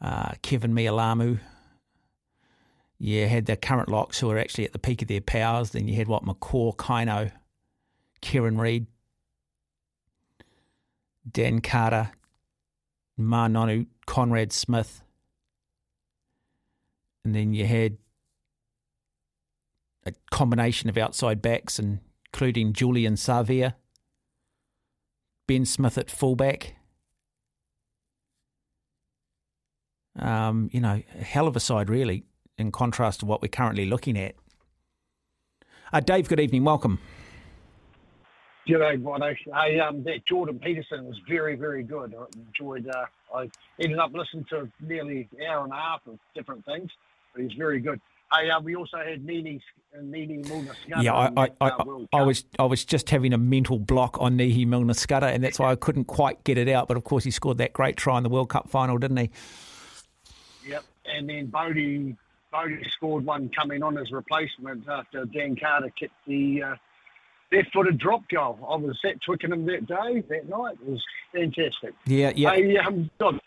uh, 0.00 0.32
Keven 0.42 0.74
Mealamu. 0.74 1.38
You 2.98 3.28
had 3.28 3.46
the 3.46 3.56
current 3.56 3.90
locks 3.90 4.18
who 4.18 4.30
are 4.30 4.38
actually 4.38 4.64
at 4.64 4.72
the 4.72 4.78
peak 4.78 5.02
of 5.02 5.08
their 5.08 5.20
powers. 5.20 5.70
Then 5.70 5.86
you 5.86 5.96
had 5.96 6.08
what 6.08 6.24
McCaw, 6.24 6.74
Kaino, 6.76 7.30
Kieran 8.22 8.58
Reid, 8.58 8.86
Dan 11.30 11.60
Carter, 11.60 12.10
Ma'a 13.20 13.50
Nonu, 13.50 13.86
Conrad 14.06 14.52
Smith. 14.52 15.02
And 17.24 17.34
then 17.34 17.52
you 17.52 17.66
had 17.66 17.98
a 20.06 20.12
combination 20.30 20.88
of 20.88 20.96
outside 20.96 21.42
backs 21.42 21.78
and 21.78 22.00
including 22.32 22.72
Julian 22.72 23.14
Savea, 23.14 23.74
Ben 25.46 25.64
Smith 25.64 25.98
at 25.98 26.10
fullback. 26.10 26.76
Um, 30.18 30.68
you 30.72 30.80
know, 30.80 31.02
hell 31.20 31.46
of 31.46 31.56
a 31.56 31.60
side, 31.60 31.88
really, 31.88 32.24
in 32.56 32.72
contrast 32.72 33.20
to 33.20 33.26
what 33.26 33.40
we're 33.40 33.48
currently 33.48 33.86
looking 33.86 34.18
at. 34.18 34.34
Uh, 35.92 36.00
Dave, 36.00 36.28
good 36.28 36.40
evening. 36.40 36.64
Welcome. 36.64 36.98
G'day, 38.68 39.02
Bono. 39.02 39.34
Hey, 39.54 39.80
um, 39.80 40.02
that 40.04 40.26
Jordan 40.26 40.58
Peterson 40.58 41.06
was 41.06 41.18
very, 41.26 41.56
very 41.56 41.82
good. 41.82 42.14
I 42.14 42.24
enjoyed. 42.38 42.86
Uh, 42.86 43.06
I 43.34 43.48
ended 43.80 43.98
up 43.98 44.12
listening 44.12 44.44
to 44.50 44.70
nearly 44.80 45.28
an 45.38 45.46
hour 45.46 45.64
and 45.64 45.72
a 45.72 45.76
half 45.76 46.00
of 46.06 46.18
different 46.34 46.64
things, 46.66 46.90
but 47.32 47.42
he's 47.42 47.56
very 47.56 47.80
good. 47.80 48.00
Hey, 48.32 48.50
uh, 48.50 48.60
we 48.60 48.76
also 48.76 48.98
had 48.98 49.24
Nini 49.24 49.60
Nini 50.02 50.42
Mulna 50.42 50.74
Yeah, 51.00 51.14
I, 51.14 51.44
I, 51.44 51.50
I, 51.60 51.70
I 52.12 52.22
was 52.22 52.44
I 52.58 52.64
was 52.64 52.84
just 52.84 53.08
having 53.08 53.32
a 53.32 53.38
mental 53.38 53.78
block 53.78 54.18
on 54.20 54.36
Nehe 54.36 54.66
Milner-Skudder, 54.66 55.32
and 55.32 55.42
that's 55.42 55.58
why 55.58 55.70
I 55.70 55.76
couldn't 55.76 56.04
quite 56.04 56.44
get 56.44 56.58
it 56.58 56.68
out. 56.68 56.88
But 56.88 56.96
of 56.98 57.04
course, 57.04 57.24
he 57.24 57.30
scored 57.30 57.58
that 57.58 57.72
great 57.72 57.96
try 57.96 58.18
in 58.18 58.22
the 58.22 58.28
World 58.28 58.50
Cup 58.50 58.68
final, 58.68 58.98
didn't 58.98 59.16
he? 59.16 59.30
Yep, 60.66 60.84
and 61.06 61.28
then 61.28 61.46
Bodie 61.46 62.16
Bodie 62.52 62.84
scored 62.90 63.24
one 63.24 63.48
coming 63.48 63.82
on 63.82 63.96
as 63.96 64.10
replacement 64.10 64.88
after 64.88 65.24
Dan 65.24 65.56
Carter 65.56 65.90
kicked 65.98 66.14
the 66.26 66.62
uh, 66.62 66.74
left-footed 67.50 67.98
drop 67.98 68.28
goal. 68.28 68.58
I 68.70 68.76
was 68.76 68.98
at 69.04 69.22
Twickenham 69.22 69.64
that 69.66 69.86
day, 69.86 70.22
that 70.28 70.48
night. 70.48 70.78
It 70.82 70.88
was 70.88 71.02
fantastic. 71.32 71.94
Yeah, 72.06 72.32
yeah. 72.36 72.52
Hey, 72.52 72.76
um, 72.76 73.10
God, 73.18 73.40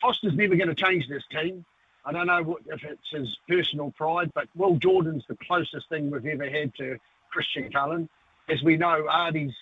Foster's 0.00 0.34
never 0.34 0.56
going 0.56 0.68
to 0.68 0.74
change 0.74 1.08
this 1.08 1.22
team. 1.30 1.64
I 2.06 2.12
don't 2.12 2.26
know 2.26 2.42
what, 2.42 2.62
if 2.66 2.84
it's 2.84 3.10
his 3.10 3.36
personal 3.48 3.90
pride, 3.92 4.30
but 4.34 4.48
Will 4.54 4.76
Jordan's 4.76 5.24
the 5.28 5.36
closest 5.36 5.88
thing 5.88 6.10
we've 6.10 6.26
ever 6.26 6.48
had 6.48 6.74
to 6.76 6.98
Christian 7.30 7.70
Cullen. 7.72 8.08
As 8.48 8.62
we 8.62 8.76
know, 8.76 9.06
Ardy's 9.08 9.54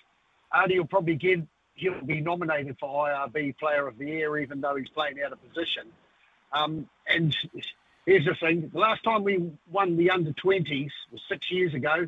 Ardy 0.53 0.79
will 0.79 0.87
probably 0.87 1.15
get 1.15 1.41
he'll 1.75 2.05
be 2.05 2.21
nominated 2.21 2.77
for 2.79 3.09
IRB 3.09 3.57
Player 3.59 3.87
of 3.87 3.97
the 3.97 4.07
Year, 4.07 4.39
even 4.39 4.61
though 4.61 4.77
he's 4.77 4.89
playing 4.89 5.17
out 5.25 5.33
of 5.33 5.39
position. 5.49 5.85
Um, 6.53 6.89
and 7.07 7.35
here's 8.07 8.25
the 8.27 8.35
thing: 8.35 8.71
the 8.73 8.79
last 8.79 9.03
time 9.05 9.23
we 9.23 9.51
won 9.71 9.97
the 9.97 10.11
under 10.11 10.33
20s 10.33 10.91
was 11.11 11.23
six 11.29 11.51
years 11.51 11.75
ago, 11.75 12.07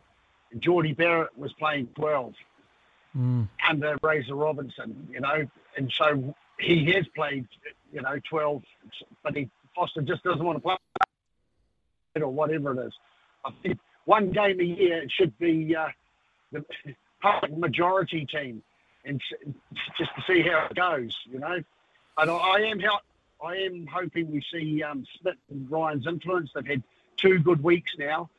and 0.52 0.60
Jordie 0.60 0.92
Barrett 0.94 1.36
was 1.38 1.52
playing 1.54 1.88
12 1.94 2.34
Mm. 3.16 3.48
under 3.70 3.96
Razor 4.02 4.34
Robinson, 4.34 5.06
you 5.08 5.20
know, 5.20 5.46
and 5.76 5.92
so 5.92 6.34
he 6.58 6.90
has 6.94 7.06
played, 7.14 7.46
you 7.92 8.02
know, 8.02 8.18
12, 8.28 8.60
but 9.22 9.36
he 9.36 9.48
Foster 9.74 10.02
just 10.02 10.22
doesn't 10.22 10.44
want 10.44 10.56
to 10.56 10.62
play 10.62 10.76
it 12.14 12.22
or 12.22 12.28
whatever 12.28 12.72
it 12.72 12.86
is. 12.86 12.92
I 13.44 13.50
think 13.62 13.78
one 14.04 14.30
game 14.30 14.60
a 14.60 14.64
year 14.64 15.02
it 15.02 15.12
should 15.12 15.36
be 15.38 15.74
uh, 15.74 15.88
the 16.52 16.64
majority 17.56 18.26
team, 18.26 18.62
and 19.04 19.20
just 19.98 20.10
to 20.16 20.22
see 20.26 20.42
how 20.42 20.66
it 20.70 20.74
goes, 20.74 21.16
you 21.30 21.38
know. 21.38 21.62
I, 22.16 22.22
I 22.24 22.60
am 22.70 22.78
how 22.80 23.00
I 23.44 23.56
am 23.56 23.86
hoping 23.86 24.30
we 24.30 24.42
see 24.52 24.82
um, 24.82 25.04
Smith 25.20 25.36
and 25.50 25.70
Ryan's 25.70 26.06
influence. 26.06 26.50
They've 26.54 26.66
had 26.66 26.82
two 27.16 27.38
good 27.38 27.62
weeks 27.62 27.92
now. 27.98 28.30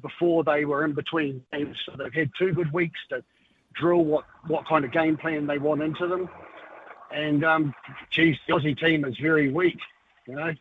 Before 0.00 0.42
they 0.42 0.64
were 0.64 0.84
in 0.84 0.94
between 0.94 1.44
games, 1.52 1.76
so 1.86 1.92
they've 1.96 2.12
had 2.12 2.32
two 2.36 2.52
good 2.52 2.72
weeks 2.72 2.98
to 3.10 3.22
drill 3.72 4.04
what, 4.04 4.24
what 4.48 4.66
kind 4.66 4.84
of 4.84 4.90
game 4.90 5.16
plan 5.16 5.46
they 5.46 5.58
want 5.58 5.80
into 5.80 6.08
them. 6.08 6.28
And 7.12 7.44
um, 7.44 7.74
geez, 8.10 8.36
the 8.48 8.54
Aussie 8.54 8.76
team 8.78 9.04
is 9.04 9.16
very 9.18 9.52
weak, 9.52 9.78
you 10.26 10.34
know. 10.34 10.52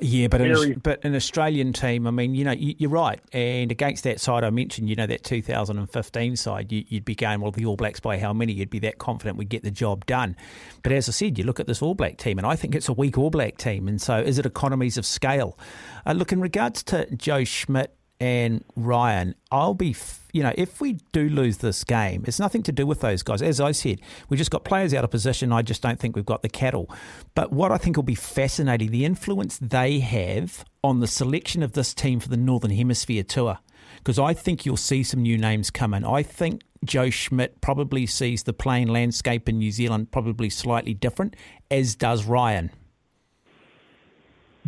Yeah, 0.00 0.26
but 0.26 0.40
an, 0.40 0.80
but 0.82 1.04
an 1.04 1.14
Australian 1.14 1.72
team, 1.72 2.06
I 2.06 2.10
mean, 2.10 2.34
you 2.34 2.44
know, 2.44 2.52
you, 2.52 2.74
you're 2.78 2.90
right. 2.90 3.20
And 3.32 3.70
against 3.70 4.04
that 4.04 4.20
side 4.20 4.42
I 4.44 4.50
mentioned, 4.50 4.90
you 4.90 4.96
know, 4.96 5.06
that 5.06 5.22
2015 5.22 6.36
side, 6.36 6.72
you, 6.72 6.84
you'd 6.88 7.04
be 7.04 7.14
going, 7.14 7.40
well, 7.40 7.52
the 7.52 7.64
All 7.64 7.76
Blacks 7.76 8.00
by 8.00 8.18
how 8.18 8.32
many? 8.32 8.52
You'd 8.52 8.70
be 8.70 8.80
that 8.80 8.98
confident 8.98 9.38
we'd 9.38 9.48
get 9.48 9.62
the 9.62 9.70
job 9.70 10.04
done. 10.06 10.36
But 10.82 10.92
as 10.92 11.08
I 11.08 11.12
said, 11.12 11.38
you 11.38 11.44
look 11.44 11.60
at 11.60 11.66
this 11.66 11.80
All 11.80 11.94
Black 11.94 12.18
team, 12.18 12.38
and 12.38 12.46
I 12.46 12.56
think 12.56 12.74
it's 12.74 12.88
a 12.88 12.92
weak 12.92 13.16
All 13.16 13.30
Black 13.30 13.56
team. 13.56 13.88
And 13.88 14.02
so 14.02 14.18
is 14.18 14.38
it 14.38 14.46
economies 14.46 14.98
of 14.98 15.06
scale? 15.06 15.58
Uh, 16.04 16.12
look, 16.12 16.32
in 16.32 16.40
regards 16.40 16.82
to 16.84 17.08
Joe 17.14 17.44
Schmidt 17.44 17.94
and 18.22 18.64
Ryan, 18.76 19.34
I'll 19.50 19.74
be, 19.74 19.96
you 20.32 20.44
know, 20.44 20.52
if 20.56 20.80
we 20.80 20.92
do 21.10 21.28
lose 21.28 21.56
this 21.56 21.82
game, 21.82 22.22
it's 22.24 22.38
nothing 22.38 22.62
to 22.62 22.70
do 22.70 22.86
with 22.86 23.00
those 23.00 23.24
guys. 23.24 23.42
As 23.42 23.60
I 23.60 23.72
said, 23.72 24.00
we 24.28 24.36
just 24.36 24.52
got 24.52 24.62
players 24.62 24.94
out 24.94 25.02
of 25.02 25.10
position. 25.10 25.50
I 25.52 25.62
just 25.62 25.82
don't 25.82 25.98
think 25.98 26.14
we've 26.14 26.24
got 26.24 26.42
the 26.42 26.48
cattle. 26.48 26.88
But 27.34 27.52
what 27.52 27.72
I 27.72 27.78
think 27.78 27.96
will 27.96 28.04
be 28.04 28.14
fascinating, 28.14 28.92
the 28.92 29.04
influence 29.04 29.58
they 29.58 29.98
have 29.98 30.64
on 30.84 31.00
the 31.00 31.08
selection 31.08 31.64
of 31.64 31.72
this 31.72 31.92
team 31.94 32.20
for 32.20 32.28
the 32.28 32.36
Northern 32.36 32.70
Hemisphere 32.70 33.24
tour. 33.24 33.58
Because 33.96 34.20
I 34.20 34.34
think 34.34 34.64
you'll 34.64 34.76
see 34.76 35.02
some 35.02 35.22
new 35.22 35.36
names 35.36 35.70
come 35.70 35.92
in. 35.92 36.04
I 36.04 36.22
think 36.22 36.62
Joe 36.84 37.10
Schmidt 37.10 37.60
probably 37.60 38.06
sees 38.06 38.44
the 38.44 38.52
playing 38.52 38.86
landscape 38.86 39.48
in 39.48 39.58
New 39.58 39.72
Zealand 39.72 40.12
probably 40.12 40.48
slightly 40.48 40.94
different, 40.94 41.34
as 41.72 41.96
does 41.96 42.24
Ryan. 42.24 42.70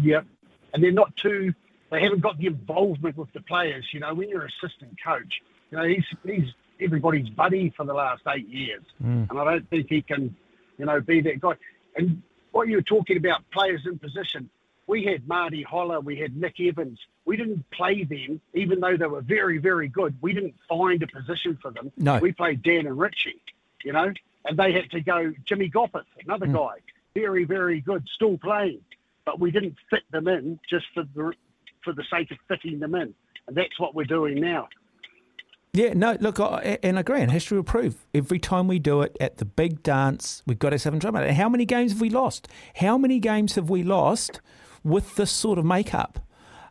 Yep. 0.03 0.27
And 0.73 0.83
they're 0.83 0.91
not 0.91 1.17
too, 1.23 1.55
they 1.95 2.03
haven't 2.03 2.21
got 2.21 2.39
the 2.39 2.47
involvement 2.47 3.17
with 3.17 3.33
the 3.33 3.41
players. 3.41 3.87
You 3.93 4.01
know, 4.01 4.13
when 4.15 4.29
you're 4.29 4.47
assistant 4.47 4.97
coach, 5.05 5.41
you 5.71 5.79
know, 5.79 5.85
he's, 5.85 6.05
he's 6.25 6.53
everybody's 6.81 7.29
buddy 7.29 7.73
for 7.77 7.87
the 7.87 7.95
last 7.95 8.23
eight 8.35 8.49
years. 8.49 8.83
Mm. 9.01 9.31
And 9.31 9.39
I 9.39 9.45
don't 9.45 9.71
think 9.71 9.87
he 9.89 10.03
can, 10.03 10.35
you 10.77 10.87
know, 10.87 11.01
be 11.01 11.21
that 11.21 11.41
guy. 11.41 11.53
And 11.97 12.21
what 12.51 12.67
you 12.67 12.77
were 12.79 12.83
talking 12.83 13.17
about, 13.17 13.49
players 13.53 13.83
in 13.87 13.97
position, 14.01 14.51
we 14.89 15.05
had 15.05 15.29
Marty 15.29 15.63
Holah, 15.63 16.01
we 16.01 16.17
had 16.17 16.37
Nick 16.37 16.59
Evans. 16.59 16.99
We 17.27 17.37
didn't 17.37 17.65
play 17.71 18.03
them, 18.03 18.41
even 18.55 18.81
though 18.81 18.97
they 18.97 19.07
were 19.07 19.23
very, 19.23 19.59
very 19.59 19.87
good. 19.87 20.17
We 20.21 20.33
didn't 20.33 20.57
find 20.69 21.01
a 21.01 21.07
position 21.07 21.57
for 21.63 21.71
them. 21.71 21.93
No. 21.97 22.19
We 22.19 22.33
played 22.33 22.63
Dan 22.65 22.87
and 22.87 22.99
Richie, 22.99 23.41
you 23.85 23.93
know, 23.93 24.13
and 24.47 24.59
they 24.59 24.73
had 24.73 24.91
to 24.91 25.01
go 25.01 25.33
Jimmy 25.45 25.71
Gopperth, 25.71 26.05
another 26.25 26.47
Mm. 26.47 26.55
guy, 26.55 26.75
very, 27.15 27.45
very 27.45 27.81
good, 27.81 28.03
still 28.17 28.37
playing. 28.37 28.81
But 29.25 29.39
we 29.39 29.53
didn't 29.53 29.77
fit 29.89 30.03
them 30.11 30.27
in 30.27 30.59
just 30.69 30.87
for 30.93 31.05
the 31.15 31.33
for 31.85 31.93
the 31.93 32.05
sake 32.11 32.31
of 32.31 32.39
fitting 32.49 32.81
them 32.81 32.95
in. 32.95 33.15
And 33.47 33.57
that's 33.57 33.79
what 33.79 33.95
we're 33.95 34.05
doing 34.05 34.41
now. 34.41 34.69
Yeah, 35.75 35.93
no, 35.93 36.17
look, 36.21 36.39
I, 36.39 36.79
and 36.85 36.99
I 36.99 37.01
agree, 37.01 37.21
and 37.21 37.33
history 37.33 37.59
will 37.59 37.65
prove 37.65 38.07
every 38.15 38.39
time 38.39 38.69
we 38.69 38.79
do 38.79 39.03
it 39.03 39.17
at 39.21 39.39
the 39.39 39.45
big 39.45 39.83
dance, 39.83 40.41
we've 40.47 40.59
got 40.59 40.71
have 40.71 40.81
seven 40.81 41.01
drum. 41.01 41.17
And 41.17 41.37
how 41.37 41.49
many 41.49 41.65
games 41.65 41.91
have 41.91 42.01
we 42.01 42.11
lost? 42.11 42.47
How 42.77 42.97
many 42.97 43.19
games 43.19 43.57
have 43.57 43.69
we 43.69 43.83
lost 43.83 44.41
with 44.85 45.17
this 45.17 45.33
sort 45.33 45.59
of 45.59 45.65
makeup? 45.65 46.21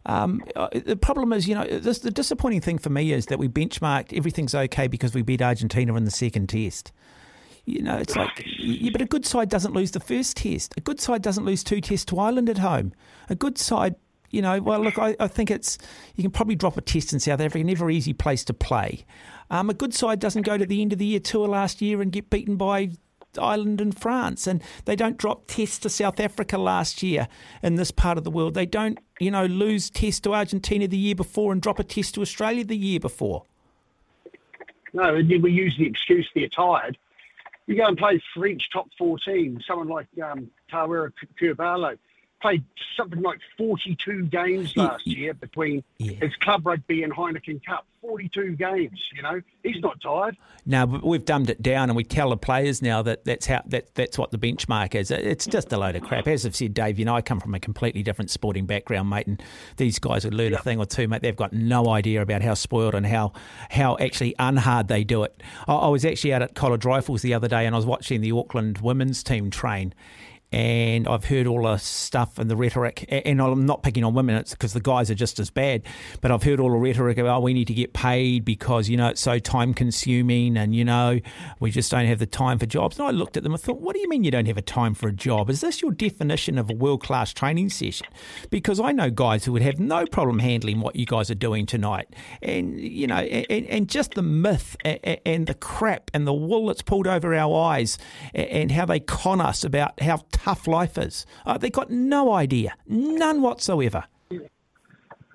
Um, 0.05 0.41
uh, 0.55 0.69
the 0.73 0.95
problem 0.95 1.33
is, 1.33 1.49
you 1.49 1.55
know, 1.55 1.65
this, 1.65 1.99
the 1.99 2.11
disappointing 2.11 2.61
thing 2.61 2.77
for 2.77 2.89
me 2.89 3.11
is 3.11 3.25
that 3.25 3.39
we 3.39 3.49
benchmarked 3.49 4.15
everything's 4.15 4.55
okay 4.55 4.87
because 4.87 5.13
we 5.13 5.21
beat 5.21 5.41
Argentina 5.41 5.93
in 5.95 6.05
the 6.05 6.11
second 6.11 6.47
test. 6.47 6.93
You 7.65 7.81
know, 7.81 7.97
it's 7.97 8.15
like, 8.15 8.43
yeah, 8.57 8.89
but 8.91 9.01
a 9.01 9.05
good 9.05 9.25
side 9.25 9.49
doesn't 9.49 9.73
lose 9.73 9.91
the 9.91 10.01
first 10.01 10.37
test. 10.37 10.73
A 10.77 10.81
good 10.81 10.99
side 10.99 11.21
doesn't 11.21 11.45
lose 11.45 11.63
two 11.63 11.79
tests 11.79 12.05
to 12.05 12.19
Ireland 12.19 12.49
at 12.49 12.57
home. 12.57 12.93
A 13.29 13.35
good 13.35 13.57
side 13.57 13.95
you 14.33 14.41
know, 14.41 14.59
well, 14.59 14.79
look, 14.79 14.97
I, 14.97 15.15
I, 15.19 15.27
think 15.27 15.51
it's 15.51 15.77
you 16.15 16.23
can 16.23 16.31
probably 16.31 16.55
drop 16.55 16.75
a 16.75 16.81
test 16.81 17.13
in 17.13 17.19
South 17.19 17.39
Africa, 17.39 17.63
never 17.63 17.89
easy 17.89 18.13
place 18.13 18.43
to 18.45 18.53
play. 18.53 19.05
Um, 19.51 19.69
a 19.69 19.73
good 19.75 19.93
side 19.93 20.19
doesn't 20.19 20.41
go 20.41 20.57
to 20.57 20.65
the 20.65 20.81
end 20.81 20.91
of 20.91 20.99
the 20.99 21.05
year 21.05 21.19
tour 21.19 21.47
last 21.47 21.81
year 21.81 22.01
and 22.01 22.11
get 22.11 22.31
beaten 22.31 22.55
by 22.55 22.91
Ireland 23.39 23.79
and 23.79 23.97
France, 23.97 24.47
and 24.47 24.63
they 24.85 24.95
don't 24.95 25.17
drop 25.17 25.45
tests 25.47 25.77
to 25.79 25.89
South 25.89 26.19
Africa 26.19 26.57
last 26.57 27.03
year 27.03 27.27
in 27.61 27.75
this 27.75 27.91
part 27.91 28.17
of 28.17 28.23
the 28.23 28.31
world. 28.31 28.55
They 28.55 28.65
don't, 28.65 28.97
you 29.19 29.29
know, 29.29 29.45
lose 29.45 29.91
tests 29.91 30.21
to 30.21 30.33
Argentina 30.33 30.87
the 30.87 30.97
year 30.97 31.15
before 31.15 31.51
and 31.51 31.61
drop 31.61 31.77
a 31.77 31.83
test 31.83 32.15
to 32.15 32.21
Australia 32.21 32.63
the 32.63 32.77
year 32.77 32.99
before. 32.99 33.45
No, 34.93 35.15
and 35.15 35.29
then 35.29 35.41
we 35.43 35.51
use 35.51 35.77
the 35.77 35.85
excuse 35.85 36.27
they're 36.33 36.47
tired. 36.47 36.97
You 37.67 37.75
go 37.77 37.85
and 37.85 37.97
play 37.97 38.21
for 38.33 38.45
each 38.47 38.69
top 38.73 38.89
14, 38.97 39.63
someone 39.65 39.87
like 39.87 40.07
um, 40.23 40.49
Tawera 40.71 41.11
Kerr-Barlow 41.39 41.97
played 42.43 42.65
something 42.97 43.21
like 43.21 43.39
42 43.57 44.25
games 44.25 44.75
last 44.75 45.07
year 45.07 45.33
between 45.33 45.81
yeah. 45.97 46.11
his 46.21 46.35
club 46.41 46.65
rugby 46.65 47.03
and 47.03 47.13
Heineken 47.13 47.65
Cup. 47.65 47.85
42 48.01 48.57
games, 48.57 48.99
you 49.15 49.21
know. 49.21 49.41
He's 49.63 49.79
not 49.79 50.01
tired. 50.01 50.35
No, 50.65 50.85
but 50.85 51.05
we've 51.05 51.23
dumbed 51.23 51.49
it 51.49 51.61
down 51.61 51.89
and 51.89 51.95
we 51.95 52.03
tell 52.03 52.31
the 52.31 52.37
players 52.37 52.81
now 52.81 53.01
that 53.01 53.23
that's 53.23 53.45
how 53.45 53.61
that 53.67 53.95
that's 53.95 54.17
what 54.17 54.31
the 54.31 54.37
benchmark 54.37 54.93
is. 54.93 55.09
It's 55.09 55.45
just 55.45 55.71
a 55.71 55.77
load 55.77 55.95
of 55.95 56.03
crap. 56.03 56.27
As 56.27 56.45
I've 56.45 56.53
said, 56.53 56.73
Dave, 56.73 56.99
you 56.99 57.05
know, 57.05 57.15
I 57.15 57.21
come 57.21 57.39
from 57.39 57.55
a 57.55 57.61
completely 57.61 58.03
different 58.03 58.29
sporting 58.29 58.65
background, 58.65 59.09
mate, 59.09 59.27
and 59.27 59.41
these 59.77 59.99
guys 59.99 60.25
would 60.25 60.33
learn 60.33 60.51
yeah. 60.51 60.59
a 60.59 60.61
thing 60.61 60.79
or 60.79 60.85
two, 60.85 61.07
mate. 61.07 61.21
They've 61.21 61.33
got 61.33 61.53
no 61.53 61.87
idea 61.87 62.21
about 62.21 62.41
how 62.41 62.55
spoiled 62.55 62.93
and 62.93 63.05
how 63.05 63.31
how 63.69 63.95
actually 64.01 64.35
unhard 64.37 64.89
they 64.89 65.05
do 65.05 65.23
it. 65.23 65.41
I, 65.65 65.73
I 65.73 65.87
was 65.87 66.03
actually 66.03 66.33
out 66.33 66.41
at 66.41 66.55
College 66.55 66.83
Rifles 66.83 67.21
the 67.21 67.33
other 67.33 67.47
day 67.47 67.65
and 67.65 67.73
I 67.73 67.77
was 67.77 67.85
watching 67.85 68.19
the 68.19 68.33
Auckland 68.33 68.79
women's 68.79 69.23
team 69.23 69.49
train 69.49 69.93
and 70.53 71.07
I've 71.07 71.25
heard 71.25 71.47
all 71.47 71.63
the 71.63 71.77
stuff 71.77 72.37
and 72.37 72.49
the 72.49 72.55
rhetoric, 72.55 73.05
and 73.09 73.41
I'm 73.41 73.65
not 73.65 73.81
picking 73.81 74.03
on 74.03 74.13
women, 74.13 74.35
it's 74.35 74.51
because 74.51 74.73
the 74.73 74.79
guys 74.79 75.09
are 75.09 75.15
just 75.15 75.39
as 75.39 75.49
bad, 75.49 75.81
but 76.21 76.31
I've 76.31 76.43
heard 76.43 76.59
all 76.59 76.69
the 76.69 76.77
rhetoric 76.77 77.17
about, 77.17 77.39
oh, 77.39 77.41
we 77.41 77.53
need 77.53 77.65
to 77.67 77.73
get 77.73 77.93
paid 77.93 78.45
because, 78.45 78.87
you 78.87 78.95
know, 78.95 79.07
it's 79.07 79.21
so 79.21 79.39
time 79.39 79.73
consuming 79.73 80.55
and, 80.55 80.75
you 80.75 80.85
know, 80.85 81.19
we 81.59 81.71
just 81.71 81.89
don't 81.89 82.05
have 82.05 82.19
the 82.19 82.27
time 82.27 82.59
for 82.59 82.67
jobs. 82.67 82.99
And 82.99 83.07
I 83.07 83.11
looked 83.11 83.35
at 83.35 83.41
them 83.41 83.53
and 83.53 83.61
thought, 83.61 83.81
what 83.81 83.95
do 83.95 83.99
you 83.99 84.07
mean 84.07 84.23
you 84.23 84.29
don't 84.29 84.45
have 84.45 84.57
a 84.57 84.61
time 84.61 84.93
for 84.93 85.07
a 85.07 85.11
job? 85.11 85.49
Is 85.49 85.61
this 85.61 85.81
your 85.81 85.91
definition 85.91 86.59
of 86.59 86.69
a 86.69 86.73
world 86.73 87.01
class 87.01 87.33
training 87.33 87.71
session? 87.71 88.05
Because 88.51 88.79
I 88.79 88.91
know 88.91 89.09
guys 89.09 89.45
who 89.45 89.53
would 89.53 89.63
have 89.63 89.79
no 89.79 90.05
problem 90.05 90.37
handling 90.37 90.81
what 90.81 90.95
you 90.95 91.07
guys 91.07 91.31
are 91.31 91.35
doing 91.35 91.65
tonight. 91.65 92.15
And, 92.43 92.79
you 92.79 93.07
know, 93.07 93.15
and, 93.15 93.65
and 93.65 93.89
just 93.89 94.13
the 94.13 94.21
myth 94.21 94.77
and 94.83 95.47
the 95.47 95.55
crap 95.55 96.11
and 96.13 96.27
the 96.27 96.33
wool 96.33 96.67
that's 96.67 96.83
pulled 96.83 97.07
over 97.07 97.33
our 97.33 97.71
eyes 97.71 97.97
and 98.35 98.71
how 98.71 98.85
they 98.85 98.99
con 98.99 99.41
us 99.41 99.63
about 99.63 99.99
how 99.99 100.17
tough 100.43 100.67
life 100.67 100.97
is. 100.97 101.25
Uh, 101.45 101.57
they 101.57 101.69
got 101.69 101.89
no 101.89 102.33
idea, 102.33 102.75
none 102.87 103.41
whatsoever. 103.41 104.03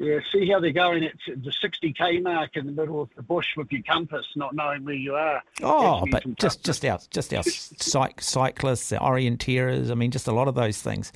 Yeah, 0.00 0.20
see 0.32 0.48
how 0.48 0.60
they're 0.60 0.70
going 0.70 1.02
at 1.02 1.14
the 1.26 1.50
60k 1.50 2.22
mark 2.22 2.50
in 2.54 2.66
the 2.66 2.72
middle 2.72 3.02
of 3.02 3.08
the 3.16 3.22
bush 3.22 3.46
with 3.56 3.66
your 3.72 3.82
compass, 3.82 4.24
not 4.36 4.54
knowing 4.54 4.84
where 4.84 4.94
you 4.94 5.16
are. 5.16 5.42
Oh, 5.60 6.04
but 6.12 6.22
just 6.36 6.64
just 6.64 6.84
our 6.84 7.00
just 7.10 7.34
our 7.34 7.42
cyc- 7.42 8.20
cyclists, 8.20 8.92
our 8.92 9.16
orienteers. 9.16 9.90
I 9.90 9.94
mean, 9.94 10.12
just 10.12 10.28
a 10.28 10.32
lot 10.32 10.46
of 10.46 10.54
those 10.54 10.80
things. 10.80 11.12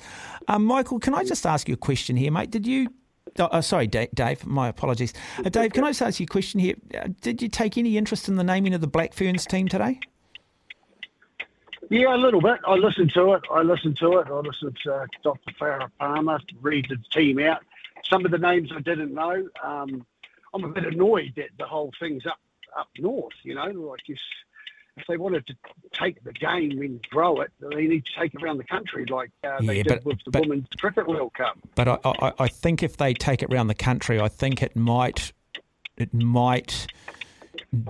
Um, 0.49 0.65
Michael, 0.65 0.99
can 0.99 1.13
I 1.13 1.23
just 1.23 1.45
ask 1.45 1.69
you 1.69 1.75
a 1.75 1.77
question 1.77 2.17
here, 2.17 2.31
mate? 2.31 2.51
Did 2.51 2.67
you? 2.67 2.89
Oh, 3.39 3.61
sorry, 3.61 3.87
Dave. 3.87 4.45
My 4.45 4.67
apologies, 4.67 5.13
uh, 5.37 5.49
Dave. 5.49 5.71
Can 5.71 5.85
I 5.85 5.91
just 5.91 6.01
ask 6.01 6.19
you 6.19 6.25
a 6.25 6.27
question 6.27 6.59
here? 6.59 6.75
Did 7.21 7.41
you 7.41 7.47
take 7.47 7.77
any 7.77 7.95
interest 7.95 8.27
in 8.27 8.35
the 8.35 8.43
naming 8.43 8.73
of 8.73 8.81
the 8.81 8.87
Black 8.87 9.13
Ferns 9.13 9.45
team 9.45 9.69
today? 9.69 10.01
Yeah, 11.89 12.15
a 12.15 12.17
little 12.17 12.41
bit. 12.41 12.59
I 12.65 12.75
listened 12.75 13.11
to 13.13 13.33
it. 13.33 13.43
I 13.51 13.61
listened 13.61 13.97
to 13.97 14.17
it. 14.19 14.27
I 14.27 14.39
listened 14.39 14.77
to 14.83 14.93
uh, 14.93 15.05
Dr. 15.23 15.51
Farah 15.59 15.89
Palmer 15.99 16.39
read 16.61 16.87
the 16.89 16.97
team 17.11 17.39
out. 17.39 17.61
Some 18.09 18.25
of 18.25 18.31
the 18.31 18.37
names 18.37 18.71
I 18.75 18.81
didn't 18.81 19.13
know. 19.13 19.47
Um, 19.63 20.05
I'm 20.53 20.63
a 20.63 20.69
bit 20.69 20.85
annoyed 20.85 21.33
that 21.35 21.49
the 21.57 21.65
whole 21.65 21.91
thing's 21.99 22.25
up 22.25 22.39
up 22.77 22.87
north. 22.97 23.33
You 23.43 23.55
know, 23.55 23.67
like 23.67 24.01
if, 24.07 24.19
if 24.97 25.05
they 25.07 25.17
wanted 25.17 25.45
to 25.47 25.55
take 25.93 26.23
the 26.23 26.33
game 26.33 26.81
and 26.81 27.01
grow 27.09 27.41
it, 27.41 27.51
they 27.59 27.87
need 27.87 28.05
to 28.05 28.19
take 28.19 28.33
it 28.33 28.43
around 28.43 28.57
the 28.57 28.63
country 28.63 29.05
like 29.05 29.31
uh, 29.43 29.59
they 29.61 29.77
yeah, 29.77 29.83
did 29.83 29.87
but, 29.87 30.05
with 30.05 30.19
the 30.25 30.31
but, 30.31 30.41
Women's 30.41 30.67
Cricket 30.77 31.07
World 31.07 31.33
Cup. 31.33 31.57
But 31.75 31.87
I, 31.87 31.97
I, 32.03 32.33
I 32.39 32.47
think 32.47 32.83
if 32.83 32.97
they 32.97 33.13
take 33.13 33.41
it 33.43 33.53
around 33.53 33.67
the 33.67 33.75
country, 33.75 34.19
I 34.19 34.27
think 34.27 34.61
it 34.61 34.75
might 34.75 35.33
it 35.97 36.13
might 36.13 36.87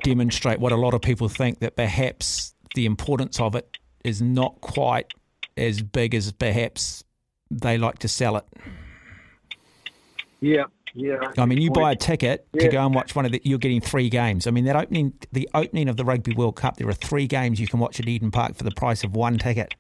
demonstrate 0.04 0.60
what 0.60 0.72
a 0.72 0.76
lot 0.76 0.94
of 0.94 1.02
people 1.02 1.30
think 1.30 1.60
that 1.60 1.76
perhaps 1.76 2.54
the 2.76 2.86
importance 2.86 3.40
of 3.40 3.56
it 3.56 3.78
is 4.04 4.22
not 4.22 4.60
quite 4.62 5.14
as 5.58 5.82
big 5.82 6.16
as 6.16 6.32
perhaps 6.32 7.04
they 7.50 7.78
like 7.78 8.00
to 8.00 8.08
sell 8.08 8.38
it. 8.38 8.46
Yeah, 10.42 10.66
yeah. 10.94 11.32
I 11.38 11.46
mean, 11.46 11.62
you 11.62 11.72
buy 11.72 11.92
a 11.92 11.96
ticket 11.96 12.46
yeah. 12.54 12.64
to 12.64 12.70
go 12.70 12.86
and 12.86 12.94
watch 12.94 13.16
one 13.16 13.26
of 13.26 13.32
the. 13.32 13.42
You're 13.44 13.60
getting 13.60 13.82
three 13.82 14.10
games. 14.10 14.46
I 14.46 14.52
mean, 14.52 14.66
that 14.66 14.76
opening, 14.76 15.14
the 15.32 15.50
opening 15.54 15.88
of 15.88 15.98
the 15.98 16.04
Rugby 16.04 16.34
World 16.36 16.56
Cup, 16.56 16.78
there 16.78 16.90
are 16.90 16.94
three 16.94 17.28
games 17.28 17.60
you 17.60 17.68
can 17.68 17.80
watch 17.80 18.00
at 18.00 18.08
Eden 18.08 18.32
Park 18.32 18.56
for 18.56 18.64
the 18.64 18.72
price 18.72 19.04
of 19.04 19.16
one 19.16 19.38
ticket, 19.38 19.76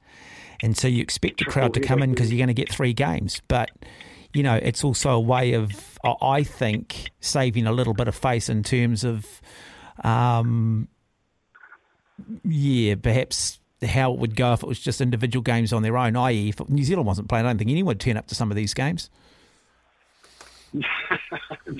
and 0.61 0.77
so 0.77 0.87
you 0.87 1.01
expect 1.01 1.39
the 1.39 1.45
crowd 1.45 1.73
to 1.73 1.79
come 1.79 2.01
in 2.01 2.11
because 2.11 2.31
you're 2.31 2.37
going 2.37 2.47
to 2.47 2.53
get 2.53 2.71
three 2.71 2.93
games. 2.93 3.41
But 3.47 3.71
you 4.33 4.41
know, 4.41 4.55
it's 4.55 4.83
also 4.83 5.11
a 5.11 5.19
way 5.19 5.53
of, 5.53 5.99
I 6.03 6.43
think, 6.43 7.11
saving 7.19 7.67
a 7.67 7.71
little 7.71 7.93
bit 7.93 8.07
of 8.07 8.15
face 8.15 8.49
in 8.49 8.63
terms 8.63 9.03
of, 9.03 9.41
um, 10.03 10.87
yeah, 12.43 12.95
perhaps 12.95 13.59
how 13.85 14.13
it 14.13 14.19
would 14.19 14.35
go 14.35 14.53
if 14.53 14.63
it 14.63 14.67
was 14.67 14.79
just 14.79 15.01
individual 15.01 15.41
games 15.41 15.73
on 15.73 15.81
their 15.81 15.97
own. 15.97 16.15
I.e., 16.15 16.49
if 16.49 16.69
New 16.69 16.83
Zealand 16.83 17.07
wasn't 17.07 17.29
playing, 17.29 17.45
I 17.45 17.49
don't 17.49 17.57
think 17.57 17.71
anyone 17.71 17.87
would 17.87 17.99
turn 17.99 18.17
up 18.17 18.27
to 18.27 18.35
some 18.35 18.51
of 18.51 18.57
these 18.57 18.73
games. 18.73 19.09
no, 20.73 20.81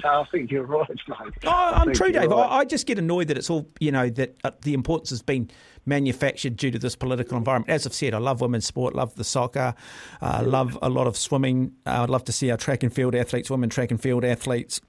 I 0.04 0.26
think 0.32 0.52
you're 0.52 0.64
right, 0.64 0.88
mate. 1.08 1.34
Oh, 1.46 1.50
I'm 1.50 1.94
true, 1.94 2.12
Dave. 2.12 2.30
Right. 2.30 2.40
I, 2.40 2.58
I, 2.60 2.66
just 2.66 2.86
get 2.86 3.00
annoyed 3.00 3.28
that 3.30 3.38
it's 3.38 3.50
all, 3.50 3.68
you 3.80 3.92
know, 3.92 4.08
that 4.10 4.38
uh, 4.44 4.52
the 4.62 4.76
importance 4.76 5.10
has 5.10 5.24
been 5.24 5.50
manufactured 5.86 6.58
due 6.58 6.70
to 6.70 6.78
this 6.78 6.96
political 6.96 7.38
environment. 7.38 7.72
As 7.72 7.88
I've 7.88 7.94
said, 7.94 8.14
I 8.14 8.20
love 8.20 8.40
women's 8.40 8.66
sport, 8.66 8.94
love 8.94 9.16
the 9.16 9.24
soccer, 9.24 9.74
uh, 10.22 10.44
love 10.46 10.78
a 10.82 10.90
lot 10.90 11.08
of 11.08 11.18
swimming. 11.18 11.74
Uh, 11.88 12.04
I'd 12.04 12.10
love 12.10 12.24
to 12.26 12.32
see 12.32 12.52
our 12.52 12.58
track 12.58 12.84
and 12.84 12.94
field 12.94 13.16
athletes, 13.16 13.50
women 13.50 13.70
track 13.70 13.90
and 13.90 14.00
field 14.00 14.24
athletes, 14.24 14.80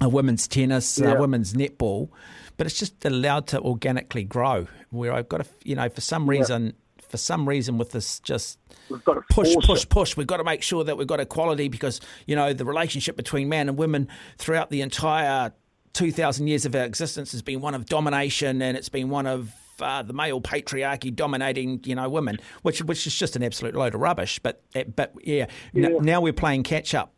uh, 0.00 0.08
women's 0.08 0.46
tennis, 0.46 1.00
uh, 1.00 1.06
yeah. 1.06 1.18
women's 1.18 1.54
netball 1.54 2.10
but 2.56 2.66
it's 2.66 2.78
just 2.78 3.04
allowed 3.04 3.46
to 3.48 3.60
organically 3.60 4.24
grow. 4.24 4.66
Where 4.90 5.12
I've 5.12 5.28
got 5.28 5.38
to, 5.38 5.46
you 5.64 5.74
know, 5.74 5.88
for 5.88 6.00
some 6.00 6.28
reason, 6.28 6.66
yeah. 6.66 7.04
for 7.08 7.16
some 7.16 7.48
reason, 7.48 7.78
with 7.78 7.90
this 7.90 8.20
just 8.20 8.58
push, 9.30 9.54
push, 9.64 9.82
it. 9.82 9.88
push, 9.88 10.16
we've 10.16 10.26
got 10.26 10.38
to 10.38 10.44
make 10.44 10.62
sure 10.62 10.84
that 10.84 10.96
we've 10.96 11.06
got 11.06 11.20
equality 11.20 11.68
because 11.68 12.00
you 12.26 12.36
know 12.36 12.52
the 12.52 12.64
relationship 12.64 13.16
between 13.16 13.48
man 13.48 13.68
and 13.68 13.78
women 13.78 14.08
throughout 14.38 14.70
the 14.70 14.82
entire 14.82 15.52
two 15.92 16.12
thousand 16.12 16.48
years 16.48 16.66
of 16.66 16.74
our 16.74 16.84
existence 16.84 17.32
has 17.32 17.42
been 17.42 17.60
one 17.60 17.74
of 17.74 17.86
domination, 17.86 18.62
and 18.62 18.76
it's 18.76 18.88
been 18.88 19.08
one 19.08 19.26
of 19.26 19.52
uh, 19.80 20.02
the 20.02 20.12
male 20.12 20.40
patriarchy 20.40 21.14
dominating, 21.14 21.80
you 21.84 21.94
know, 21.94 22.08
women, 22.08 22.38
which 22.62 22.82
which 22.82 23.06
is 23.06 23.14
just 23.14 23.36
an 23.36 23.42
absolute 23.42 23.74
load 23.74 23.94
of 23.94 24.00
rubbish. 24.00 24.38
But 24.38 24.62
but 24.94 25.14
yeah, 25.22 25.46
yeah. 25.72 25.86
N- 25.86 26.02
now 26.02 26.20
we're 26.20 26.32
playing 26.32 26.62
catch 26.64 26.94
up 26.94 27.13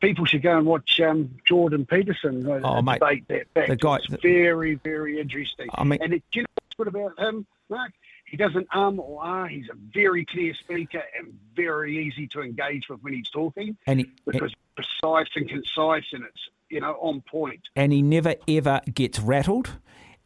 people 0.00 0.24
should 0.24 0.42
go 0.42 0.56
and 0.56 0.66
watch 0.66 1.00
um, 1.00 1.30
Jordan 1.44 1.86
Peterson 1.86 2.48
uh, 2.48 2.60
oh, 2.62 2.82
debate 2.82 3.26
that 3.28 3.52
back. 3.54 3.68
The 3.68 3.76
guy, 3.76 3.96
it's 3.96 4.22
very, 4.22 4.74
very 4.76 5.20
interesting. 5.20 5.68
I 5.74 5.84
mean, 5.84 5.98
and 6.02 6.14
it, 6.14 6.22
you 6.32 6.42
know 6.42 6.48
what's 6.54 6.76
good 6.76 6.88
about 6.88 7.18
him, 7.18 7.46
Mark? 7.68 7.92
He 8.26 8.36
doesn't 8.36 8.68
um 8.74 9.00
or 9.00 9.20
ah. 9.22 9.46
He's 9.46 9.68
a 9.70 9.76
very 9.94 10.24
clear 10.26 10.54
speaker 10.54 11.02
and 11.18 11.38
very 11.54 12.06
easy 12.06 12.26
to 12.28 12.42
engage 12.42 12.88
with 12.88 13.00
when 13.02 13.14
he's 13.14 13.30
talking. 13.30 13.76
And 13.86 14.00
he, 14.00 14.06
precise 14.26 15.28
and 15.34 15.48
concise, 15.48 16.04
and 16.12 16.24
it's 16.24 16.48
you 16.68 16.80
know 16.80 16.92
on 17.00 17.22
point. 17.22 17.60
And 17.74 17.92
he 17.92 18.02
never 18.02 18.34
ever 18.46 18.80
gets 18.92 19.18
rattled. 19.18 19.78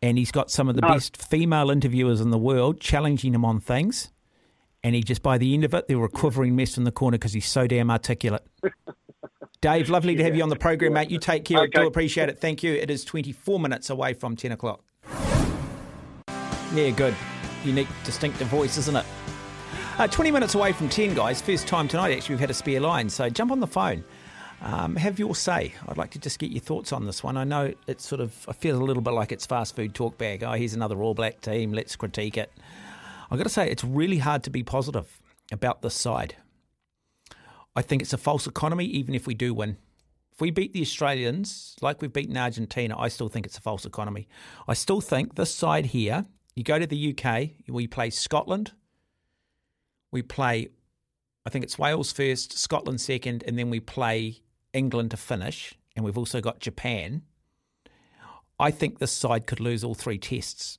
And 0.05 0.18
he's 0.18 0.32
got 0.32 0.51
some 0.51 0.68
of 0.68 0.74
the 0.74 0.80
no. 0.80 0.89
best 0.89 1.16
female 1.16 1.70
interviewers 1.70 2.20
in 2.20 2.30
the 2.30 2.39
world 2.39 2.80
challenging 2.80 3.36
him 3.36 3.44
on 3.44 3.60
things. 3.60 4.10
And 4.82 4.97
he 4.97 5.02
just 5.05 5.22
by 5.22 5.39
the 5.39 5.55
end 5.55 5.62
of 5.62 5.74
it, 5.74 5.86
they 5.86 5.94
were 5.94 6.06
a 6.06 6.10
quivering 6.10 6.56
mess 6.56 6.76
in 6.76 6.82
the 6.82 6.90
corner 6.90 7.18
because 7.18 7.32
he's 7.32 7.47
so 7.47 7.68
damn 7.68 7.89
articulate. 7.89 8.44
Dave, 9.60 9.89
lovely 9.89 10.14
to 10.16 10.24
have 10.24 10.35
you 10.35 10.43
on 10.43 10.48
the 10.48 10.56
program, 10.56 10.94
mate. 10.94 11.10
You 11.10 11.19
take 11.19 11.44
care. 11.44 11.62
Okay. 11.62 11.78
I 11.78 11.82
do 11.82 11.86
appreciate 11.86 12.28
it. 12.28 12.39
Thank 12.39 12.62
you. 12.62 12.74
It 12.74 12.90
is 12.90 13.05
24 13.05 13.60
minutes 13.60 13.90
away 13.90 14.14
from 14.14 14.36
10 14.36 14.52
o'clock. 14.52 14.82
Yeah, 16.74 16.90
good. 16.90 17.14
Unique, 17.64 17.89
distinctive 18.05 18.48
voice, 18.48 18.78
isn't 18.78 18.97
it? 18.97 19.06
Uh, 19.98 20.09
20 20.09 20.31
minutes 20.31 20.55
away 20.55 20.73
from 20.73 20.89
10, 20.89 21.14
guys. 21.14 21.43
First 21.43 21.69
time 21.69 21.86
tonight, 21.86 22.16
actually, 22.16 22.35
we've 22.35 22.40
had 22.40 22.51
a 22.51 22.55
spare 22.55 22.81
line. 22.81 23.10
So 23.10 23.28
jump 23.28 23.52
on 23.52 23.60
the 23.60 23.66
phone. 23.66 24.05
Um, 24.62 24.97
have 24.97 25.19
your 25.19 25.35
say. 25.35 25.74
I'd 25.89 25.98
like 25.98 26.10
to 26.12 26.19
just 26.19 26.39
get 26.39 26.51
your 26.51 26.60
thoughts 26.60 26.93
on 26.93 27.05
this 27.05 27.23
one. 27.23 27.36
I 27.36 27.44
know 27.44 27.74
it's 27.86 28.06
sort 28.06 28.20
of, 28.20 28.35
I 28.48 28.52
feel 28.52 28.81
a 28.81 28.82
little 28.82 29.02
bit 29.02 29.12
like 29.12 29.32
it's 29.32 29.44
fast 29.44 29.77
food 29.77 29.94
talk 29.94 30.16
bag. 30.19 30.43
Oh, 30.44 30.52
here's 30.52 30.73
another 30.74 31.02
All 31.02 31.14
Black 31.14 31.40
team. 31.40 31.73
Let's 31.73 31.97
critique 31.97 32.39
it. 32.39 32.51
I've 33.31 33.39
got 33.39 33.44
to 33.44 33.51
say, 33.51 33.69
it's 33.69 33.85
really 33.85 34.19
hard 34.19 34.44
to 34.44 34.51
be 34.51 34.62
positive 34.62 35.20
about 35.51 35.82
this 35.82 35.94
side. 35.94 36.36
I 37.74 37.82
think 37.82 38.03
it's 38.03 38.12
a 38.12 38.19
false 38.19 38.47
economy, 38.47 38.85
even 38.86 39.15
if 39.15 39.27
we 39.27 39.35
do 39.35 39.55
win. 39.55 39.78
If 40.32 40.40
we 40.40 40.51
beat 40.51 40.73
the 40.73 40.82
Australians 40.82 41.77
like 41.81 42.01
we've 42.01 42.12
beaten 42.12 42.36
Argentina, 42.36 42.99
I 42.99 43.09
still 43.09 43.28
think 43.28 43.47
it's 43.47 43.59
a 43.59 43.62
false 43.62 43.85
economy. 43.85 44.28
I 44.66 44.74
still 44.74 45.01
think 45.01 45.35
this 45.35 45.55
side 45.55 45.86
here, 45.86 46.27
you 46.55 46.65
go 46.65 46.78
to 46.78 46.86
the 46.86 47.16
UK, 47.16 47.51
we 47.69 47.86
play 47.86 48.11
Scotland, 48.11 48.73
we 50.11 50.23
play, 50.23 50.69
I 51.47 51.51
think 51.51 51.65
it's 51.65 51.78
Wales 51.78 52.12
first, 52.12 52.59
Scotland 52.59 53.01
second, 53.01 53.44
and 53.47 53.59
then 53.59 53.70
we 53.70 53.81
play 53.81 54.43
England 54.73 55.11
to 55.11 55.16
finish, 55.16 55.74
and 55.97 56.05
we've 56.05 56.19
also 56.19 56.40
got 56.40 56.61
Japan. 56.61 57.23
I 58.59 58.70
think 58.70 58.99
this 58.99 59.12
side 59.12 59.47
could 59.47 59.61
lose 59.61 59.82
all 59.82 59.94
three 59.94 60.19
tests. 60.19 60.78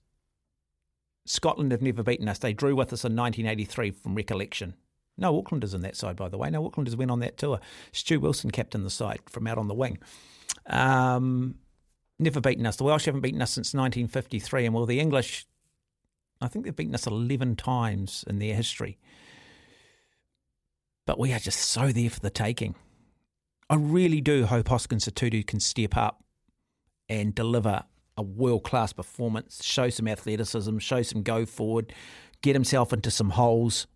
Scotland 1.26 1.72
have 1.72 1.82
never 1.82 2.04
beaten 2.04 2.28
us. 2.28 2.40
They 2.40 2.54
drew 2.54 2.76
with 2.76 2.94
us 2.94 3.06
in 3.06 3.16
1983 3.16 3.92
from 3.92 4.16
recollection. 4.16 4.76
No 5.18 5.42
Aucklanders 5.42 5.76
in 5.76 5.82
that 5.82 5.96
side, 5.96 6.16
by 6.16 6.30
the 6.30 6.38
way. 6.38 6.50
No 6.50 6.68
Aucklanders 6.68 6.96
went 6.96 7.12
on 7.12 7.20
that 7.20 7.38
tour. 7.38 7.60
Stu 7.92 8.20
Wilson 8.20 8.52
captained 8.52 8.86
the 8.86 8.90
side 8.90 9.20
from 9.30 9.48
out 9.48 9.58
on 9.58 9.68
the 9.68 9.74
wing. 9.74 10.00
Um, 10.66 11.56
never 12.20 12.42
beaten 12.42 12.66
us. 12.66 12.78
The 12.78 12.84
Welsh 12.84 13.06
haven't 13.06 13.22
beaten 13.22 13.42
us 13.42 13.52
since 13.52 13.74
1953, 13.74 14.66
and 14.66 14.76
well, 14.76 14.86
the 14.86 15.00
English, 15.00 15.46
I 16.42 16.48
think 16.48 16.66
they've 16.66 16.76
beaten 16.76 16.96
us 16.96 17.06
11 17.06 17.56
times 17.58 18.24
in 18.28 18.40
their 18.40 18.56
history. 18.56 18.98
But 21.06 21.20
we 21.20 21.34
are 21.34 21.40
just 21.40 21.60
so 21.60 21.92
there 21.92 22.10
for 22.10 22.22
the 22.22 22.30
taking. 22.30 22.76
I 23.70 23.76
really 23.76 24.22
do 24.22 24.46
hope 24.46 24.70
Hoskins 24.70 25.06
Sotutu 25.06 25.46
can 25.46 25.60
step 25.60 25.98
up 25.98 26.24
and 27.10 27.36
deliver 27.36 27.84
a 28.18 28.22
world 28.22 28.64
class 28.64 28.94
performance, 28.94 29.64
show 29.64 29.90
some 29.90 30.08
athleticism, 30.08 30.78
show 30.78 31.02
some 31.02 31.24
go 31.24 31.46
forward, 31.46 31.94
get 32.42 32.56
himself 32.56 32.94
into 32.94 33.12
some 33.12 33.32
holes. 33.32 33.88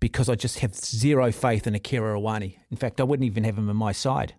Because 0.00 0.28
I 0.28 0.36
just 0.36 0.60
have 0.60 0.74
zero 0.74 1.32
faith 1.32 1.66
in 1.66 1.74
Akira 1.74 2.18
Ioane. 2.18 2.56
In 2.70 2.76
fact, 2.76 3.00
I 3.00 3.04
wouldn't 3.04 3.26
even 3.26 3.44
have 3.44 3.58
him 3.58 3.68
in 3.68 3.76
my 3.76 3.92
side. 3.92 4.34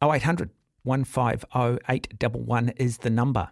Oh 0.00 0.12
eight 0.12 0.22
hundred 0.22 0.50
one 0.82 1.04
five 1.04 1.44
oh 1.54 1.78
eight 1.88 2.18
double 2.18 2.40
one 2.40 2.70
is 2.76 2.98
the 2.98 3.10
number. 3.10 3.50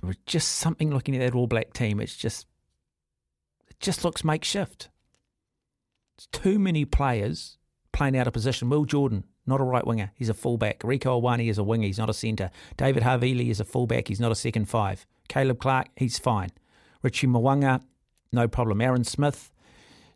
There 0.00 0.08
was 0.08 0.18
just 0.26 0.48
something 0.48 0.90
looking 0.90 1.14
at 1.14 1.20
that 1.20 1.36
All 1.36 1.46
Black 1.46 1.72
team. 1.72 2.00
It's 2.00 2.16
just, 2.16 2.46
it 3.70 3.78
just 3.78 4.04
looks 4.04 4.24
makeshift. 4.24 4.88
It's 6.18 6.26
too 6.26 6.58
many 6.58 6.84
players 6.84 7.58
playing 7.92 8.18
out 8.18 8.26
of 8.26 8.32
position. 8.32 8.68
Will 8.68 8.84
Jordan, 8.84 9.24
not 9.46 9.60
a 9.60 9.64
right 9.64 9.86
winger, 9.86 10.12
he's 10.14 10.28
a 10.28 10.34
fullback. 10.34 10.80
Rieko 10.80 11.20
Ioane 11.20 11.48
is 11.48 11.58
a 11.58 11.64
winger, 11.64 11.86
he's 11.86 11.98
not 11.98 12.10
a 12.10 12.14
centre. 12.14 12.50
David 12.76 13.02
Havili 13.02 13.50
is 13.50 13.60
a 13.60 13.64
fullback, 13.64 14.08
he's 14.08 14.20
not 14.20 14.32
a 14.32 14.36
second 14.36 14.66
five. 14.66 15.06
Caleb 15.28 15.58
Clarke, 15.58 15.88
he's 15.96 16.18
fine. 16.18 16.50
Richie 17.02 17.26
Mo'unga, 17.26 17.82
no 18.32 18.46
problem. 18.48 18.80
Aaron 18.80 19.04
Smith, 19.04 19.50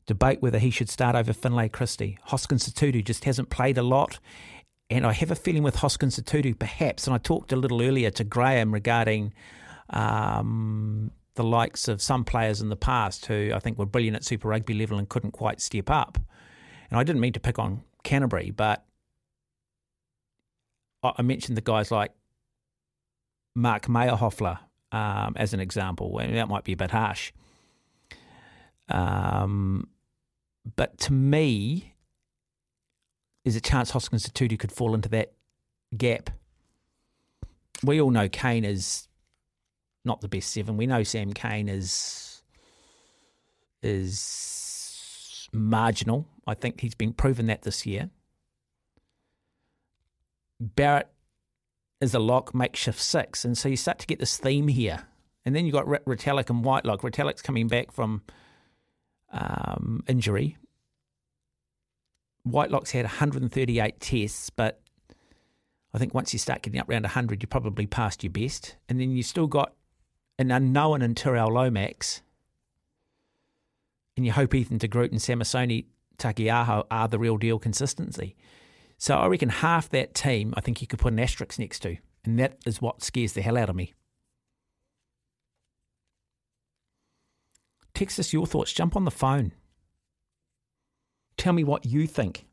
debate 0.06 0.40
whether 0.40 0.58
he 0.58 0.70
should 0.70 0.88
start 0.88 1.16
over 1.16 1.32
Finlay 1.32 1.68
Christie. 1.68 2.18
Hoskins 2.24 2.68
Sotutu 2.68 3.04
just 3.04 3.24
hasn't 3.24 3.50
played 3.50 3.78
a 3.78 3.82
lot. 3.82 4.18
And 4.88 5.04
I 5.04 5.12
have 5.12 5.32
a 5.32 5.34
feeling 5.34 5.64
with 5.64 5.76
Hoskins 5.76 6.18
Sotutu, 6.18 6.56
perhaps, 6.56 7.06
and 7.06 7.14
I 7.14 7.18
talked 7.18 7.52
a 7.52 7.56
little 7.56 7.82
earlier 7.82 8.10
to 8.10 8.22
Graham 8.24 8.72
regarding 8.72 9.34
um, 9.90 11.10
the 11.34 11.42
likes 11.42 11.88
of 11.88 12.00
some 12.00 12.24
players 12.24 12.60
in 12.60 12.68
the 12.68 12.76
past 12.76 13.26
who 13.26 13.50
I 13.52 13.58
think 13.58 13.78
were 13.78 13.86
brilliant 13.86 14.16
at 14.16 14.24
Super 14.24 14.48
Rugby 14.48 14.74
level 14.74 14.98
and 14.98 15.08
couldn't 15.08 15.32
quite 15.32 15.60
step 15.60 15.90
up. 15.90 16.18
And 16.90 17.00
I 17.00 17.02
didn't 17.02 17.20
mean 17.20 17.32
to 17.32 17.40
pick 17.40 17.58
on 17.58 17.82
Canterbury, 18.04 18.52
but 18.52 18.84
I 21.02 21.22
mentioned 21.22 21.56
the 21.56 21.62
guys 21.62 21.90
like 21.90 22.12
Mark 23.54 23.86
Mayerhofler 23.86 24.58
um, 24.92 25.34
as 25.36 25.52
an 25.52 25.60
example. 25.60 26.18
And 26.18 26.36
that 26.36 26.48
might 26.48 26.64
be 26.64 26.72
a 26.72 26.76
bit 26.76 26.90
harsh. 26.90 27.32
Um, 28.88 29.88
but 30.76 30.98
to 30.98 31.12
me, 31.12 31.94
there's 33.44 33.56
a 33.56 33.60
chance 33.60 33.90
Hoskins 33.90 34.26
Sotutu 34.26 34.58
could 34.58 34.72
fall 34.72 34.94
into 34.94 35.08
that 35.10 35.32
gap. 35.96 36.30
We 37.82 38.00
all 38.00 38.10
know 38.10 38.28
Cane 38.28 38.64
is 38.64 39.08
not 40.04 40.20
the 40.20 40.28
best 40.28 40.52
seven. 40.52 40.76
We 40.76 40.86
know 40.86 41.02
Sam 41.02 41.32
Cane 41.32 41.68
is 41.68 42.42
is 43.82 45.48
marginal. 45.52 46.26
I 46.46 46.54
think 46.54 46.80
he's 46.80 46.94
been 46.94 47.12
proven 47.12 47.46
that 47.46 47.62
this 47.62 47.86
year. 47.86 48.10
Barrett 50.60 51.08
is 52.00 52.14
a 52.14 52.18
lock, 52.18 52.54
makeshift 52.54 53.00
six, 53.00 53.44
and 53.44 53.56
so 53.56 53.68
you 53.68 53.76
start 53.76 53.98
to 54.00 54.06
get 54.06 54.18
this 54.18 54.36
theme 54.36 54.68
here. 54.68 55.06
And 55.44 55.54
then 55.54 55.64
you've 55.64 55.74
got 55.74 55.86
Retallick 55.86 56.50
and 56.50 56.64
Whitelock. 56.64 57.02
Retallick's 57.02 57.42
coming 57.42 57.68
back 57.68 57.92
from 57.92 58.22
um, 59.32 60.02
injury. 60.08 60.56
Whitelock's 62.42 62.90
had 62.90 63.04
138 63.04 64.00
tests, 64.00 64.50
but 64.50 64.80
I 65.94 65.98
think 65.98 66.14
once 66.14 66.32
you 66.32 66.38
start 66.38 66.62
getting 66.62 66.80
up 66.80 66.88
around 66.88 67.02
100, 67.02 67.42
you're 67.42 67.48
probably 67.48 67.86
past 67.86 68.24
your 68.24 68.32
best. 68.32 68.76
And 68.88 69.00
then 69.00 69.12
you've 69.12 69.26
still 69.26 69.46
got 69.46 69.72
an 70.38 70.50
unknown 70.50 71.02
in 71.02 71.14
Tyrel 71.14 71.52
Lomax. 71.52 72.22
And 74.16 74.26
you 74.26 74.32
hope 74.32 74.54
Ethan 74.54 74.78
de 74.78 74.88
Groot 74.88 75.12
and 75.12 75.20
Samisoni 75.20 75.86
Taukei'aho 76.18 76.84
are 76.90 77.08
the 77.08 77.18
real 77.18 77.36
deal 77.36 77.58
consistency. 77.58 78.34
So 78.98 79.16
I 79.16 79.26
reckon 79.26 79.48
half 79.48 79.88
that 79.90 80.14
team, 80.14 80.54
I 80.56 80.60
think 80.60 80.80
you 80.80 80.86
could 80.86 80.98
put 80.98 81.12
an 81.12 81.20
asterisk 81.20 81.58
next 81.58 81.80
to. 81.80 81.96
And 82.24 82.38
that 82.38 82.58
is 82.66 82.80
what 82.80 83.02
scares 83.02 83.34
the 83.34 83.42
hell 83.42 83.56
out 83.56 83.70
of 83.70 83.76
me. 83.76 83.94
Text 87.94 88.18
us 88.18 88.32
your 88.32 88.46
thoughts. 88.46 88.72
Jump 88.72 88.96
on 88.96 89.04
the 89.04 89.10
phone. 89.10 89.52
Tell 91.36 91.52
me 91.52 91.64
what 91.64 91.86
you 91.86 92.06
think. 92.06 92.46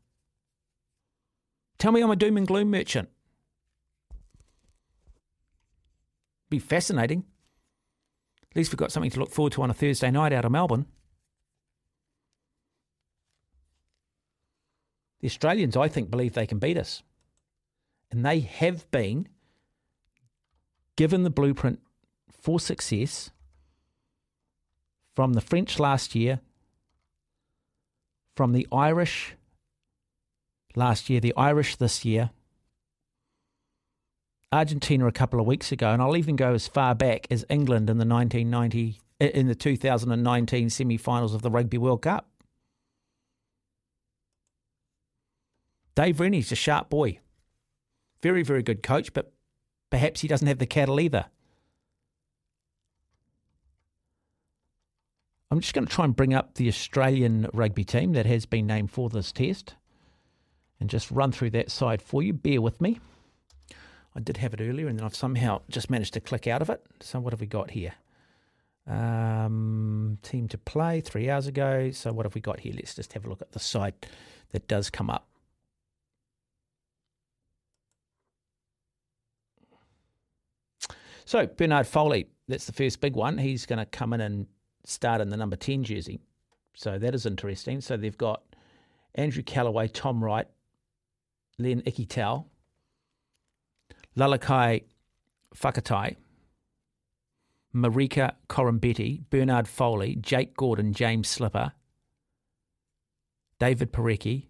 Tell 1.78 1.92
me 1.92 2.02
I'm 2.02 2.10
a 2.10 2.16
doom 2.16 2.36
and 2.36 2.46
gloom 2.46 2.70
merchant. 2.70 3.08
Be 6.50 6.58
fascinating. 6.58 7.24
At 8.50 8.56
least 8.56 8.70
we've 8.70 8.78
got 8.78 8.92
something 8.92 9.10
to 9.10 9.18
look 9.18 9.32
forward 9.32 9.52
to 9.54 9.62
on 9.62 9.70
a 9.70 9.74
Thursday 9.74 10.10
night 10.10 10.32
out 10.32 10.44
of 10.44 10.52
Melbourne. 10.52 10.86
The 15.24 15.30
Australians, 15.30 15.74
I 15.74 15.88
think, 15.88 16.10
believe 16.10 16.34
they 16.34 16.46
can 16.46 16.58
beat 16.58 16.76
us. 16.76 17.02
And 18.10 18.26
they 18.26 18.40
have 18.40 18.90
been 18.90 19.26
given 20.96 21.22
the 21.22 21.30
blueprint 21.30 21.80
for 22.30 22.60
success 22.60 23.30
from 25.16 25.32
the 25.32 25.40
French 25.40 25.78
last 25.78 26.14
year, 26.14 26.40
from 28.36 28.52
the 28.52 28.68
Irish 28.70 29.34
last 30.76 31.08
year, 31.08 31.20
the 31.20 31.32
Irish 31.38 31.76
this 31.76 32.04
year, 32.04 32.28
Argentina 34.52 35.06
a 35.06 35.10
couple 35.10 35.40
of 35.40 35.46
weeks 35.46 35.72
ago, 35.72 35.90
and 35.90 36.02
I'll 36.02 36.18
even 36.18 36.36
go 36.36 36.52
as 36.52 36.68
far 36.68 36.94
back 36.94 37.26
as 37.30 37.46
England 37.48 37.88
in 37.88 37.96
the 37.96 38.04
1990 38.04 39.00
in 39.20 39.46
the 39.46 39.54
2019 39.54 40.68
semi-finals 40.68 41.32
of 41.32 41.40
the 41.40 41.50
Rugby 41.50 41.78
World 41.78 42.02
Cup. 42.02 42.28
Dave 45.94 46.20
Rennie's 46.20 46.52
a 46.52 46.56
sharp 46.56 46.90
boy. 46.90 47.18
Very, 48.22 48.42
very 48.42 48.62
good 48.62 48.82
coach, 48.82 49.12
but 49.12 49.32
perhaps 49.90 50.20
he 50.20 50.28
doesn't 50.28 50.48
have 50.48 50.58
the 50.58 50.66
cattle 50.66 50.98
either. 50.98 51.26
I'm 55.50 55.60
just 55.60 55.74
going 55.74 55.86
to 55.86 55.92
try 55.92 56.04
and 56.04 56.16
bring 56.16 56.34
up 56.34 56.54
the 56.54 56.68
Australian 56.68 57.48
rugby 57.52 57.84
team 57.84 58.12
that 58.14 58.26
has 58.26 58.44
been 58.44 58.66
named 58.66 58.90
for 58.90 59.08
this 59.08 59.30
test 59.30 59.74
and 60.80 60.90
just 60.90 61.10
run 61.10 61.30
through 61.30 61.50
that 61.50 61.70
side 61.70 62.02
for 62.02 62.22
you. 62.22 62.32
Bear 62.32 62.60
with 62.60 62.80
me. 62.80 62.98
I 64.16 64.20
did 64.20 64.38
have 64.38 64.54
it 64.54 64.60
earlier 64.60 64.88
and 64.88 64.98
then 64.98 65.06
I've 65.06 65.14
somehow 65.14 65.60
just 65.68 65.90
managed 65.90 66.14
to 66.14 66.20
click 66.20 66.46
out 66.46 66.62
of 66.62 66.70
it. 66.70 66.84
So, 67.00 67.20
what 67.20 67.32
have 67.32 67.40
we 67.40 67.46
got 67.46 67.70
here? 67.70 67.92
Um, 68.86 70.18
team 70.22 70.48
to 70.48 70.58
play 70.58 71.00
three 71.00 71.30
hours 71.30 71.46
ago. 71.46 71.90
So, 71.92 72.12
what 72.12 72.26
have 72.26 72.34
we 72.34 72.40
got 72.40 72.60
here? 72.60 72.72
Let's 72.74 72.94
just 72.94 73.12
have 73.12 73.24
a 73.24 73.28
look 73.28 73.42
at 73.42 73.52
the 73.52 73.60
side 73.60 73.94
that 74.50 74.66
does 74.66 74.90
come 74.90 75.10
up. 75.10 75.28
So, 81.24 81.46
Bernard 81.46 81.86
Foley, 81.86 82.28
that's 82.48 82.66
the 82.66 82.72
first 82.72 83.00
big 83.00 83.16
one. 83.16 83.38
He's 83.38 83.66
going 83.66 83.78
to 83.78 83.86
come 83.86 84.12
in 84.12 84.20
and 84.20 84.46
start 84.84 85.20
in 85.20 85.30
the 85.30 85.36
number 85.36 85.56
10 85.56 85.84
jersey. 85.84 86.20
So, 86.74 86.98
that 86.98 87.14
is 87.14 87.26
interesting. 87.26 87.80
So, 87.80 87.96
they've 87.96 88.16
got 88.16 88.42
Andrew 89.14 89.42
Kellaway, 89.42 89.90
Tom 89.92 90.22
Wright, 90.22 90.46
Len 91.58 91.82
Ikitau, 91.82 92.44
Lalakai 94.16 94.84
Foketi, 95.56 96.16
Marika 97.74 98.32
Koroibete, 98.48 99.22
Bernard 99.30 99.66
Foley, 99.66 100.16
Jake 100.16 100.56
Gordon, 100.56 100.92
James 100.92 101.28
Slipper, 101.28 101.72
David 103.58 103.92
Porecki, 103.92 104.48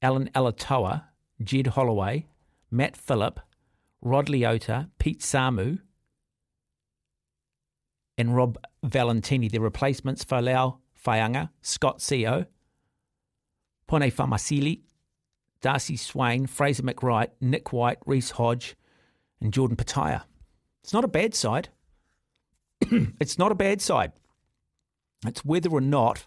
Allan 0.00 0.30
Alaalatoa, 0.34 1.04
Jed 1.42 1.68
Holloway, 1.68 2.26
Matt 2.70 2.96
Phillip, 2.96 3.40
Rob 4.00 4.26
Leota, 4.26 4.88
Pete 4.98 5.20
Samu, 5.20 5.80
and 8.18 8.34
Rob 8.36 8.58
Valetini. 8.84 9.50
The 9.50 9.60
replacements 9.60 10.24
Folau 10.24 10.78
Fainga'a, 11.02 11.50
Scott 11.62 12.00
Sio, 12.00 12.46
Pone 13.86 14.10
Fa'amausili, 14.10 14.80
Darcy 15.62 15.96
Swain, 15.96 16.46
Fraser 16.46 16.82
McReight, 16.82 17.30
Nick 17.40 17.72
White, 17.72 17.98
Reece 18.04 18.32
Hodge, 18.32 18.76
and 19.40 19.52
Jordan 19.52 19.76
Petaia. 19.76 20.24
It's 20.82 20.92
not 20.92 21.04
a 21.04 21.08
bad 21.08 21.34
side. 21.34 21.68
it's 22.80 23.38
not 23.38 23.52
a 23.52 23.54
bad 23.54 23.80
side. 23.80 24.12
It's 25.26 25.44
whether 25.44 25.70
or 25.70 25.80
not 25.80 26.26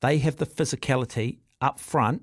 they 0.00 0.18
have 0.18 0.36
the 0.36 0.46
physicality 0.46 1.38
up 1.60 1.78
front 1.78 2.22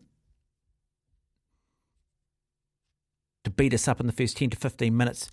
to 3.44 3.50
beat 3.50 3.74
us 3.74 3.88
up 3.88 4.00
in 4.00 4.08
the 4.08 4.14
first 4.14 4.38
10 4.38 4.52
to 4.52 4.58
15 4.58 4.96
minutes 4.96 5.32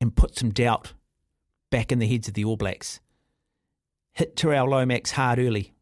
and 0.00 0.16
put 0.16 0.36
some 0.36 0.50
doubt 0.50 0.92
back 1.70 1.92
in 1.92 1.98
the 1.98 2.08
heads 2.08 2.28
of 2.28 2.34
the 2.34 2.44
All 2.44 2.56
Blacks. 2.56 3.00
Hit 4.12 4.36
Tyrel 4.36 4.68
Lomax 4.68 5.12
hard 5.12 5.38
early. 5.38 5.74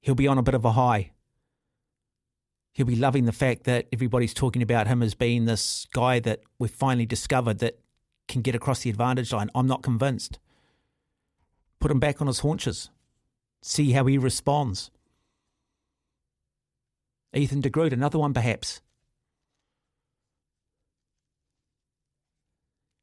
He'll 0.00 0.14
be 0.14 0.28
on 0.28 0.38
a 0.38 0.42
bit 0.42 0.54
of 0.54 0.64
a 0.64 0.72
high. 0.72 1.10
He'll 2.72 2.86
be 2.86 2.96
loving 2.96 3.24
the 3.24 3.32
fact 3.32 3.64
that 3.64 3.88
everybody's 3.92 4.32
talking 4.32 4.62
about 4.62 4.86
him 4.86 5.02
as 5.02 5.14
being 5.14 5.44
this 5.44 5.86
guy 5.92 6.20
that 6.20 6.40
we've 6.58 6.70
finally 6.70 7.06
discovered 7.06 7.58
that 7.58 7.78
can 8.28 8.40
get 8.40 8.54
across 8.54 8.80
the 8.80 8.90
advantage 8.90 9.32
line. 9.32 9.50
I'm 9.54 9.66
not 9.66 9.82
convinced. 9.82 10.38
Put 11.80 11.90
him 11.90 11.98
back 11.98 12.20
on 12.20 12.26
his 12.26 12.40
haunches. 12.40 12.90
See 13.62 13.92
how 13.92 14.06
he 14.06 14.16
responds. 14.16 14.90
Ethan 17.34 17.60
de 17.60 17.68
Groot, 17.68 17.92
another 17.92 18.18
one 18.18 18.32
perhaps. 18.32 18.80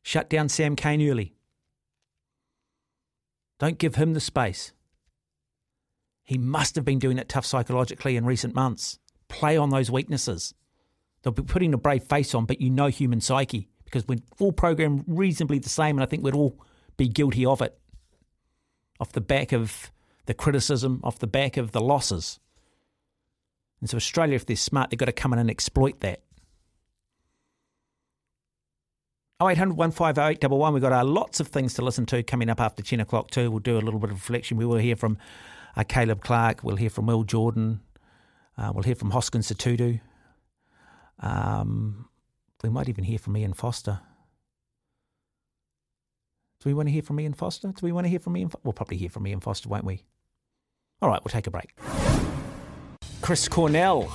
Shut 0.06 0.30
down 0.30 0.50
Sam 0.50 0.76
Cane 0.76 1.02
early. 1.10 1.34
Don't 3.58 3.80
give 3.80 3.96
him 3.96 4.14
the 4.14 4.20
space. 4.20 4.72
He 6.24 6.38
must 6.38 6.76
have 6.76 6.86
been 6.86 7.00
doing 7.00 7.18
it 7.18 7.28
tough 7.28 7.44
psychologically 7.44 8.16
in 8.16 8.24
recent 8.24 8.54
months. 8.54 9.00
Play 9.30 9.58
on 9.58 9.72
those 9.72 9.90
weaknesses. 9.90 10.54
They'll 11.24 11.34
be 11.34 11.42
putting 11.42 11.74
a 11.74 11.78
brave 11.80 12.04
face 12.04 12.36
on, 12.36 12.46
but 12.46 12.62
you 12.62 12.70
know 12.70 12.86
human 12.86 13.20
psyche 13.20 13.68
because 13.84 14.08
we're 14.08 14.20
all 14.38 14.52
programmed 14.52 15.06
reasonably 15.08 15.58
the 15.58 15.70
same, 15.70 15.98
and 15.98 16.04
I 16.04 16.06
think 16.06 16.24
we'd 16.24 16.36
all 16.36 16.64
be 16.98 17.08
guilty 17.08 17.44
of 17.44 17.64
it. 17.64 17.76
Off 19.00 19.12
the 19.12 19.22
back 19.22 19.54
of 19.54 19.92
the 20.28 20.36
criticism, 20.36 21.02
off 21.04 21.18
the 21.18 21.26
back 21.26 21.58
of 21.58 21.72
the 21.72 21.82
losses. 21.82 22.40
And 23.82 23.90
so, 23.90 23.98
Australia, 23.98 24.36
if 24.36 24.46
they're 24.46 24.56
smart, 24.56 24.92
they've 24.92 25.00
got 25.00 25.06
to 25.06 25.12
come 25.12 25.34
in 25.34 25.40
and 25.40 25.50
exploit 25.50 26.02
that. 26.02 26.22
0800 29.42 29.76
150 29.76 30.48
We've 30.48 30.82
got 30.82 30.94
uh, 30.94 31.04
lots 31.04 31.40
of 31.40 31.50
things 31.50 31.74
to 31.74 31.82
listen 31.82 32.06
to 32.08 32.24
coming 32.24 32.50
up 32.50 32.62
after 32.62 32.82
10 32.82 33.02
o'clock, 33.02 33.32
too. 33.32 33.52
We'll 33.52 33.60
do 33.60 33.78
a 33.78 33.82
little 33.82 34.00
bit 34.00 34.10
of 34.10 34.16
reflection. 34.16 34.56
We 34.58 34.66
will 34.66 34.78
hear 34.78 34.96
from 34.96 35.18
uh, 35.76 35.84
Caleb 35.84 36.24
Clarke. 36.24 36.64
We'll 36.64 36.78
hear 36.78 36.90
from 36.90 37.08
Will 37.08 37.24
Jordan. 37.24 37.82
Uh, 38.58 38.72
we'll 38.74 38.84
hear 38.84 38.96
from 38.96 39.12
Hoskins 39.12 39.52
Sotutu. 39.52 40.00
Um, 41.20 42.08
we 42.64 42.70
might 42.70 42.88
even 42.88 43.04
hear 43.04 43.20
from 43.20 43.36
Ian 43.36 43.54
Foster. 43.54 44.00
Do 46.62 46.70
we 46.70 46.74
want 46.74 46.88
to 46.88 46.94
hear 46.94 47.02
from 47.02 47.20
Ian 47.20 47.34
Foster? 47.34 47.68
Do 47.68 47.86
we 47.86 47.92
want 47.92 48.06
to 48.06 48.10
hear 48.10 48.20
from 48.20 48.38
Ian? 48.38 48.52
We'll 48.64 48.74
probably 48.74 48.98
hear 48.98 49.10
from 49.10 49.28
Ian 49.28 49.42
Foster, 49.42 49.70
won't 49.70 49.86
we? 49.86 50.04
All 51.02 51.10
right, 51.10 51.24
we'll 51.24 51.32
take 51.32 51.48
a 51.48 51.52
break. 51.52 51.76
Chris 53.22 53.48
Cornell. 53.48 54.12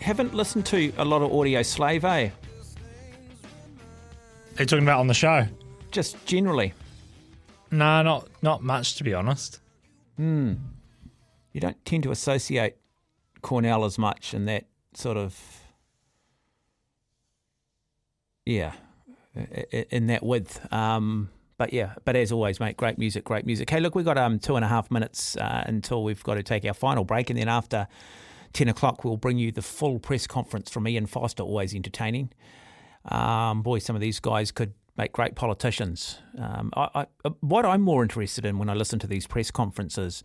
Haven't 0.00 0.34
listened 0.34 0.66
to 0.66 0.92
a 0.98 1.04
lot 1.04 1.22
of 1.22 1.30
Audioslave, 1.30 2.04
eh? 2.04 2.30
Are 4.58 4.62
you 4.62 4.66
talking 4.66 4.84
about 4.84 5.00
on 5.00 5.06
the 5.06 5.14
show? 5.14 5.46
Just 5.90 6.24
generally. 6.26 6.72
No, 7.70 8.02
not 8.02 8.28
not 8.42 8.62
much 8.62 8.96
to 8.96 9.04
be 9.04 9.12
honest. 9.12 9.60
Hmm. 10.16 10.54
You 11.52 11.60
don't 11.60 11.82
tend 11.84 12.02
to 12.04 12.10
associate 12.10 12.76
Cornell 13.42 13.84
as 13.84 13.98
much 13.98 14.34
in 14.34 14.44
that 14.46 14.66
sort 14.94 15.16
of, 15.16 15.38
yeah, 18.44 18.72
in 19.90 20.06
that 20.08 20.22
width. 20.22 20.72
Um, 20.72 21.30
but 21.58 21.72
yeah, 21.72 21.94
but 22.04 22.16
as 22.16 22.30
always, 22.32 22.60
mate, 22.60 22.76
great 22.76 22.98
music, 22.98 23.24
great 23.24 23.46
music. 23.46 23.70
Hey, 23.70 23.80
look, 23.80 23.94
we've 23.94 24.04
got 24.04 24.18
um, 24.18 24.38
two 24.38 24.56
and 24.56 24.64
a 24.64 24.68
half 24.68 24.90
minutes 24.90 25.36
uh, 25.36 25.64
until 25.66 26.04
we've 26.04 26.22
got 26.22 26.34
to 26.34 26.42
take 26.42 26.64
our 26.64 26.74
final 26.74 27.04
break, 27.04 27.30
and 27.30 27.38
then 27.38 27.48
after 27.48 27.88
10 28.56 28.68
o'clock, 28.68 29.04
we'll 29.04 29.18
bring 29.18 29.36
you 29.36 29.52
the 29.52 29.60
full 29.60 29.98
press 29.98 30.26
conference 30.26 30.70
from 30.70 30.88
Ian 30.88 31.04
Foster, 31.04 31.42
always 31.42 31.74
entertaining. 31.74 32.30
Um, 33.04 33.62
boy, 33.62 33.80
some 33.80 33.94
of 33.94 34.00
these 34.00 34.18
guys 34.18 34.50
could 34.50 34.72
make 34.96 35.12
great 35.12 35.34
politicians. 35.34 36.18
Um, 36.38 36.72
I, 36.74 37.06
I, 37.24 37.28
what 37.40 37.66
I'm 37.66 37.82
more 37.82 38.02
interested 38.02 38.46
in 38.46 38.58
when 38.58 38.70
I 38.70 38.74
listen 38.74 38.98
to 39.00 39.06
these 39.06 39.26
press 39.26 39.50
conferences 39.50 40.22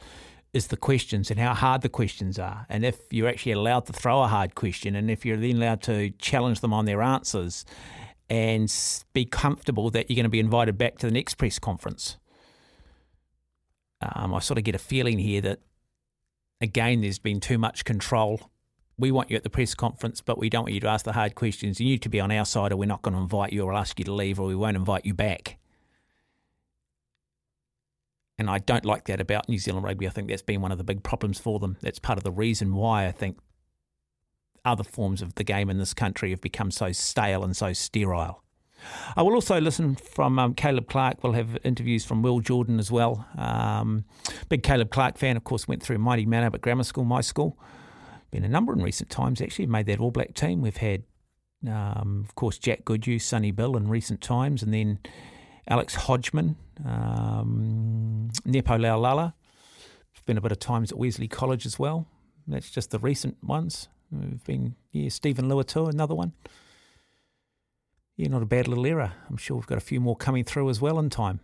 is 0.54 0.68
the 0.68 0.78
questions 0.78 1.30
and 1.30 1.40
how 1.42 1.54
hard 1.54 1.82
the 1.82 1.90
questions 1.90 2.40
are, 2.40 2.66
and 2.70 2.86
if 2.86 3.00
you're 3.12 3.28
actually 3.28 3.52
allowed 3.52 3.86
to 3.88 3.94
throw 3.94 4.24
a 4.24 4.28
hard 4.28 4.56
question, 4.56 4.96
and 4.96 5.12
if 5.12 5.26
you're 5.26 5.38
then 5.38 5.58
allowed 5.58 5.82
to 5.84 6.12
challenge 6.12 6.62
them 6.62 6.74
on 6.74 6.86
their 6.86 7.02
answers, 7.02 7.66
and 8.30 8.74
be 9.12 9.26
comfortable 9.26 9.90
that 9.90 10.10
you're 10.10 10.16
going 10.16 10.24
to 10.24 10.30
be 10.30 10.40
invited 10.40 10.78
back 10.78 10.98
to 11.00 11.06
the 11.06 11.12
next 11.12 11.34
press 11.34 11.60
conference. 11.60 12.18
Um, 14.02 14.34
I 14.34 14.40
sort 14.40 14.58
of 14.58 14.64
get 14.64 14.74
a 14.74 14.80
feeling 14.80 15.20
here 15.20 15.42
that, 15.42 15.60
again, 16.62 17.02
there's 17.02 17.20
been 17.20 17.40
too 17.40 17.58
much 17.58 17.84
control. 17.84 18.50
We 18.98 19.12
want 19.12 19.32
you 19.32 19.38
at 19.38 19.44
the 19.44 19.50
press 19.50 19.74
conference, 19.74 20.22
but 20.22 20.38
we 20.38 20.50
don't 20.50 20.64
want 20.64 20.74
you 20.74 20.80
to 20.82 20.88
ask 20.88 21.06
the 21.06 21.14
hard 21.14 21.36
questions. 21.36 21.80
You 21.80 21.88
need 21.88 22.02
to 22.04 22.10
be 22.10 22.20
on 22.20 22.32
our 22.32 22.46
side, 22.46 22.72
or 22.72 22.78
we're 22.78 22.86
not 22.86 23.02
going 23.02 23.16
to 23.16 23.22
invite 23.22 23.52
you 23.52 23.64
or 23.64 23.74
ask 23.74 23.98
you 24.00 24.06
to 24.06 24.14
leave, 24.14 24.40
or 24.40 24.48
we 24.48 24.56
won't 24.56 24.78
invite 24.78 25.06
you 25.06 25.14
back. 25.14 25.58
And 28.38 28.50
I 28.50 28.60
don't 28.60 28.86
like 28.86 29.06
that 29.06 29.20
about 29.20 29.50
New 29.50 29.60
Zealand 29.60 29.86
rugby. 29.86 30.08
I 30.08 30.12
think 30.12 30.28
that's 30.28 30.42
been 30.42 30.62
one 30.62 30.72
of 30.72 30.78
the 30.78 30.84
big 30.84 31.04
problems 31.04 31.40
for 31.40 31.60
them. 31.60 31.78
That's 31.82 32.00
part 32.00 32.18
of 32.18 32.24
the 32.24 32.32
reason 32.32 32.76
why 32.76 33.06
I 33.06 33.12
think 33.12 33.38
other 34.64 34.84
forms 34.84 35.22
of 35.22 35.36
the 35.36 35.44
game 35.44 35.70
in 35.70 35.78
this 35.78 35.94
country 35.94 36.32
have 36.32 36.42
become 36.42 36.72
so 36.72 36.92
stale 36.92 37.44
and 37.44 37.56
so 37.56 37.74
sterile. 37.74 38.44
I 39.16 39.22
will 39.22 39.34
also 39.34 39.60
listen 39.60 39.96
from 39.96 40.40
um, 40.40 40.54
Caleb 40.54 40.88
Clarke. 40.88 41.24
We'll 41.24 41.34
have 41.34 41.58
interviews 41.64 42.06
from 42.06 42.22
Will 42.22 42.40
Jordan 42.40 42.80
as 42.80 42.92
well. 42.92 43.28
Um, 43.38 44.06
big 44.50 44.64
Caleb 44.64 44.92
Clarke 44.92 45.18
fan, 45.18 45.38
of 45.38 45.44
course, 45.44 45.68
went 45.68 45.84
through 45.84 45.98
Mighty 45.98 46.26
Manor 46.26 46.52
at 46.54 46.62
grammar 46.62 46.84
school, 46.84 47.04
my 47.04 47.22
school. 47.22 47.58
Been 48.32 48.44
a 48.44 48.50
number 48.50 48.74
in 48.74 48.82
recent 48.82 49.10
times, 49.10 49.42
actually, 49.42 49.68
made 49.68 49.86
that 49.88 50.00
All 50.00 50.12
Black 50.12 50.34
team. 50.34 50.62
We've 50.62 50.78
had, 50.78 51.04
um, 51.68 52.24
of 52.28 52.36
course, 52.36 52.58
Jack 52.58 52.86
Goodhue, 52.86 53.20
Sonny 53.20 53.52
Bill 53.52 53.76
in 53.76 53.88
recent 53.90 54.22
times, 54.22 54.64
and 54.64 54.74
then 54.74 55.00
Alex 55.68 55.96
Hodgman, 55.96 56.56
um, 56.86 58.30
Nepo 58.46 58.78
Laulala. 58.78 59.34
Been 60.28 60.38
a 60.38 60.42
bit 60.42 60.52
of 60.52 60.60
times 60.60 60.92
at 60.92 61.00
Wesley 61.00 61.28
College 61.28 61.66
as 61.66 61.80
well. 61.80 62.06
That's 62.46 62.70
just 62.70 62.92
the 62.92 63.00
recent 63.00 63.44
ones. 63.44 63.90
We've 64.12 64.44
been, 64.44 64.76
yeah, 64.92 65.10
Steven 65.10 65.50
Luatua, 65.50 65.90
another 65.90 66.14
one. 66.14 66.34
Yeah, 68.22 68.28
not 68.28 68.44
a 68.44 68.46
bad 68.46 68.68
little 68.68 68.86
error. 68.86 69.14
I'm 69.32 69.38
sure 69.38 69.58
we've 69.58 69.66
got 69.66 69.80
a 69.80 69.82
few 69.82 70.00
more 70.00 70.16
coming 70.16 70.44
through 70.44 70.70
as 70.70 70.80
well 70.80 71.00
in 71.00 71.10
time. 71.10 71.40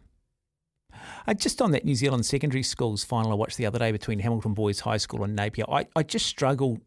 Uh, 1.26 1.34
just 1.34 1.60
on 1.60 1.72
that 1.72 1.86
New 1.86 1.96
Zealand 1.96 2.24
secondary 2.24 2.62
schools 2.62 3.04
final 3.04 3.32
I 3.32 3.34
watched 3.34 3.58
the 3.58 3.66
other 3.66 3.80
day 3.80 3.92
between 3.92 4.20
Hamilton 4.20 4.54
Boys 4.54 4.82
High 4.82 4.98
School 4.98 5.24
and 5.24 5.36
Napier, 5.36 5.66
I, 5.68 5.88
I 5.96 6.04
just 6.04 6.28
struggle 6.28 6.80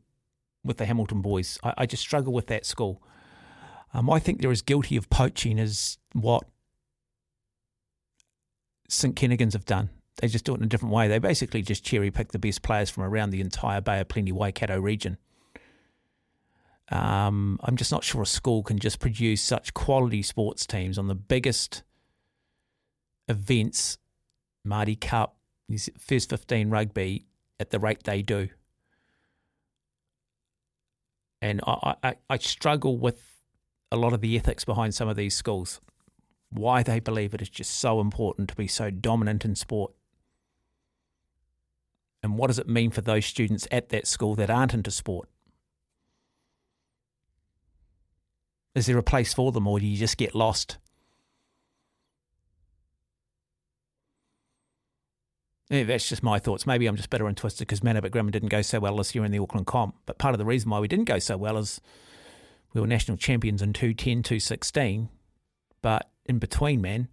with 0.62 0.76
the 0.76 0.86
Hamilton 0.86 1.22
Boys. 1.22 1.58
I, 1.64 1.74
I 1.78 1.86
just 1.86 2.04
struggle 2.04 2.32
with 2.32 2.46
that 2.46 2.64
school. 2.64 3.02
Um, 3.92 4.08
I 4.08 4.20
think 4.20 4.40
they're 4.40 4.52
as 4.52 4.62
guilty 4.62 4.94
of 4.94 5.10
poaching 5.10 5.58
as 5.58 5.98
what 6.12 6.44
St 8.88 9.16
Kentigern's 9.16 9.54
have 9.54 9.64
done. 9.64 9.90
They 10.18 10.28
just 10.28 10.44
do 10.44 10.54
it 10.54 10.58
in 10.58 10.62
a 10.62 10.68
different 10.68 10.94
way. 10.94 11.08
They 11.08 11.18
basically 11.18 11.62
just 11.62 11.84
cherry 11.84 12.12
pick 12.12 12.30
the 12.30 12.38
best 12.38 12.62
players 12.62 12.90
from 12.90 13.02
around 13.02 13.30
the 13.30 13.40
entire 13.40 13.80
Bay 13.80 13.98
of 13.98 14.06
Plenty 14.06 14.30
Waikato 14.30 14.78
region. 14.78 15.18
Um, 16.90 17.58
I'm 17.62 17.76
just 17.76 17.92
not 17.92 18.02
sure 18.02 18.22
a 18.22 18.26
school 18.26 18.62
can 18.62 18.78
just 18.78 18.98
produce 18.98 19.40
such 19.42 19.74
quality 19.74 20.22
sports 20.22 20.66
teams 20.66 20.98
on 20.98 21.06
the 21.06 21.14
biggest 21.14 21.84
events, 23.28 23.98
Marty 24.64 24.96
Cup, 24.96 25.36
first 25.98 26.30
15 26.30 26.68
rugby, 26.68 27.26
at 27.60 27.70
the 27.70 27.78
rate 27.78 28.02
they 28.04 28.22
do. 28.22 28.48
And 31.40 31.60
I, 31.66 31.94
I, 32.02 32.14
I 32.28 32.38
struggle 32.38 32.98
with 32.98 33.22
a 33.92 33.96
lot 33.96 34.12
of 34.12 34.20
the 34.20 34.36
ethics 34.36 34.64
behind 34.64 34.94
some 34.94 35.08
of 35.08 35.16
these 35.16 35.34
schools. 35.34 35.80
Why 36.50 36.82
they 36.82 36.98
believe 36.98 37.34
it 37.34 37.42
is 37.42 37.48
just 37.48 37.78
so 37.78 38.00
important 38.00 38.48
to 38.48 38.56
be 38.56 38.66
so 38.66 38.90
dominant 38.90 39.44
in 39.44 39.54
sport. 39.54 39.92
And 42.22 42.36
what 42.36 42.48
does 42.48 42.58
it 42.58 42.68
mean 42.68 42.90
for 42.90 43.00
those 43.00 43.24
students 43.24 43.66
at 43.70 43.88
that 43.90 44.06
school 44.06 44.34
that 44.34 44.50
aren't 44.50 44.74
into 44.74 44.90
sport? 44.90 45.28
Is 48.74 48.86
there 48.86 48.98
a 48.98 49.02
place 49.02 49.34
for 49.34 49.52
them, 49.52 49.66
or 49.66 49.80
do 49.80 49.86
you 49.86 49.96
just 49.96 50.16
get 50.16 50.34
lost? 50.34 50.78
Yeah, 55.70 55.84
that's 55.84 56.08
just 56.08 56.22
my 56.22 56.40
thoughts. 56.40 56.66
Maybe 56.66 56.86
I'm 56.86 56.96
just 56.96 57.10
bitter 57.10 57.28
and 57.28 57.36
twisted 57.36 57.66
because 57.66 57.80
Manabit 57.80 58.10
Grammar 58.10 58.32
didn't 58.32 58.48
go 58.48 58.60
so 58.60 58.80
well 58.80 58.96
this 58.96 59.14
year 59.14 59.24
in 59.24 59.30
the 59.30 59.38
Auckland 59.38 59.66
comp. 59.66 59.94
But 60.04 60.18
part 60.18 60.34
of 60.34 60.38
the 60.38 60.44
reason 60.44 60.68
why 60.70 60.80
we 60.80 60.88
didn't 60.88 61.04
go 61.04 61.20
so 61.20 61.36
well 61.36 61.56
is 61.58 61.80
we 62.74 62.80
were 62.80 62.88
national 62.88 63.16
champions 63.16 63.62
in 63.62 63.72
210, 63.72 64.24
216. 64.24 65.08
But 65.80 66.10
in 66.26 66.38
between, 66.38 66.80
man, 66.80 67.08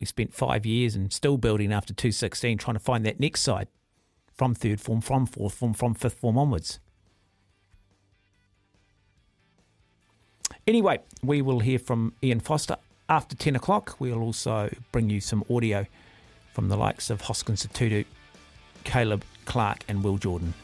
we 0.00 0.06
spent 0.06 0.32
five 0.32 0.64
years 0.64 0.94
and 0.94 1.12
still 1.12 1.36
building 1.36 1.72
after 1.72 1.92
216, 1.92 2.58
trying 2.58 2.74
to 2.74 2.80
find 2.80 3.04
that 3.04 3.18
next 3.18 3.42
side 3.42 3.66
from 4.32 4.54
third 4.54 4.80
form, 4.80 5.00
from 5.00 5.26
fourth 5.26 5.54
form, 5.54 5.74
from 5.74 5.94
fifth 5.94 6.20
form 6.20 6.38
onwards. 6.38 6.78
Anyway, 10.66 10.98
we 11.22 11.42
will 11.42 11.60
hear 11.60 11.78
from 11.78 12.14
Ian 12.22 12.40
Foster 12.40 12.76
after 13.08 13.36
10 13.36 13.56
o'clock. 13.56 13.96
We'll 13.98 14.22
also 14.22 14.74
bring 14.92 15.10
you 15.10 15.20
some 15.20 15.44
audio 15.50 15.86
from 16.54 16.68
the 16.68 16.76
likes 16.76 17.10
of 17.10 17.22
Hoskins 17.22 17.66
Sotutu, 17.66 18.06
Caleb 18.84 19.24
Clarke, 19.44 19.84
and 19.88 20.02
Will 20.02 20.16
Jordan. 20.16 20.54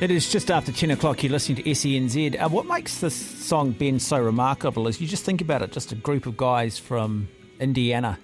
It 0.00 0.10
is 0.10 0.30
just 0.30 0.50
after 0.50 0.72
10 0.72 0.92
o'clock. 0.92 1.22
You're 1.22 1.32
listening 1.32 1.62
to 1.62 1.70
SENZ. 1.70 2.40
Uh, 2.40 2.48
what 2.48 2.66
makes 2.66 2.98
this 3.00 3.14
song, 3.14 3.72
Ben, 3.72 3.98
so 3.98 4.18
remarkable 4.18 4.86
is 4.86 5.00
you 5.00 5.06
just 5.06 5.24
think 5.24 5.40
about 5.40 5.62
it 5.62 5.72
just 5.72 5.92
a 5.92 5.96
group 5.96 6.26
of 6.26 6.36
guys 6.36 6.78
from 6.78 7.28
Indiana 7.58 8.18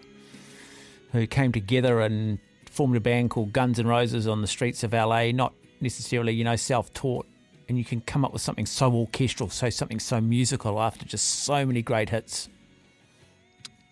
who 1.12 1.26
came 1.26 1.52
together 1.52 2.00
and 2.00 2.38
formed 2.70 2.96
a 2.96 3.00
band 3.00 3.30
called 3.30 3.52
Guns 3.52 3.78
N' 3.78 3.86
Roses 3.86 4.26
on 4.26 4.42
the 4.42 4.46
streets 4.46 4.84
of 4.84 4.92
LA, 4.92 5.32
not 5.32 5.54
necessarily, 5.80 6.32
you 6.32 6.44
know, 6.44 6.56
self 6.56 6.92
taught. 6.94 7.26
And 7.68 7.76
you 7.76 7.84
can 7.84 8.00
come 8.00 8.24
up 8.24 8.32
with 8.32 8.42
something 8.42 8.66
so 8.66 8.92
orchestral, 8.92 9.50
so 9.50 9.70
something 9.70 9.98
so 9.98 10.20
musical 10.20 10.80
after 10.80 11.04
just 11.04 11.26
so 11.26 11.66
many 11.66 11.82
great 11.82 12.10
hits. 12.10 12.48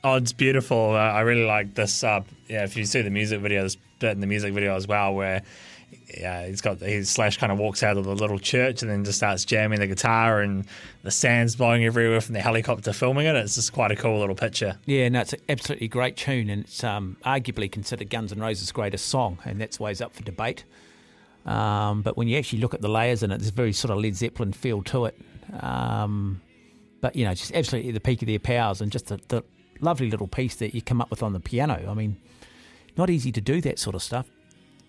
Oh, 0.04 0.16
it's 0.16 0.32
beautiful. 0.32 0.90
Uh, 0.90 0.98
I 0.98 1.20
really 1.20 1.44
like 1.44 1.74
this. 1.74 2.04
Uh, 2.04 2.22
yeah, 2.46 2.62
if 2.62 2.76
you 2.76 2.84
see 2.84 3.02
the 3.02 3.10
music 3.10 3.40
video, 3.40 3.60
there's 3.60 3.76
bit 3.98 4.12
in 4.12 4.20
the 4.20 4.26
music 4.26 4.52
video 4.52 4.76
as 4.76 4.86
well 4.86 5.14
where 5.14 5.42
yeah, 6.12 6.46
he's 6.46 6.60
got 6.60 6.80
he 6.80 7.02
slash 7.04 7.38
kind 7.38 7.52
of 7.52 7.58
walks 7.58 7.82
out 7.82 7.96
of 7.96 8.04
the 8.04 8.14
little 8.14 8.38
church 8.38 8.82
and 8.82 8.90
then 8.90 9.04
just 9.04 9.18
starts 9.18 9.44
jamming 9.44 9.80
the 9.80 9.86
guitar 9.86 10.40
and 10.40 10.66
the 11.02 11.10
sand's 11.10 11.56
blowing 11.56 11.84
everywhere 11.84 12.20
from 12.20 12.34
the 12.34 12.40
helicopter 12.40 12.92
filming 12.92 13.26
it. 13.26 13.36
It's 13.36 13.54
just 13.54 13.72
quite 13.72 13.90
a 13.90 13.96
cool 13.96 14.18
little 14.18 14.34
picture. 14.34 14.78
Yeah, 14.86 15.08
no, 15.08 15.20
it's 15.20 15.32
an 15.32 15.40
absolutely 15.48 15.88
great 15.88 16.16
tune, 16.16 16.50
and 16.50 16.64
it's 16.64 16.84
um, 16.84 17.16
arguably 17.24 17.70
considered 17.70 18.10
Guns 18.10 18.32
N' 18.32 18.40
Roses' 18.40 18.72
greatest 18.72 19.06
song, 19.06 19.38
and 19.44 19.60
that's 19.60 19.80
why 19.80 19.90
it's 19.90 20.00
up 20.00 20.14
for 20.14 20.22
debate. 20.22 20.64
Um, 21.44 22.02
but 22.02 22.16
when 22.16 22.28
you 22.28 22.38
actually 22.38 22.60
look 22.60 22.74
at 22.74 22.80
the 22.80 22.88
layers 22.88 23.22
in 23.22 23.30
it, 23.30 23.38
there's 23.38 23.50
a 23.50 23.52
very 23.52 23.72
sort 23.72 23.90
of 23.90 23.98
Led 23.98 24.16
Zeppelin 24.16 24.52
feel 24.52 24.82
to 24.84 25.06
it. 25.06 25.18
Um, 25.60 26.40
but 27.00 27.14
you 27.16 27.24
know, 27.24 27.34
just 27.34 27.52
absolutely 27.52 27.92
the 27.92 28.00
peak 28.00 28.22
of 28.22 28.28
their 28.28 28.38
powers, 28.38 28.80
and 28.80 28.90
just 28.90 29.08
the, 29.08 29.20
the 29.28 29.44
lovely 29.80 30.10
little 30.10 30.26
piece 30.26 30.54
that 30.56 30.74
you 30.74 30.82
come 30.82 31.00
up 31.00 31.10
with 31.10 31.22
on 31.22 31.32
the 31.32 31.40
piano. 31.40 31.86
I 31.88 31.94
mean, 31.94 32.16
not 32.96 33.10
easy 33.10 33.32
to 33.32 33.40
do 33.40 33.60
that 33.62 33.78
sort 33.78 33.94
of 33.94 34.02
stuff. 34.02 34.26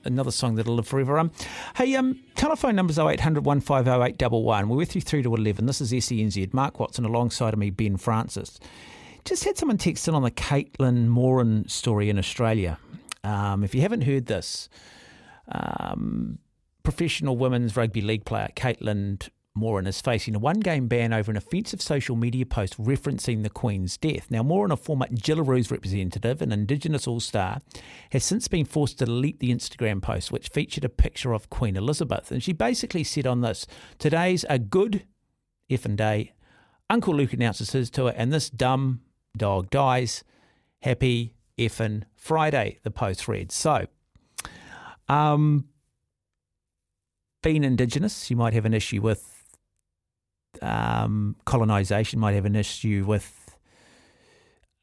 Another 0.04 0.32
song 0.32 0.56
that'll 0.56 0.76
live 0.76 0.88
forever. 0.88 1.18
Um, 1.18 1.32
hey, 1.76 1.96
um, 1.96 2.22
telephone 2.36 2.76
numbers 2.76 3.00
0800 3.00 3.44
150 3.44 4.36
We're 4.36 4.78
with 4.78 4.96
you 4.96 5.02
through 5.02 5.24
to 5.24 5.34
11. 5.34 5.66
This 5.66 5.82
is 5.82 5.92
SENZ. 5.92 6.54
Mark 6.54 6.80
Watson 6.80 7.06
alongside 7.06 7.54
of 7.54 7.60
me, 7.60 7.72
Ben 7.72 7.98
Francis. 7.98 8.60
Just 9.26 9.44
had 9.46 9.58
someone 9.58 9.80
text 9.80 10.08
in 10.08 10.14
on 10.14 10.22
the 10.22 10.30
Caitlin 10.30 11.08
Moran 11.08 11.68
story 11.68 12.12
in 12.12 12.20
Australia. 12.20 12.78
Um, 13.24 13.64
if 13.64 13.74
you 13.74 13.82
haven't 13.82 14.02
heard 14.02 14.28
this, 14.28 14.70
um, 15.48 16.38
professional 16.86 17.36
women's 17.36 17.76
rugby 17.76 18.00
league 18.00 18.24
player 18.24 18.50
Caitlin 18.56 19.28
Moran 19.56 19.88
is 19.88 20.02
facing 20.02 20.36
a 20.36 20.40
one 20.40 20.60
game 20.60 20.88
ban 20.88 21.14
over 21.14 21.32
an 21.32 21.38
offensive 21.38 21.82
social 21.82 22.16
media 22.16 22.46
post 22.46 22.78
referencing 22.78 23.42
the 23.42 23.50
Queen's 23.50 23.98
death. 23.98 24.30
Now, 24.30 24.44
Moran, 24.44 24.72
a 24.72 24.78
former 24.78 25.08
Jillaroos 25.08 25.72
representative 25.72 26.42
and 26.42 26.52
Indigenous 26.52 27.08
All 27.08 27.22
Star, 27.22 27.62
has 28.12 28.26
since 28.26 28.50
been 28.50 28.66
forced 28.66 29.00
to 29.00 29.06
delete 29.06 29.40
the 29.40 29.52
Instagram 29.52 30.02
post, 30.02 30.32
which 30.32 30.50
featured 30.50 30.84
a 30.84 30.90
picture 30.90 31.34
of 31.34 31.50
Queen 31.50 31.78
Elizabeth. 31.78 32.32
And 32.32 32.44
she 32.44 32.52
basically 32.52 33.06
said 33.06 33.26
on 33.26 33.42
this 33.42 33.66
Today's 33.98 34.46
a 34.50 34.60
good 34.60 35.06
effing 35.72 35.96
day. 35.96 36.34
Uncle 36.90 37.16
Luke 37.16 37.34
announces 37.34 37.72
his 37.72 37.90
tour, 37.90 38.14
and 38.16 38.32
this 38.32 38.50
dumb 38.50 39.02
dog 39.38 39.70
dies. 39.70 40.24
Happy 40.82 41.34
effing 41.58 42.04
Friday, 42.16 42.80
the 42.84 42.92
post 42.92 43.28
read. 43.28 43.52
So, 43.54 43.88
um, 45.08 45.70
being 47.46 47.64
Indigenous, 47.64 48.32
you 48.32 48.36
might 48.36 48.54
have 48.54 48.66
an 48.66 48.74
issue 48.74 49.02
with 49.02 49.44
um, 50.64 51.36
colonisation, 51.46 52.20
might 52.20 52.34
have 52.34 52.46
an 52.46 52.56
issue 52.56 53.06
with 53.08 53.56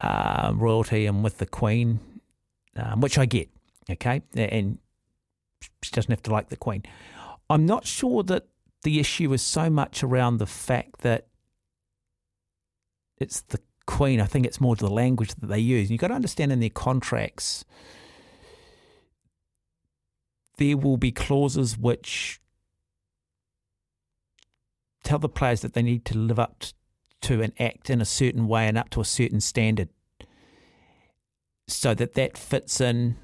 uh, 0.01 0.53
royalty 0.55 1.07
and 1.07 1.25
with 1.25 1.39
the 1.39 1.47
Queen, 1.47 1.99
um, 2.77 3.01
which 3.01 3.19
I 3.19 3.27
get, 3.27 3.51
okay? 3.91 4.23
And 4.37 4.79
she 5.83 5.91
doesn't 5.91 6.13
have 6.13 6.23
to 6.23 6.31
like 6.31 6.51
the 6.51 6.57
Queen. 6.57 6.85
I'm 7.51 7.67
not 7.67 7.85
sure 7.85 8.23
that 8.23 8.47
the 8.85 9.01
issue 9.01 9.33
is 9.33 9.43
so 9.43 9.69
much 9.69 10.05
around 10.05 10.39
the 10.39 10.47
fact 10.47 11.01
that 11.01 11.27
it's 13.19 13.41
the 13.41 13.59
Queen. 13.87 14.21
I 14.21 14.27
think 14.27 14.47
it's 14.47 14.61
more 14.61 14.77
to 14.77 14.85
the 14.85 14.91
language 14.91 15.35
that 15.35 15.49
they 15.49 15.59
use. 15.59 15.91
You've 15.91 16.01
got 16.01 16.09
to 16.09 16.15
understand 16.15 16.53
in 16.53 16.61
their 16.61 16.71
contracts, 16.71 17.65
there 20.59 20.77
will 20.77 20.97
be 20.97 21.11
clauses 21.11 21.77
which 21.77 22.39
tell 25.03 25.19
the 25.19 25.29
players 25.29 25.61
that 25.61 25.75
they 25.75 25.83
need 25.83 26.05
to 26.07 26.17
live 26.17 26.39
up 26.39 26.65
to 27.23 27.43
and 27.43 27.53
act 27.59 27.91
in 27.91 28.01
a 28.01 28.05
certain 28.05 28.49
way 28.49 28.67
and 28.67 28.77
up 28.77 28.91
to 28.91 29.01
a 29.01 29.05
certain 29.05 29.41
standard 29.41 29.89
so 31.69 31.95
that 31.95 32.15
that 32.15 32.37
fits 32.37 32.81
in 32.81 33.17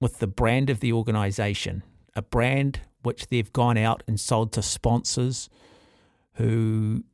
with 0.00 0.18
the 0.18 0.26
brand 0.26 0.70
of 0.70 0.80
the 0.80 0.92
organization 0.92 1.82
a 2.14 2.22
brand 2.22 2.80
which 3.02 3.28
they've 3.28 3.52
gone 3.52 3.76
out 3.76 4.02
and 4.06 4.18
sold 4.20 4.52
to 4.52 4.62
sponsors 4.62 5.48
who 6.34 7.04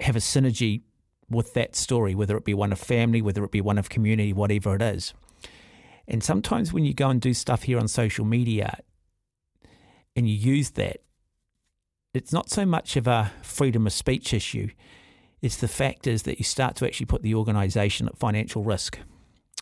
have 0.00 0.16
a 0.16 0.20
synergy 0.20 0.82
with 1.28 1.54
that 1.54 1.76
story 1.76 2.14
whether 2.14 2.36
it 2.36 2.44
be 2.44 2.54
one 2.54 2.72
of 2.72 2.78
family 2.78 3.22
whether 3.22 3.44
it 3.44 3.50
be 3.50 3.60
one 3.60 3.78
of 3.78 3.88
community 3.88 4.32
whatever 4.32 4.74
it 4.74 4.82
is. 4.82 5.14
And 6.08 6.24
sometimes 6.24 6.72
when 6.72 6.84
you 6.84 6.92
go 6.92 7.08
and 7.08 7.20
do 7.20 7.32
stuff 7.32 7.62
here 7.62 7.78
on 7.78 7.86
social 7.86 8.24
media 8.24 8.80
and 10.16 10.28
you 10.28 10.34
use 10.34 10.70
that 10.70 11.02
it's 12.12 12.32
not 12.32 12.50
so 12.50 12.66
much 12.66 12.96
of 12.96 13.06
a 13.06 13.32
freedom 13.42 13.86
of 13.86 13.92
speech 13.92 14.34
issue. 14.34 14.68
It's 15.40 15.56
the 15.56 15.68
fact 15.68 16.06
is 16.06 16.24
that 16.24 16.38
you 16.38 16.44
start 16.44 16.76
to 16.76 16.86
actually 16.86 17.06
put 17.06 17.22
the 17.22 17.34
organisation 17.34 18.08
at 18.08 18.18
financial 18.18 18.62
risk. 18.62 18.98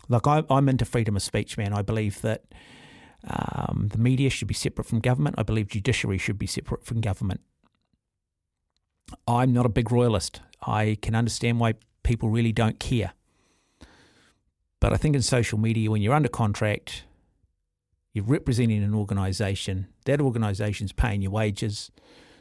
Like 0.08 0.26
I, 0.26 0.42
I'm 0.50 0.68
into 0.68 0.84
freedom 0.84 1.16
of 1.16 1.22
speech, 1.22 1.56
man. 1.56 1.72
I 1.72 1.82
believe 1.82 2.20
that 2.22 2.44
um, 3.28 3.88
the 3.92 3.98
media 3.98 4.30
should 4.30 4.48
be 4.48 4.54
separate 4.54 4.86
from 4.86 5.00
government. 5.00 5.36
I 5.38 5.42
believe 5.42 5.68
judiciary 5.68 6.18
should 6.18 6.38
be 6.38 6.46
separate 6.46 6.84
from 6.84 7.00
government. 7.00 7.40
I'm 9.26 9.52
not 9.52 9.66
a 9.66 9.70
big 9.70 9.92
royalist. 9.92 10.40
I 10.66 10.98
can 11.02 11.14
understand 11.14 11.60
why 11.60 11.74
people 12.02 12.30
really 12.30 12.52
don't 12.52 12.78
care. 12.80 13.12
But 14.80 14.92
I 14.92 14.96
think 14.96 15.14
in 15.14 15.22
social 15.22 15.58
media, 15.58 15.90
when 15.90 16.02
you're 16.02 16.14
under 16.14 16.28
contract, 16.28 17.04
you're 18.12 18.24
representing 18.24 18.82
an 18.82 18.94
organisation, 18.94 19.88
that 20.04 20.20
organisation's 20.20 20.92
paying 20.92 21.20
your 21.20 21.32
wages, 21.32 21.90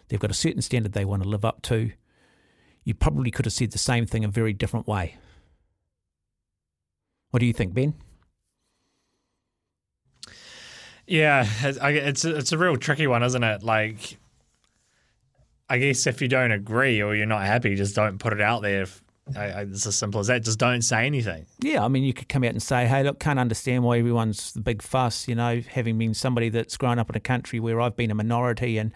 They've 0.09 0.19
got 0.19 0.31
a 0.31 0.35
certain 0.35 0.61
standard 0.61 0.93
they 0.93 1.05
want 1.05 1.23
to 1.23 1.29
live 1.29 1.45
up 1.45 1.61
to. 1.63 1.91
You 2.83 2.93
probably 2.93 3.31
could 3.31 3.45
have 3.45 3.53
said 3.53 3.71
the 3.71 3.77
same 3.77 4.05
thing 4.05 4.23
a 4.23 4.29
very 4.29 4.53
different 4.53 4.87
way. 4.87 5.15
What 7.31 7.41
do 7.41 7.45
you 7.45 7.53
think, 7.53 7.73
Ben? 7.73 7.93
Yeah, 11.05 11.47
it's 11.63 12.25
a, 12.25 12.35
it's 12.35 12.51
a 12.51 12.57
real 12.57 12.77
tricky 12.77 13.07
one, 13.07 13.23
isn't 13.23 13.43
it? 13.43 13.63
Like, 13.63 14.17
I 15.69 15.77
guess 15.77 16.07
if 16.07 16.21
you 16.21 16.27
don't 16.27 16.51
agree 16.51 17.01
or 17.01 17.15
you're 17.15 17.25
not 17.25 17.45
happy, 17.45 17.75
just 17.75 17.95
don't 17.95 18.17
put 18.17 18.33
it 18.33 18.41
out 18.41 18.61
there. 18.61 18.83
If, 18.83 19.03
I, 19.35 19.45
I, 19.45 19.61
it's 19.61 19.85
as 19.85 19.95
simple 19.97 20.19
as 20.19 20.27
that. 20.27 20.43
Just 20.43 20.59
don't 20.59 20.81
say 20.81 21.05
anything. 21.05 21.45
Yeah, 21.59 21.83
I 21.83 21.87
mean, 21.89 22.03
you 22.03 22.13
could 22.13 22.29
come 22.29 22.43
out 22.43 22.51
and 22.51 22.63
say, 22.63 22.87
"Hey, 22.87 23.03
look, 23.03 23.19
can't 23.19 23.39
understand 23.39 23.83
why 23.83 23.99
everyone's 23.99 24.53
the 24.53 24.61
big 24.61 24.81
fuss." 24.81 25.27
You 25.27 25.35
know, 25.35 25.61
having 25.69 25.97
been 25.97 26.13
somebody 26.13 26.49
that's 26.49 26.77
grown 26.77 26.99
up 26.99 27.09
in 27.09 27.15
a 27.15 27.21
country 27.21 27.59
where 27.59 27.81
I've 27.81 27.95
been 27.95 28.11
a 28.11 28.15
minority 28.15 28.77
and 28.77 28.93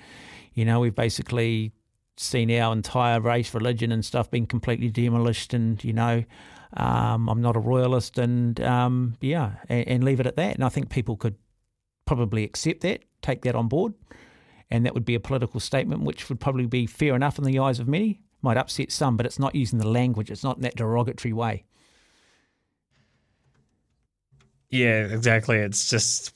you 0.53 0.65
know, 0.65 0.79
we've 0.79 0.95
basically 0.95 1.73
seen 2.17 2.51
our 2.51 2.73
entire 2.73 3.19
race, 3.19 3.53
religion, 3.53 3.91
and 3.91 4.03
stuff 4.05 4.29
being 4.29 4.45
completely 4.45 4.89
demolished. 4.89 5.53
And 5.53 5.83
you 5.83 5.93
know, 5.93 6.23
um, 6.73 7.29
I'm 7.29 7.41
not 7.41 7.55
a 7.55 7.59
royalist, 7.59 8.17
and 8.17 8.59
um, 8.61 9.15
yeah, 9.21 9.53
and, 9.69 9.87
and, 9.87 10.03
leave 10.03 10.19
it 10.19 10.27
at 10.27 10.35
that. 10.37 10.55
And 10.55 10.63
I 10.63 10.69
think 10.69 10.89
people 10.89 11.17
could 11.17 11.35
probably 12.05 12.43
accept 12.43 12.81
that, 12.81 13.03
take 13.21 13.41
that 13.43 13.55
on 13.55 13.67
board, 13.67 13.93
and 14.69 14.85
that 14.85 14.93
would 14.93 15.05
be 15.05 15.15
a 15.15 15.19
political 15.19 15.59
statement, 15.59 16.03
which 16.03 16.29
would 16.29 16.39
probably 16.39 16.65
be 16.65 16.85
fair 16.85 17.15
enough 17.15 17.37
in 17.37 17.43
the 17.43 17.59
eyes 17.59 17.79
of 17.79 17.87
many. 17.87 18.21
Might 18.43 18.57
upset 18.57 18.91
some, 18.91 19.17
but 19.17 19.25
it's 19.27 19.37
not 19.37 19.53
using 19.53 19.77
the 19.77 19.87
language. 19.87 20.31
It's 20.31 20.43
not 20.43 20.55
in 20.55 20.63
that 20.63 20.75
derogatory 20.75 21.31
way. 21.31 21.65
Yeah, 24.71 25.03
exactly. 25.03 25.57
It's 25.57 25.89
just 25.89 26.33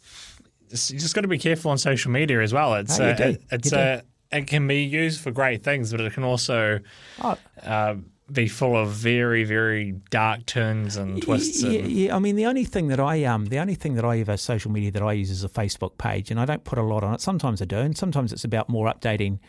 you 0.91 0.99
just 0.99 1.15
got 1.15 1.21
to 1.21 1.27
be 1.27 1.37
careful 1.39 1.71
on 1.71 1.77
social 1.77 2.11
media 2.11 2.41
as 2.41 2.53
well. 2.53 2.75
It's 2.75 2.99
no, 2.99 3.09
uh, 3.09 3.33
it's 3.51 3.71
a 3.73 4.03
it 4.31 4.47
can 4.47 4.67
be 4.67 4.83
used 4.83 5.21
for 5.21 5.31
great 5.31 5.63
things, 5.63 5.91
but 5.91 6.01
it 6.01 6.13
can 6.13 6.23
also 6.23 6.79
Oh. 7.21 7.37
uh, 7.63 7.95
be 8.31 8.47
full 8.47 8.75
of 8.75 8.89
very, 8.89 9.43
very 9.43 9.91
dark 10.09 10.47
turns 10.47 10.97
and 10.97 11.21
twists. 11.21 11.61
Yeah, 11.61 11.79
and, 11.81 11.91
yeah. 11.91 12.15
I 12.15 12.19
mean, 12.19 12.35
the 12.35 12.47
only 12.47 12.65
thing 12.65 12.87
that 12.87 12.99
I 12.99 13.23
um, 13.23 13.45
the 13.45 13.59
only 13.59 13.75
thing 13.75 13.93
that 13.95 14.03
I 14.05 14.19
ever 14.19 14.35
social 14.35 14.71
media 14.71 14.91
that 14.91 15.03
I 15.03 15.13
use 15.13 15.29
is 15.29 15.43
a 15.43 15.49
Facebook 15.49 15.97
page, 15.99 16.31
and 16.31 16.39
I 16.39 16.45
don't 16.45 16.63
put 16.63 16.79
a 16.79 16.83
lot 16.83 17.03
on 17.03 17.13
it. 17.13 17.21
Sometimes 17.21 17.61
I 17.61 17.65
do, 17.65 17.77
and 17.77 17.95
sometimes 17.95 18.33
it's 18.33 18.43
about 18.43 18.67
more 18.67 18.91
updating, 18.91 19.39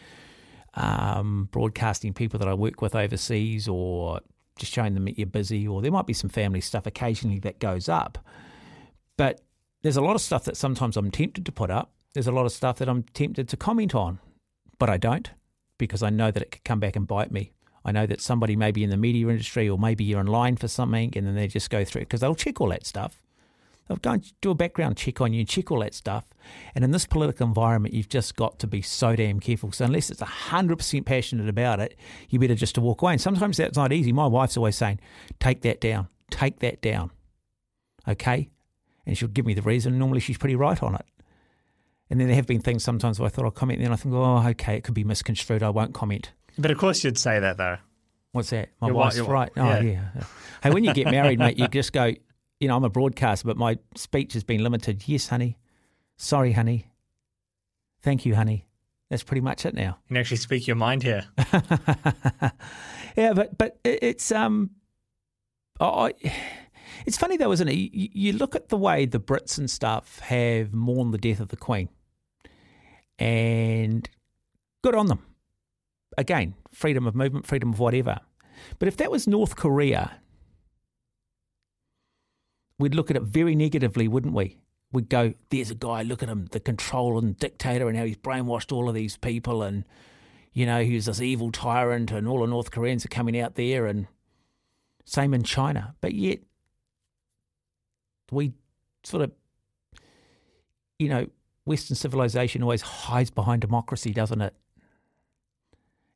um, 0.74 1.48
broadcasting 1.52 2.12
people 2.12 2.38
that 2.38 2.48
I 2.48 2.54
work 2.54 2.82
with 2.82 2.94
overseas, 2.94 3.66
or 3.66 4.20
just 4.58 4.72
showing 4.72 4.94
them 4.94 5.06
that 5.06 5.16
you're 5.18 5.26
busy, 5.26 5.66
or 5.66 5.80
there 5.80 5.90
might 5.92 6.06
be 6.06 6.12
some 6.12 6.30
family 6.30 6.60
stuff 6.60 6.86
occasionally 6.86 7.38
that 7.40 7.58
goes 7.58 7.88
up. 7.88 8.18
But 9.16 9.40
there's 9.86 9.96
a 9.96 10.02
lot 10.02 10.16
of 10.16 10.20
stuff 10.20 10.42
that 10.42 10.56
sometimes 10.56 10.96
I'm 10.96 11.12
tempted 11.12 11.46
to 11.46 11.52
put 11.52 11.70
up. 11.70 11.92
There's 12.12 12.26
a 12.26 12.32
lot 12.32 12.44
of 12.44 12.50
stuff 12.50 12.78
that 12.78 12.88
I'm 12.88 13.04
tempted 13.04 13.48
to 13.48 13.56
comment 13.56 13.94
on, 13.94 14.18
but 14.80 14.90
I 14.90 14.96
don't 14.96 15.30
because 15.78 16.02
I 16.02 16.10
know 16.10 16.32
that 16.32 16.42
it 16.42 16.50
could 16.50 16.64
come 16.64 16.80
back 16.80 16.96
and 16.96 17.06
bite 17.06 17.30
me. 17.30 17.52
I 17.84 17.92
know 17.92 18.04
that 18.04 18.20
somebody 18.20 18.56
maybe 18.56 18.82
in 18.82 18.90
the 18.90 18.96
media 18.96 19.28
industry 19.28 19.68
or 19.68 19.78
maybe 19.78 20.02
you're 20.02 20.18
in 20.18 20.26
line 20.26 20.56
for 20.56 20.66
something 20.66 21.12
and 21.14 21.24
then 21.24 21.36
they 21.36 21.46
just 21.46 21.70
go 21.70 21.84
through 21.84 22.00
it 22.00 22.06
because 22.06 22.20
they'll 22.20 22.34
check 22.34 22.60
all 22.60 22.70
that 22.70 22.84
stuff. 22.84 23.22
They'll 23.86 23.98
go 23.98 24.10
and 24.10 24.32
do 24.40 24.50
a 24.50 24.56
background 24.56 24.96
check 24.96 25.20
on 25.20 25.32
you 25.32 25.38
and 25.38 25.48
check 25.48 25.70
all 25.70 25.78
that 25.78 25.94
stuff. 25.94 26.24
And 26.74 26.82
in 26.82 26.90
this 26.90 27.06
political 27.06 27.46
environment, 27.46 27.94
you've 27.94 28.08
just 28.08 28.34
got 28.34 28.58
to 28.58 28.66
be 28.66 28.82
so 28.82 29.14
damn 29.14 29.38
careful. 29.38 29.70
So 29.70 29.84
unless 29.84 30.10
it's 30.10 30.20
100% 30.20 31.04
passionate 31.04 31.48
about 31.48 31.78
it, 31.78 31.96
you 32.28 32.40
better 32.40 32.56
just 32.56 32.74
to 32.74 32.80
walk 32.80 33.02
away. 33.02 33.12
And 33.12 33.20
sometimes 33.20 33.56
that's 33.58 33.76
not 33.76 33.92
easy. 33.92 34.12
My 34.12 34.26
wife's 34.26 34.56
always 34.56 34.74
saying, 34.74 34.98
take 35.38 35.60
that 35.62 35.80
down, 35.80 36.08
take 36.28 36.58
that 36.58 36.82
down. 36.82 37.12
Okay? 38.08 38.48
And 39.06 39.16
she'll 39.16 39.28
give 39.28 39.46
me 39.46 39.54
the 39.54 39.62
reason. 39.62 39.98
Normally 39.98 40.20
she's 40.20 40.36
pretty 40.38 40.56
right 40.56 40.82
on 40.82 40.94
it. 40.96 41.06
And 42.10 42.20
then 42.20 42.26
there 42.28 42.36
have 42.36 42.46
been 42.46 42.60
things 42.60 42.82
sometimes 42.84 43.18
where 43.18 43.26
I 43.26 43.30
thought 43.30 43.44
I'll 43.44 43.50
comment, 43.50 43.78
and 43.78 43.86
then 43.86 43.92
I 43.92 43.96
think, 43.96 44.14
oh, 44.14 44.46
okay, 44.48 44.76
it 44.76 44.84
could 44.84 44.94
be 44.94 45.04
misconstrued. 45.04 45.62
I 45.62 45.70
won't 45.70 45.94
comment. 45.94 46.32
but 46.58 46.70
of 46.70 46.78
course, 46.78 47.02
you'd 47.04 47.18
say 47.18 47.38
that 47.40 47.56
though. 47.56 47.78
What's 48.32 48.50
that? 48.50 48.68
My 48.80 48.88
Your 48.88 48.96
wife's 48.96 49.16
your- 49.16 49.26
right. 49.26 49.50
Oh, 49.56 49.64
yeah. 49.64 49.80
yeah. 49.82 50.08
Hey, 50.62 50.70
when 50.70 50.84
you 50.84 50.92
get 50.92 51.06
married, 51.10 51.38
mate, 51.38 51.58
you 51.58 51.66
just 51.68 51.92
go, 51.92 52.12
you 52.60 52.68
know, 52.68 52.76
I'm 52.76 52.84
a 52.84 52.90
broadcaster, 52.90 53.46
but 53.46 53.56
my 53.56 53.78
speech 53.94 54.34
has 54.34 54.44
been 54.44 54.62
limited. 54.62 55.04
Yes, 55.06 55.28
honey. 55.28 55.56
Sorry, 56.16 56.52
honey. 56.52 56.86
Thank 58.02 58.26
you, 58.26 58.34
honey. 58.34 58.66
That's 59.08 59.22
pretty 59.22 59.40
much 59.40 59.64
it 59.66 59.74
now. 59.74 59.98
You 60.04 60.08
can 60.08 60.16
actually 60.18 60.36
speak 60.38 60.66
your 60.66 60.76
mind 60.76 61.02
here. 61.02 61.24
Yeah, 63.16 63.32
but 63.32 63.56
but 63.56 63.78
it- 63.82 64.00
it's 64.02 64.30
um, 64.30 64.70
I, 65.80 66.12
it's 67.04 67.16
funny 67.16 67.36
though, 67.36 67.52
isn't 67.52 67.68
it? 67.68 67.74
You, 67.74 68.32
look 68.32 68.54
at 68.54 68.68
the 68.68 68.76
way 68.76 69.06
the 69.06 69.20
Brits 69.20 69.58
and 69.58 69.70
stuff 69.70 70.20
have 70.20 70.72
mourned 70.72 71.12
the 71.12 71.18
death 71.18 71.40
of 71.40 71.48
the 71.48 71.56
Queen, 71.56 71.88
and 73.18 74.08
good 74.82 74.94
on 74.94 75.06
them. 75.06 75.24
Again, 76.16 76.54
freedom 76.72 77.06
of 77.06 77.14
movement, 77.14 77.46
freedom 77.46 77.72
of 77.72 77.78
whatever. 77.78 78.20
But 78.78 78.88
if 78.88 78.96
that 78.96 79.10
was 79.10 79.26
North 79.26 79.56
Korea, 79.56 80.18
we'd 82.78 82.94
look 82.94 83.10
at 83.10 83.16
it 83.16 83.22
very 83.22 83.54
negatively, 83.54 84.08
wouldn't 84.08 84.34
we? 84.34 84.58
We'd 84.92 85.08
go, 85.08 85.34
"There's 85.50 85.70
a 85.70 85.74
guy. 85.74 86.02
Look 86.02 86.22
at 86.22 86.28
him, 86.28 86.46
the 86.52 86.60
controlling 86.60 87.34
dictator, 87.34 87.88
and 87.88 87.98
how 87.98 88.04
he's 88.04 88.16
brainwashed 88.16 88.72
all 88.72 88.88
of 88.88 88.94
these 88.94 89.16
people, 89.16 89.62
and." 89.62 89.84
you 90.56 90.64
know, 90.64 90.82
he's 90.82 91.04
this 91.04 91.20
evil 91.20 91.52
tyrant, 91.52 92.10
and 92.10 92.26
all 92.26 92.40
the 92.40 92.46
North 92.46 92.70
Koreans 92.70 93.04
are 93.04 93.08
coming 93.08 93.38
out 93.38 93.56
there, 93.56 93.84
and 93.84 94.06
same 95.04 95.34
in 95.34 95.42
China. 95.42 95.94
But 96.00 96.14
yet, 96.14 96.38
we 98.30 98.52
sort 99.04 99.22
of, 99.22 99.32
you 100.98 101.08
know, 101.08 101.28
Western 101.64 101.96
civilization 101.96 102.62
always 102.62 102.82
hides 102.82 103.30
behind 103.30 103.60
democracy, 103.60 104.12
doesn't 104.12 104.40
it? 104.40 104.54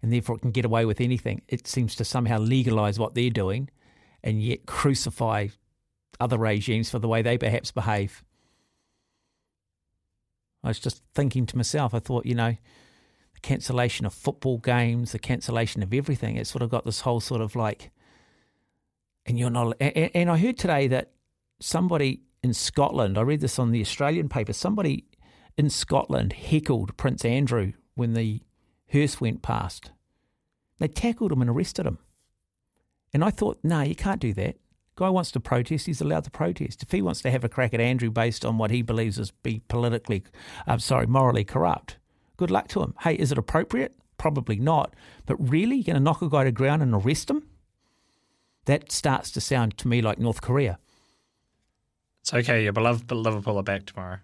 And 0.03 0.13
therefore, 0.13 0.37
it 0.37 0.41
can 0.41 0.51
get 0.51 0.65
away 0.65 0.85
with 0.85 1.01
anything. 1.01 1.43
It 1.49 1.67
seems 1.67 1.95
to 1.97 2.05
somehow 2.05 2.39
legalize 2.39 2.99
what 2.99 3.15
they're 3.15 3.31
doing, 3.31 3.69
and 4.23 4.43
yet 4.43 4.67
crucify 4.67 5.49
other 6.19 6.39
regimes 6.39 6.91
for 6.91 6.99
the 6.99 7.09
way 7.09 7.23
they 7.23 7.37
perhaps 7.37 7.71
behave. 7.71 8.25
I 10.63 10.69
was 10.69 10.79
just 10.79 11.03
thinking 11.15 11.47
to 11.47 11.57
myself, 11.57 11.95
I 11.95 11.99
thought, 11.99 12.27
you 12.27 12.35
know, 12.35 12.57
the 13.35 13.41
cancellation 13.41 14.07
of 14.07 14.15
football 14.15 14.59
games, 14.59 15.13
the 15.13 15.19
cancellation 15.19 15.83
of 15.83 15.93
everything. 15.93 16.37
It's 16.37 16.51
sort 16.51 16.63
of 16.63 16.71
got 16.71 16.85
this 16.85 17.01
whole 17.01 17.21
sort 17.21 17.41
of 17.41 17.57
like, 17.57 17.91
and 19.27 19.39
you're 19.39 19.51
not. 19.51 19.77
And, 19.81 20.11
and 20.15 20.31
I 20.31 20.37
heard 20.37 20.59
today 20.59 20.87
that 20.89 21.13
somebody 21.61 22.23
in 22.43 22.55
Scotland, 22.55 23.19
I 23.19 23.23
read 23.23 23.41
this 23.41 23.59
on 23.59 23.71
the 23.71 23.81
Australian 23.81 24.29
paper, 24.29 24.53
somebody 24.53 25.05
in 25.57 25.71
Scotland 25.71 26.33
heckled 26.33 26.97
Prince 26.97 27.25
Andrew 27.25 27.73
when 27.95 28.15
the 28.15 28.43
hearse 28.87 29.21
went 29.21 29.43
past. 29.43 29.91
They 30.79 30.89
tackled 30.89 31.33
him 31.33 31.43
and 31.43 31.51
arrested 31.51 31.87
him. 31.87 31.99
And 33.13 33.23
I 33.23 33.31
thought, 33.31 33.59
no, 33.63 33.83
you 33.83 33.95
can't 33.95 34.21
do 34.21 34.33
that. 34.35 34.57
Guy 34.97 35.09
wants 35.09 35.31
to 35.33 35.41
protest, 35.41 35.87
he's 35.87 36.01
allowed 36.01 36.25
to 36.25 36.31
protest. 36.31 36.83
If 36.83 36.93
he 36.93 37.03
wants 37.03 37.23
to 37.23 37.31
have 37.31 37.45
a 37.45 37.49
crack 37.49 37.73
at 37.75 37.81
Andrew 37.81 38.11
based 38.11 38.45
on 38.45 38.59
what 38.59 38.71
he 38.71 38.83
believes 38.83 39.19
is 39.19 39.31
be 39.31 39.63
politically, 39.69 40.25
I'm 40.67 40.81
sorry, 40.81 41.07
morally 41.07 41.45
corrupt, 41.45 41.97
good 42.37 42.51
luck 42.51 42.69
to 42.69 42.83
him. 42.83 42.95
Hey, 43.01 43.15
is 43.15 43.33
it 43.33 43.39
appropriate? 43.39 43.95
Probably 44.19 44.57
not. 44.57 44.95
But 45.27 45.37
really, 45.37 45.77
you're 45.77 45.85
going 45.85 45.95
to 45.95 46.01
knock 46.01 46.21
a 46.23 46.29
guy 46.29 46.45
to 46.45 46.53
ground 46.53 46.83
and 46.83 46.95
arrest 46.95 47.31
him? 47.31 47.47
That 48.67 48.93
starts 48.93 49.31
to 49.33 49.41
sound 49.41 49.79
to 49.79 49.89
me 49.89 50.03
like 50.03 50.19
North 50.19 50.43
Korea. 50.43 50.79
It's 52.23 52.33
okay. 52.35 52.63
Your 52.65 52.73
beloved 52.73 53.11
Liverpool 53.11 53.57
are 53.59 53.63
back 53.63 53.87
tomorrow. 53.87 54.19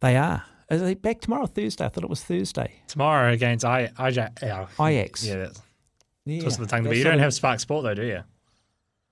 They 0.00 0.16
are. 0.16 0.44
Are 0.70 0.76
they 0.78 0.94
back 0.94 1.20
tomorrow 1.20 1.44
or 1.44 1.48
Thursday? 1.48 1.84
I 1.84 1.88
thought 1.88 2.04
it 2.04 2.10
was 2.10 2.22
Thursday. 2.24 2.82
Tomorrow 2.88 3.32
against 3.32 3.64
I, 3.64 3.86
IJ, 3.88 4.42
yeah, 4.42 4.66
Ajax. 4.80 5.24
Yeah, 5.24 5.36
that's 5.36 5.62
Yeah, 6.24 6.40
twist 6.40 6.58
of 6.58 6.66
the 6.68 6.70
tongue. 6.70 6.84
But 6.84 6.96
you 6.96 7.04
don't 7.04 7.14
of- 7.14 7.20
have 7.20 7.34
Spark 7.34 7.60
Sport 7.60 7.84
though, 7.84 7.94
do 7.94 8.04
you? 8.04 8.22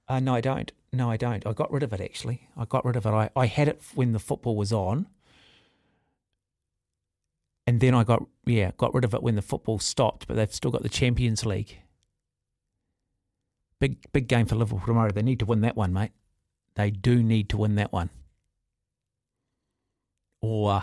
Uh, 0.09 0.21
no, 0.21 0.35
I 0.35 0.41
don't. 0.41 0.71
No, 0.93 1.11
I 1.11 1.17
don't. 1.17 1.47
I 1.47 1.53
got 1.53 1.73
rid 1.73 1.83
of 1.83 1.93
it 1.93 2.01
actually. 2.01 2.49
I 2.57 2.65
got 2.67 2.85
rid 2.85 2.97
of 2.97 3.07
it. 3.07 3.11
I, 3.11 3.31
I 3.35 3.47
had 3.47 3.69
it 3.69 3.83
when 3.95 4.13
the 4.13 4.19
football 4.19 4.57
was 4.57 4.73
on. 4.73 5.07
And 7.67 7.81
then 7.81 7.95
I 7.95 8.05
got 8.05 8.25
yeah, 8.45 8.73
got 8.77 8.93
rid 8.93 9.05
of 9.05 9.15
it 9.15 9.23
when 9.23 9.37
the 9.37 9.43
football 9.43 9.79
stopped, 9.79 10.27
but 10.27 10.37
they've 10.37 10.53
still 10.53 10.71
got 10.71 10.83
the 10.83 10.89
Champions 10.91 11.47
League. 11.47 11.79
Big 13.81 13.97
big 14.13 14.29
game 14.29 14.45
for 14.47 14.57
Liverpool 14.57 14.83
tomorrow. 14.85 15.11
They 15.11 15.23
need 15.23 15.39
to 15.39 15.47
win 15.47 15.63
that 15.63 15.75
one, 15.77 15.93
mate. 15.93 16.13
They 16.77 16.91
do 16.91 17.23
need 17.23 17.49
to 17.51 17.57
win 17.57 17.77
that 17.77 17.93
one. 17.93 18.11
Or 20.41 20.83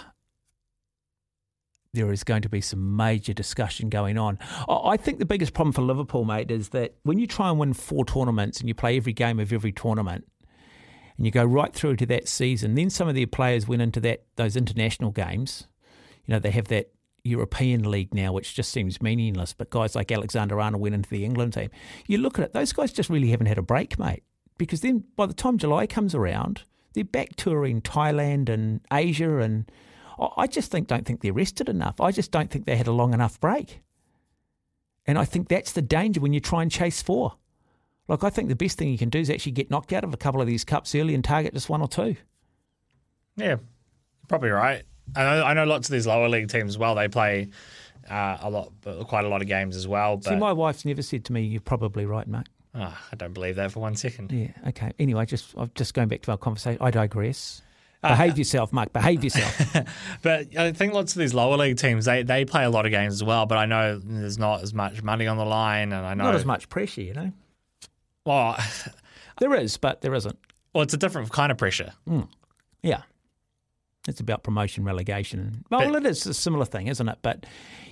there 1.94 2.12
is 2.12 2.24
going 2.24 2.42
to 2.42 2.50
be 2.50 2.62
some 2.62 2.96
major 2.96 3.34
discussion 3.34 3.90
going 3.90 4.18
on. 4.18 4.40
I 4.68 4.98
think 4.98 5.20
the 5.20 5.26
biggest 5.26 5.54
problem 5.54 5.74
for 5.74 5.82
Liverpool, 5.82 6.24
mate, 6.24 6.50
is 6.50 6.70
that 6.70 6.96
when 7.04 7.20
you 7.20 7.28
try 7.28 7.50
and 7.50 7.60
win 7.60 7.74
four 7.74 8.06
tournaments 8.06 8.60
and 8.60 8.70
you 8.70 8.74
play 8.74 8.96
every 8.96 9.14
game 9.14 9.40
of 9.40 9.52
every 9.52 9.72
tournament, 9.72 10.26
and 11.18 11.26
you 11.26 11.32
go 11.32 11.44
right 11.44 11.74
through 11.74 11.98
to 11.98 12.06
that 12.08 12.28
season, 12.28 12.76
then 12.76 12.90
some 12.90 13.08
of 13.08 13.16
their 13.16 13.28
players 13.28 13.68
went 13.68 13.82
into 13.82 14.00
that 14.00 14.24
those 14.38 14.56
international 14.56 15.12
games. 15.12 15.68
You 16.26 16.34
know, 16.34 16.40
they 16.40 16.52
have 16.52 16.70
that 16.70 16.92
European 17.24 17.90
league 17.90 18.14
now, 18.14 18.32
which 18.34 18.56
just 18.56 18.72
seems 18.72 19.02
meaningless. 19.02 19.54
But 19.54 19.70
guys 19.70 19.96
like 19.96 20.12
Alexander 20.12 20.60
Arnold 20.60 20.82
went 20.82 20.96
into 20.96 21.10
the 21.10 21.26
England 21.26 21.54
team. 21.54 21.70
You 22.08 22.18
look 22.20 22.40
at 22.40 22.46
it; 22.46 22.54
those 22.54 22.74
guys 22.74 22.94
just 22.94 23.10
really 23.10 23.30
haven't 23.30 23.48
had 23.48 23.58
a 23.58 23.62
break, 23.62 24.00
mate. 24.00 24.24
Because 24.62 24.82
then, 24.82 25.04
by 25.16 25.26
the 25.26 25.34
time 25.34 25.58
July 25.58 25.88
comes 25.88 26.14
around, 26.14 26.66
they're 26.94 27.04
back 27.04 27.36
touring 27.36 27.82
Thailand 27.82 28.48
and 28.48 28.80
Asia, 28.94 29.40
and 29.40 29.66
I- 30.38 30.46
just 30.46 30.70
think 30.70 30.88
don't 30.88 31.04
think 31.04 31.22
they're 31.22 31.34
rested 31.34 31.68
enough. 31.68 32.00
I 32.00 32.12
just 32.12 32.30
don't 32.30 32.52
think 32.52 32.68
they 32.68 32.76
had 32.76 32.86
a 32.86 32.92
long 32.92 33.12
enough 33.12 33.40
break. 33.40 33.82
And 35.08 35.18
I 35.18 35.26
think 35.26 35.48
that's 35.48 35.72
the 35.72 35.82
danger 35.82 36.22
when 36.22 36.32
you 36.32 36.40
try 36.40 36.62
and 36.62 36.70
chase 36.70 37.02
four. 37.02 37.38
Like 38.08 38.24
I 38.24 38.30
think 38.30 38.50
the 38.50 38.56
best 38.56 38.78
thing 38.78 38.90
you 38.90 39.00
can 39.00 39.10
do 39.10 39.18
is 39.18 39.32
actually 39.32 39.54
get 39.54 39.72
knocked 39.72 39.94
out 39.94 40.04
of 40.04 40.14
a 40.14 40.18
couple 40.18 40.42
of 40.42 40.46
these 40.46 40.64
cups 40.64 40.94
early 40.94 41.16
and 41.16 41.24
target 41.24 41.56
just 41.56 41.68
one 41.68 41.82
or 41.82 41.88
two. 41.88 42.16
Yeah, 43.38 43.56
probably 44.28 44.52
right. 44.52 44.84
I 45.16 45.24
know, 45.24 45.44
I 45.44 45.54
know 45.56 45.64
lots 45.66 45.90
of 45.90 45.94
these 45.94 46.06
lower 46.06 46.30
league 46.30 46.50
teams 46.50 46.70
as 46.74 46.78
well. 46.78 46.94
They 46.94 47.08
play 47.08 47.50
uh, 48.08 48.38
a 48.42 48.50
lot, 48.52 48.74
quite 49.08 49.26
a 49.26 49.28
lot 49.28 49.42
of 49.42 49.48
games 49.48 49.76
as 49.76 49.88
well. 49.88 50.18
But 50.18 50.26
See, 50.26 50.36
my 50.36 50.54
wife's 50.54 50.86
never 50.86 51.02
said 51.02 51.26
to 51.26 51.34
me, 51.34 51.42
"You're 51.42 51.62
probably 51.62 52.06
right, 52.06 52.28
Mark." 52.28 52.46
Ah, 52.74 53.02
I 53.12 53.16
don't 53.16 53.34
believe 53.34 53.58
that 53.58 53.72
for 53.72 53.82
one 53.82 53.96
second. 53.96 54.32
Yeah. 54.32 54.52
Okay. 54.70 54.92
Anyway, 54.98 55.26
just 55.26 55.54
I'm 55.58 55.72
just 55.76 55.94
going 55.94 56.08
back 56.08 56.22
to 56.24 56.32
our 56.32 56.38
conversation. 56.38 56.82
I 56.82 56.92
digress. 56.92 57.62
Uh, 58.04 58.10
Behave 58.10 58.38
yourself, 58.38 58.74
Mark. 58.74 58.94
Behave 58.94 59.24
yourself. 59.26 59.86
But 60.24 60.58
I 60.58 60.72
think 60.72 60.94
lots 60.94 61.14
of 61.14 61.20
these 61.20 61.34
lower 61.34 61.58
league 61.58 61.78
teams 61.78 62.06
they, 62.06 62.24
they 62.24 62.46
play 62.46 62.64
a 62.64 62.70
lot 62.70 62.86
of 62.86 62.92
games 62.92 63.14
as 63.14 63.24
well. 63.24 63.46
But 63.46 63.58
I 63.58 63.66
know 63.66 64.00
there's 64.04 64.40
not 64.40 64.62
as 64.64 64.74
much 64.74 65.04
money 65.04 65.28
on 65.28 65.38
the 65.38 65.46
line, 65.46 65.94
and 65.94 66.06
I 66.06 66.14
know 66.14 66.24
Not 66.26 66.36
as 66.36 66.46
much 66.46 66.68
pressure, 66.70 67.02
you 67.02 67.14
know. 67.14 67.32
Well, 68.26 68.58
there 69.40 69.54
is, 69.54 69.78
but 69.78 70.02
there 70.02 70.14
isn't. 70.16 70.38
Well, 70.74 70.84
it's 70.84 70.94
a 70.94 70.98
different 70.98 71.32
kind 71.32 71.52
of 71.52 71.58
pressure. 71.58 71.94
Mm. 72.08 72.28
Yeah. 72.82 73.02
It's 74.08 74.20
about 74.20 74.42
promotion, 74.42 74.84
relegation. 74.84 75.64
Well, 75.70 75.96
it 75.96 76.06
is 76.06 76.26
a 76.26 76.34
similar 76.34 76.66
thing, 76.66 76.88
isn't 76.88 77.08
it? 77.08 77.20
But 77.22 77.46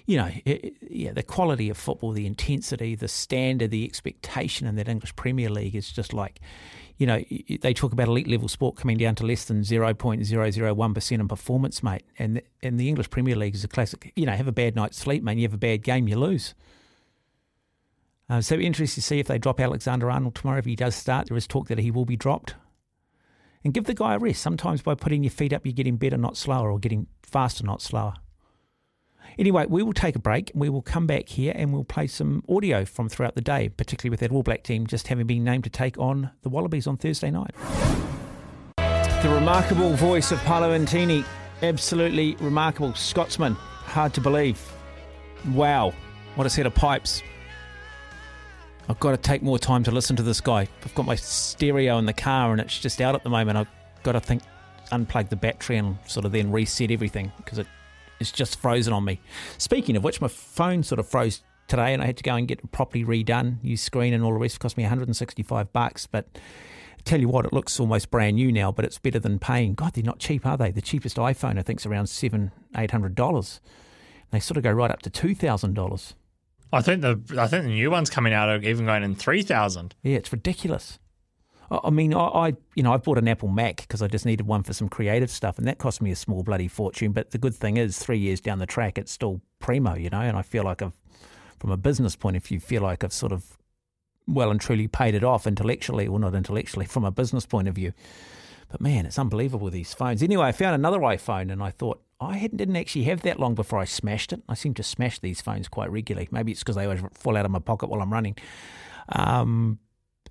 you 0.09 0.17
know, 0.17 0.31
it, 0.43 0.75
yeah, 0.89 1.13
the 1.13 1.21
quality 1.21 1.69
of 1.69 1.77
football, 1.77 2.13
the 2.13 2.25
intensity, 2.25 2.95
the 2.95 3.07
standard, 3.07 3.69
the 3.69 3.85
expectation 3.85 4.65
in 4.65 4.75
that 4.77 4.89
English 4.89 5.15
Premier 5.15 5.51
League 5.51 5.75
is 5.75 5.91
just 5.91 6.15
like, 6.15 6.39
you 6.97 7.05
know, 7.05 7.23
they 7.61 7.75
talk 7.75 7.93
about 7.93 8.07
elite 8.07 8.27
level 8.27 8.47
sport 8.47 8.75
coming 8.75 8.97
down 8.97 9.13
to 9.13 9.23
less 9.23 9.45
than 9.45 9.63
zero 9.63 9.93
point 9.93 10.25
zero 10.25 10.49
zero 10.49 10.73
one 10.73 10.95
percent 10.95 11.21
in 11.21 11.27
performance, 11.27 11.83
mate. 11.83 12.01
And 12.17 12.41
and 12.63 12.79
the 12.79 12.89
English 12.89 13.11
Premier 13.11 13.35
League 13.35 13.53
is 13.53 13.63
a 13.63 13.67
classic. 13.67 14.11
You 14.15 14.25
know, 14.25 14.31
have 14.31 14.47
a 14.47 14.51
bad 14.51 14.75
night's 14.75 14.97
sleep, 14.97 15.21
man. 15.21 15.37
You 15.37 15.43
have 15.43 15.53
a 15.53 15.59
bad 15.59 15.83
game, 15.83 16.07
you 16.07 16.17
lose. 16.17 16.55
Uh, 18.27 18.41
so 18.41 18.55
interesting 18.55 19.01
to 19.01 19.07
see 19.07 19.19
if 19.19 19.27
they 19.27 19.37
drop 19.37 19.59
Alexander 19.59 20.09
Arnold 20.09 20.33
tomorrow. 20.33 20.57
If 20.57 20.65
he 20.65 20.75
does 20.75 20.95
start, 20.95 21.27
there 21.27 21.37
is 21.37 21.45
talk 21.45 21.67
that 21.67 21.77
he 21.77 21.91
will 21.91 22.05
be 22.05 22.17
dropped. 22.17 22.55
And 23.63 23.75
give 23.75 23.83
the 23.83 23.93
guy 23.93 24.15
a 24.15 24.17
rest. 24.17 24.41
Sometimes 24.41 24.81
by 24.81 24.95
putting 24.95 25.23
your 25.23 25.29
feet 25.31 25.53
up, 25.53 25.67
you're 25.67 25.73
getting 25.73 25.97
better, 25.97 26.17
not 26.17 26.35
slower, 26.35 26.71
or 26.71 26.79
getting 26.79 27.05
faster, 27.21 27.63
not 27.63 27.83
slower. 27.83 28.15
Anyway, 29.37 29.65
we 29.67 29.83
will 29.83 29.93
take 29.93 30.15
a 30.15 30.19
break. 30.19 30.51
We 30.53 30.69
will 30.69 30.81
come 30.81 31.07
back 31.07 31.29
here 31.29 31.53
and 31.55 31.71
we'll 31.73 31.83
play 31.83 32.07
some 32.07 32.43
audio 32.49 32.85
from 32.85 33.09
throughout 33.09 33.35
the 33.35 33.41
day, 33.41 33.69
particularly 33.69 34.09
with 34.09 34.19
that 34.21 34.31
All 34.31 34.43
Black 34.43 34.63
team 34.63 34.87
just 34.87 35.07
having 35.07 35.27
been 35.27 35.43
named 35.43 35.63
to 35.65 35.69
take 35.69 35.97
on 35.97 36.31
the 36.41 36.49
Wallabies 36.49 36.87
on 36.87 36.97
Thursday 36.97 37.31
night. 37.31 37.53
The 38.77 39.29
remarkable 39.29 39.93
voice 39.95 40.31
of 40.31 40.39
Paolo 40.39 40.77
Nutini. 40.77 41.25
Absolutely 41.61 42.35
remarkable. 42.37 42.93
Scotsman. 42.93 43.53
Hard 43.53 44.13
to 44.13 44.21
believe. 44.21 44.61
Wow. 45.53 45.93
What 46.35 46.47
a 46.47 46.49
set 46.49 46.65
of 46.65 46.73
pipes. 46.73 47.21
I've 48.87 48.99
got 48.99 49.11
to 49.11 49.17
take 49.17 49.43
more 49.43 49.59
time 49.59 49.83
to 49.83 49.91
listen 49.91 50.15
to 50.15 50.23
this 50.23 50.41
guy. 50.41 50.67
I've 50.83 50.95
got 50.95 51.05
my 51.05 51.15
stereo 51.15 51.97
in 51.97 52.05
the 52.05 52.13
car 52.13 52.51
and 52.51 52.59
it's 52.59 52.79
just 52.79 53.01
out 53.01 53.13
at 53.13 53.23
the 53.23 53.29
moment. 53.29 53.57
I've 53.57 53.67
got 54.03 54.13
to 54.13 54.19
think, 54.19 54.41
unplug 54.91 55.29
the 55.29 55.35
battery 55.35 55.77
and 55.77 55.97
sort 56.07 56.25
of 56.25 56.31
then 56.31 56.51
reset 56.51 56.89
everything 56.89 57.31
because 57.37 57.59
it, 57.59 57.67
it's 58.19 58.31
just 58.31 58.59
frozen 58.59 58.93
on 58.93 59.05
me. 59.05 59.19
Speaking 59.57 59.95
of 59.95 60.03
which, 60.03 60.21
my 60.21 60.27
phone 60.27 60.83
sort 60.83 60.99
of 60.99 61.07
froze 61.07 61.41
today 61.67 61.93
and 61.93 62.01
I 62.01 62.05
had 62.07 62.17
to 62.17 62.23
go 62.23 62.35
and 62.35 62.47
get 62.47 62.59
it 62.59 62.71
properly 62.71 63.05
redone. 63.05 63.63
New 63.63 63.77
screen 63.77 64.13
and 64.13 64.23
all 64.23 64.33
the 64.33 64.39
rest 64.39 64.55
it 64.55 64.59
cost 64.59 64.77
me 64.77 64.83
165 64.83 65.71
bucks, 65.71 66.07
but 66.07 66.27
I 66.35 67.01
tell 67.05 67.21
you 67.21 67.29
what, 67.29 67.45
it 67.45 67.53
looks 67.53 67.79
almost 67.79 68.11
brand 68.11 68.35
new 68.35 68.51
now, 68.51 68.71
but 68.71 68.83
it's 68.83 68.97
better 68.97 69.19
than 69.19 69.39
paying. 69.39 69.73
God, 69.73 69.93
they're 69.93 70.03
not 70.03 70.19
cheap, 70.19 70.45
are 70.45 70.57
they? 70.57 70.71
The 70.71 70.81
cheapest 70.81 71.17
iPhone 71.17 71.57
I 71.57 71.61
think 71.61 71.79
is 71.79 71.85
around 71.85 72.07
seven, 72.07 72.51
eight 72.75 72.91
hundred 72.91 73.15
dollars. 73.15 73.61
They 74.31 74.39
sort 74.39 74.57
of 74.57 74.63
go 74.63 74.71
right 74.71 74.91
up 74.91 75.01
to 75.03 75.09
two 75.09 75.33
thousand 75.33 75.75
dollars. 75.75 76.15
I 76.71 76.81
think 76.81 77.01
the 77.01 77.19
I 77.37 77.47
think 77.47 77.63
the 77.63 77.69
new 77.71 77.89
one's 77.89 78.09
coming 78.09 78.33
out 78.33 78.49
are 78.49 78.61
even 78.61 78.85
going 78.85 79.03
in 79.03 79.15
three 79.15 79.41
thousand. 79.41 79.95
Yeah, 80.03 80.17
it's 80.17 80.31
ridiculous. 80.31 80.99
I 81.71 81.89
mean, 81.89 82.13
I, 82.13 82.25
I 82.25 82.47
you 82.75 82.83
know 82.83 82.93
I 82.93 82.97
bought 82.97 83.17
an 83.17 83.27
Apple 83.27 83.49
Mac 83.49 83.77
because 83.77 84.01
I 84.01 84.07
just 84.07 84.25
needed 84.25 84.47
one 84.47 84.63
for 84.63 84.73
some 84.73 84.89
creative 84.89 85.29
stuff, 85.29 85.57
and 85.57 85.67
that 85.67 85.77
cost 85.77 86.01
me 86.01 86.11
a 86.11 86.15
small 86.15 86.43
bloody 86.43 86.67
fortune. 86.67 87.11
But 87.11 87.31
the 87.31 87.37
good 87.37 87.55
thing 87.55 87.77
is, 87.77 87.99
three 87.99 88.17
years 88.17 88.41
down 88.41 88.59
the 88.59 88.65
track, 88.65 88.97
it's 88.97 89.11
still 89.11 89.41
primo, 89.59 89.95
you 89.95 90.09
know. 90.09 90.21
And 90.21 90.37
I 90.37 90.41
feel 90.41 90.63
like 90.63 90.81
I've, 90.81 90.93
from 91.59 91.71
a 91.71 91.77
business 91.77 92.15
point 92.15 92.37
of 92.37 92.43
view, 92.43 92.59
feel 92.59 92.81
like 92.81 93.03
I've 93.03 93.13
sort 93.13 93.31
of 93.31 93.57
well 94.27 94.51
and 94.51 94.61
truly 94.61 94.87
paid 94.87 95.15
it 95.15 95.23
off 95.23 95.47
intellectually, 95.47 96.07
well 96.07 96.19
not 96.19 96.35
intellectually, 96.35 96.85
from 96.85 97.03
a 97.03 97.11
business 97.11 97.45
point 97.45 97.67
of 97.67 97.75
view. 97.75 97.93
But 98.69 98.81
man, 98.81 99.05
it's 99.05 99.17
unbelievable 99.17 99.69
these 99.69 99.93
phones. 99.93 100.21
Anyway, 100.21 100.45
I 100.45 100.51
found 100.51 100.75
another 100.75 100.99
iPhone, 100.99 101.51
and 101.51 101.61
I 101.61 101.71
thought 101.71 102.01
I 102.21 102.37
hadn't, 102.37 102.57
didn't 102.57 102.75
actually 102.75 103.05
have 103.05 103.21
that 103.21 103.39
long 103.39 103.55
before 103.55 103.79
I 103.79 103.85
smashed 103.85 104.33
it. 104.33 104.41
I 104.47 104.53
seem 104.53 104.73
to 104.75 104.83
smash 104.83 105.19
these 105.19 105.41
phones 105.41 105.67
quite 105.67 105.91
regularly. 105.91 106.27
Maybe 106.31 106.51
it's 106.51 106.61
because 106.61 106.75
they 106.75 106.85
always 106.85 107.01
fall 107.13 107.37
out 107.37 107.45
of 107.45 107.51
my 107.51 107.59
pocket 107.59 107.89
while 107.89 108.01
I'm 108.01 108.13
running. 108.13 108.35
Um, 109.09 109.79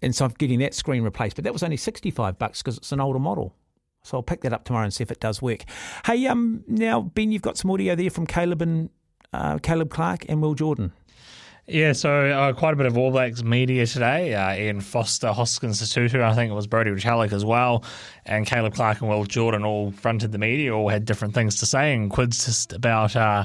and 0.02 0.14
so 0.14 0.24
I'm 0.24 0.32
getting 0.38 0.58
that 0.60 0.74
screen 0.74 1.02
replaced. 1.02 1.36
But 1.36 1.44
that 1.44 1.52
was 1.52 1.62
only 1.62 1.76
65 1.76 2.38
bucks 2.38 2.62
because 2.62 2.78
it's 2.78 2.92
an 2.92 3.00
older 3.00 3.18
model. 3.18 3.54
So 4.02 4.16
I'll 4.16 4.22
pick 4.22 4.42
that 4.42 4.52
up 4.52 4.64
tomorrow 4.64 4.84
and 4.84 4.94
see 4.94 5.02
if 5.02 5.10
it 5.10 5.20
does 5.20 5.42
work. 5.42 5.64
Hey, 6.06 6.26
um, 6.26 6.64
now 6.66 7.00
Ben, 7.00 7.32
you've 7.32 7.42
got 7.42 7.58
some 7.58 7.70
audio 7.70 7.94
there 7.94 8.10
from 8.10 8.26
Caleb 8.26 8.62
and 8.62 8.90
uh, 9.32 9.58
Caleb 9.58 9.90
Clarke 9.90 10.24
and 10.28 10.40
Will 10.40 10.54
Jordan. 10.54 10.92
Yeah, 11.70 11.92
so 11.92 12.30
uh, 12.30 12.54
quite 12.54 12.72
a 12.72 12.76
bit 12.76 12.86
of 12.86 12.96
All 12.96 13.10
Blacks 13.10 13.42
media 13.42 13.86
today. 13.86 14.34
Uh, 14.34 14.54
Ian 14.54 14.80
Foster, 14.80 15.32
Hoskins 15.32 15.82
Sotutu, 15.82 16.22
I 16.22 16.34
think 16.34 16.50
it 16.50 16.54
was 16.54 16.66
Brodie 16.66 16.92
Retallick 16.92 17.30
as 17.30 17.44
well, 17.44 17.84
and 18.24 18.46
Caleb 18.46 18.72
Clarke 18.72 19.02
and 19.02 19.10
Will 19.10 19.24
Jordan 19.24 19.64
all 19.66 19.90
fronted 19.90 20.32
the 20.32 20.38
media, 20.38 20.74
all 20.74 20.88
had 20.88 21.04
different 21.04 21.34
things 21.34 21.56
to 21.56 21.66
say 21.66 21.92
and 21.92 22.10
quizzed 22.10 22.46
just 22.46 22.72
about 22.72 23.14
uh, 23.14 23.44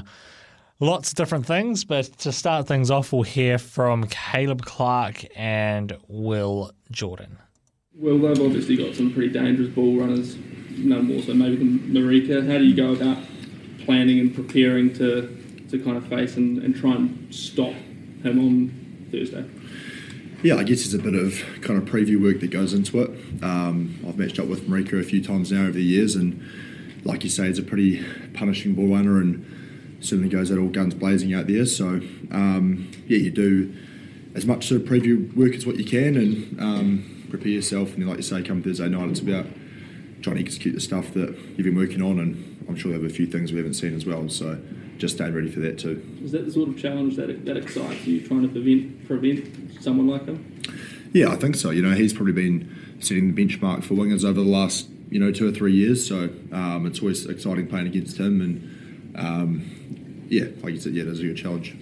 lots 0.80 1.10
of 1.10 1.14
different 1.14 1.46
things. 1.46 1.84
But 1.84 2.06
to 2.18 2.32
start 2.32 2.66
things 2.66 2.90
off, 2.90 3.12
we'll 3.12 3.22
hear 3.22 3.58
from 3.58 4.06
Caleb 4.08 4.64
Clarke 4.64 5.24
and 5.36 5.96
Will 6.08 6.72
Jordan. 6.90 7.38
Well, 7.96 8.18
they've 8.18 8.40
obviously 8.40 8.76
got 8.76 8.94
some 8.94 9.12
pretty 9.12 9.32
dangerous 9.32 9.68
ball 9.68 9.96
runners, 9.98 10.36
none 10.70 11.06
more 11.06 11.22
so 11.22 11.32
maybe 11.32 11.56
than 11.56 11.78
Marika. 11.78 12.44
How 12.50 12.58
do 12.58 12.64
you 12.64 12.74
go 12.74 12.92
about 12.92 13.18
planning 13.84 14.18
and 14.18 14.34
preparing 14.34 14.92
to, 14.94 15.28
to 15.70 15.78
kind 15.78 15.96
of 15.96 16.06
face 16.08 16.36
and, 16.36 16.58
and 16.58 16.74
try 16.74 16.92
and 16.92 17.32
stop 17.32 17.72
him 18.22 18.38
on 18.38 19.08
Thursday? 19.12 19.48
Yeah, 20.42 20.56
I 20.56 20.64
guess 20.64 20.80
there's 20.80 20.94
a 20.94 20.98
bit 20.98 21.14
of 21.14 21.40
kind 21.62 21.80
of 21.80 21.88
preview 21.88 22.20
work 22.20 22.40
that 22.40 22.50
goes 22.50 22.74
into 22.74 23.00
it. 23.00 23.10
Um, 23.42 23.98
I've 24.06 24.18
matched 24.18 24.38
up 24.38 24.46
with 24.46 24.68
Marika 24.68 25.00
a 25.00 25.04
few 25.04 25.22
times 25.22 25.52
now 25.52 25.62
over 25.62 25.72
the 25.72 25.82
years, 25.82 26.16
and 26.16 26.42
like 27.04 27.22
you 27.22 27.30
say, 27.30 27.46
it's 27.46 27.58
a 27.58 27.62
pretty 27.62 28.04
punishing 28.34 28.74
ball 28.74 28.88
runner 28.88 29.18
and 29.18 29.46
certainly 30.04 30.28
goes 30.28 30.50
out 30.52 30.58
all 30.58 30.68
guns 30.68 30.94
blazing 30.94 31.34
out 31.34 31.46
there. 31.46 31.66
So, 31.66 32.00
um, 32.30 32.90
yeah, 33.06 33.18
you 33.18 33.30
do 33.30 33.74
as 34.34 34.46
much 34.46 34.68
sort 34.68 34.82
of 34.82 34.88
preview 34.88 35.34
work 35.36 35.54
as 35.54 35.66
what 35.66 35.76
you 35.76 35.84
can 35.84 36.16
and 36.16 36.60
um, 36.60 37.26
prepare 37.30 37.48
yourself. 37.48 37.94
And 37.94 38.02
then, 38.02 38.08
like 38.08 38.18
you 38.18 38.22
say, 38.22 38.42
come 38.42 38.62
Thursday 38.62 38.88
night, 38.88 39.08
it's 39.10 39.20
about 39.20 39.46
trying 40.22 40.36
to 40.36 40.42
execute 40.42 40.74
the 40.74 40.80
stuff 40.80 41.12
that 41.14 41.36
you've 41.56 41.64
been 41.64 41.76
working 41.76 42.02
on, 42.02 42.18
and 42.18 42.64
I'm 42.68 42.76
sure 42.76 42.90
there 42.90 43.00
have 43.00 43.10
a 43.10 43.14
few 43.14 43.26
things 43.26 43.52
we 43.52 43.58
haven't 43.58 43.74
seen 43.74 43.94
as 43.94 44.06
well. 44.06 44.28
So, 44.28 44.60
just 44.98 45.16
staying 45.16 45.34
ready 45.34 45.50
for 45.50 45.60
that 45.60 45.78
too. 45.78 46.02
Is 46.22 46.32
that 46.32 46.46
the 46.46 46.52
sort 46.52 46.68
of 46.68 46.78
challenge 46.78 47.16
that, 47.16 47.44
that 47.44 47.56
excites 47.56 48.06
you, 48.06 48.26
trying 48.26 48.42
to 48.42 48.48
prevent, 48.48 49.06
prevent 49.06 49.82
someone 49.82 50.06
like 50.06 50.26
him? 50.26 50.62
Yeah, 51.12 51.28
I 51.28 51.36
think 51.36 51.56
so. 51.56 51.70
You 51.70 51.82
know, 51.82 51.94
he's 51.94 52.12
probably 52.12 52.32
been 52.32 52.96
setting 53.00 53.34
the 53.34 53.44
benchmark 53.44 53.84
for 53.84 53.94
wingers 53.94 54.24
over 54.24 54.40
the 54.40 54.48
last, 54.48 54.88
you 55.10 55.20
know, 55.20 55.30
two 55.30 55.48
or 55.48 55.52
three 55.52 55.72
years. 55.72 56.06
So 56.06 56.30
um, 56.52 56.86
it's 56.86 57.00
always 57.00 57.26
exciting 57.26 57.66
playing 57.66 57.86
against 57.86 58.18
him. 58.18 58.40
And 58.40 58.73
um, 59.14 60.26
yeah, 60.28 60.44
like 60.62 60.74
you 60.74 60.80
said, 60.80 60.94
yeah, 60.94 61.02
it 61.02 61.08
is 61.08 61.20
a 61.20 61.24
good 61.24 61.36
challenge. 61.36 61.76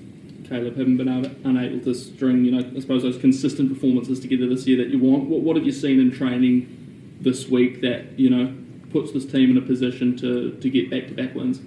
Caleb, 0.49 0.77
haven't 0.77 0.97
been 0.97 1.09
able, 1.09 1.31
unable 1.45 1.81
to 1.81 1.95
string, 1.95 2.45
you 2.45 2.51
know, 2.51 2.71
I 2.77 2.81
suppose 2.81 3.03
those 3.03 3.19
consistent 3.19 3.73
performances 3.73 4.21
together 4.21 4.47
this 4.49 4.67
year 4.67 4.77
that 4.79 4.89
you 4.89 4.99
want. 4.99 5.25
What, 5.25 5.41
what 5.41 5.57
have 5.57 5.65
you 5.65 5.73
seen 5.73 6.01
in 6.01 6.11
training 6.11 7.17
this 7.21 7.49
week 7.49 7.81
that, 7.81 8.19
you 8.19 8.29
know, 8.29 8.55
puts 8.91 9.13
this 9.13 9.25
team 9.25 9.51
in 9.51 9.57
a 9.57 9.63
position 9.63 10.17
to, 10.19 10.53
to 10.53 10.71
get 10.71 10.91
back 10.91 11.09
to 11.09 11.15
back 11.15 11.35
wins? 11.35 11.61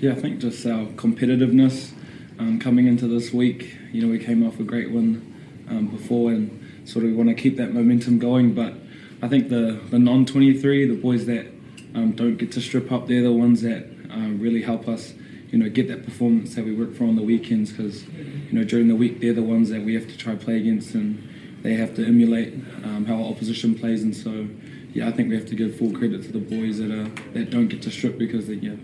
Yeah, 0.00 0.12
I 0.12 0.16
think 0.16 0.40
just 0.40 0.66
our 0.66 0.86
competitiveness 0.86 1.92
um, 2.38 2.58
coming 2.58 2.86
into 2.86 3.06
this 3.06 3.32
week. 3.32 3.76
You 3.92 4.02
know, 4.02 4.08
we 4.08 4.18
came 4.18 4.46
off 4.46 4.58
a 4.58 4.64
great 4.64 4.90
win 4.90 5.34
um, 5.68 5.86
before, 5.86 6.32
and 6.32 6.60
sort 6.84 7.04
of 7.04 7.12
want 7.12 7.28
to 7.28 7.34
keep 7.34 7.56
that 7.56 7.72
momentum 7.72 8.18
going. 8.18 8.54
But 8.54 8.74
I 9.22 9.28
think 9.28 9.48
the 9.48 9.80
the 9.90 9.98
non 9.98 10.26
twenty 10.26 10.58
three, 10.58 10.86
the 10.86 11.00
boys 11.00 11.26
that 11.26 11.46
um, 11.94 12.12
don't 12.12 12.36
get 12.36 12.50
to 12.52 12.60
strip 12.60 12.90
up, 12.90 13.06
they're 13.06 13.22
the 13.22 13.32
ones 13.32 13.62
that 13.62 13.86
uh, 14.14 14.30
really 14.30 14.62
help 14.62 14.88
us. 14.88 15.14
You 15.50 15.58
know, 15.58 15.68
get 15.68 15.86
that 15.88 16.04
performance 16.04 16.54
that 16.56 16.64
we 16.64 16.74
work 16.74 16.94
for 16.94 17.04
on 17.04 17.16
the 17.16 17.22
weekends 17.22 17.70
because 17.70 18.04
you 18.08 18.52
know 18.52 18.64
during 18.64 18.88
the 18.88 18.96
week 18.96 19.20
they're 19.20 19.32
the 19.32 19.42
ones 19.42 19.68
that 19.70 19.82
we 19.82 19.94
have 19.94 20.08
to 20.08 20.16
try 20.16 20.34
play 20.34 20.56
against, 20.56 20.94
and 20.94 21.22
they 21.62 21.74
have 21.74 21.94
to 21.96 22.04
emulate 22.04 22.54
um, 22.82 23.04
how 23.04 23.16
our 23.16 23.30
opposition 23.30 23.74
plays. 23.74 24.02
And 24.02 24.16
so, 24.16 24.48
yeah, 24.92 25.08
I 25.08 25.12
think 25.12 25.28
we 25.28 25.36
have 25.36 25.46
to 25.46 25.54
give 25.54 25.78
full 25.78 25.92
credit 25.92 26.22
to 26.24 26.32
the 26.32 26.40
boys 26.40 26.78
that 26.78 26.90
are 26.90 27.08
that 27.34 27.50
don't 27.50 27.68
get 27.68 27.82
to 27.82 27.90
strip 27.90 28.18
because 28.18 28.48
they 28.48 28.54
yeah 28.54 28.76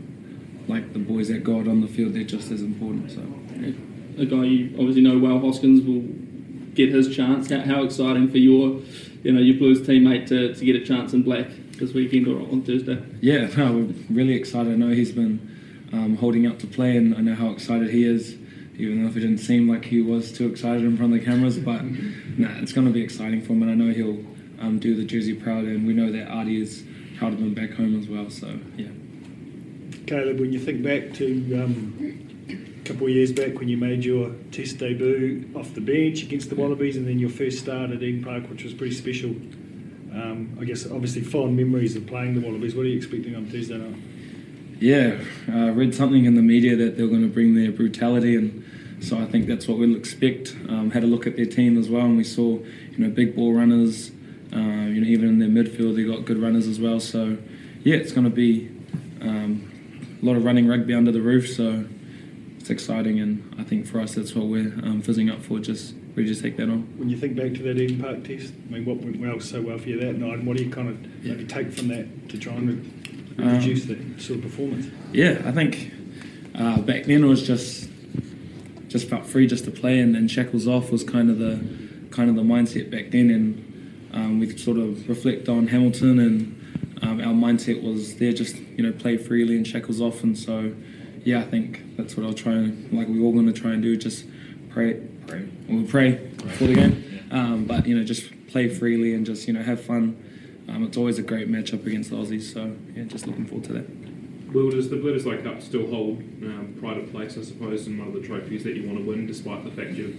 like 0.70 0.92
the 0.92 0.98
boys 0.98 1.28
that 1.28 1.44
go 1.44 1.58
out 1.58 1.68
on 1.68 1.80
the 1.80 1.88
field, 1.88 2.14
they're 2.14 2.22
just 2.22 2.50
as 2.50 2.62
important. 2.62 3.10
So, 3.10 3.20
A 4.18 4.24
guy 4.24 4.44
you 4.44 4.76
obviously 4.78 5.02
know 5.02 5.18
well, 5.18 5.38
Hoskins, 5.40 5.82
will 5.82 6.04
get 6.74 6.90
his 6.90 7.14
chance. 7.14 7.50
How, 7.50 7.60
how 7.60 7.82
exciting 7.82 8.30
for 8.30 8.38
your, 8.38 8.80
you 9.22 9.32
know, 9.32 9.40
your 9.40 9.58
Blues 9.58 9.80
teammate 9.80 10.28
to, 10.28 10.54
to 10.54 10.64
get 10.64 10.76
a 10.76 10.84
chance 10.84 11.12
in 11.12 11.22
black 11.22 11.48
this 11.80 11.92
weekend 11.92 12.28
or 12.28 12.40
on 12.40 12.62
Thursday? 12.62 13.02
yeah, 13.20 13.46
no, 13.56 13.72
we're 13.72 13.94
really 14.10 14.34
excited. 14.34 14.72
I 14.72 14.76
know 14.76 14.90
he's 14.90 15.12
been 15.12 15.88
um, 15.92 16.16
holding 16.16 16.46
out 16.46 16.60
to 16.60 16.66
play, 16.66 16.96
and 16.96 17.14
I 17.16 17.20
know 17.20 17.34
how 17.34 17.50
excited 17.50 17.90
he 17.90 18.04
is. 18.04 18.36
Even 18.76 19.02
though 19.02 19.10
it 19.10 19.14
didn't 19.14 19.38
seem 19.38 19.68
like 19.68 19.84
he 19.84 20.00
was 20.00 20.32
too 20.32 20.48
excited 20.48 20.84
in 20.84 20.96
front 20.96 21.12
of 21.12 21.20
the 21.20 21.26
cameras, 21.26 21.58
but 21.58 21.84
nah, 22.38 22.48
it's 22.62 22.72
going 22.72 22.86
to 22.86 22.92
be 22.92 23.02
exciting 23.02 23.42
for 23.42 23.52
him, 23.52 23.62
and 23.62 23.70
I 23.70 23.74
know 23.74 23.92
he'll 23.92 24.24
um, 24.60 24.78
do 24.78 24.94
the 24.94 25.04
jersey 25.04 25.34
proud, 25.34 25.64
and 25.64 25.86
we 25.86 25.92
know 25.92 26.10
that 26.12 26.28
Ardie 26.28 26.62
is 26.62 26.84
proud 27.18 27.34
of 27.34 27.40
him 27.40 27.52
back 27.52 27.72
home 27.72 27.98
as 27.98 28.08
well. 28.08 28.30
So 28.30 28.58
yeah. 28.76 28.88
Caleb, 30.06 30.40
when 30.40 30.52
you 30.52 30.58
think 30.58 30.82
back 30.82 31.12
to 31.14 31.62
um, 31.62 32.26
a 32.48 32.88
couple 32.88 33.06
of 33.06 33.12
years 33.12 33.32
back 33.32 33.58
when 33.58 33.68
you 33.68 33.76
made 33.76 34.04
your 34.04 34.34
test 34.50 34.78
debut 34.78 35.48
off 35.54 35.74
the 35.74 35.80
bench 35.80 36.22
against 36.22 36.48
the 36.48 36.56
Wallabies 36.56 36.96
and 36.96 37.06
then 37.06 37.18
your 37.18 37.30
first 37.30 37.58
start 37.58 37.90
at 37.90 38.02
Eden 38.02 38.24
Park, 38.24 38.48
which 38.48 38.64
was 38.64 38.72
pretty 38.72 38.94
special. 38.94 39.34
Um, 40.12 40.58
I 40.60 40.64
guess 40.64 40.90
obviously 40.90 41.22
fond 41.22 41.56
memories 41.56 41.96
of 41.96 42.06
playing 42.06 42.34
the 42.34 42.40
Wallabies. 42.40 42.74
What 42.74 42.86
are 42.86 42.88
you 42.88 42.96
expecting 42.96 43.34
on 43.36 43.48
Tuesday 43.48 43.78
night? 43.78 43.96
Yeah, 44.80 45.20
I 45.48 45.68
uh, 45.68 45.72
read 45.72 45.94
something 45.94 46.24
in 46.24 46.34
the 46.34 46.42
media 46.42 46.74
that 46.76 46.96
they're 46.96 47.06
going 47.06 47.22
to 47.22 47.28
bring 47.28 47.54
their 47.54 47.70
brutality, 47.70 48.34
and 48.34 48.64
so 49.00 49.18
I 49.18 49.26
think 49.26 49.46
that's 49.46 49.68
what 49.68 49.78
we'll 49.78 49.94
expect. 49.96 50.56
Um, 50.68 50.90
had 50.90 51.04
a 51.04 51.06
look 51.06 51.26
at 51.26 51.36
their 51.36 51.46
team 51.46 51.78
as 51.78 51.88
well, 51.88 52.06
and 52.06 52.16
we 52.16 52.24
saw 52.24 52.58
you 52.92 52.98
know 52.98 53.10
big 53.10 53.36
ball 53.36 53.52
runners. 53.52 54.10
Uh, 54.52 54.56
you 54.90 55.00
know, 55.00 55.06
even 55.06 55.28
in 55.28 55.38
their 55.38 55.48
midfield, 55.48 55.96
they 55.96 56.04
got 56.04 56.24
good 56.24 56.38
runners 56.38 56.66
as 56.66 56.80
well. 56.80 56.98
So 56.98 57.36
yeah, 57.84 57.96
it's 57.96 58.12
going 58.12 58.24
to 58.24 58.30
be 58.30 58.70
Um, 59.20 59.70
a 60.22 60.24
lot 60.24 60.36
of 60.36 60.44
running 60.44 60.66
rugby 60.66 60.94
under 60.94 61.12
the 61.12 61.20
roof, 61.20 61.48
so 61.48 61.84
it's 62.58 62.70
exciting, 62.70 63.20
and 63.20 63.54
I 63.58 63.64
think 63.64 63.86
for 63.86 64.00
us 64.00 64.14
that's 64.14 64.34
what 64.34 64.46
we're 64.46 64.72
um, 64.82 65.02
fizzing 65.02 65.30
up 65.30 65.42
for. 65.42 65.58
Just 65.58 65.94
we 66.20 66.26
just 66.26 66.42
take 66.42 66.56
that 66.56 66.68
on. 66.68 66.82
When 66.96 67.08
you 67.08 67.16
think 67.16 67.36
back 67.36 67.54
to 67.54 67.62
that 67.62 67.78
Eden 67.78 68.00
Park 68.00 68.24
test, 68.24 68.52
I 68.68 68.72
mean, 68.72 68.84
what 68.84 68.98
went 68.98 69.18
well 69.18 69.40
so 69.40 69.60
well 69.60 69.78
for 69.78 69.88
you 69.88 69.98
that 70.00 70.16
night, 70.16 70.34
and 70.38 70.46
what 70.46 70.56
do 70.56 70.64
you 70.64 70.70
kind 70.70 70.88
of 70.88 71.24
maybe 71.24 71.44
take 71.44 71.72
from 71.72 71.88
that 71.88 72.28
to 72.28 72.38
try 72.38 72.54
and 72.54 72.68
reduce 73.36 73.88
Um, 73.88 74.14
that 74.14 74.22
sort 74.22 74.38
of 74.38 74.44
performance? 74.44 74.86
Yeah, 75.12 75.42
I 75.44 75.52
think 75.52 75.92
uh, 76.54 76.80
back 76.80 77.04
then 77.04 77.24
it 77.24 77.26
was 77.26 77.46
just 77.46 77.88
just 78.88 79.08
felt 79.08 79.24
free 79.24 79.46
just 79.46 79.64
to 79.64 79.70
play, 79.70 80.00
and, 80.00 80.16
and 80.16 80.30
shackles 80.30 80.66
off 80.66 80.90
was 80.90 81.04
kind 81.04 81.30
of 81.30 81.38
the 81.38 81.64
kind 82.10 82.28
of 82.28 82.36
the 82.36 82.42
mindset 82.42 82.90
back 82.90 83.10
then, 83.10 83.30
and 83.30 84.10
um, 84.12 84.40
we 84.40 84.56
sort 84.56 84.78
of 84.78 85.08
reflect 85.08 85.48
on 85.48 85.68
Hamilton, 85.68 86.18
and 86.18 86.98
um, 87.02 87.20
our 87.20 87.32
mindset 87.32 87.82
was 87.82 88.16
there 88.16 88.32
just 88.32 88.56
you 88.76 88.82
know 88.82 88.92
play 88.92 89.16
freely 89.16 89.56
and 89.56 89.66
shackles 89.66 90.00
off, 90.00 90.22
and 90.22 90.38
so 90.38 90.74
yeah, 91.24 91.40
I 91.40 91.44
think 91.44 91.96
that's 91.96 92.16
what 92.16 92.26
I'll 92.26 92.34
try 92.34 92.52
and 92.52 92.92
like 92.92 93.08
we're 93.08 93.22
all 93.22 93.32
going 93.32 93.46
to 93.46 93.52
try 93.52 93.72
and 93.72 93.82
do, 93.82 93.96
just 93.96 94.26
pray, 94.70 95.00
pray, 95.26 95.48
we'll 95.68 95.86
pray 95.86 96.12
before 96.12 96.68
the 96.68 96.74
game, 96.74 97.28
um, 97.30 97.64
but 97.64 97.86
you 97.86 97.96
know 97.96 98.04
just 98.04 98.30
play 98.48 98.68
freely 98.68 99.14
and 99.14 99.26
just 99.26 99.46
you 99.46 99.54
know 99.54 99.62
have 99.62 99.80
fun. 99.80 100.16
Um, 100.68 100.84
it's 100.84 100.96
always 100.96 101.18
a 101.18 101.22
great 101.22 101.50
matchup 101.50 101.84
against 101.86 102.10
the 102.10 102.16
Aussies, 102.16 102.52
so 102.52 102.76
yeah, 102.94 103.04
just 103.04 103.26
looking 103.26 103.46
forward 103.46 103.64
to 103.66 103.72
that. 103.74 103.86
Will, 104.52 104.70
does 104.70 104.90
the 104.90 104.96
Bledisloe 104.96 105.42
Cup 105.44 105.62
still 105.62 105.86
hold 105.86 106.18
um, 106.42 106.76
pride 106.80 106.98
of 106.98 107.10
place, 107.10 107.38
I 107.38 107.42
suppose, 107.42 107.86
in 107.86 107.98
one 107.98 108.08
of 108.08 108.14
the 108.14 108.20
trophies 108.20 108.64
that 108.64 108.76
you 108.76 108.86
want 108.86 108.98
to 108.98 109.04
win, 109.04 109.26
despite 109.26 109.64
the 109.64 109.70
fact 109.70 109.92
you're 109.92 110.10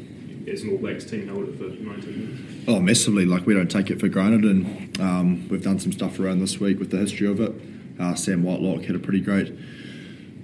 as 0.47 0.63
an 0.63 0.71
All 0.71 0.77
Blacks 0.77 1.05
team, 1.05 1.27
held 1.27 1.49
it 1.49 1.57
for 1.57 1.63
19 1.65 2.57
years? 2.57 2.65
Oh, 2.67 2.79
massively. 2.79 3.25
Like, 3.25 3.45
we 3.45 3.53
don't 3.53 3.69
take 3.69 3.89
it 3.89 3.99
for 3.99 4.07
granted, 4.07 4.43
and 4.45 4.99
um, 5.01 5.47
we've 5.49 5.63
done 5.63 5.79
some 5.79 5.91
stuff 5.91 6.19
around 6.19 6.39
this 6.39 6.59
week 6.59 6.79
with 6.79 6.91
the 6.91 6.97
history 6.97 7.27
of 7.27 7.39
it. 7.41 7.53
Uh, 7.99 8.15
Sam 8.15 8.43
Whitelock 8.43 8.85
had 8.85 8.95
a 8.95 8.99
pretty 8.99 9.19
great 9.19 9.53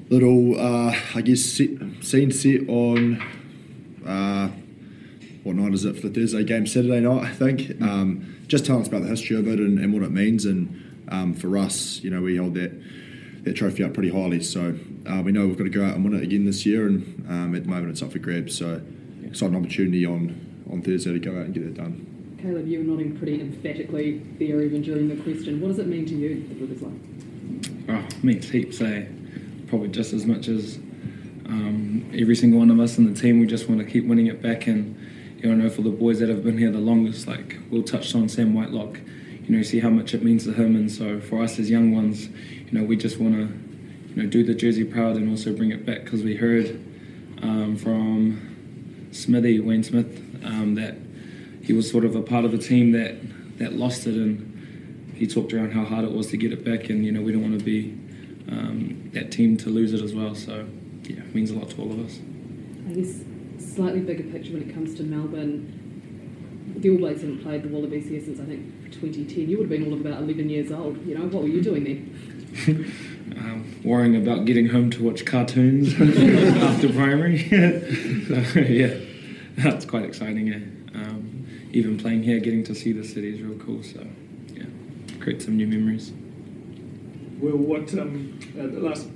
little, 0.10 0.60
uh, 0.60 0.96
I 1.16 1.22
guess, 1.22 1.42
set, 1.42 1.70
scene 2.02 2.32
set 2.32 2.68
on. 2.68 3.24
Uh, 4.08 4.50
what 5.44 5.56
night 5.56 5.74
is 5.74 5.86
it 5.86 5.96
for 5.96 6.10
the 6.10 6.20
Thursday 6.20 6.44
game? 6.44 6.66
Saturday 6.66 7.00
night, 7.00 7.24
I 7.24 7.32
think. 7.32 7.82
Um, 7.82 8.36
just 8.48 8.66
telling 8.66 8.82
us 8.82 8.88
about 8.88 9.04
the 9.04 9.08
history 9.10 9.38
of 9.38 9.48
it 9.48 9.60
and, 9.60 9.78
and 9.80 9.94
what 9.94 10.04
it 10.04 10.12
means. 10.12 10.46
And 10.46 11.06
um, 11.10 11.34
for 11.34 11.58
us, 11.58 12.02
you 12.04 12.10
know, 12.10 12.22
we 12.22 12.38
hold 12.38 12.56
that 12.56 12.72
that 13.44 13.56
trophy 13.56 13.84
up 13.84 13.94
pretty 13.94 14.10
highly. 14.10 14.42
So 14.42 14.78
uh, 15.10 15.22
we 15.22 15.32
know 15.32 15.48
we've 15.48 15.58
got 15.58 15.64
to 15.66 15.70
go 15.70 15.86
out 15.86 15.96
and 15.96 16.04
win 16.04 16.16
it 16.16 16.24
again 16.24 16.46
this 16.46 16.66
year. 16.66 16.88
And 16.88 17.26
um, 17.30 17.56
at 17.56 17.64
the 17.64 17.70
moment, 17.70 17.92
it's 17.92 18.02
up 18.02 18.12
for 18.12 18.20
grabs. 18.20 18.58
So 18.58 18.82
exciting 19.24 19.56
opportunity 19.56 20.06
on 20.06 20.66
on 20.72 20.82
Thursday 20.82 21.14
to 21.14 21.20
go 21.20 21.32
out 21.32 21.46
and 21.46 21.54
get 21.54 21.64
it 21.64 21.76
done. 21.76 22.38
Caleb, 22.42 22.68
you 22.68 22.80
were 22.80 22.86
nodding 22.86 23.18
pretty 23.18 23.40
emphatically 23.40 24.20
there 24.38 24.62
even 24.62 24.82
during 24.82 25.08
the 25.08 25.16
question. 25.24 25.62
What 25.62 25.70
does 25.70 25.80
it 25.80 25.88
mean 25.88 26.06
to 26.08 26.16
you, 26.16 26.48
the 26.48 26.56
Bledisloe? 26.56 27.86
Oh, 27.90 28.08
means 28.22 28.50
heaps, 28.50 28.82
eh? 28.82 29.06
Probably 29.68 29.88
just 29.88 30.14
as 30.14 30.26
much 30.26 30.48
as 30.48 30.78
um, 31.48 32.10
every 32.14 32.36
single 32.36 32.60
one 32.60 32.72
of 32.72 32.80
us 32.80 32.98
in 32.98 33.12
the 33.12 33.20
team. 33.20 33.40
We 33.40 33.48
just 33.48 33.70
want 33.70 33.80
to 33.80 33.86
keep 33.86 34.06
winning 34.06 34.28
it 34.28 34.42
back. 34.42 34.68
And, 34.68 34.96
you 35.38 35.54
know, 35.54 35.70
for 35.70 35.82
the 35.82 35.90
boys 35.90 36.20
that 36.20 36.30
have 36.30 36.44
been 36.44 36.58
here 36.58 36.72
the 36.72 36.80
longest, 36.80 37.28
like 37.28 37.58
Will 37.70 37.84
touched 37.84 38.16
on 38.16 38.28
Sam 38.30 38.54
Whitelock, 38.54 39.00
you 39.48 39.56
know, 39.56 39.64
see 39.64 39.80
how 39.80 39.90
much 39.90 40.14
it 40.14 40.24
means 40.24 40.44
to 40.46 40.54
him. 40.54 40.76
And 40.76 40.92
so 40.92 41.20
for 41.20 41.42
us 41.42 41.58
as 41.60 41.70
young 41.70 41.94
ones, 41.94 42.28
you 42.28 42.72
know, 42.72 42.84
we 42.84 42.98
just 42.98 43.20
want 43.20 43.36
to, 43.36 44.14
you 44.14 44.24
know, 44.24 44.30
do 44.30 44.44
the 44.44 44.54
jersey 44.54 44.84
proud 44.84 45.16
and 45.16 45.30
also 45.30 45.54
bring 45.54 45.72
it 45.72 45.86
back 45.86 46.04
because 46.04 46.24
we 46.24 46.36
heard 46.36 46.84
um, 47.42 47.78
from 47.78 49.10
Smithy, 49.12 49.60
Wayne 49.60 49.84
Smith, 49.84 50.22
um, 50.44 50.76
that 50.76 50.96
he 51.64 51.74
was 51.74 51.90
sort 51.90 52.04
of 52.04 52.16
a 52.16 52.22
part 52.22 52.46
of 52.46 52.52
the 52.52 52.58
team 52.58 52.92
that, 52.92 53.16
that 53.60 53.74
lost 53.74 54.06
it. 54.06 54.16
And 54.16 55.14
he 55.16 55.28
talked 55.28 55.54
around 55.54 55.72
how 55.72 55.86
hard 55.86 56.04
it 56.04 56.12
was 56.12 56.28
to 56.28 56.38
get 56.38 56.52
it 56.52 56.66
back. 56.66 56.90
And, 56.90 57.06
you 57.06 57.12
know, 57.12 57.22
we 57.22 57.32
don't 57.32 57.42
want 57.42 57.58
to 57.58 57.64
be 57.64 57.98
um, 58.50 59.12
that 59.14 59.32
team 59.32 59.56
to 59.58 59.70
lose 59.70 59.94
it 59.94 60.02
as 60.02 60.14
well. 60.14 60.36
So, 60.36 60.68
yeah, 61.08 61.20
it 61.20 61.36
means 61.36 61.52
a 61.52 61.56
lot 61.56 61.70
to 61.72 61.82
all 61.82 61.92
of 61.92 62.00
us. 62.06 62.20
I 62.90 62.94
guess 62.94 63.22
slightly 63.60 64.02
bigger 64.02 64.24
picture 64.24 64.54
when 64.54 64.70
it 64.70 64.74
comes 64.74 64.96
to 64.96 65.04
Melbourne. 65.04 65.74
The 66.78 66.90
All 66.90 66.98
Blacks 66.98 67.22
haven't 67.22 67.44
played 67.44 67.64
the 67.64 67.70
Wallabies 67.70 68.08
here 68.10 68.22
since 68.22 68.40
I 68.40 68.46
think 68.46 68.92
2010. 68.92 69.50
You 69.50 69.58
would 69.58 69.70
have 69.70 69.80
been 69.80 69.86
all 69.86 69.94
of 69.94 70.06
about 70.06 70.22
11 70.22 70.50
years 70.50 70.72
old. 70.72 71.04
You 71.06 71.18
know, 71.18 71.26
what 71.28 71.44
were 71.44 71.50
you 71.50 71.62
doing 71.62 71.84
then? 71.84 72.94
um, 73.38 73.82
worrying 73.84 74.16
about 74.16 74.46
getting 74.46 74.68
home 74.68 74.90
to 74.92 75.04
watch 75.04 75.26
cartoons 75.26 75.94
after 76.64 76.92
primary. 76.92 77.40
so, 78.28 78.60
yeah, 78.60 78.96
that's 79.58 79.86
quite 79.86 80.06
exciting. 80.06 80.48
Yeah. 80.48 80.56
Um, 80.94 81.48
even 81.72 81.98
playing 81.98 82.24
here, 82.24 82.40
getting 82.40 82.64
to 82.66 82.76
see 82.76 82.92
the 82.92 83.04
city 83.04 83.34
is 83.34 83.42
real 83.42 83.58
cool. 83.60 83.84
So, 83.84 84.06
yeah, 84.54 84.66
create 85.20 85.42
some 85.42 85.58
new 85.58 85.68
memories. 85.68 86.12
Well, 87.40 87.58
what 87.58 87.94
um, 87.94 88.40
uh, 88.58 88.64
the 88.64 88.80
last 88.80 89.08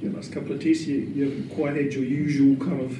the 0.00 0.10
last 0.10 0.32
couple 0.32 0.52
of 0.52 0.62
tests, 0.62 0.86
you, 0.86 0.96
you 0.96 1.24
haven't 1.24 1.54
quite 1.54 1.76
had 1.76 1.92
your 1.92 2.04
usual 2.04 2.56
kind 2.56 2.80
of 2.80 2.98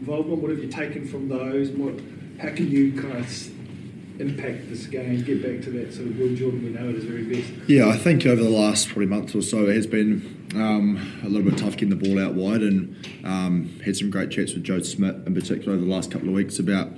involvement. 0.00 0.42
What 0.42 0.50
have 0.50 0.60
you 0.60 0.68
taken 0.68 1.06
from 1.06 1.28
those? 1.28 1.70
What, 1.70 2.00
how 2.40 2.54
can 2.54 2.70
you 2.70 2.92
kind 3.00 3.18
of 3.18 4.20
impact 4.20 4.68
this 4.68 4.86
game? 4.86 5.22
Get 5.22 5.42
back 5.42 5.62
to 5.64 5.70
that 5.72 5.92
sort 5.92 6.08
of 6.08 6.18
Will 6.18 6.34
Jordan 6.34 6.62
we 6.62 6.70
know 6.70 6.88
at 6.88 6.94
his 6.94 7.04
very 7.04 7.24
best. 7.24 7.50
Yeah, 7.68 7.88
I 7.88 7.96
think 7.96 8.26
over 8.26 8.42
the 8.42 8.50
last 8.50 8.88
probably 8.88 9.06
month 9.06 9.34
or 9.34 9.42
so, 9.42 9.66
it 9.68 9.76
has 9.76 9.86
been 9.86 10.48
um, 10.54 11.20
a 11.22 11.28
little 11.28 11.48
bit 11.48 11.58
tough 11.58 11.76
getting 11.76 11.90
the 11.90 11.96
ball 11.96 12.18
out 12.18 12.34
wide, 12.34 12.62
and 12.62 12.96
um, 13.24 13.80
had 13.84 13.96
some 13.96 14.10
great 14.10 14.30
chats 14.30 14.54
with 14.54 14.64
Joe 14.64 14.80
Schmidt 14.82 15.16
in 15.26 15.34
particular 15.34 15.74
over 15.74 15.84
the 15.84 15.90
last 15.90 16.10
couple 16.10 16.28
of 16.28 16.34
weeks 16.34 16.58
about 16.58 16.88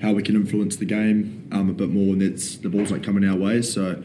how 0.00 0.12
we 0.12 0.22
can 0.22 0.34
influence 0.34 0.76
the 0.76 0.84
game 0.84 1.48
um, 1.52 1.70
a 1.70 1.72
bit 1.72 1.88
more 1.88 2.10
when 2.10 2.20
it's 2.20 2.56
the 2.56 2.68
ball's 2.68 2.90
not 2.90 3.02
coming 3.02 3.24
our 3.24 3.36
way. 3.36 3.62
So 3.62 4.02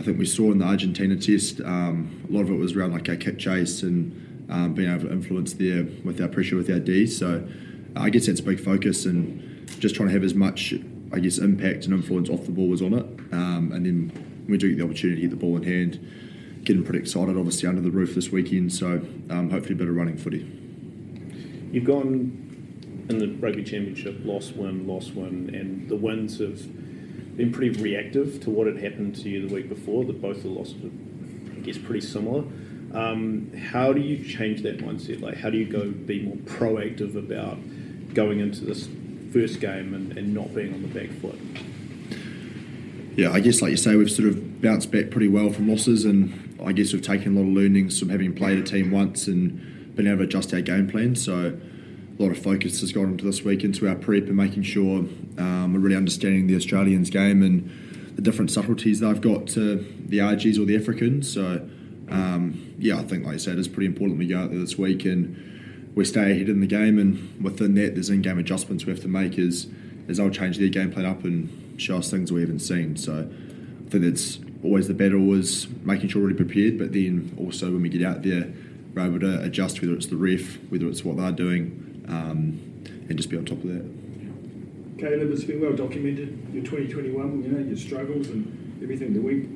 I 0.00 0.02
think 0.02 0.18
we 0.18 0.24
saw 0.24 0.50
in 0.50 0.58
the 0.58 0.64
Argentina 0.64 1.14
test 1.14 1.60
um, 1.60 2.24
a 2.26 2.32
lot 2.32 2.40
of 2.40 2.50
it 2.50 2.56
was 2.56 2.74
around 2.74 2.92
like 2.92 3.06
our 3.10 3.16
kick 3.16 3.38
chase 3.38 3.82
and 3.82 4.46
um, 4.50 4.72
being 4.72 4.90
able 4.90 5.02
to 5.02 5.12
influence 5.12 5.52
there 5.52 5.84
with 6.04 6.18
our 6.22 6.28
pressure 6.28 6.56
with 6.56 6.70
our 6.70 6.78
D. 6.78 7.06
So 7.06 7.46
I 7.94 8.08
guess 8.08 8.26
that's 8.26 8.40
a 8.40 8.42
big 8.42 8.60
focus 8.60 9.04
and 9.04 9.68
just 9.78 9.94
trying 9.94 10.08
to 10.08 10.14
have 10.14 10.24
as 10.24 10.34
much 10.34 10.72
I 11.12 11.18
guess 11.18 11.36
impact 11.36 11.84
and 11.84 11.92
influence 11.92 12.30
off 12.30 12.46
the 12.46 12.50
ball 12.50 12.72
as 12.72 12.80
on 12.80 12.94
it, 12.94 13.04
um, 13.32 13.72
and 13.74 13.84
then 13.84 14.10
when 14.44 14.46
we 14.46 14.56
do 14.56 14.70
get 14.70 14.78
the 14.78 14.84
opportunity 14.84 15.20
to 15.20 15.28
get 15.28 15.30
the 15.30 15.36
ball 15.36 15.56
in 15.56 15.64
hand, 15.64 16.00
getting 16.64 16.82
pretty 16.82 17.00
excited. 17.00 17.36
Obviously 17.36 17.68
under 17.68 17.82
the 17.82 17.90
roof 17.90 18.14
this 18.14 18.30
weekend, 18.30 18.72
so 18.72 19.02
um, 19.28 19.50
hopefully 19.50 19.74
a 19.74 19.76
bit 19.76 19.88
of 19.88 19.94
running 19.94 20.16
footy. 20.16 20.50
You've 21.72 21.84
gone 21.84 23.04
in 23.10 23.18
the 23.18 23.34
rugby 23.34 23.64
championship, 23.64 24.16
lost 24.24 24.56
win, 24.56 24.86
lost 24.86 25.14
win, 25.14 25.54
and 25.54 25.90
the 25.90 25.96
wins 25.96 26.38
have 26.38 26.58
been 27.40 27.52
pretty 27.52 27.80
reactive 27.80 28.38
to 28.42 28.50
what 28.50 28.66
had 28.66 28.76
happened 28.76 29.16
to 29.16 29.30
you 29.30 29.48
the 29.48 29.54
week 29.54 29.68
before. 29.68 30.04
That 30.04 30.20
both 30.20 30.42
the 30.42 30.48
losses 30.48 30.76
I 31.56 31.62
guess, 31.62 31.78
pretty 31.78 32.06
similar. 32.06 32.44
Um, 32.92 33.52
how 33.54 33.92
do 33.92 34.00
you 34.00 34.22
change 34.24 34.62
that 34.62 34.78
mindset? 34.78 35.22
Like, 35.22 35.36
how 35.36 35.48
do 35.48 35.56
you 35.56 35.64
go 35.64 35.90
be 35.90 36.22
more 36.22 36.36
proactive 36.36 37.16
about 37.16 37.58
going 38.14 38.40
into 38.40 38.64
this 38.64 38.88
first 39.32 39.60
game 39.60 39.94
and, 39.94 40.16
and 40.18 40.34
not 40.34 40.54
being 40.54 40.74
on 40.74 40.82
the 40.82 40.88
back 40.88 41.10
foot? 41.20 41.38
Yeah, 43.16 43.32
I 43.32 43.40
guess 43.40 43.62
like 43.62 43.70
you 43.70 43.76
say, 43.76 43.96
we've 43.96 44.10
sort 44.10 44.28
of 44.28 44.60
bounced 44.60 44.90
back 44.90 45.10
pretty 45.10 45.28
well 45.28 45.50
from 45.50 45.68
losses, 45.68 46.04
and 46.04 46.58
I 46.64 46.72
guess 46.72 46.92
we've 46.92 47.02
taken 47.02 47.36
a 47.36 47.40
lot 47.40 47.46
of 47.46 47.54
learnings 47.54 47.98
from 47.98 48.08
having 48.08 48.34
played 48.34 48.58
a 48.58 48.62
team 48.62 48.90
once 48.90 49.26
and 49.26 49.94
been 49.94 50.06
able 50.06 50.18
to 50.18 50.24
adjust 50.24 50.52
our 50.52 50.60
game 50.60 50.88
plan. 50.88 51.14
So 51.14 51.58
a 52.20 52.22
lot 52.22 52.32
of 52.32 52.38
focus 52.38 52.82
has 52.82 52.92
gone 52.92 53.06
into 53.06 53.24
this 53.24 53.42
week 53.42 53.64
into 53.64 53.88
our 53.88 53.94
prep 53.94 54.24
and 54.24 54.36
making 54.36 54.62
sure 54.62 54.98
um, 55.38 55.72
we're 55.72 55.80
really 55.80 55.96
understanding 55.96 56.46
the 56.46 56.54
Australians' 56.54 57.08
game 57.08 57.42
and 57.42 57.70
the 58.14 58.20
different 58.20 58.50
subtleties 58.50 59.00
they've 59.00 59.22
got 59.22 59.46
to 59.46 59.76
the 60.06 60.20
Argies 60.20 60.58
or 60.58 60.66
the 60.66 60.76
Africans. 60.76 61.32
So 61.32 61.66
um, 62.10 62.74
yeah, 62.78 62.98
I 62.98 63.04
think 63.04 63.24
like 63.24 63.34
I 63.34 63.38
said, 63.38 63.58
it's 63.58 63.68
pretty 63.68 63.86
important 63.86 64.18
we 64.18 64.26
go 64.26 64.38
out 64.38 64.50
there 64.50 64.58
this 64.58 64.76
week 64.76 65.06
and 65.06 65.90
we 65.94 66.04
stay 66.04 66.32
ahead 66.32 66.50
in 66.50 66.60
the 66.60 66.66
game. 66.66 66.98
And 66.98 67.42
within 67.42 67.74
that, 67.76 67.94
there's 67.94 68.10
in-game 68.10 68.38
adjustments 68.38 68.84
we 68.84 68.92
have 68.92 69.00
to 69.00 69.08
make 69.08 69.38
as 69.38 69.66
as 70.06 70.18
they'll 70.18 70.28
change 70.28 70.58
their 70.58 70.68
game 70.68 70.92
plan 70.92 71.06
up 71.06 71.24
and 71.24 71.80
show 71.80 71.96
us 71.96 72.10
things 72.10 72.30
we 72.30 72.42
haven't 72.42 72.58
seen. 72.58 72.96
So 72.96 73.30
I 73.86 73.90
think 73.90 74.04
that's 74.04 74.40
always 74.62 74.88
the 74.88 74.94
battle 74.94 75.32
is 75.32 75.68
making 75.84 76.10
sure 76.10 76.22
we're 76.22 76.34
prepared, 76.34 76.76
but 76.76 76.92
then 76.92 77.34
also 77.38 77.70
when 77.70 77.80
we 77.80 77.88
get 77.88 78.02
out 78.02 78.22
there, 78.22 78.52
we're 78.94 79.06
able 79.06 79.20
to 79.20 79.40
adjust 79.42 79.80
whether 79.80 79.94
it's 79.94 80.06
the 80.06 80.16
ref, 80.16 80.58
whether 80.68 80.86
it's 80.86 81.02
what 81.04 81.16
they're 81.16 81.32
doing, 81.32 81.89
um, 82.10 82.60
and 83.08 83.16
just 83.16 83.30
be 83.30 83.36
on 83.36 83.44
top 83.44 83.58
of 83.58 83.68
that. 83.68 84.00
Caleb, 84.98 85.30
it's 85.30 85.44
been 85.44 85.60
well 85.60 85.72
documented, 85.72 86.28
your 86.52 86.62
2021, 86.64 87.42
you 87.42 87.48
know, 87.48 87.66
your 87.66 87.76
struggles 87.76 88.28
and 88.28 88.80
everything 88.82 89.14
the 89.14 89.20
week 89.20 89.48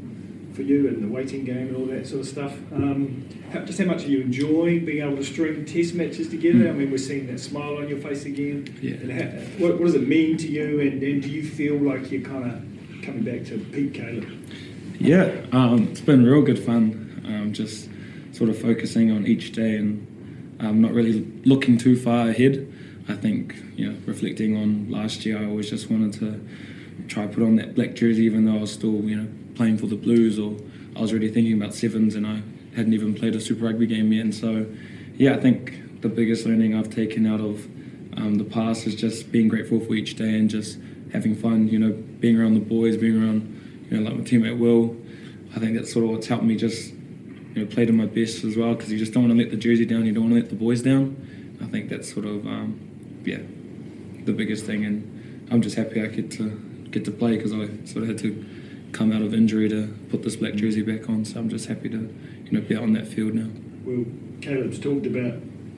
for 0.55 0.63
you 0.63 0.89
and 0.89 1.03
the 1.03 1.09
waiting 1.09 1.45
game 1.45 1.69
and 1.69 1.77
all 1.77 1.87
that 1.87 2.07
sort 2.07 2.21
of 2.21 2.27
stuff. 2.27 2.53
Um, 2.73 3.29
how, 3.53 3.61
just 3.61 3.79
how 3.79 3.85
much 3.85 4.05
are 4.05 4.09
you 4.09 4.21
enjoying 4.21 4.85
being 4.85 5.03
able 5.05 5.17
to 5.17 5.25
string 5.25 5.65
test 5.67 5.95
matches 5.95 6.29
together? 6.29 6.69
I 6.69 6.73
mean, 6.73 6.91
we're 6.91 6.99
seeing 6.99 7.27
that 7.27 7.41
smile 7.41 7.77
on 7.77 7.89
your 7.89 7.99
face 7.99 8.25
again. 8.25 8.75
Yeah. 8.81 8.95
And 8.95 9.13
how, 9.13 9.27
what, 9.59 9.79
what 9.79 9.87
does 9.87 9.97
it 9.97 10.09
mean 10.09 10.37
to 10.39 10.49
you? 10.49 10.81
And, 10.81 11.03
and 11.03 11.23
do 11.23 11.29
you 11.29 11.43
feel 11.47 11.77
like 11.77 12.11
you're 12.11 12.23
kind 12.23 12.45
of 12.51 13.03
coming 13.03 13.23
back 13.25 13.45
to 13.47 13.59
peak 13.59 13.95
Caleb? 13.95 14.27
Yeah, 14.99 15.45
um, 15.53 15.89
it's 15.91 16.01
been 16.01 16.25
real 16.25 16.43
good 16.43 16.59
fun. 16.59 17.23
Um, 17.27 17.53
just 17.53 17.91
sort 18.33 18.49
of 18.49 18.59
focusing 18.59 19.11
on 19.11 19.27
each 19.27 19.53
day 19.53 19.77
and 19.77 20.07
um, 20.61 20.81
not 20.81 20.93
really 20.93 21.27
looking 21.45 21.79
too 21.79 21.97
far 21.97 22.29
ahead. 22.29 22.73
I 23.09 23.15
think, 23.15 23.57
you 23.77 23.91
know, 23.91 23.99
reflecting 24.07 24.57
on 24.57 24.91
last 24.91 25.27
year, 25.27 25.39
I 25.39 25.45
always 25.45 25.69
just 25.69 25.91
wanted 25.91 26.15
to 26.21 26.41
try 27.07 27.27
put 27.27 27.43
on 27.43 27.57
that 27.57 27.75
black 27.75 27.95
jersey, 27.95 28.23
even 28.25 28.47
though 28.47 28.57
I 28.57 28.61
was 28.61 28.73
still, 28.73 29.05
you 29.05 29.17
know, 29.17 29.29
playing 29.55 29.79
for 29.79 29.87
the 29.87 29.97
Blues, 29.97 30.39
or 30.39 30.57
I 30.97 31.01
was 31.01 31.11
already 31.11 31.31
thinking 31.31 31.53
about 31.53 31.75
sevens, 31.75 32.15
and 32.15 32.27
I 32.27 32.43
hadn't 32.77 32.95
even 32.95 33.15
played 33.15 33.35
a 33.35 33.41
Super 33.41 33.67
Rugby 33.67 33.87
game 33.87 34.13
yet. 34.13 34.25
And 34.25 34.35
so, 34.35 34.67
yeah, 35.17 35.35
I 35.35 35.41
think 35.41 36.01
the 36.01 36.09
biggest 36.09 36.47
learning 36.47 36.75
I've 36.75 36.91
taken 36.91 37.27
out 37.27 37.41
of 37.41 37.67
um, 38.17 38.37
the 38.37 38.45
past 38.45 38.87
is 38.87 38.95
just 38.95 39.31
being 39.31 39.49
grateful 39.49 39.81
for 39.81 39.95
each 39.95 40.15
day 40.15 40.39
and 40.39 40.49
just 40.49 40.79
having 41.13 41.35
fun. 41.35 41.69
You 41.69 41.79
know, 41.79 41.93
being 41.93 42.41
around 42.41 42.55
the 42.55 42.61
boys, 42.61 42.97
being 42.97 43.23
around, 43.23 43.87
you 43.91 43.99
know, 44.01 44.09
like 44.09 44.19
my 44.19 44.25
teammate 44.25 44.59
Will. 44.59 44.97
I 45.55 45.59
think 45.59 45.77
that's 45.77 45.93
sort 45.93 46.07
of 46.07 46.11
what's 46.11 46.27
helped 46.27 46.45
me 46.45 46.57
just, 46.57 46.94
you 47.55 47.65
know, 47.65 47.71
play 47.71 47.85
to 47.87 47.93
my 47.93 48.07
best 48.07 48.45
as 48.45 48.57
well 48.57 48.75
because 48.75 48.91
you 48.91 48.99
just 48.99 49.13
don't 49.13 49.29
want 49.29 49.39
to 49.39 49.43
let 49.43 49.51
the 49.51 49.57
jersey 49.57 49.87
down. 49.87 50.05
You 50.05 50.13
don't 50.13 50.25
want 50.25 50.35
to 50.35 50.41
let 50.41 50.51
the 50.51 50.57
boys 50.57 50.83
down. 50.83 51.17
I 51.63 51.67
think 51.67 51.89
that's 51.89 52.13
sort 52.13 52.27
of, 52.27 52.47
um, 52.47 53.23
yeah, 53.25 53.39
the 54.25 54.33
biggest 54.33 54.67
thing. 54.67 54.85
And 54.85 55.49
I'm 55.51 55.63
just 55.63 55.77
happy 55.77 56.03
I 56.03 56.07
get 56.07 56.31
to 56.33 56.51
get 56.91 57.05
to 57.05 57.11
play 57.11 57.37
because 57.37 57.53
I 57.53 57.67
sort 57.87 58.03
of 58.03 58.09
had 58.09 58.19
to 58.19 58.45
come 58.93 59.13
out 59.13 59.23
of 59.23 59.35
injury 59.35 59.69
to 59.69 59.93
put 60.11 60.23
this 60.23 60.37
black 60.37 60.55
jersey 60.55 60.83
back 60.83 61.09
on. 61.09 61.25
So 61.25 61.39
I'm 61.39 61.49
just 61.49 61.67
happy 61.67 61.89
to, 61.89 61.97
you 62.45 62.51
know, 62.51 62.61
be 62.61 62.77
out 62.77 62.83
on 62.83 62.93
that 62.95 63.07
field 63.07 63.35
now. 63.35 63.51
Well, 63.85 64.05
Caleb's 64.41 64.79
talked 64.79 65.07
about 65.07 65.35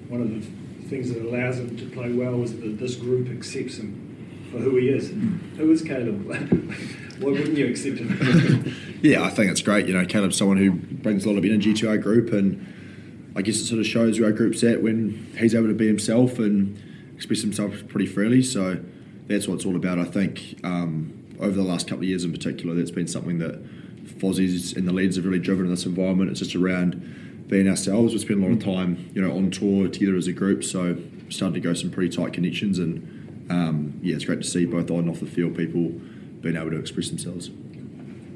one 0.08 0.20
of 0.20 0.30
the 0.30 0.46
things 0.88 1.12
that 1.12 1.22
allows 1.22 1.58
him 1.58 1.76
to 1.76 1.90
play 1.90 2.12
well 2.12 2.42
is 2.42 2.58
that 2.58 2.78
this 2.78 2.94
group 2.94 3.28
accepts 3.28 3.78
him 3.78 4.48
for 4.50 4.58
who 4.58 4.76
he 4.76 4.88
is. 4.88 5.10
Who 5.56 5.70
is 5.72 5.82
Caleb? 5.82 6.26
Why 7.20 7.30
wouldn't 7.30 7.56
you 7.56 7.66
accept 7.68 7.98
him? 7.98 8.74
Yeah, 9.02 9.22
I 9.22 9.28
think 9.28 9.50
it's 9.50 9.60
great. 9.60 9.86
You 9.86 9.92
know, 9.92 10.06
Caleb's 10.06 10.36
someone 10.38 10.56
who 10.56 10.72
brings 10.72 11.24
a 11.24 11.28
lot 11.28 11.38
of 11.38 11.44
energy 11.44 11.74
to 11.74 11.88
our 11.88 11.98
group, 11.98 12.32
and 12.32 12.66
I 13.36 13.42
guess 13.42 13.56
it 13.56 13.66
sort 13.66 13.78
of 13.78 13.86
shows 13.86 14.18
where 14.18 14.30
our 14.30 14.34
group's 14.34 14.64
at 14.64 14.82
when 14.82 15.32
he's 15.38 15.54
able 15.54 15.68
to 15.68 15.74
be 15.74 15.86
himself 15.86 16.38
and 16.38 16.80
express 17.14 17.42
himself 17.42 17.86
pretty 17.88 18.06
freely. 18.06 18.42
So 18.42 18.82
that's 19.28 19.46
what 19.46 19.56
it's 19.56 19.66
all 19.66 19.76
about. 19.76 19.98
I 19.98 20.04
think 20.04 20.58
um, 20.64 21.12
over 21.38 21.52
the 21.52 21.62
last 21.62 21.86
couple 21.86 22.04
of 22.04 22.08
years 22.08 22.24
in 22.24 22.32
particular, 22.32 22.74
that's 22.74 22.90
been 22.90 23.06
something 23.06 23.38
that 23.38 23.62
Fozzie's 24.18 24.72
and 24.72 24.88
the 24.88 24.92
leads 24.92 25.16
have 25.16 25.24
really 25.26 25.38
driven 25.38 25.66
in 25.66 25.70
this 25.70 25.84
environment. 25.84 26.30
It's 26.30 26.40
just 26.40 26.56
around 26.56 27.44
being 27.48 27.68
ourselves. 27.68 28.12
We 28.14 28.18
spend 28.18 28.42
a 28.42 28.46
lot 28.46 28.56
of 28.56 28.64
time, 28.64 29.10
you 29.14 29.22
know, 29.22 29.36
on 29.36 29.50
tour 29.50 29.88
together 29.88 30.16
as 30.16 30.26
a 30.26 30.32
group, 30.32 30.64
so 30.64 30.96
starting 31.28 31.54
to 31.54 31.60
go 31.60 31.74
some 31.74 31.90
pretty 31.90 32.16
tight 32.16 32.32
connections. 32.32 32.78
And 32.78 33.46
um, 33.50 34.00
yeah, 34.02 34.16
it's 34.16 34.24
great 34.24 34.40
to 34.42 34.48
see 34.48 34.64
both 34.64 34.90
on 34.90 35.00
and 35.00 35.10
off 35.10 35.20
the 35.20 35.26
field 35.26 35.56
people 35.56 35.92
being 36.40 36.56
able 36.56 36.70
to 36.70 36.78
express 36.78 37.08
themselves. 37.08 37.48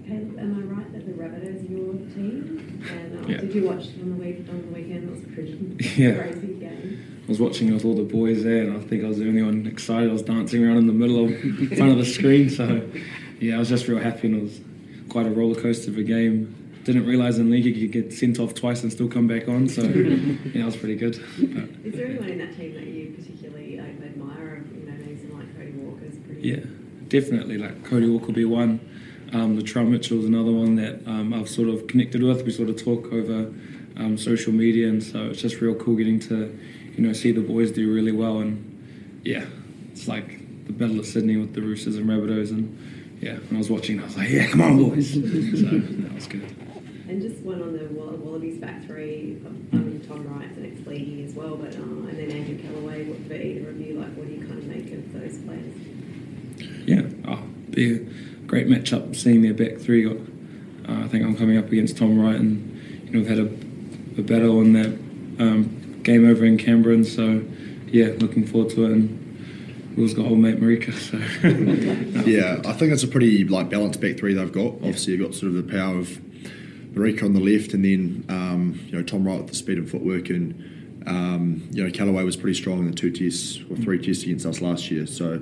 Caleb, 0.06 0.39
am 0.39 0.55
I 0.59 0.74
right 0.74 0.93
that 0.93 1.06
the 1.06 1.12
Rabbitohs 1.12 1.68
are 1.68 1.72
your 1.72 1.94
team? 2.14 2.82
And 2.90 3.24
uh, 3.24 3.28
Yeah. 3.28 3.40
did 3.40 3.55
you 3.55 3.64
watch 3.66 3.86
it 3.86 4.02
on 4.02 4.10
the 4.18 4.24
week 4.24 4.44
on 4.48 4.62
the 4.62 4.68
weekend? 4.74 5.05
It 5.05 5.10
was 5.10 5.20
a 5.22 5.27
pretty 5.28 5.77
Yeah. 6.02 6.14
crazy 6.22 6.55
game. 6.55 6.98
I 7.27 7.28
was 7.31 7.39
watching 7.40 7.68
it 7.68 7.72
with 7.74 7.85
all 7.85 7.94
the 7.94 8.02
boys 8.02 8.43
there, 8.43 8.62
and 8.64 8.77
I 8.77 8.81
think 8.81 9.05
I 9.05 9.09
was 9.09 9.18
the 9.18 9.28
only 9.28 9.43
one 9.43 9.66
excited. 9.66 10.09
I 10.10 10.12
was 10.12 10.22
dancing 10.22 10.64
around 10.64 10.78
in 10.78 10.86
the 10.89 10.93
middle 10.93 11.24
of 11.24 11.31
in 11.44 11.68
front 11.77 11.93
of 11.93 11.98
the 11.98 12.05
screen. 12.05 12.51
So, 12.51 12.82
yeah, 13.39 13.55
I 13.55 13.59
was 13.59 13.68
just 13.68 13.86
real 13.86 14.01
happy, 14.01 14.27
and 14.28 14.36
it 14.39 14.43
was 14.43 14.60
quite 15.09 15.27
a 15.27 15.31
roller 15.31 15.55
coaster 15.60 15.90
of 15.93 15.98
a 15.98 16.02
game. 16.02 16.56
Didn't 16.82 17.06
realise 17.06 17.36
in 17.36 17.48
league 17.51 17.66
you 17.66 17.89
could 17.89 17.93
get 17.93 18.12
sent 18.12 18.40
off 18.40 18.55
twice 18.55 18.82
and 18.82 18.90
still 18.90 19.06
come 19.06 19.28
back 19.28 19.47
on. 19.47 19.68
So, 19.68 19.82
yeah, 19.85 20.62
it 20.62 20.64
was 20.64 20.77
pretty 20.77 20.97
good. 20.97 21.22
But, 21.39 21.68
Is 21.86 21.94
there 21.94 22.06
anyone 22.06 22.28
in 22.31 22.39
that 22.39 22.56
team 22.56 22.74
that 22.74 22.86
you 22.86 23.14
particularly 23.16 23.78
admire? 23.78 24.64
You 24.74 24.90
know, 24.90 24.97
names 24.97 25.31
like 25.32 25.56
Cody 25.56 25.70
Walker's 25.72 26.18
pretty. 26.27 26.48
yeah, 26.48 26.56
definitely. 27.11 27.59
Like 27.59 27.85
Cody 27.85 28.09
Walker 28.09 28.27
will 28.27 28.35
be 28.35 28.45
one. 28.47 28.81
Um, 29.32 29.57
Latrell 29.59 29.87
Mitchell's 29.87 30.24
another 30.24 30.51
one 30.51 30.77
that 30.77 31.07
um, 31.07 31.32
I've 31.35 31.49
sort 31.49 31.69
of 31.69 31.87
connected 31.87 32.23
with. 32.23 32.45
We 32.45 32.51
sort 32.51 32.69
of 32.69 32.82
talk 32.82 33.12
over 33.12 33.53
um, 33.97 34.16
social 34.16 34.53
media, 34.53 34.89
and 34.89 35.03
so 35.03 35.27
it's 35.31 35.41
just 35.43 35.61
real 35.61 35.74
cool 35.74 35.95
getting 35.97 36.19
to, 36.20 36.59
you 36.97 37.07
know, 37.07 37.12
see 37.12 37.31
the 37.31 37.41
boys 37.41 37.70
do 37.70 37.93
really 37.93 38.12
well. 38.12 38.39
And 38.39 39.20
yeah, 39.24 39.45
it's 39.93 40.09
like 40.09 40.66
the 40.66 40.73
Battle 40.73 40.99
of 40.99 41.07
Sydney 41.07 41.37
with 41.37 41.55
the 41.55 41.61
Roosters 41.62 41.97
and 41.97 42.09
Rabbitohs, 42.09 42.51
and 42.51 42.77
yeah, 43.20 43.35
when 43.35 43.57
I 43.57 43.59
was 43.59 43.70
watching, 43.70 44.01
I 44.01 44.05
was 44.05 44.16
like, 44.16 44.31
yeah, 44.31 44.47
come 44.49 44.62
on, 44.62 44.89
boys. 44.91 45.12
so 45.12 45.20
that 45.20 46.12
was 46.15 46.27
good. 46.27 46.43
And 47.09 47.20
just 47.20 47.43
one 47.43 47.61
on 47.62 47.73
the 47.77 47.87
Wall- 47.87 48.16
Wallabies 48.16 48.59
back 48.59 48.85
three. 48.87 49.41
I 49.73 49.77
mean, 49.77 50.05
Tom 50.09 50.27
Wright's 50.27 50.57
an 50.57 50.66
ex-leaguey 50.77 51.27
as 51.27 51.35
well, 51.35 51.57
but 51.57 51.74
uh, 51.74 51.82
and 51.82 52.19
then 52.19 52.31
Andrew 52.31 52.57
Kellaway 52.59 53.05
would 53.09 53.28
be 53.28 53.59
the 53.59 53.66
review. 53.66 54.01
Like, 54.01 54.15
what 54.15 54.27
do 54.27 54.32
you 54.35 54.47
kind 54.47 54.59
of 54.59 54.66
make 54.66 54.93
of 54.93 55.12
those 55.12 55.39
players? 55.39 55.74
Yeah, 56.86 57.02
oh, 57.28 57.43
be 57.70 57.94
a 57.94 57.98
great 58.47 58.69
matchup 58.69 59.15
seeing 59.16 59.43
their 59.43 59.55
back 59.55 59.78
three. 59.78 60.05
Got, 60.05 60.16
uh, 60.89 61.05
I 61.05 61.09
think 61.09 61.24
I'm 61.24 61.36
coming 61.36 61.57
up 61.57 61.70
against 61.70 61.97
Tom 61.97 62.19
Wright, 62.19 62.36
and 62.36 63.02
you 63.05 63.12
know 63.12 63.19
we've 63.20 63.28
had 63.28 63.39
a, 63.39 64.20
a 64.20 64.23
battle 64.23 64.61
in 64.61 64.73
that 64.73 65.43
um, 65.43 66.01
game 66.02 66.28
over 66.28 66.44
in 66.44 66.59
Canberra, 66.59 66.94
and 66.94 67.07
so 67.07 67.43
yeah, 67.86 68.12
looking 68.19 68.47
forward 68.47 68.70
to 68.70 68.85
it. 68.85 68.93
And 68.93 69.97
Will's 69.97 70.15
got 70.15 70.27
old 70.27 70.39
mate 70.39 70.61
Marika, 70.61 70.93
so 70.94 71.16
yeah, 72.31 72.61
I 72.65 72.73
think 72.73 72.93
it's 72.93 73.02
a 73.02 73.09
pretty 73.09 73.44
like 73.44 73.69
balanced 73.69 74.01
back 74.01 74.19
three 74.19 74.35
they've 74.35 74.52
got. 74.52 74.74
Obviously, 74.74 75.15
you've 75.15 75.23
got 75.23 75.35
sort 75.35 75.52
of 75.52 75.66
the 75.66 75.73
power 75.73 75.98
of 75.98 76.09
Marika 76.94 77.24
on 77.24 77.35
the 77.35 77.40
left, 77.40 77.74
and 77.74 77.85
then 77.85 78.24
um, 78.28 78.81
you 78.86 78.93
know 78.93 79.02
Tom 79.02 79.27
Wright 79.27 79.39
with 79.39 79.48
the 79.48 79.55
speed 79.55 79.78
and 79.78 79.90
footwork, 79.90 80.31
and 80.31 81.02
um, 81.07 81.69
you 81.70 81.85
know 81.85 81.90
Kellaway 81.90 82.24
was 82.24 82.36
pretty 82.36 82.59
strong 82.59 82.78
in 82.81 82.90
the 82.90 82.97
two 82.97 83.11
tests 83.11 83.61
or 83.70 83.77
three 83.77 84.05
tests 84.05 84.24
against 84.24 84.47
us 84.47 84.61
last 84.61 84.90
year. 84.90 85.07
So 85.07 85.40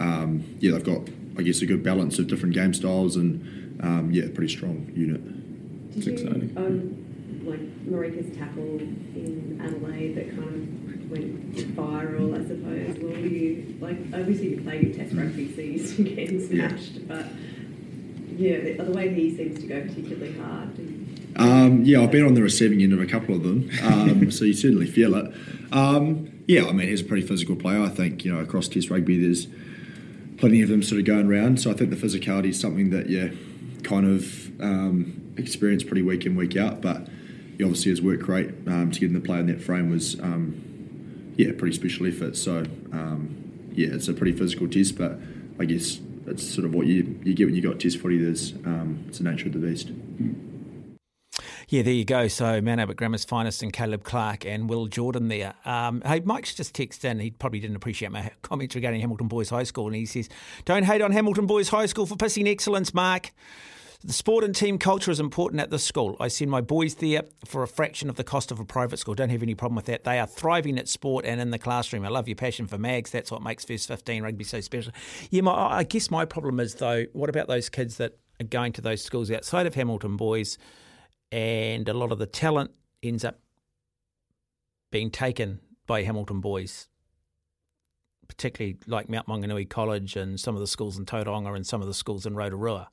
um, 0.00 0.44
yeah, 0.60 0.72
they've 0.72 0.84
got 0.84 1.02
I 1.38 1.42
guess 1.42 1.60
a 1.62 1.66
good 1.66 1.82
balance 1.82 2.18
of 2.18 2.26
different 2.28 2.54
game 2.54 2.72
styles, 2.74 3.16
and 3.16 3.80
um, 3.82 4.10
yeah, 4.10 4.24
pretty 4.34 4.54
strong 4.54 4.90
unit. 4.94 5.22
Did 6.00 6.20
you, 6.20 6.52
Um, 6.56 7.42
like 7.46 7.60
Marika's 7.86 8.36
tackle 8.36 8.80
in 8.80 9.60
Adelaide 9.62 10.14
that 10.16 10.30
kind 10.30 10.44
of 10.48 11.10
went 11.10 11.54
viral, 11.76 12.34
I 12.34 12.46
suppose. 12.46 12.98
Will 12.98 13.18
you 13.18 13.76
like? 13.80 13.98
Obviously, 14.12 14.50
you 14.50 14.60
play 14.62 14.92
Test 14.92 15.14
rugby, 15.14 15.54
so 15.54 15.60
you're 15.60 15.72
used 15.72 15.96
to 15.96 16.02
getting 16.04 16.46
smashed, 16.46 17.06
but 17.06 17.26
yeah, 18.36 18.60
the, 18.60 18.72
the 18.84 18.92
way 18.92 19.12
he 19.14 19.34
seems 19.36 19.60
to 19.60 19.66
go 19.66 19.80
particularly 19.82 20.36
hard. 20.38 20.76
do 20.76 21.06
Um, 21.36 21.84
yeah, 21.84 22.02
I've 22.02 22.10
been 22.10 22.24
on 22.24 22.34
the 22.34 22.42
receiving 22.42 22.82
end 22.82 22.92
of 22.92 23.00
a 23.00 23.06
couple 23.06 23.34
of 23.34 23.42
them, 23.42 23.70
um, 23.82 24.30
so 24.30 24.44
you 24.44 24.54
certainly 24.54 24.86
feel 24.86 25.14
it. 25.14 25.32
Um, 25.72 26.30
yeah, 26.46 26.66
I 26.66 26.72
mean, 26.72 26.88
he's 26.88 27.00
a 27.00 27.04
pretty 27.04 27.26
physical 27.26 27.56
player. 27.56 27.82
I 27.82 27.88
think 27.88 28.24
you 28.24 28.32
know 28.34 28.40
across 28.40 28.68
Test 28.68 28.90
rugby, 28.90 29.20
there's 29.20 29.46
plenty 30.38 30.62
of 30.62 30.68
them 30.68 30.82
sort 30.82 31.00
of 31.00 31.06
going 31.06 31.26
around. 31.26 31.60
So 31.60 31.70
I 31.70 31.74
think 31.74 31.90
the 31.90 31.96
physicality 31.96 32.50
is 32.50 32.60
something 32.60 32.90
that 32.90 33.08
yeah, 33.08 33.28
kind 33.82 34.06
of 34.06 34.60
um, 34.60 35.34
experience 35.36 35.82
pretty 35.82 36.02
week 36.02 36.26
in 36.26 36.36
week 36.36 36.56
out. 36.56 36.80
But 36.80 37.08
he 37.56 37.64
obviously 37.64 37.90
has 37.90 38.02
worked 38.02 38.22
great 38.22 38.50
um, 38.66 38.90
to 38.90 39.00
get 39.00 39.06
in 39.06 39.14
the 39.14 39.20
play 39.20 39.38
in 39.40 39.46
that 39.46 39.62
frame 39.62 39.90
was 39.90 40.18
um, 40.20 41.32
yeah, 41.36 41.52
pretty 41.56 41.74
special 41.74 42.06
effort. 42.06 42.36
So 42.36 42.58
um, 42.92 43.70
yeah, 43.72 43.88
it's 43.92 44.08
a 44.08 44.14
pretty 44.14 44.32
physical 44.32 44.68
test, 44.68 44.98
but 44.98 45.18
I 45.58 45.64
guess 45.64 46.00
it's 46.26 46.46
sort 46.46 46.64
of 46.64 46.74
what 46.74 46.86
you 46.86 47.18
you 47.24 47.34
get 47.34 47.46
when 47.46 47.54
you 47.54 47.62
got 47.62 47.80
test 47.80 47.98
footy. 47.98 48.18
There's 48.18 48.52
um, 48.64 49.04
it's 49.08 49.18
the 49.18 49.24
nature 49.24 49.46
of 49.46 49.52
the 49.52 49.60
beast. 49.60 49.90
Yeah, 51.68 51.82
there 51.82 51.94
you 51.94 52.04
go. 52.04 52.28
So, 52.28 52.60
Man 52.60 52.78
Albert 52.78 52.96
Grammar's 52.96 53.24
finest 53.24 53.60
and 53.60 53.72
Caleb 53.72 54.04
Clarke 54.04 54.46
and 54.46 54.70
Will 54.70 54.86
Jordan 54.86 55.26
there. 55.26 55.54
Um, 55.64 56.00
hey, 56.06 56.20
Mike's 56.20 56.54
just 56.54 56.76
texted 56.76 57.06
in. 57.06 57.18
He 57.18 57.32
probably 57.32 57.58
didn't 57.58 57.74
appreciate 57.74 58.12
my 58.12 58.30
comments 58.42 58.76
regarding 58.76 59.00
Hamilton 59.00 59.26
Boys 59.26 59.50
High 59.50 59.64
School. 59.64 59.88
And 59.88 59.96
he 59.96 60.06
says, 60.06 60.28
Don't 60.64 60.84
hate 60.84 61.02
on 61.02 61.10
Hamilton 61.10 61.46
Boys 61.46 61.70
High 61.70 61.86
School 61.86 62.06
for 62.06 62.14
pissing 62.14 62.48
excellence, 62.48 62.94
Mark. 62.94 63.32
The 64.04 64.12
sport 64.12 64.44
and 64.44 64.54
team 64.54 64.78
culture 64.78 65.10
is 65.10 65.18
important 65.18 65.60
at 65.60 65.70
this 65.70 65.82
school. 65.82 66.16
I 66.20 66.28
send 66.28 66.52
my 66.52 66.60
boys 66.60 66.94
there 66.96 67.22
for 67.44 67.64
a 67.64 67.68
fraction 67.68 68.08
of 68.08 68.14
the 68.14 68.22
cost 68.22 68.52
of 68.52 68.60
a 68.60 68.64
private 68.64 68.98
school. 68.98 69.16
Don't 69.16 69.30
have 69.30 69.42
any 69.42 69.56
problem 69.56 69.74
with 69.74 69.86
that. 69.86 70.04
They 70.04 70.20
are 70.20 70.26
thriving 70.28 70.78
at 70.78 70.86
sport 70.86 71.24
and 71.24 71.40
in 71.40 71.50
the 71.50 71.58
classroom. 71.58 72.04
I 72.04 72.10
love 72.10 72.28
your 72.28 72.36
passion 72.36 72.68
for 72.68 72.78
mags. 72.78 73.10
That's 73.10 73.32
what 73.32 73.42
makes 73.42 73.64
First 73.64 73.88
15 73.88 74.22
rugby 74.22 74.44
so 74.44 74.60
special. 74.60 74.92
Yeah, 75.30 75.40
my, 75.40 75.52
I 75.52 75.82
guess 75.82 76.12
my 76.12 76.26
problem 76.26 76.60
is, 76.60 76.76
though, 76.76 77.06
what 77.12 77.28
about 77.28 77.48
those 77.48 77.68
kids 77.68 77.96
that 77.96 78.16
are 78.40 78.44
going 78.44 78.72
to 78.74 78.80
those 78.80 79.02
schools 79.02 79.32
outside 79.32 79.66
of 79.66 79.74
Hamilton 79.74 80.16
Boys 80.16 80.58
and 81.32 81.88
a 81.88 81.94
lot 81.94 82.12
of 82.12 82.18
the 82.18 82.26
talent 82.26 82.70
ends 83.02 83.24
up 83.24 83.40
being 84.90 85.10
taken 85.10 85.60
by 85.86 86.02
Hamilton 86.02 86.40
Boys? 86.40 86.88
particularly 88.28 88.76
like 88.86 89.08
Mount 89.08 89.26
Maunganui 89.26 89.68
College 89.68 90.16
and 90.16 90.38
some 90.38 90.54
of 90.54 90.60
the 90.60 90.66
schools 90.66 90.98
in 90.98 91.06
Tauranga 91.06 91.54
and 91.54 91.66
some 91.66 91.80
of 91.80 91.86
the 91.86 91.94
schools 91.94 92.26
in 92.26 92.34
Rotorua. 92.34 92.90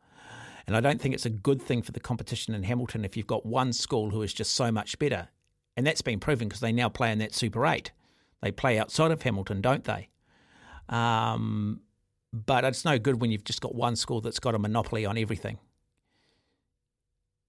And 0.66 0.78
I 0.78 0.80
don't 0.80 1.02
think 1.02 1.14
it's 1.14 1.26
a 1.26 1.30
good 1.30 1.62
thing 1.62 1.82
for 1.82 1.92
the 1.92 2.00
competition 2.00 2.54
in 2.54 2.64
Hamilton 2.64 3.04
if 3.04 3.18
you've 3.18 3.28
got 3.28 3.46
one 3.46 3.74
school 3.74 4.12
who 4.12 4.22
is 4.22 4.34
just 4.34 4.54
so 4.54 4.72
much 4.72 4.98
better. 4.98 5.28
And 5.76 5.86
that's 5.86 6.02
been 6.02 6.20
proven 6.20 6.48
because 6.48 6.62
they 6.62 6.72
now 6.72 6.88
play 6.88 7.12
in 7.12 7.20
that 7.20 7.34
Super 7.34 7.66
8. 7.66 7.92
They 8.42 8.52
play 8.52 8.80
outside 8.80 9.12
of 9.12 9.22
Hamilton, 9.22 9.62
don't 9.62 9.84
they? 9.84 10.10
Um, 10.90 11.82
but 12.32 12.64
it's 12.64 12.86
no 12.86 12.98
good 12.98 13.20
when 13.20 13.32
you've 13.32 13.44
just 13.44 13.62
got 13.62 13.76
one 13.76 13.96
school 13.96 14.22
that's 14.22 14.40
got 14.40 14.56
a 14.56 14.60
monopoly 14.60 15.06
on 15.06 15.18
everything. 15.18 15.60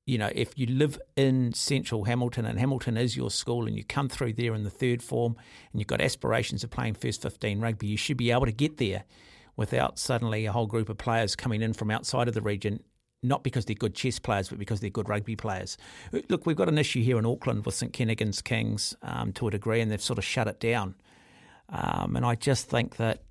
You 0.07 0.19
know, 0.19 0.31
if 0.35 0.59
you 0.59 0.67
live 0.67 0.99
in 1.17 1.55
central 1.55 2.05
Hamilton 2.05 2.45
and 2.45 2.59
Hamilton 2.59 2.97
is 2.97 3.17
your 3.17 3.31
school 3.31 3.67
and 3.67 3.77
you 3.77 3.85
come 3.85 4.09
through 4.09 4.35
there 4.35 4.55
in 4.55 4.63
the 4.63 4.71
third 4.71 5.03
form 5.03 5.37
and 5.73 5.81
you've 5.81 5.89
got 5.89 6.03
aspirations 6.03 6.63
of 6.63 6.71
playing 6.71 6.95
first 6.95 7.23
15 7.23 7.61
rugby, 7.61 7.87
you 7.87 7.97
should 7.97 8.19
be 8.19 8.31
able 8.31 8.45
to 8.45 8.53
get 8.53 8.77
there 8.77 9.05
without 9.57 9.99
suddenly 9.99 10.45
a 10.45 10.53
whole 10.53 10.67
group 10.67 10.89
of 10.89 10.99
players 10.99 11.35
coming 11.35 11.63
in 11.63 11.73
from 11.73 11.91
outside 11.91 12.29
of 12.29 12.35
the 12.35 12.43
region 12.43 12.81
not 13.25 13.43
because 13.43 13.65
they're 13.65 13.75
good 13.75 13.95
chess 13.95 14.19
players, 14.19 14.51
but 14.51 14.59
because 14.59 14.81
they're 14.81 14.91
good 14.91 15.09
rugby 15.09 15.35
players. 15.35 15.77
Look, 16.29 16.47
we've 16.47 16.57
got 16.57 16.69
an 16.69 16.79
issue 16.79 17.03
here 17.03 17.19
in 17.19 17.27
Auckland 17.27 17.65
with 17.65 17.75
St 17.75 17.93
Kentigern's 17.93 18.43
Kings 18.43 18.95
um, 19.03 19.33
to 19.33 19.49
a 19.49 19.51
degree, 19.51 19.81
and 19.81 19.91
they've 19.91 20.01
sort 20.01 20.19
of 20.19 20.25
shut 20.25 20.47
it 20.47 20.61
down. 20.61 20.95
Um, 21.71 22.15
and 22.17 22.25
I 22.25 22.35
just 22.35 22.69
think 22.69 22.97
that 22.97 23.23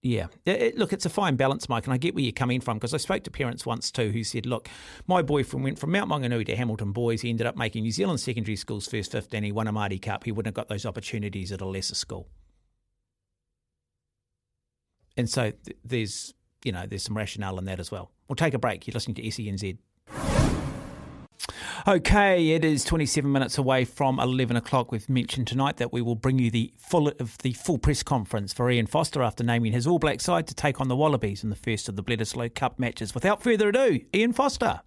Yeah. 0.00 0.28
It- 0.44 0.78
look, 0.78 0.92
it's 0.92 1.06
a 1.06 1.10
fine 1.10 1.36
balance, 1.36 1.68
Mike, 1.68 1.84
and 1.86 1.92
I 1.92 1.96
get 1.96 2.14
where 2.14 2.22
you're 2.22 2.32
coming 2.32 2.60
from 2.60 2.76
because 2.78 2.94
I 2.94 2.98
spoke 2.98 3.24
to 3.24 3.30
parents 3.30 3.66
once 3.66 3.90
too 3.90 4.10
who 4.10 4.22
said, 4.22 4.46
look, 4.46 4.68
my 5.06 5.22
boyfriend 5.22 5.64
went 5.64 5.78
from 5.78 5.90
Mount 5.90 6.10
Maunganui 6.10 6.46
to 6.46 6.56
Hamilton 6.56 6.92
Boys. 6.92 7.22
He 7.22 7.30
ended 7.30 7.46
up 7.46 7.56
making 7.56 7.82
New 7.82 7.90
Zealand 7.90 8.20
secondary 8.20 8.56
school's 8.56 8.86
first 8.86 9.10
15. 9.12 9.42
He 9.42 9.52
won 9.52 9.66
a 9.66 9.72
Māori 9.72 10.00
Cup. 10.00 10.24
He 10.24 10.32
wouldn't 10.32 10.46
have 10.46 10.54
got 10.54 10.68
those 10.68 10.86
opportunities 10.86 11.50
at 11.50 11.60
a 11.60 11.66
lesser 11.66 11.96
school. 11.96 12.28
And 15.16 15.28
so 15.28 15.50
th- 15.50 15.76
there's, 15.84 16.32
you 16.64 16.70
know, 16.70 16.86
there's 16.86 17.02
some 17.02 17.16
rationale 17.16 17.58
in 17.58 17.64
that 17.64 17.80
as 17.80 17.90
well. 17.90 18.12
We'll 18.28 18.36
take 18.36 18.54
a 18.54 18.58
break. 18.58 18.86
You're 18.86 18.94
listening 18.94 19.16
to 19.16 19.22
SENZ. 19.22 20.57
Okay, 21.88 22.50
it 22.50 22.66
is 22.66 22.84
27 22.84 23.32
minutes 23.32 23.56
away 23.56 23.86
from 23.86 24.20
11 24.20 24.56
o'clock. 24.56 24.92
We've 24.92 25.08
mentioned 25.08 25.46
tonight 25.46 25.78
that 25.78 25.90
we 25.90 26.02
will 26.02 26.16
bring 26.16 26.38
you 26.38 26.50
the 26.50 26.70
full 26.76 27.08
of 27.08 27.38
the 27.38 27.54
full 27.54 27.78
press 27.78 28.02
conference 28.02 28.52
for 28.52 28.70
Ian 28.70 28.86
Foster 28.86 29.22
after 29.22 29.42
naming 29.42 29.72
his 29.72 29.86
All 29.86 29.98
Black 29.98 30.20
side 30.20 30.46
to 30.48 30.54
take 30.54 30.82
on 30.82 30.88
the 30.88 30.96
Wallabies 30.96 31.42
in 31.42 31.48
the 31.48 31.56
first 31.56 31.88
of 31.88 31.96
the 31.96 32.02
Bledisloe 32.02 32.54
Cup 32.54 32.78
matches. 32.78 33.14
Without 33.14 33.42
further 33.42 33.70
ado, 33.70 34.00
Ian 34.14 34.34
Foster. 34.34 34.82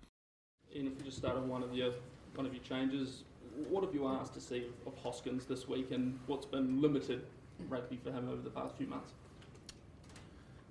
Ian, 0.75 0.85
if 0.85 0.97
we 0.99 1.05
just 1.05 1.17
start 1.17 1.37
on 1.37 1.49
one 1.49 1.63
of 1.63 1.73
your 1.73 1.91
one 2.35 2.45
of 2.45 2.53
your 2.53 2.61
changes, 2.61 3.23
what 3.67 3.83
have 3.83 3.95
you 3.95 4.07
asked 4.07 4.35
to 4.35 4.39
see 4.39 4.67
of 4.85 4.93
Hoskins 5.01 5.45
this 5.45 5.67
week, 5.67 5.89
and 5.89 6.19
what's 6.27 6.45
been 6.45 6.83
limited 6.83 7.23
rugby 7.67 7.97
for 8.03 8.11
him 8.11 8.29
over 8.29 8.43
the 8.43 8.51
past 8.51 8.75
few 8.77 8.85
months? 8.85 9.13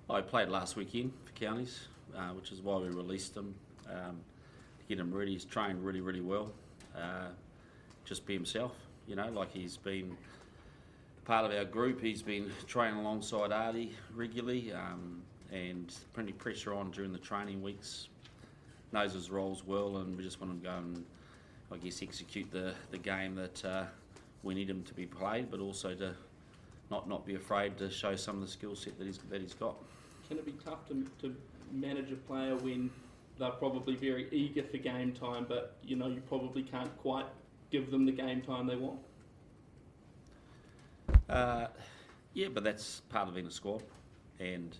I 0.09 0.21
played 0.21 0.47
last 0.47 0.77
weekend 0.77 1.11
for 1.25 1.33
Counties, 1.33 1.89
uh, 2.15 2.29
which 2.29 2.53
is 2.53 2.61
why 2.61 2.77
we 2.77 2.87
released 2.87 3.35
him 3.35 3.53
um, 3.89 4.21
to 4.29 4.30
get 4.91 4.99
him 4.99 5.13
ready. 5.13 5.31
He's 5.31 5.45
trained 5.45 5.85
really, 5.85 6.01
really 6.01 6.19
well. 6.19 6.51
Uh, 6.93 7.29
just 8.03 8.25
be 8.25 8.33
himself, 8.33 8.73
you 9.07 9.15
know, 9.15 9.29
like 9.29 9.49
he's 9.53 9.77
been 9.77 10.17
part 11.23 11.45
of 11.45 11.57
our 11.57 11.63
group. 11.63 12.01
He's 12.01 12.21
been 12.21 12.51
training 12.67 12.99
alongside 12.99 13.51
Ardie 13.51 13.91
regularly 14.13 14.73
um, 14.73 15.21
and 15.49 15.93
putting 16.13 16.33
pressure 16.33 16.73
on 16.73 16.91
during 16.91 17.13
the 17.13 17.19
training 17.19 17.61
weeks. 17.61 18.09
Knows 18.91 19.13
his 19.13 19.31
roles 19.31 19.65
well, 19.65 19.97
and 19.97 20.17
we 20.17 20.23
just 20.23 20.41
want 20.41 20.51
him 20.51 20.59
to 20.59 20.65
go 20.65 20.75
and, 20.75 21.05
I 21.71 21.77
guess, 21.77 22.01
execute 22.01 22.51
the, 22.51 22.73
the 22.89 22.97
game 22.97 23.35
that 23.35 23.63
uh, 23.63 23.85
we 24.43 24.53
need 24.53 24.69
him 24.69 24.83
to 24.83 24.93
be 24.93 25.05
played, 25.05 25.49
but 25.49 25.61
also 25.61 25.95
to 25.95 26.13
not 26.89 27.07
not 27.07 27.25
be 27.25 27.35
afraid 27.35 27.77
to 27.77 27.89
show 27.89 28.17
some 28.17 28.35
of 28.35 28.41
the 28.41 28.47
skill 28.49 28.75
set 28.75 28.97
that 28.97 29.07
he's 29.07 29.19
that 29.29 29.39
he's 29.39 29.53
got. 29.53 29.75
Can 30.27 30.37
it 30.37 30.45
be 30.45 30.55
tough 30.65 30.85
to, 30.89 31.05
to 31.21 31.33
manage 31.71 32.11
a 32.11 32.15
player 32.15 32.57
when 32.57 32.89
they're 33.41 33.49
probably 33.51 33.95
very 33.95 34.27
eager 34.31 34.63
for 34.63 34.77
game 34.77 35.11
time, 35.11 35.45
but 35.49 35.75
you 35.83 35.95
know 35.95 36.07
you 36.07 36.21
probably 36.21 36.61
can't 36.61 36.95
quite 36.99 37.25
give 37.71 37.89
them 37.89 38.05
the 38.05 38.11
game 38.11 38.41
time 38.41 38.67
they 38.67 38.75
want? 38.75 38.99
Uh, 41.27 41.67
yeah, 42.33 42.47
but 42.53 42.63
that's 42.63 43.01
part 43.09 43.27
of 43.27 43.33
being 43.33 43.47
a 43.47 43.51
squad, 43.51 43.83
and 44.39 44.77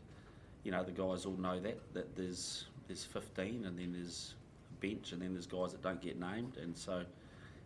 you 0.63 0.71
know 0.71 0.83
the 0.83 0.91
guys 0.91 1.25
all 1.25 1.37
know 1.37 1.59
that 1.59 1.79
that 1.93 2.15
there's 2.15 2.65
there's 2.87 3.03
15, 3.03 3.65
and 3.65 3.79
then 3.79 3.93
there's 3.93 4.35
a 4.69 4.85
bench, 4.85 5.11
and 5.11 5.21
then 5.21 5.33
there's 5.33 5.47
guys 5.47 5.71
that 5.71 5.81
don't 5.81 6.01
get 6.01 6.19
named, 6.19 6.57
and 6.61 6.77
so 6.77 7.03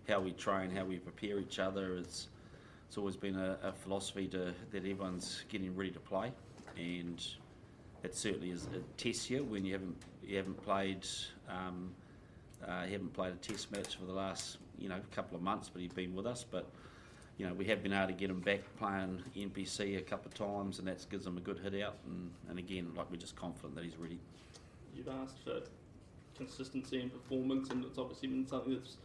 how 0.07 0.21
we 0.21 0.31
train, 0.31 0.71
how 0.71 0.85
we 0.85 0.97
prepare 0.97 1.39
each 1.39 1.59
other, 1.59 1.97
it's 1.97 2.29
it's 2.87 2.97
always 2.97 3.17
been 3.17 3.35
a, 3.35 3.57
a 3.63 3.73
philosophy 3.73 4.27
to 4.27 4.53
that 4.71 4.77
everyone's 4.77 5.43
getting 5.49 5.75
ready 5.75 5.91
to 5.91 5.99
play, 5.99 6.31
and 6.77 7.21
it 8.05 8.15
certainly 8.15 8.51
is 8.51 8.67
a 8.73 8.79
test 9.01 9.29
year 9.29 9.43
when 9.43 9.65
you 9.65 9.73
haven't 9.73 9.97
you 10.23 10.37
haven't 10.37 10.63
played 10.63 11.05
um, 11.49 11.91
uh, 12.65 12.83
haven't 12.83 13.13
played 13.13 13.33
a 13.33 13.37
test 13.37 13.71
match 13.71 13.95
for 13.97 14.05
the 14.05 14.13
last 14.13 14.57
you 14.77 14.89
know 14.89 14.99
couple 15.11 15.35
of 15.35 15.43
months, 15.43 15.69
but 15.69 15.81
he's 15.81 15.93
been 15.93 16.15
with 16.15 16.25
us, 16.25 16.45
but 16.49 16.67
you 17.37 17.45
know, 17.45 17.53
we 17.53 17.65
have 17.65 17.83
been 17.83 17.93
able 17.93 18.07
to 18.07 18.13
get 18.13 18.29
him 18.29 18.39
back 18.39 18.61
playing 18.77 19.21
NPC 19.35 19.97
a 19.97 20.01
couple 20.01 20.27
of 20.27 20.33
times, 20.35 20.79
and 20.79 20.87
that 20.87 21.05
gives 21.09 21.27
him 21.27 21.37
a 21.37 21.41
good 21.41 21.59
hit 21.59 21.81
out. 21.81 21.97
And, 22.05 22.31
and 22.49 22.59
again, 22.59 22.91
like 22.95 23.11
we're 23.11 23.17
just 23.17 23.35
confident 23.35 23.75
that 23.75 23.83
he's 23.83 23.97
ready. 23.97 24.19
You've 24.95 25.09
asked 25.09 25.43
for 25.43 25.59
consistency 26.37 27.01
and 27.01 27.11
performance, 27.11 27.69
and 27.71 27.83
it's 27.83 27.97
obviously 27.97 28.29
been 28.29 28.47
something 28.47 28.73
that's 28.73 28.97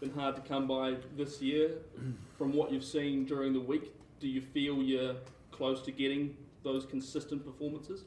been 0.00 0.12
hard 0.12 0.36
to 0.36 0.42
come 0.42 0.66
by 0.66 0.96
this 1.16 1.42
year. 1.42 1.72
From 2.38 2.52
what 2.52 2.72
you've 2.72 2.84
seen 2.84 3.26
during 3.26 3.52
the 3.52 3.60
week, 3.60 3.92
do 4.18 4.28
you 4.28 4.40
feel 4.40 4.76
you're 4.82 5.16
close 5.50 5.82
to 5.82 5.92
getting 5.92 6.34
those 6.62 6.86
consistent 6.86 7.44
performances? 7.44 8.04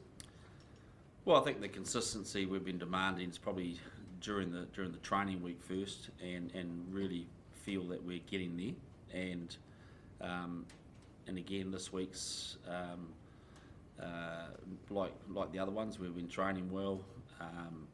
Well, 1.24 1.40
I 1.40 1.44
think 1.44 1.60
the 1.60 1.68
consistency 1.68 2.46
we've 2.46 2.64
been 2.64 2.78
demanding 2.78 3.30
is 3.30 3.38
probably 3.38 3.78
during 4.20 4.50
the 4.50 4.66
during 4.74 4.90
the 4.90 4.98
training 4.98 5.40
week 5.40 5.62
first, 5.62 6.10
and, 6.20 6.50
and 6.52 6.84
really 6.92 7.28
feel 7.52 7.84
that 7.88 8.04
we're 8.04 8.20
getting 8.28 8.56
there. 8.56 9.22
And 9.22 9.56
um, 10.20 10.66
and 11.28 11.38
again, 11.38 11.70
this 11.70 11.92
week's 11.92 12.56
um, 12.68 13.06
uh, 14.02 14.48
like 14.90 15.12
like 15.30 15.52
the 15.52 15.60
other 15.60 15.70
ones, 15.70 16.00
we've 16.00 16.14
been 16.14 16.26
training 16.26 16.68
well, 16.72 17.00
um, 17.40 17.86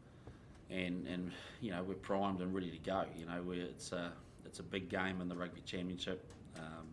and 0.70 1.06
and 1.06 1.30
you 1.60 1.70
know 1.70 1.82
we're 1.82 1.96
primed 1.96 2.40
and 2.40 2.54
ready 2.54 2.70
to 2.70 2.78
go. 2.78 3.04
You 3.14 3.26
know, 3.26 3.42
we're, 3.42 3.62
it's 3.62 3.92
a 3.92 4.10
it's 4.46 4.60
a 4.60 4.62
big 4.62 4.88
game 4.88 5.20
in 5.20 5.28
the 5.28 5.36
rugby 5.36 5.60
championship. 5.66 6.24
Um, 6.56 6.86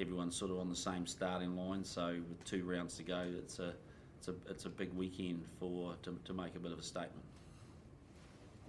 everyone's 0.00 0.34
sort 0.34 0.50
of 0.50 0.60
on 0.60 0.70
the 0.70 0.76
same 0.76 1.06
starting 1.06 1.58
line, 1.58 1.84
so 1.84 2.16
with 2.26 2.42
two 2.46 2.64
rounds 2.64 2.96
to 2.96 3.02
go, 3.02 3.26
it's 3.36 3.58
a 3.58 3.74
it's 4.22 4.28
a 4.28 4.34
it's 4.48 4.66
a 4.66 4.68
big 4.68 4.92
weekend 4.94 5.42
for 5.58 5.94
to, 6.04 6.16
to 6.24 6.32
make 6.32 6.54
a 6.54 6.60
bit 6.60 6.70
of 6.70 6.78
a 6.78 6.82
statement. 6.82 7.24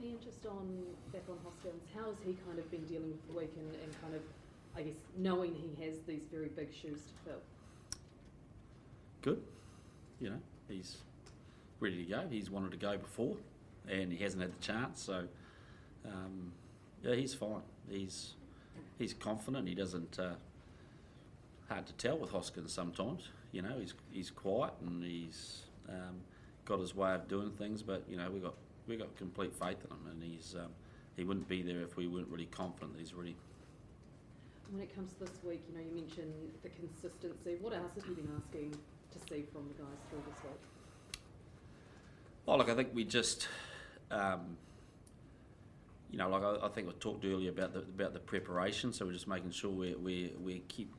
Ian, 0.04 0.18
just 0.20 0.44
on 0.48 0.68
back 1.12 1.22
on 1.30 1.38
Hoskins, 1.44 1.84
how 1.96 2.06
has 2.06 2.16
he 2.26 2.36
kind 2.48 2.58
of 2.58 2.70
been 2.72 2.84
dealing 2.86 3.12
with 3.12 3.28
the 3.28 3.40
week 3.40 3.52
and, 3.56 3.70
and 3.84 4.02
kind 4.02 4.16
of, 4.16 4.22
I 4.76 4.82
guess, 4.82 4.96
knowing 5.16 5.54
he 5.54 5.86
has 5.86 6.00
these 6.08 6.24
very 6.32 6.48
big 6.48 6.74
shoes 6.74 7.02
to 7.02 7.30
fill? 7.30 7.42
Good, 9.22 9.44
you 10.20 10.32
know, 10.32 10.40
he's 10.68 10.98
ready 11.80 12.04
to 12.04 12.10
go. 12.10 12.24
He's 12.32 12.50
wanted 12.50 12.72
to 12.72 12.78
go 12.78 12.98
before, 12.98 13.38
and 13.88 14.12
he 14.12 14.24
hasn't 14.24 14.42
had 14.42 14.54
the 14.54 14.60
chance. 14.60 15.04
So, 15.04 15.28
um, 16.04 16.52
yeah, 17.04 17.14
he's 17.14 17.36
fine. 17.36 17.62
He's 17.88 18.34
he's 18.98 19.14
confident. 19.14 19.68
He 19.68 19.76
doesn't. 19.76 20.18
Uh, 20.18 20.34
hard 21.70 21.86
to 21.86 21.94
tell 21.94 22.18
with 22.18 22.32
Hoskins 22.32 22.74
sometimes. 22.74 23.30
You 23.54 23.62
know, 23.62 23.80
he's 23.80 23.94
he's 24.12 24.32
quiet 24.32 24.74
and 24.82 25.04
he's 25.04 25.62
um, 25.88 26.20
got 26.66 26.80
his 26.80 26.96
way 26.96 27.14
of 27.14 27.28
doing 27.28 27.52
things. 27.52 27.82
But 27.84 28.04
you 28.10 28.18
know, 28.18 28.30
we 28.30 28.40
got 28.40 28.56
we 28.88 28.98
got 28.98 29.16
complete 29.16 29.54
faith 29.54 29.78
in 29.86 29.92
him, 29.92 30.08
and 30.12 30.24
he's 30.24 30.56
um, 30.56 30.72
he 31.16 31.24
wouldn't 31.24 31.48
be 31.48 31.62
there 31.62 31.82
if 31.82 31.96
we 31.96 32.08
weren't 32.08 32.28
really 32.30 32.48
confident 32.48 32.94
that 32.94 33.00
he's 33.00 33.14
ready. 33.14 33.36
When 34.72 34.82
it 34.82 34.94
comes 34.94 35.14
to 35.14 35.20
this 35.20 35.44
week, 35.44 35.62
you 35.70 35.78
know, 35.78 35.84
you 35.88 35.96
mentioned 35.96 36.34
the 36.64 36.70
consistency. 36.70 37.58
What 37.62 37.74
else 37.74 37.92
have 37.96 38.08
you 38.08 38.16
been 38.16 38.30
asking 38.36 38.72
to 38.72 39.20
see 39.30 39.46
from 39.54 39.68
the 39.68 39.76
guys 39.76 40.00
through 40.10 40.24
this 40.28 40.44
week? 40.44 40.60
Well, 42.48 42.58
look, 42.58 42.70
I 42.70 42.76
think 42.76 42.90
we 42.94 43.04
just, 43.04 43.48
um, 44.10 44.58
you 46.10 46.18
know, 46.18 46.28
like 46.28 46.42
I, 46.42 46.66
I 46.66 46.70
think 46.70 46.88
we 46.88 46.94
talked 46.94 47.24
earlier 47.24 47.52
about 47.52 47.74
the 47.74 47.82
about 47.82 48.14
the 48.14 48.20
preparation. 48.20 48.94
So 48.94 49.06
we're 49.06 49.14
just 49.14 49.28
making 49.28 49.52
sure 49.52 49.70
we 49.70 49.94
we 49.94 50.34
we 50.42 50.64
keep 50.68 50.92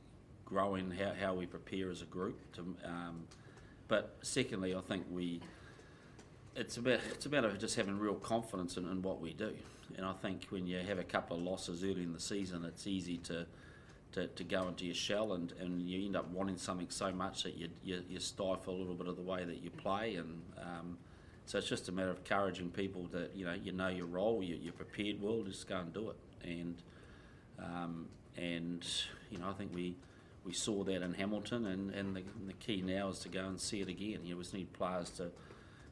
growing 0.44 0.90
how, 0.90 1.12
how 1.18 1.34
we 1.34 1.46
prepare 1.46 1.90
as 1.90 2.02
a 2.02 2.06
group. 2.06 2.38
To, 2.54 2.60
um, 2.84 3.24
but 3.88 4.16
secondly, 4.22 4.74
I 4.74 4.80
think 4.80 5.04
we 5.10 5.40
it's 6.56 6.76
about 6.76 7.00
it's 7.10 7.26
about 7.26 7.58
just 7.58 7.76
having 7.76 7.98
real 7.98 8.14
confidence 8.14 8.76
in, 8.76 8.88
in 8.88 9.02
what 9.02 9.20
we 9.20 9.32
do. 9.32 9.52
And 9.96 10.06
I 10.06 10.12
think 10.12 10.46
when 10.50 10.66
you 10.66 10.78
have 10.78 10.98
a 10.98 11.04
couple 11.04 11.36
of 11.36 11.42
losses 11.42 11.84
early 11.84 12.02
in 12.02 12.12
the 12.12 12.20
season, 12.20 12.64
it's 12.64 12.86
easy 12.86 13.18
to 13.18 13.46
to, 14.14 14.28
to 14.28 14.44
go 14.44 14.68
into 14.68 14.86
your 14.86 14.94
shell 14.94 15.32
and, 15.32 15.52
and 15.60 15.82
you 15.82 16.06
end 16.06 16.16
up 16.16 16.30
wanting 16.30 16.56
something 16.56 16.86
so 16.88 17.10
much 17.10 17.42
that 17.42 17.56
you, 17.56 17.68
you, 17.82 18.00
you 18.08 18.20
stifle 18.20 18.72
a 18.72 18.76
little 18.76 18.94
bit 18.94 19.08
of 19.08 19.16
the 19.16 19.22
way 19.22 19.44
that 19.44 19.60
you 19.60 19.70
play 19.70 20.14
and 20.14 20.40
um, 20.56 20.96
so 21.46 21.58
it's 21.58 21.68
just 21.68 21.88
a 21.88 21.92
matter 21.92 22.10
of 22.10 22.18
encouraging 22.18 22.70
people 22.70 23.08
that 23.10 23.34
you 23.34 23.44
know 23.44 23.54
you 23.54 23.72
know 23.72 23.88
your 23.88 24.06
role 24.06 24.40
you, 24.40 24.56
you're 24.62 24.72
prepared 24.72 25.20
well 25.20 25.42
just 25.42 25.68
go 25.68 25.78
and 25.78 25.92
do 25.92 26.10
it 26.10 26.16
and 26.48 26.76
um, 27.58 28.06
and 28.36 28.86
you 29.30 29.38
know 29.38 29.48
I 29.48 29.52
think 29.52 29.74
we 29.74 29.96
we 30.44 30.52
saw 30.52 30.84
that 30.84 31.02
in 31.02 31.14
Hamilton 31.14 31.66
and, 31.66 31.90
and, 31.94 32.16
the, 32.16 32.20
and 32.20 32.48
the 32.48 32.52
key 32.54 32.82
now 32.82 33.08
is 33.08 33.18
to 33.20 33.28
go 33.28 33.46
and 33.46 33.58
see 33.58 33.80
it 33.80 33.88
again 33.88 34.20
you 34.24 34.30
know, 34.30 34.36
we 34.36 34.42
just 34.42 34.54
need 34.54 34.72
players 34.72 35.10
to 35.10 35.30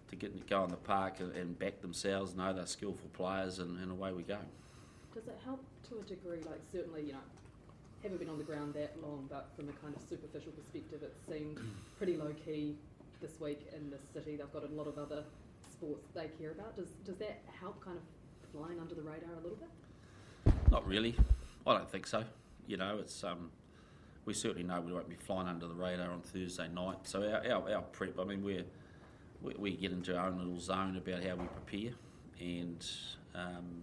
to 0.08 0.16
get 0.16 0.46
go 0.46 0.62
in 0.64 0.70
the 0.70 0.76
park 0.76 1.20
and, 1.20 1.34
and 1.34 1.58
back 1.58 1.80
themselves 1.80 2.34
know 2.34 2.52
they're 2.52 2.66
skillful 2.66 3.08
players 3.14 3.58
and, 3.58 3.78
and 3.80 3.90
away 3.90 4.12
we 4.12 4.22
go 4.22 4.36
Does 5.14 5.26
it 5.26 5.38
help 5.42 5.64
to 5.88 5.98
a 5.98 6.02
degree? 6.02 6.40
Like, 6.44 6.60
certainly, 6.70 7.02
you 7.02 7.12
know, 7.12 7.18
haven't 8.02 8.18
been 8.18 8.28
on 8.28 8.38
the 8.38 8.44
ground 8.44 8.74
that 8.74 8.94
long, 9.02 9.26
but 9.30 9.50
from 9.56 9.68
a 9.68 9.72
kind 9.72 9.94
of 9.94 10.02
superficial 10.08 10.52
perspective, 10.52 11.02
it 11.02 11.14
seemed 11.28 11.58
pretty 11.96 12.16
low 12.16 12.34
key 12.44 12.76
this 13.20 13.40
week 13.40 13.60
in 13.74 13.90
the 13.90 13.98
city. 14.12 14.36
They've 14.36 14.52
got 14.52 14.64
a 14.68 14.74
lot 14.74 14.86
of 14.86 14.98
other 14.98 15.24
sports 15.70 16.08
they 16.14 16.26
care 16.38 16.50
about. 16.50 16.76
Does 16.76 16.88
does 17.04 17.16
that 17.16 17.42
help 17.60 17.82
kind 17.84 17.96
of 17.96 18.02
flying 18.52 18.80
under 18.80 18.94
the 18.94 19.02
radar 19.02 19.32
a 19.32 19.42
little 19.42 19.56
bit? 19.56 20.52
Not 20.70 20.86
really. 20.86 21.14
I 21.66 21.74
don't 21.74 21.90
think 21.90 22.06
so. 22.06 22.24
You 22.66 22.76
know, 22.76 22.98
it's 22.98 23.22
um, 23.22 23.50
we 24.24 24.34
certainly 24.34 24.62
know 24.62 24.80
we 24.80 24.92
won't 24.92 25.08
be 25.08 25.16
flying 25.16 25.48
under 25.48 25.66
the 25.66 25.74
radar 25.74 26.10
on 26.10 26.20
Thursday 26.20 26.68
night. 26.68 26.98
So 27.04 27.22
our, 27.22 27.44
our, 27.52 27.74
our 27.74 27.82
prep, 27.82 28.18
I 28.18 28.24
mean, 28.24 28.42
we're, 28.42 28.64
we 29.42 29.54
we 29.58 29.76
get 29.76 29.92
into 29.92 30.16
our 30.16 30.28
own 30.28 30.38
little 30.38 30.60
zone 30.60 30.96
about 30.96 31.24
how 31.24 31.34
we 31.34 31.46
prepare, 31.46 31.92
and 32.40 32.86
um, 33.34 33.82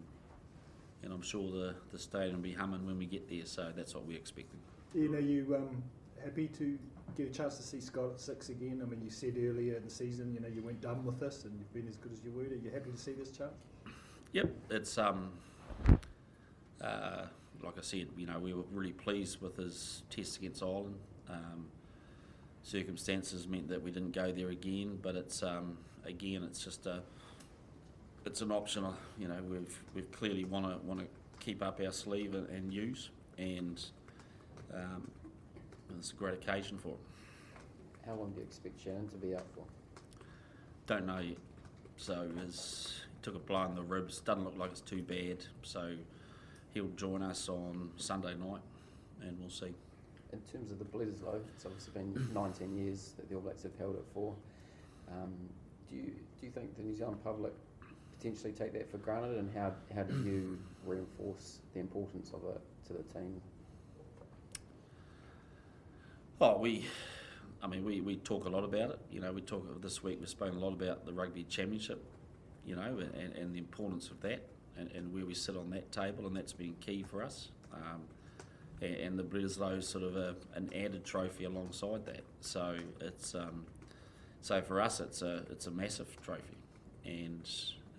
and 1.03 1.11
I'm 1.11 1.21
sure 1.21 1.51
the 1.51 1.75
the 1.91 1.99
stadium 1.99 2.35
will 2.35 2.43
be 2.43 2.53
humming 2.53 2.85
when 2.85 2.97
we 2.97 3.05
get 3.05 3.29
there. 3.29 3.45
So 3.45 3.71
that's 3.75 3.93
what 3.93 4.05
we're 4.05 4.17
expecting. 4.17 4.59
Ian, 4.95 5.15
are 5.15 5.19
you 5.19 5.55
um, 5.55 5.83
happy 6.23 6.47
to 6.47 6.79
get 7.15 7.27
a 7.27 7.31
chance 7.31 7.57
to 7.57 7.63
see 7.63 7.81
Scott 7.81 8.11
at 8.13 8.19
six 8.19 8.49
again? 8.49 8.81
I 8.81 8.89
mean, 8.89 9.01
you 9.03 9.11
said 9.11 9.35
earlier 9.37 9.75
in 9.75 9.83
the 9.83 9.89
season, 9.89 10.33
you 10.33 10.39
know, 10.39 10.47
you 10.47 10.63
weren't 10.63 10.81
done 10.81 11.03
with 11.05 11.19
this, 11.19 11.43
and 11.43 11.53
you've 11.59 11.73
been 11.73 11.87
as 11.87 11.97
good 11.97 12.13
as 12.13 12.23
you 12.23 12.31
were. 12.31 12.43
Are 12.43 12.55
you 12.55 12.71
happy 12.73 12.91
to 12.91 12.97
see 12.97 13.13
this 13.13 13.31
chance? 13.31 13.53
Yep, 14.31 14.51
it's 14.69 14.97
um, 14.97 15.31
uh, 16.81 17.25
like 17.63 17.77
I 17.77 17.81
said, 17.81 18.07
you 18.17 18.25
know, 18.25 18.39
we 18.39 18.53
were 18.53 18.63
really 18.71 18.91
pleased 18.93 19.41
with 19.41 19.57
his 19.57 20.03
test 20.09 20.37
against 20.37 20.63
Ireland. 20.63 20.95
Um, 21.29 21.67
circumstances 22.63 23.47
meant 23.47 23.67
that 23.69 23.81
we 23.81 23.91
didn't 23.91 24.11
go 24.11 24.31
there 24.31 24.49
again, 24.49 24.99
but 25.01 25.15
it's 25.15 25.43
um, 25.43 25.77
again, 26.05 26.43
it's 26.43 26.63
just 26.63 26.85
a, 26.85 27.01
it's 28.25 28.41
an 28.41 28.51
option. 28.51 28.85
uh, 28.85 28.93
You 29.17 29.27
know, 29.27 29.41
we've 29.49 29.79
we've 29.93 30.11
clearly 30.11 30.45
want 30.45 30.65
to 30.65 30.77
want 30.85 30.99
to 31.01 31.07
keep 31.39 31.63
up 31.63 31.79
our 31.83 31.91
sleeve 31.91 32.33
and, 32.35 32.47
and 32.49 32.73
use, 32.73 33.09
and 33.37 33.83
um, 34.73 35.09
it's 35.97 36.11
a 36.11 36.15
great 36.15 36.35
occasion 36.35 36.77
for 36.77 36.89
it. 36.89 36.99
How 38.05 38.15
long 38.15 38.31
do 38.31 38.37
you 38.37 38.43
expect 38.45 38.81
Shannon 38.81 39.07
to 39.09 39.17
be 39.17 39.35
out 39.35 39.45
for? 39.53 39.63
Don't 40.87 41.05
know 41.05 41.19
yet. 41.19 41.37
So 41.97 42.27
he 42.33 42.51
took 43.21 43.35
a 43.35 43.39
blow 43.39 43.65
in 43.65 43.75
the 43.75 43.83
ribs. 43.83 44.19
Doesn't 44.21 44.43
look 44.45 44.57
like 44.57 44.71
it's 44.71 44.81
too 44.81 45.03
bad. 45.03 45.45
So 45.63 45.95
he'll 46.73 46.89
join 46.95 47.21
us 47.21 47.49
on 47.49 47.91
Sunday 47.97 48.35
night, 48.35 48.61
and 49.21 49.39
we'll 49.39 49.49
see. 49.49 49.73
In 50.31 50.39
terms 50.51 50.71
of 50.71 50.79
the 50.79 50.85
Bledisloe, 50.85 51.41
it's 51.55 51.65
obviously 51.65 51.93
been 51.93 52.29
19 52.33 52.77
years 52.77 53.13
that 53.17 53.29
the 53.29 53.35
All 53.35 53.41
Blacks 53.41 53.63
have 53.63 53.77
held 53.77 53.95
it 53.95 54.05
for. 54.13 54.35
Um, 55.11 55.33
do 55.89 55.95
you 55.95 56.03
do 56.39 56.45
you 56.45 56.51
think 56.51 56.75
the 56.77 56.83
New 56.83 56.95
Zealand 56.95 57.17
public 57.23 57.53
potentially 58.17 58.53
take 58.53 58.73
that 58.73 58.89
for 58.91 58.97
granted, 58.97 59.37
and 59.37 59.49
how 59.55 59.73
how 59.93 60.03
do 60.03 60.13
you 60.23 60.59
reinforce 60.85 61.59
the 61.73 61.79
importance 61.79 62.31
of 62.33 62.43
it 62.49 62.61
to 62.87 62.93
the 62.93 63.03
team? 63.03 63.41
Oh, 66.41 66.57
we, 66.57 66.85
I 67.61 67.67
mean, 67.67 67.83
we, 67.83 67.99
we 67.99 68.15
talk 68.15 68.45
a 68.45 68.49
lot 68.49 68.63
about 68.63 68.91
it. 68.91 68.99
You 69.11 69.19
know, 69.19 69.33
we 69.33 69.41
talk 69.41 69.81
this 69.81 70.01
week. 70.01 70.19
We've 70.21 70.29
spoken 70.29 70.57
a 70.57 70.59
lot 70.59 70.71
about 70.71 71.05
the 71.05 71.11
rugby 71.11 71.43
championship. 71.43 72.01
You 72.65 72.75
know, 72.77 72.99
and, 73.17 73.33
and 73.33 73.53
the 73.53 73.57
importance 73.57 74.09
of 74.09 74.21
that, 74.21 74.47
and, 74.79 74.91
and 74.93 75.13
where 75.13 75.25
we 75.25 75.33
sit 75.33 75.55
on 75.55 75.69
that 75.71 75.91
table, 75.91 76.27
and 76.27 76.35
that's 76.35 76.53
been 76.53 76.75
key 76.79 77.03
for 77.03 77.23
us. 77.23 77.49
Um, 77.73 78.01
and, 78.81 78.95
and 78.95 79.19
the 79.19 79.23
Bledisloe 79.23 79.77
is 79.77 79.87
sort 79.87 80.03
of 80.03 80.15
a, 80.15 80.35
an 80.55 80.69
added 80.75 81.03
trophy 81.03 81.43
alongside 81.43 82.05
that. 82.05 82.23
So 82.41 82.77
it's 83.01 83.35
um, 83.35 83.65
so 84.41 84.61
for 84.61 84.81
us, 84.81 84.99
it's 84.99 85.21
a 85.21 85.43
it's 85.51 85.67
a 85.67 85.71
massive 85.71 86.15
trophy, 86.23 86.57
and 87.05 87.49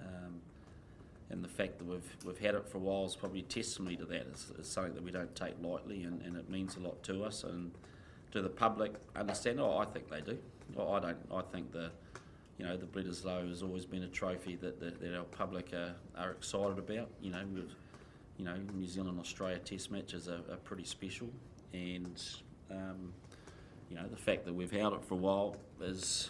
um, 0.00 0.40
and 1.28 1.44
the 1.44 1.48
fact 1.48 1.78
that 1.78 1.86
we've 1.86 2.16
we've 2.24 2.38
had 2.38 2.54
it 2.54 2.66
for 2.66 2.78
a 2.78 2.80
while 2.80 3.04
is 3.04 3.16
probably 3.16 3.42
testimony 3.42 3.96
to 3.96 4.04
that. 4.06 4.26
It's, 4.30 4.50
it's 4.58 4.68
something 4.68 4.94
that 4.94 5.04
we 5.04 5.10
don't 5.10 5.34
take 5.36 5.54
lightly, 5.62 6.04
and, 6.04 6.22
and 6.22 6.36
it 6.36 6.48
means 6.48 6.76
a 6.76 6.80
lot 6.80 7.02
to 7.04 7.24
us. 7.24 7.44
And 7.44 7.72
do 8.32 8.40
the 8.42 8.48
public 8.48 8.92
understand? 9.16 9.60
Oh, 9.60 9.78
I 9.78 9.84
think 9.84 10.08
they 10.08 10.20
do. 10.20 10.38
I 10.78 11.00
don't. 11.00 11.18
I 11.32 11.42
think 11.42 11.72
the 11.72 11.90
you 12.60 12.66
know 12.66 12.76
the 12.76 12.84
Bledisloe 12.84 13.48
has 13.48 13.62
always 13.62 13.86
been 13.86 14.02
a 14.02 14.08
trophy 14.08 14.54
that, 14.56 14.78
that, 14.80 15.00
that 15.00 15.16
our 15.16 15.24
public 15.24 15.72
are, 15.72 15.94
are 16.14 16.32
excited 16.32 16.78
about. 16.78 17.08
You 17.22 17.30
know, 17.30 17.42
we've 17.54 17.74
you 18.36 18.44
know 18.44 18.54
New 18.74 18.86
Zealand 18.86 19.18
Australia 19.18 19.58
Test 19.58 19.90
matches 19.90 20.28
are, 20.28 20.42
are 20.52 20.58
pretty 20.62 20.84
special, 20.84 21.30
and 21.72 22.22
um, 22.70 23.14
you 23.88 23.96
know 23.96 24.06
the 24.10 24.16
fact 24.16 24.44
that 24.44 24.52
we've 24.52 24.70
held 24.70 24.92
it 24.92 25.02
for 25.02 25.14
a 25.14 25.16
while 25.16 25.56
is 25.80 26.28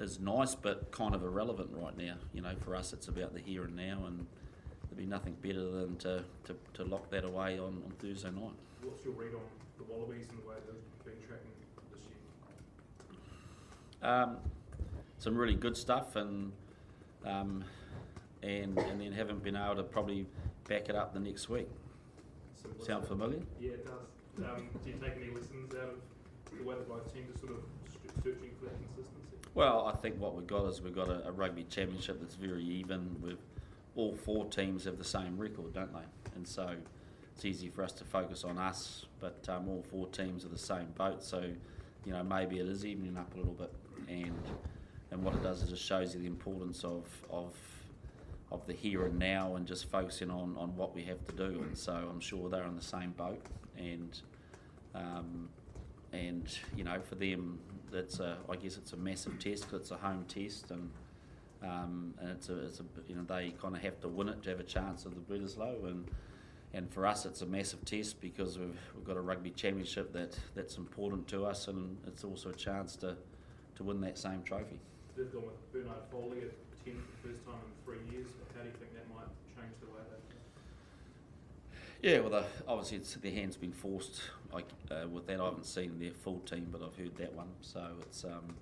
is 0.00 0.18
nice, 0.18 0.56
but 0.56 0.90
kind 0.90 1.14
of 1.14 1.22
irrelevant 1.22 1.70
right 1.72 1.96
now. 1.96 2.16
You 2.32 2.42
know, 2.42 2.56
for 2.64 2.74
us, 2.74 2.92
it's 2.92 3.06
about 3.06 3.32
the 3.32 3.40
here 3.40 3.62
and 3.62 3.76
now, 3.76 4.02
and 4.08 4.26
there'd 4.88 4.98
be 4.98 5.06
nothing 5.06 5.36
better 5.40 5.70
than 5.70 5.94
to, 5.98 6.24
to, 6.46 6.56
to 6.74 6.84
lock 6.84 7.10
that 7.10 7.24
away 7.24 7.60
on, 7.60 7.80
on 7.84 7.92
Thursday 8.00 8.32
night. 8.32 8.54
What's 8.82 9.04
your 9.04 9.14
read 9.14 9.34
on 9.34 9.40
the 9.78 9.84
Wallabies 9.84 10.26
and 10.30 10.42
the 10.42 10.48
way 10.48 10.56
they've 10.66 11.04
been 11.04 11.28
tracking 11.28 11.52
this 11.92 12.02
year? 14.02 14.10
Um, 14.10 14.38
some 15.24 15.34
really 15.34 15.54
good 15.54 15.74
stuff, 15.74 16.16
and 16.16 16.52
um, 17.24 17.64
and 18.42 18.78
and 18.78 19.00
then 19.00 19.10
haven't 19.10 19.42
been 19.42 19.56
able 19.56 19.76
to 19.76 19.82
probably 19.82 20.26
back 20.68 20.90
it 20.90 20.94
up 20.94 21.14
the 21.14 21.20
next 21.20 21.48
week. 21.48 21.68
Sound 22.82 23.06
familiar? 23.06 23.40
Yeah, 23.58 23.72
it 23.72 23.86
does. 23.86 24.44
Um, 24.44 24.68
do 24.84 24.90
you 24.90 24.96
take 24.96 25.16
any 25.16 25.34
lessons 25.34 25.74
out 25.74 25.94
of 25.94 26.58
the 26.58 26.64
way 26.64 26.74
the 26.74 26.82
both 26.82 27.12
teams 27.12 27.34
are 27.36 27.38
sort 27.38 27.52
of 27.52 27.58
searching 28.22 28.50
for 28.58 28.66
that 28.66 28.74
consistency? 28.76 29.48
Well, 29.54 29.86
I 29.86 29.96
think 29.96 30.20
what 30.20 30.34
we've 30.34 30.46
got 30.46 30.66
is 30.66 30.82
we've 30.82 30.94
got 30.94 31.08
a, 31.08 31.28
a 31.28 31.32
rugby 31.32 31.64
championship 31.64 32.20
that's 32.20 32.34
very 32.34 32.64
even. 32.64 33.16
With 33.22 33.38
all 33.96 34.14
four 34.14 34.44
teams 34.46 34.84
have 34.84 34.98
the 34.98 35.04
same 35.04 35.38
record, 35.38 35.72
don't 35.72 35.92
they? 35.92 36.06
And 36.36 36.46
so 36.46 36.74
it's 37.34 37.44
easy 37.46 37.70
for 37.70 37.82
us 37.82 37.92
to 37.92 38.04
focus 38.04 38.44
on 38.44 38.58
us, 38.58 39.06
but 39.20 39.46
um, 39.48 39.68
all 39.68 39.84
four 39.90 40.06
teams 40.08 40.44
are 40.44 40.48
the 40.48 40.58
same 40.58 40.88
boat. 40.96 41.22
So 41.22 41.50
you 42.04 42.12
know 42.12 42.22
maybe 42.22 42.58
it 42.58 42.66
is 42.66 42.84
evening 42.84 43.16
up 43.16 43.32
a 43.34 43.38
little 43.38 43.54
bit, 43.54 43.72
and 44.08 44.42
and 45.14 45.22
what 45.22 45.32
it 45.32 45.42
does 45.44 45.62
is 45.62 45.72
it 45.72 45.78
shows 45.78 46.12
you 46.12 46.20
the 46.20 46.26
importance 46.26 46.82
of 46.84 47.06
of 47.30 47.54
of 48.50 48.66
the 48.66 48.72
here 48.72 49.06
and 49.06 49.18
now 49.18 49.56
and 49.56 49.66
just 49.66 49.90
focusing 49.90 50.30
on, 50.30 50.54
on 50.56 50.76
what 50.76 50.94
we 50.94 51.02
have 51.02 51.24
to 51.24 51.32
do. 51.32 51.62
And 51.62 51.76
so 51.76 51.92
I'm 51.92 52.20
sure 52.20 52.48
they're 52.48 52.66
in 52.66 52.76
the 52.76 52.82
same 52.82 53.10
boat. 53.12 53.40
And 53.76 54.20
um, 54.94 55.48
and 56.12 56.56
you 56.76 56.84
know 56.84 57.00
for 57.00 57.14
them 57.14 57.58
that's 57.90 58.20
a 58.20 58.36
I 58.50 58.56
guess 58.56 58.76
it's 58.76 58.92
a 58.92 58.96
massive 58.96 59.38
test 59.38 59.68
'cause 59.70 59.80
it's 59.80 59.90
a 59.92 59.96
home 59.96 60.24
test 60.28 60.70
and 60.70 60.90
um, 61.62 62.14
and 62.20 62.30
it's 62.30 62.48
a, 62.48 62.58
it's 62.66 62.80
a 62.80 62.84
you 63.08 63.14
know 63.14 63.22
they 63.22 63.54
kind 63.60 63.74
of 63.76 63.82
have 63.82 64.00
to 64.00 64.08
win 64.08 64.28
it 64.28 64.42
to 64.42 64.50
have 64.50 64.60
a 64.60 64.64
chance 64.64 65.06
of 65.06 65.14
the 65.14 65.20
Bledisloe 65.20 65.86
and 65.86 66.08
and 66.72 66.92
for 66.92 67.06
us 67.06 67.24
it's 67.24 67.42
a 67.42 67.46
massive 67.46 67.84
test 67.84 68.20
because 68.20 68.58
we've, 68.58 68.78
we've 68.94 69.04
got 69.04 69.16
a 69.16 69.20
rugby 69.20 69.50
championship 69.50 70.12
that 70.12 70.36
that's 70.54 70.76
important 70.76 71.26
to 71.28 71.46
us 71.46 71.68
and 71.68 71.96
it's 72.06 72.24
also 72.24 72.50
a 72.50 72.54
chance 72.54 72.96
to 72.96 73.16
to 73.76 73.82
win 73.84 74.00
that 74.02 74.18
same 74.18 74.42
trophy. 74.42 74.78
They've 75.16 75.32
gone 75.32 75.44
with 75.46 75.72
Bernard 75.72 76.02
Foley 76.10 76.38
at 76.38 76.84
10 76.84 76.94
for 76.94 77.28
the 77.28 77.34
first 77.34 77.46
time 77.46 77.54
in 77.54 77.84
three 77.84 78.02
years. 78.12 78.26
How 78.56 78.62
do 78.62 78.68
you 78.68 78.74
think 78.80 78.94
that 78.94 79.08
might 79.14 79.30
change 79.54 79.72
the 79.80 79.86
way 79.86 80.02
they 82.02 82.08
Yeah, 82.10 82.20
well, 82.20 82.30
the, 82.30 82.44
obviously 82.66 82.96
it's, 82.98 83.14
their 83.14 83.30
hand's 83.30 83.56
been 83.56 83.72
forced. 83.72 84.22
Like 84.52 84.66
uh, 84.90 85.06
with 85.06 85.28
that, 85.28 85.40
I 85.40 85.44
haven't 85.44 85.66
seen 85.66 86.00
their 86.00 86.10
full 86.10 86.40
team, 86.40 86.66
but 86.72 86.82
I've 86.82 86.96
heard 86.96 87.16
that 87.18 87.32
one. 87.32 87.46
So 87.60 87.86
it's 88.00 88.24
um, 88.24 88.56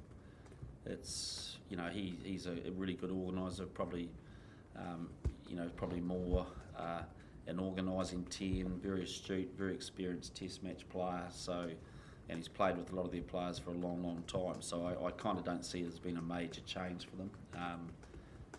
it's 0.85 1.57
you 1.70 1.79
know 1.79 1.89
he 1.89 2.19
he's 2.23 2.47
a, 2.47 2.53
a 2.66 2.70
really 2.77 2.95
good 2.95 3.11
organiser. 3.11 3.65
Probably 3.65 4.11
um, 4.77 5.09
you 5.49 5.57
know 5.57 5.70
probably 5.77 6.01
more 6.01 6.47
uh, 6.79 7.03
an 7.47 7.59
organising 7.59 8.24
ten, 8.24 8.79
very 8.83 9.05
astute, 9.05 9.51
very 9.57 9.74
experienced 9.74 10.35
Test 10.35 10.62
match 10.62 10.87
player. 10.91 11.24
So 11.31 11.70
and 12.33 12.41
he's 12.41 12.49
played 12.49 12.77
with 12.77 12.91
a 12.93 12.97
lot 12.97 13.05
of 13.05 13.13
their 13.13 13.21
players 13.21 13.59
for 13.59 13.71
a 13.71 13.75
long, 13.75 14.03
long 14.03 14.25
time. 14.27 14.61
So 14.61 14.87
I, 14.87 15.07
I 15.07 15.11
kind 15.13 15.39
of 15.39 15.45
don't 15.45 15.65
see 15.65 15.81
it 15.81 15.89
as 15.89 15.99
being 15.99 16.17
a 16.17 16.23
major 16.23 16.63
change 16.63 17.07
for 17.07 17.17
them. 17.17 17.31
Um, 17.55 17.91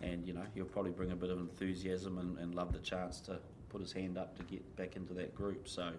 and 0.00 0.26
you 0.26 0.32
know 0.32 0.44
he'll 0.54 0.64
probably 0.64 0.90
bring 0.90 1.12
a 1.12 1.16
bit 1.16 1.30
of 1.30 1.38
enthusiasm 1.38 2.18
and, 2.18 2.38
and 2.38 2.54
love 2.54 2.72
the 2.72 2.78
chance 2.78 3.20
to 3.20 3.38
put 3.68 3.80
his 3.80 3.92
hand 3.92 4.16
up 4.16 4.36
to 4.38 4.44
get 4.44 4.76
back 4.76 4.96
into 4.96 5.12
that 5.14 5.34
group. 5.34 5.68
So 5.68 5.90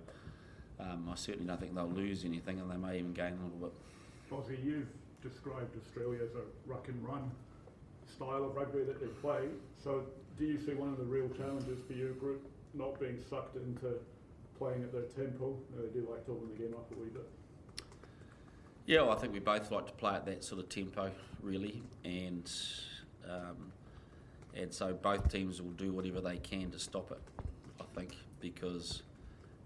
um, 0.80 1.10
I 1.12 1.16
certainly 1.16 1.48
don't 1.48 1.60
think 1.60 1.76
they'll 1.76 1.88
lose 1.88 2.26
anything, 2.26 2.60
and 2.60 2.72
they 2.72 2.78
may 2.78 2.98
even 3.00 3.14
gain 3.14 3.38
a 3.40 3.44
little 3.44 3.60
bit. 3.60 3.74
Ozzy, 4.32 4.64
you've 4.64 4.88
described 5.22 5.76
Australia 5.78 6.20
as 6.24 6.36
a 6.36 6.44
ruck 6.66 6.88
and 6.88 7.08
run 7.08 7.32
style 8.08 8.46
of 8.46 8.56
rugby 8.56 8.84
that 8.84 9.00
they 9.00 9.08
play. 9.08 9.48
So 9.84 10.04
do 10.38 10.46
you 10.46 10.60
see 10.60 10.74
one 10.74 10.90
of 10.90 10.98
the 10.98 11.06
real 11.06 11.30
challenges 11.30 11.80
for 11.88 11.94
your 11.94 12.12
group 12.14 12.46
not 12.74 13.00
being 13.00 13.20
sucked 13.30 13.56
into 13.56 13.96
playing 14.58 14.84
at 14.84 14.92
their 14.92 15.04
tempo? 15.04 15.56
They 15.76 16.00
do 16.00 16.08
like 16.10 16.28
open 16.30 16.50
the 16.56 16.62
game 16.62 16.74
up 16.74 16.90
a 16.92 17.00
wee 17.00 17.10
bit. 17.10 17.28
Yeah, 18.86 19.02
well, 19.02 19.14
I 19.14 19.16
think 19.16 19.34
we 19.34 19.40
both 19.40 19.72
like 19.72 19.88
to 19.88 19.94
play 19.94 20.14
at 20.14 20.26
that 20.28 20.44
sort 20.44 20.62
of 20.62 20.70
tempo, 20.70 21.10
really, 21.42 21.82
and 22.04 22.52
um, 23.28 23.72
and 24.56 24.72
so 24.72 24.94
both 24.94 25.28
teams 25.32 25.60
will 25.60 25.72
do 25.72 25.92
whatever 25.92 26.22
they 26.22 26.38
can 26.38 26.70
to 26.70 26.78
stop 26.78 27.12
it. 27.12 27.20
I 27.80 27.84
think 27.98 28.16
because 28.40 29.02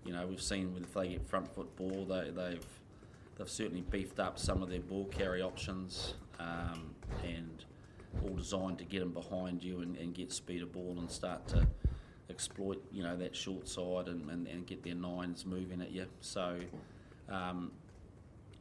you 0.06 0.14
know 0.14 0.26
we've 0.26 0.42
seen 0.42 0.74
if 0.82 0.94
they 0.94 1.10
get 1.10 1.28
front 1.28 1.54
foot 1.54 1.76
ball, 1.76 2.06
they, 2.06 2.30
they've 2.30 2.66
they've 3.38 3.50
certainly 3.50 3.82
beefed 3.82 4.22
up 4.22 4.40
some 4.40 4.64
of 4.64 4.70
their 4.70 4.80
ball 4.80 5.04
carry 5.12 5.42
options, 5.42 6.14
um, 6.40 6.96
and 7.26 7.66
all 8.24 8.36
designed 8.36 8.78
to 8.78 8.86
get 8.86 9.02
them 9.02 9.12
behind 9.12 9.62
you 9.62 9.82
and, 9.82 9.98
and 9.98 10.14
get 10.14 10.32
speed 10.32 10.62
of 10.62 10.72
ball 10.72 10.96
and 10.98 11.12
start 11.12 11.46
to 11.50 11.68
exploit 12.30 12.82
you 12.90 13.04
know 13.04 13.18
that 13.18 13.36
short 13.36 13.68
side 13.68 14.08
and, 14.08 14.30
and, 14.30 14.48
and 14.48 14.66
get 14.66 14.82
their 14.82 14.96
nines 14.96 15.46
moving 15.46 15.82
at 15.82 15.92
you. 15.92 16.06
So. 16.22 16.58
Um, 17.28 17.72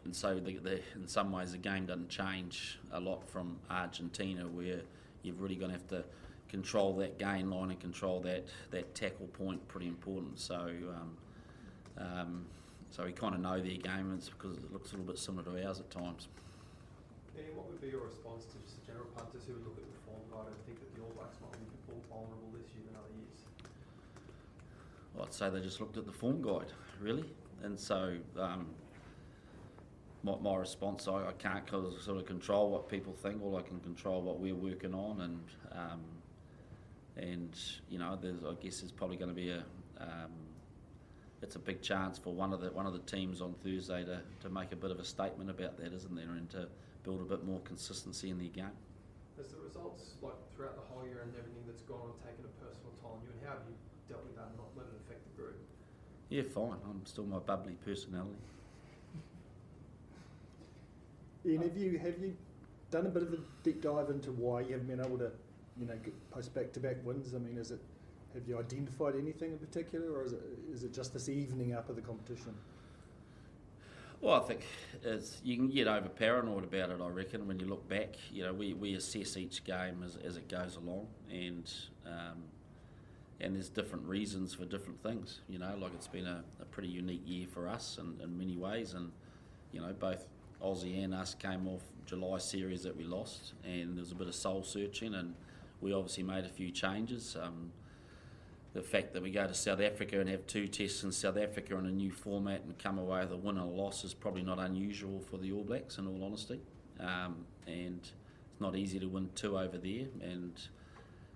and 0.09 0.17
so 0.17 0.41
the, 0.41 0.57
the, 0.57 0.81
in 0.95 1.07
some 1.07 1.31
ways 1.31 1.53
the 1.53 1.59
game 1.59 1.85
doesn't 1.85 2.09
change 2.09 2.79
a 2.93 2.99
lot 2.99 3.29
from 3.29 3.59
Argentina 3.71 4.45
where 4.49 4.81
you've 5.23 5.39
really 5.39 5.55
going 5.55 5.71
to 5.71 5.77
have 5.77 5.87
to 5.89 6.03
control 6.49 6.97
that 6.97 7.19
gain 7.19 7.51
line 7.51 7.69
and 7.73 7.79
control 7.79 8.19
that, 8.21 8.49
that 8.71 8.95
tackle 8.95 9.27
point 9.27 9.69
pretty 9.69 9.87
important. 9.87 10.39
So 10.39 10.55
um, 10.57 11.17
um, 11.99 12.47
so 12.91 13.05
we 13.05 13.13
kind 13.13 13.35
of 13.35 13.43
know 13.43 13.61
their 13.61 13.77
game 13.77 14.15
it's 14.17 14.31
because 14.31 14.57
it 14.57 14.73
looks 14.73 14.93
a 14.93 14.97
little 14.97 15.13
bit 15.13 15.19
similar 15.19 15.45
to 15.45 15.69
ours 15.69 15.79
at 15.79 15.91
times. 15.91 16.29
Ian, 17.37 17.55
what 17.55 17.69
would 17.69 17.83
be 17.83 17.89
your 17.89 18.07
response 18.07 18.47
to 18.47 18.57
just 18.65 18.81
the 18.81 18.87
general 18.87 19.09
punters 19.15 19.43
who 19.47 19.53
would 19.61 19.65
look 19.65 19.77
at 19.77 19.85
the 19.85 20.01
form 20.09 20.25
guide 20.33 20.49
and 20.49 20.57
think 20.65 20.81
that 20.81 20.89
the 20.97 21.03
All 21.05 21.13
Blacks 21.21 21.37
might 21.45 21.53
be 21.53 21.69
more 21.85 22.01
vulnerable 22.09 22.49
this 22.57 22.65
year 22.73 22.89
than 22.89 22.97
other 22.97 23.13
years? 23.13 23.45
I'd 25.21 25.35
say 25.35 25.51
they 25.51 25.61
just 25.61 25.81
looked 25.85 25.99
at 25.99 26.07
the 26.07 26.17
form 26.17 26.41
guide 26.41 26.73
really. 26.99 27.29
And 27.63 27.79
so 27.79 28.17
um, 28.39 28.73
my, 30.23 30.35
my 30.41 30.57
response, 30.57 31.07
I, 31.09 31.29
I 31.29 31.33
can't 31.39 31.69
sort 31.69 32.19
of 32.19 32.27
control 32.27 32.71
what 32.71 32.89
people 32.89 33.13
think. 33.13 33.43
All 33.43 33.57
I 33.57 33.63
can 33.63 33.81
control 33.81 34.21
what 34.23 34.41
we're 34.41 34.55
working 34.55 34.95
on, 34.95 35.21
and 35.21 35.41
um, 35.73 36.01
and 37.17 37.59
you 37.89 37.99
know, 37.99 38.19
there's, 38.21 38.45
I 38.45 38.55
guess 38.63 38.81
there's 38.81 38.93
probably 38.93 39.17
going 39.17 39.31
to 39.31 39.35
be 39.35 39.51
a 39.51 39.65
um, 40.01 40.31
it's 41.43 41.57
a 41.57 41.59
big 41.59 41.83
chance 41.83 42.19
for 42.19 42.33
one 42.33 42.53
of 42.53 42.61
the 42.61 42.71
one 42.71 42.87
of 42.87 42.93
the 42.93 42.99
teams 43.01 43.41
on 43.41 43.55
Thursday 43.63 44.05
to, 44.05 44.21
to 44.41 44.49
make 44.49 44.73
a 44.73 44.77
bit 44.77 44.91
of 44.91 44.99
a 44.99 45.05
statement 45.05 45.51
about 45.51 45.77
that, 45.79 45.93
isn't 45.93 46.15
there, 46.15 46.31
and 46.31 46.51
to 46.51 46.69
build 47.05 47.21
a 47.21 47.25
bit 47.25 47.45
more 47.45 47.61
consistency 47.61 48.31
in 48.31 48.39
their 48.39 48.49
game. 48.49 48.75
Has 49.37 49.53
the 49.53 49.61
results, 49.63 50.15
like 50.21 50.35
throughout 50.57 50.75
the 50.75 50.83
whole 50.93 51.07
year 51.07 51.23
and 51.23 51.33
everything 51.39 51.63
that's 51.67 51.83
gone 51.83 52.01
on, 52.03 52.13
taken 52.27 52.45
a 52.45 52.53
personal 52.59 52.91
toll 53.01 53.19
on 53.19 53.23
you, 53.23 53.31
and 53.31 53.47
how 53.47 53.55
have 53.55 53.63
you 53.69 53.75
dealt 54.09 54.25
with 54.27 54.35
that 54.35 54.51
and 54.51 54.59
not 54.59 54.67
let 54.75 54.87
it 54.91 54.99
affect 55.07 55.23
the 55.31 55.35
group? 55.41 55.59
Yeah, 56.29 56.43
fine. 56.43 56.83
I'm 56.91 57.07
still 57.07 57.25
my 57.25 57.39
bubbly 57.39 57.79
personality. 57.85 58.43
Ian, 61.47 61.63
have 61.63 61.77
you 61.77 61.99
have 61.99 62.19
you 62.19 62.37
done 62.91 63.07
a 63.07 63.11
bit 63.11 63.23
of 63.23 63.33
a 63.33 63.39
deep 63.63 63.83
dive 63.83 64.11
into 64.11 64.33
why 64.33 64.61
you 64.61 64.73
haven't 64.73 64.89
been 64.89 65.01
able 65.01 65.19
to, 65.19 65.31
you 65.79 65.87
know, 65.87 65.95
get, 66.03 66.31
post 66.31 66.55
back-to-back 66.55 66.97
wins? 67.05 67.35
I 67.35 67.39
mean, 67.39 67.59
is 67.59 67.71
it 67.71 67.81
have 68.35 68.47
you 68.47 68.59
identified 68.59 69.15
anything 69.17 69.53
in 69.53 69.59
particular, 69.59 70.13
or 70.13 70.25
is 70.25 70.33
it 70.33 70.43
is 70.73 70.85
it 70.85 70.93
just 70.93 71.13
this 71.13 71.29
evening 71.29 71.75
up 71.75 71.89
of 71.89 71.97
the 71.97 72.03
competition? 72.03 72.55
Well, 74.21 74.35
I 74.35 74.41
think 74.41 74.63
it's, 75.05 75.41
you 75.45 75.57
can 75.57 75.69
get 75.69 75.87
over 75.87 76.09
paranoid 76.09 76.65
about 76.65 76.91
it. 76.91 77.01
I 77.01 77.07
reckon 77.07 77.47
when 77.47 77.61
you 77.61 77.67
look 77.67 77.89
back, 77.89 78.17
you 78.33 78.43
know, 78.43 78.53
we, 78.53 78.75
we 78.75 78.95
assess 78.97 79.37
each 79.37 79.63
game 79.63 80.03
as, 80.05 80.17
as 80.17 80.37
it 80.37 80.49
goes 80.49 80.75
along, 80.75 81.07
and 81.31 81.73
um, 82.05 82.43
and 83.41 83.55
there's 83.55 83.69
different 83.69 84.05
reasons 84.07 84.55
for 84.55 84.65
different 84.65 85.01
things. 85.05 85.41
You 85.49 85.61
know, 85.61 85.73
like 85.81 85.93
it's 85.95 86.09
been 86.09 86.27
a, 86.27 86.43
a 86.61 86.65
pretty 86.65 86.89
unique 86.89 87.23
year 87.25 87.47
for 87.47 87.69
us 87.69 87.99
in, 88.01 88.21
in 88.21 88.37
many 88.37 88.57
ways, 88.57 88.95
and 88.95 89.13
you 89.71 89.81
know, 89.81 89.93
both 89.93 90.27
Aussie 90.63 91.03
and 91.05 91.15
us 91.15 91.35
came 91.35 91.67
off 91.69 91.83
July 92.07 92.39
series 92.39 92.83
that 92.83 92.97
we 92.97 93.05
lost, 93.05 93.53
and 93.65 93.97
there 93.97 94.03
was 94.03 94.13
a 94.13 94.15
bit 94.15 94.29
of 94.29 94.35
soul 94.35 94.63
searching, 94.63 95.15
and 95.15 95.35
we 95.81 95.93
obviously 95.93 96.23
made 96.23 96.45
a 96.45 96.49
few 96.49 96.71
changes. 96.71 97.37
Um, 97.41 97.73
the 98.75 98.83
fact 98.83 99.13
that 99.15 99.23
we 99.23 99.31
go 99.31 99.47
to 99.47 99.55
South 99.55 99.81
Africa 99.81 100.21
and 100.21 100.29
have 100.29 100.47
two 100.47 100.67
tests 100.67 101.03
in 101.03 101.11
South 101.11 101.37
Africa 101.37 101.77
in 101.77 101.87
a 101.87 101.91
new 101.91 102.11
format 102.11 102.63
and 102.63 102.79
come 102.79 102.99
away 102.99 103.21
with 103.21 103.33
a 103.33 103.37
win 103.37 103.57
and 103.57 103.67
a 103.67 103.71
loss 103.71 104.05
is 104.05 104.15
probably 104.15 104.43
not 104.43 104.59
unusual 104.59 105.21
for 105.21 105.39
the 105.39 105.53
All 105.53 105.65
Blacks, 105.65 105.99
in 105.99 106.07
all 106.07 106.23
honesty. 106.23 106.61
Um, 107.01 107.47
and 107.67 108.01
it's 108.01 108.61
not 108.61 108.77
easy 108.77 108.99
to 108.99 109.07
win 109.07 109.31
two 109.35 109.59
over 109.59 109.79
there, 109.79 110.07
and 110.21 110.53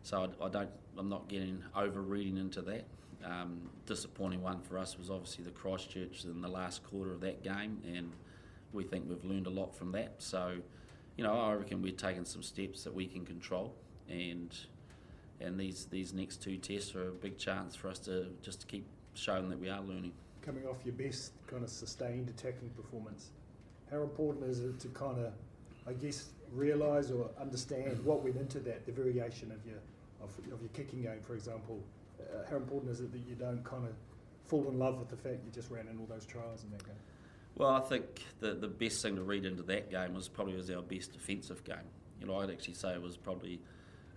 so 0.02 0.28
I, 0.40 0.46
I 0.46 0.48
don't. 0.48 0.70
I'm 0.98 1.08
not 1.08 1.28
getting 1.28 1.62
over 1.74 2.02
reading 2.02 2.36
into 2.36 2.60
that. 2.62 2.84
Um, 3.24 3.70
disappointing 3.86 4.42
one 4.42 4.60
for 4.60 4.76
us 4.76 4.98
was 4.98 5.10
obviously 5.10 5.44
the 5.44 5.52
Christchurch 5.52 6.24
in 6.24 6.40
the 6.40 6.48
last 6.48 6.82
quarter 6.82 7.12
of 7.12 7.20
that 7.20 7.42
game, 7.42 7.80
and 7.86 8.12
we 8.72 8.84
think 8.84 9.08
we've 9.08 9.24
learned 9.24 9.46
a 9.46 9.50
lot 9.50 9.74
from 9.74 9.92
that. 9.92 10.14
So, 10.18 10.56
you 11.16 11.24
know, 11.24 11.38
I 11.38 11.54
reckon 11.54 11.82
we're 11.82 11.92
taking 11.92 12.24
some 12.24 12.42
steps 12.42 12.84
that 12.84 12.94
we 12.94 13.06
can 13.06 13.24
control, 13.24 13.74
and 14.08 14.54
and 15.40 15.58
these 15.58 15.86
these 15.86 16.12
next 16.12 16.42
two 16.42 16.56
tests 16.56 16.94
are 16.94 17.08
a 17.08 17.12
big 17.12 17.38
chance 17.38 17.74
for 17.74 17.88
us 17.88 17.98
to 18.00 18.28
just 18.42 18.60
to 18.60 18.66
keep 18.66 18.86
showing 19.14 19.48
that 19.50 19.58
we 19.58 19.68
are 19.68 19.80
learning. 19.80 20.12
Coming 20.40 20.66
off 20.66 20.78
your 20.84 20.94
best 20.94 21.32
kind 21.46 21.62
of 21.62 21.70
sustained 21.70 22.28
attacking 22.28 22.70
performance, 22.70 23.30
how 23.90 24.02
important 24.02 24.44
is 24.46 24.60
it 24.60 24.80
to 24.80 24.88
kind 24.88 25.18
of, 25.18 25.32
I 25.86 25.92
guess, 25.92 26.30
realise 26.52 27.10
or 27.10 27.30
understand 27.40 28.04
what 28.04 28.24
went 28.24 28.36
into 28.36 28.58
that, 28.60 28.86
the 28.86 28.92
variation 28.92 29.52
of 29.52 29.64
your 29.66 29.78
of, 30.22 30.30
of 30.52 30.60
your 30.60 30.70
kicking 30.72 31.02
game, 31.02 31.20
for 31.22 31.34
example? 31.34 31.80
Uh, 32.20 32.48
how 32.48 32.56
important 32.56 32.90
is 32.92 33.00
it 33.00 33.12
that 33.12 33.22
you 33.28 33.34
don't 33.34 33.62
kind 33.64 33.84
of 33.84 33.92
fall 34.46 34.68
in 34.68 34.78
love 34.78 34.98
with 34.98 35.08
the 35.08 35.16
fact 35.16 35.44
you 35.44 35.50
just 35.52 35.70
ran 35.70 35.86
in 35.88 35.98
all 35.98 36.06
those 36.06 36.24
trials 36.24 36.64
in 36.64 36.70
that 36.70 36.84
game? 36.84 36.94
Well, 37.56 37.70
I 37.70 37.80
think 37.80 38.04
the 38.40 38.54
the 38.54 38.68
best 38.68 39.02
thing 39.02 39.16
to 39.16 39.22
read 39.22 39.44
into 39.44 39.62
that 39.64 39.90
game 39.90 40.14
was 40.14 40.28
probably 40.28 40.54
was 40.54 40.70
our 40.70 40.82
best 40.82 41.12
defensive 41.12 41.64
game. 41.64 41.88
You 42.20 42.26
know, 42.26 42.38
I'd 42.38 42.50
actually 42.50 42.74
say 42.74 42.92
it 42.92 43.02
was 43.02 43.16
probably 43.16 43.60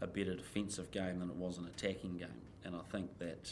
a 0.01 0.07
better 0.07 0.35
defensive 0.35 0.91
game 0.91 1.19
than 1.19 1.29
it 1.29 1.35
was 1.35 1.57
an 1.57 1.65
attacking 1.65 2.17
game, 2.17 2.41
and 2.63 2.75
I 2.75 2.81
think 2.91 3.17
that. 3.19 3.51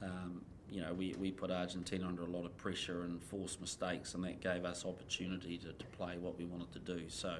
Um, 0.00 0.42
you 0.70 0.82
know, 0.82 0.92
we, 0.92 1.14
we 1.18 1.30
put 1.30 1.50
Argentina 1.50 2.06
under 2.06 2.22
a 2.22 2.26
lot 2.26 2.44
of 2.44 2.56
pressure 2.56 3.04
and 3.04 3.22
forced 3.22 3.60
mistakes, 3.60 4.14
and 4.14 4.22
that 4.24 4.40
gave 4.40 4.64
us 4.64 4.84
opportunity 4.84 5.56
to, 5.58 5.72
to 5.72 5.84
play 5.96 6.18
what 6.18 6.36
we 6.38 6.44
wanted 6.44 6.70
to 6.72 6.78
do. 6.78 7.04
So, 7.08 7.36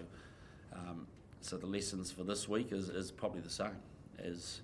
um, 0.72 1.06
so 1.40 1.56
the 1.56 1.66
lessons 1.66 2.10
for 2.10 2.24
this 2.24 2.48
week 2.48 2.72
is, 2.72 2.89
is 2.89 3.10
probably 3.10 3.40
the 3.43 3.51
same. 3.51 3.76
As 4.18 4.62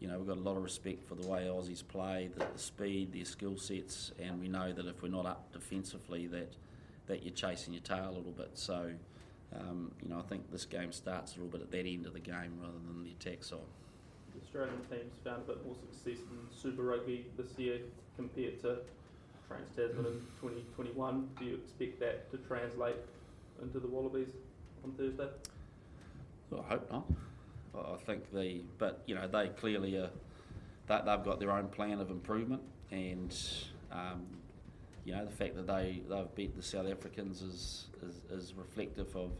you 0.00 0.08
know, 0.08 0.18
we've 0.18 0.26
got 0.26 0.38
a 0.38 0.40
lot 0.40 0.56
of 0.56 0.62
respect 0.62 1.06
for 1.06 1.14
the 1.14 1.26
way 1.26 1.42
Aussies 1.42 1.86
play, 1.86 2.30
the, 2.34 2.46
the 2.52 2.58
speed, 2.58 3.12
their 3.12 3.26
skill 3.26 3.56
sets, 3.58 4.12
and 4.18 4.40
we 4.40 4.48
know 4.48 4.72
that 4.72 4.86
if 4.86 5.02
we're 5.02 5.10
not 5.10 5.26
up 5.26 5.52
defensively, 5.52 6.26
that 6.26 6.54
that 7.06 7.24
you're 7.24 7.34
chasing 7.34 7.74
your 7.74 7.82
tail 7.82 8.08
a 8.08 8.14
little 8.14 8.32
bit. 8.32 8.50
So, 8.54 8.92
um, 9.54 9.90
you 10.00 10.08
know, 10.08 10.20
I 10.20 10.22
think 10.22 10.50
this 10.52 10.64
game 10.64 10.92
starts 10.92 11.32
a 11.32 11.40
little 11.40 11.50
bit 11.50 11.60
at 11.60 11.70
that 11.72 11.86
end 11.86 12.06
of 12.06 12.12
the 12.12 12.20
game 12.20 12.56
rather 12.60 12.78
than 12.86 13.02
the 13.02 13.10
attack 13.10 13.42
side. 13.42 13.58
The 14.32 14.40
Australian 14.46 14.78
team's 14.88 15.18
found 15.24 15.42
a 15.42 15.52
bit 15.52 15.66
more 15.66 15.74
success 15.74 16.20
in 16.20 16.56
Super 16.56 16.82
Rugby 16.82 17.26
this 17.36 17.58
year 17.58 17.80
compared 18.16 18.60
to 18.62 18.78
Trans 19.48 19.68
Tasman 19.70 20.06
in 20.06 20.20
2021. 20.40 21.28
Do 21.38 21.44
you 21.44 21.54
expect 21.54 21.98
that 21.98 22.30
to 22.30 22.38
translate 22.38 22.96
into 23.60 23.80
the 23.80 23.88
Wallabies 23.88 24.30
on 24.84 24.92
Thursday? 24.92 25.28
Well, 26.50 26.64
I 26.64 26.74
hope 26.74 26.92
not. 26.92 27.06
I 27.74 27.96
think 28.04 28.32
the, 28.32 28.62
but 28.78 29.02
you 29.06 29.14
know, 29.14 29.28
they 29.28 29.48
clearly 29.48 29.96
are. 29.96 30.10
They, 30.88 30.98
they've 31.04 31.24
got 31.24 31.38
their 31.38 31.52
own 31.52 31.68
plan 31.68 32.00
of 32.00 32.10
improvement, 32.10 32.62
and 32.90 33.36
um, 33.92 34.26
you 35.04 35.14
know, 35.14 35.24
the 35.24 35.30
fact 35.30 35.56
that 35.56 35.66
they 35.66 36.02
they've 36.08 36.34
beat 36.34 36.56
the 36.56 36.62
South 36.62 36.86
Africans 36.86 37.42
is 37.42 37.86
is, 38.02 38.22
is 38.30 38.54
reflective 38.54 39.14
of 39.16 39.30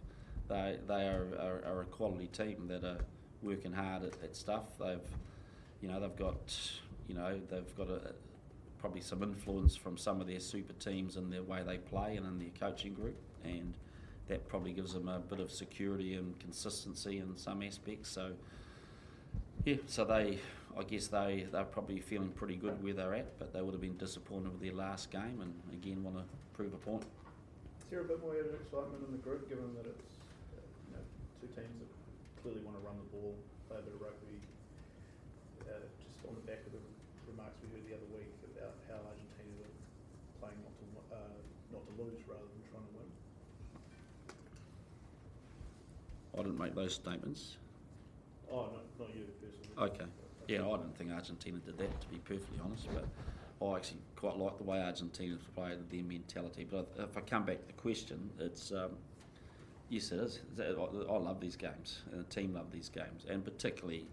they 0.48 0.78
they 0.86 1.06
are, 1.06 1.26
are, 1.38 1.64
are 1.66 1.80
a 1.82 1.86
quality 1.86 2.26
team 2.28 2.66
that 2.68 2.84
are 2.84 2.98
working 3.42 3.72
hard 3.72 4.04
at, 4.04 4.14
at 4.22 4.36
stuff. 4.36 4.64
They've 4.78 4.98
you 5.80 5.88
know 5.88 6.00
they've 6.00 6.16
got 6.16 6.56
you 7.08 7.14
know 7.14 7.40
they've 7.50 7.76
got 7.76 7.88
a, 7.88 8.12
probably 8.78 9.00
some 9.00 9.22
influence 9.22 9.76
from 9.76 9.96
some 9.96 10.20
of 10.20 10.26
their 10.26 10.40
super 10.40 10.72
teams 10.74 11.16
in 11.16 11.30
their 11.30 11.42
way 11.42 11.62
they 11.66 11.78
play 11.78 12.16
and 12.16 12.26
in 12.26 12.38
their 12.38 12.48
coaching 12.58 12.94
group, 12.94 13.16
and 13.44 13.74
that 14.30 14.46
probably 14.48 14.72
gives 14.72 14.94
them 14.94 15.08
a 15.08 15.18
bit 15.18 15.40
of 15.40 15.50
security 15.50 16.14
and 16.14 16.38
consistency 16.38 17.18
in 17.18 17.36
some 17.36 17.62
aspects. 17.62 18.08
So 18.08 18.30
yeah, 19.66 19.82
so 19.86 20.04
they, 20.04 20.38
I 20.78 20.84
guess 20.84 21.08
they 21.08 21.46
they're 21.50 21.64
probably 21.64 21.98
feeling 21.98 22.30
pretty 22.30 22.54
good 22.54 22.80
where 22.82 22.94
they're 22.94 23.14
at, 23.14 23.38
but 23.38 23.52
they 23.52 23.60
would 23.60 23.74
have 23.74 23.82
been 23.82 23.98
disappointed 23.98 24.52
with 24.52 24.62
their 24.62 24.72
last 24.72 25.10
game, 25.10 25.42
and 25.42 25.52
again 25.74 26.02
want 26.02 26.16
to 26.16 26.24
prove 26.54 26.72
a 26.72 26.78
point. 26.78 27.02
Is 27.82 27.90
there 27.90 28.00
a 28.00 28.04
bit 28.04 28.22
more 28.22 28.38
excitement 28.38 29.02
in 29.02 29.10
the 29.10 29.18
group, 29.18 29.50
given 29.50 29.66
that 29.74 29.90
it's 29.90 30.14
two 31.42 31.50
teams 31.50 31.74
that 31.82 31.90
clearly 32.40 32.62
want 32.62 32.78
to 32.78 32.82
run 32.86 32.94
the 33.02 33.10
ball, 33.10 33.34
play 33.66 33.82
a 33.82 33.84
bit 33.84 33.98
of 33.98 34.00
rugby? 34.00 34.38
Uh, 35.66 35.82
just 36.06 36.22
on 36.22 36.38
the 36.38 36.46
back 36.46 36.62
of 36.70 36.70
the 36.70 36.82
remarks 37.26 37.58
we 37.66 37.74
heard 37.74 37.82
the 37.90 37.98
other 37.98 38.10
week 38.14 38.30
about 38.54 38.78
how 38.86 39.02
Argentina 39.10 39.50
were 39.58 39.74
playing 40.38 40.58
not 40.62 40.74
to 40.78 40.86
w- 40.94 41.10
uh, 41.18 41.34
not 41.74 41.82
to 41.82 41.92
lose 41.98 42.22
rather 42.30 42.46
than 42.46 42.62
trying 42.70 42.86
to 42.86 42.94
win. 42.94 43.10
I 46.40 46.42
didn't 46.44 46.58
make 46.58 46.74
those 46.74 46.94
statements. 46.94 47.58
Oh, 48.50 48.62
not, 48.62 48.84
not 48.98 49.08
you 49.14 49.24
personally. 49.40 49.90
Okay. 49.92 50.10
Yeah, 50.48 50.66
I 50.66 50.78
didn't 50.78 50.96
think 50.96 51.12
Argentina 51.12 51.58
did 51.58 51.78
that, 51.78 52.00
to 52.00 52.08
be 52.08 52.16
perfectly 52.18 52.58
honest. 52.64 52.88
But 52.92 53.66
I 53.66 53.76
actually 53.76 53.98
quite 54.16 54.38
like 54.38 54.56
the 54.56 54.64
way 54.64 54.80
Argentina 54.80 55.36
played, 55.54 55.78
their 55.90 56.02
mentality. 56.02 56.66
But 56.68 56.88
if 56.98 57.16
I 57.16 57.20
come 57.20 57.44
back 57.44 57.60
to 57.60 57.66
the 57.66 57.74
question, 57.74 58.30
it's 58.38 58.72
um, 58.72 58.92
yes, 59.90 60.12
it 60.12 60.20
is. 60.20 60.40
I 60.58 61.12
love 61.12 61.40
these 61.40 61.56
games, 61.56 62.02
and 62.10 62.20
the 62.20 62.24
team 62.24 62.54
love 62.54 62.72
these 62.72 62.88
games, 62.88 63.26
and 63.28 63.44
particularly 63.44 64.06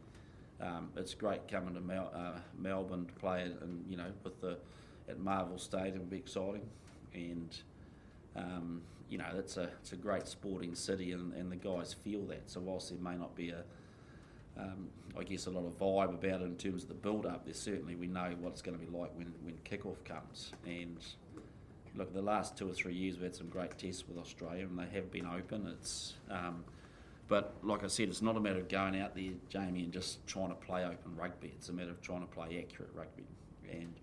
um, 0.62 0.90
it's 0.98 1.14
great 1.14 1.48
coming 1.48 1.76
to 1.76 1.82
Mel- 1.82 2.12
uh, 2.14 2.40
Melbourne 2.60 3.06
to 3.06 3.14
play, 3.14 3.44
it 3.44 3.58
and 3.62 3.86
you 3.90 3.96
know, 3.96 4.12
with 4.24 4.40
the 4.42 4.58
at 5.10 5.20
Marvel 5.20 5.58
Stadium, 5.58 6.00
will 6.00 6.06
be 6.08 6.18
exciting, 6.18 6.68
and 7.14 7.58
um, 8.36 8.82
you 9.10 9.18
know, 9.18 9.28
it's 9.38 9.58
a 9.58 9.70
it's 9.80 9.94
a 9.94 9.96
great 9.96 10.28
sporting 10.28 10.76
city, 10.76 11.12
and, 11.12 11.34
and 11.34 11.52
the 11.52 11.56
guys 11.56 11.94
feel 11.94 12.22
that. 12.28 12.50
So 12.50 12.60
whilst 12.60 12.90
there 12.90 13.00
may 13.00 13.18
not 13.18 13.36
be 13.36 13.50
a 13.50 13.64
um, 14.60 14.90
I 15.18 15.24
guess 15.24 15.46
a 15.46 15.52
lot 15.52 15.66
of 15.66 15.78
vibe 15.78 16.14
about 16.14 16.42
it 16.42 16.46
in 16.46 16.56
terms 16.56 16.84
of 16.84 16.90
the 16.90 16.96
build 16.96 17.26
up. 17.26 17.46
There's 17.46 17.60
certainly 17.60 17.96
we 17.96 18.08
know 18.08 18.34
what 18.40 18.52
it's 18.52 18.62
going 18.62 18.78
to 18.78 18.84
be 18.84 18.92
like 18.92 19.12
when 19.16 19.34
when 19.44 19.56
kickoff 19.64 20.04
comes. 20.04 20.52
And 20.66 20.98
look, 21.96 22.14
the 22.14 22.22
last 22.22 22.58
two 22.58 22.70
or 22.70 22.74
three 22.74 22.94
years 22.94 23.18
we 23.18 23.24
had 23.24 23.36
some 23.36 23.48
great 23.48 23.78
tests 23.78 24.08
with 24.08 24.18
Australia, 24.18 24.66
and 24.66 24.78
they 24.78 24.88
have 24.94 25.12
been 25.12 25.26
open. 25.26 25.68
It's 25.68 26.16
um, 26.30 26.64
but 27.28 27.56
like 27.62 27.84
I 27.84 27.88
said, 27.88 28.08
it's 28.08 28.22
not 28.22 28.38
a 28.38 28.40
matter 28.40 28.60
of 28.60 28.70
going 28.70 29.00
out 29.00 29.14
there, 29.14 29.32
Jamie, 29.50 29.84
and 29.84 29.92
just 29.92 30.26
trying 30.28 30.50
to 30.50 30.56
play 30.56 30.86
open 30.86 31.16
rugby. 31.16 31.54
It's 31.58 31.70
a 31.70 31.74
matter 31.74 31.92
of 31.92 32.02
trying 32.02 32.22
to 32.22 32.28
play 32.28 32.64
accurate 32.64 32.92
rugby, 32.94 33.26
and 33.72 33.94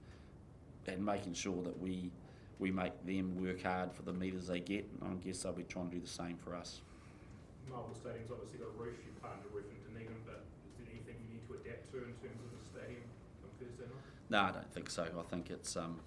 and 0.87 1.05
making 1.05 1.35
sure 1.35 1.63
that 1.63 1.81
we 1.81 2.11
we 2.59 2.71
make 2.71 2.93
them 3.05 3.37
work 3.43 3.63
hard 3.63 3.93
for 3.93 4.03
the 4.03 4.13
metres 4.13 4.47
they 4.47 4.61
get. 4.61 4.87
And 5.01 5.11
I 5.11 5.25
guess 5.25 5.43
they'll 5.43 5.53
be 5.53 5.65
trying 5.65 5.91
to 5.91 5.97
do 5.97 6.01
the 6.01 6.07
same 6.07 6.37
for 6.37 6.55
us. 6.55 6.81
Marvel 7.71 7.95
Stadium's 7.95 8.31
obviously 8.31 8.59
got 8.59 8.69
a 8.69 8.83
roof. 8.83 8.95
You 9.05 9.13
partner 9.21 9.45
roof 9.53 9.65
in 9.71 9.93
Dunedin, 9.93 10.17
but 10.27 10.45
is 10.69 10.79
there 10.79 10.87
anything 10.91 11.17
you 11.27 11.35
need 11.35 11.47
to 11.49 11.55
adapt 11.55 11.91
to 11.93 11.99
in 11.99 12.15
terms 12.23 12.41
of 12.45 12.51
the 12.53 12.65
stadium 12.65 13.03
on 13.43 13.51
Thursday 13.59 13.85
night? 13.85 14.31
No, 14.31 14.41
I 14.41 14.51
don't 14.53 14.73
think 14.73 14.91
so. 14.91 15.05
I 15.05 15.23
think 15.31 15.51
it's 15.51 15.77
um, 15.77 15.99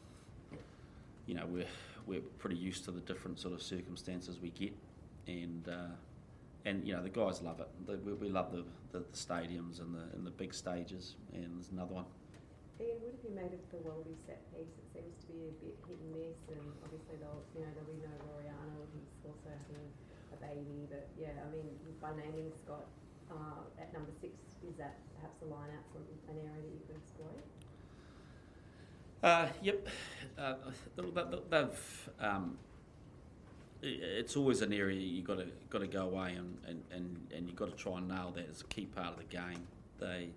you 1.26 1.36
know 1.36 1.46
we're 1.48 1.66
we're 2.06 2.22
pretty 2.40 2.56
used 2.56 2.86
to 2.86 2.92
the 2.92 3.02
different 3.02 3.40
sort 3.40 3.54
of 3.54 3.62
circumstances 3.62 4.40
we 4.42 4.50
get, 4.52 4.74
and 5.28 5.68
uh, 5.68 5.94
and 6.66 6.88
you 6.88 6.94
know 6.94 7.02
the 7.02 7.10
guys 7.10 7.42
love 7.42 7.60
it. 7.60 7.68
The, 7.86 7.98
we, 7.98 8.14
we 8.14 8.30
love 8.30 8.52
the, 8.52 8.64
the, 8.92 9.00
the 9.00 9.18
stadiums 9.18 9.82
and 9.82 9.94
the 9.94 10.04
and 10.14 10.26
the 10.26 10.32
big 10.32 10.54
stages. 10.54 11.16
And 11.34 11.58
there's 11.58 11.72
another 11.72 11.94
one. 11.94 12.06
Ian, 12.78 13.02
what 13.02 13.10
have 13.18 13.24
you 13.26 13.34
made 13.34 13.54
of 13.58 13.64
the 13.74 13.82
Wallaby 13.82 14.14
set 14.30 14.42
piece? 14.54 14.70
It 14.78 14.86
seems 14.94 15.16
to 15.26 15.28
be 15.34 15.50
a 15.50 15.56
bit 15.66 15.76
hit 15.90 15.98
and 15.98 16.12
miss, 16.14 16.38
and 16.54 16.62
obviously 16.86 17.18
they'll, 17.18 17.42
you 17.58 17.66
know, 17.66 17.72
there'll 17.74 17.90
be 17.90 17.98
no 18.06 18.14
Rory 18.30 18.46
Arnold, 18.54 18.86
who's 18.94 19.10
also 19.26 19.50
having 19.50 19.90
a 20.30 20.38
baby. 20.38 20.86
But 20.86 21.10
yeah, 21.18 21.34
I 21.42 21.50
mean, 21.50 21.66
by 21.98 22.14
naming 22.14 22.54
Scott 22.62 22.86
uh, 23.34 23.66
at 23.82 23.90
number 23.98 24.14
six, 24.22 24.38
is 24.62 24.78
that 24.78 25.02
perhaps 25.18 25.42
a 25.42 25.50
line 25.50 25.74
out 25.74 25.86
from 25.90 26.06
an 26.30 26.38
area 26.38 26.62
that 26.62 26.70
you 26.70 26.82
could 26.86 27.02
exploit? 27.02 27.46
Uh, 29.26 29.50
yep, 29.66 29.88
uh, 30.38 30.56
they- 30.96 31.42
they've. 31.50 32.10
Um, 32.20 32.58
it's 33.82 34.36
always 34.36 34.62
an 34.64 34.74
area 34.74 35.00
you 35.00 35.22
got 35.22 35.38
to 35.38 35.46
got 35.70 35.80
to 35.80 35.88
go 35.88 36.06
away 36.10 36.34
and, 36.34 36.58
and, 36.68 36.84
and, 36.92 37.28
and 37.34 37.48
you've 37.48 37.56
got 37.56 37.70
to 37.70 37.76
try 37.76 37.98
and 38.00 38.08
nail 38.08 38.32
that 38.36 38.50
as 38.50 38.62
a 38.62 38.66
key 38.66 38.86
part 38.86 39.10
of 39.14 39.18
the 39.18 39.24
game. 39.26 39.68
They, 40.00 40.30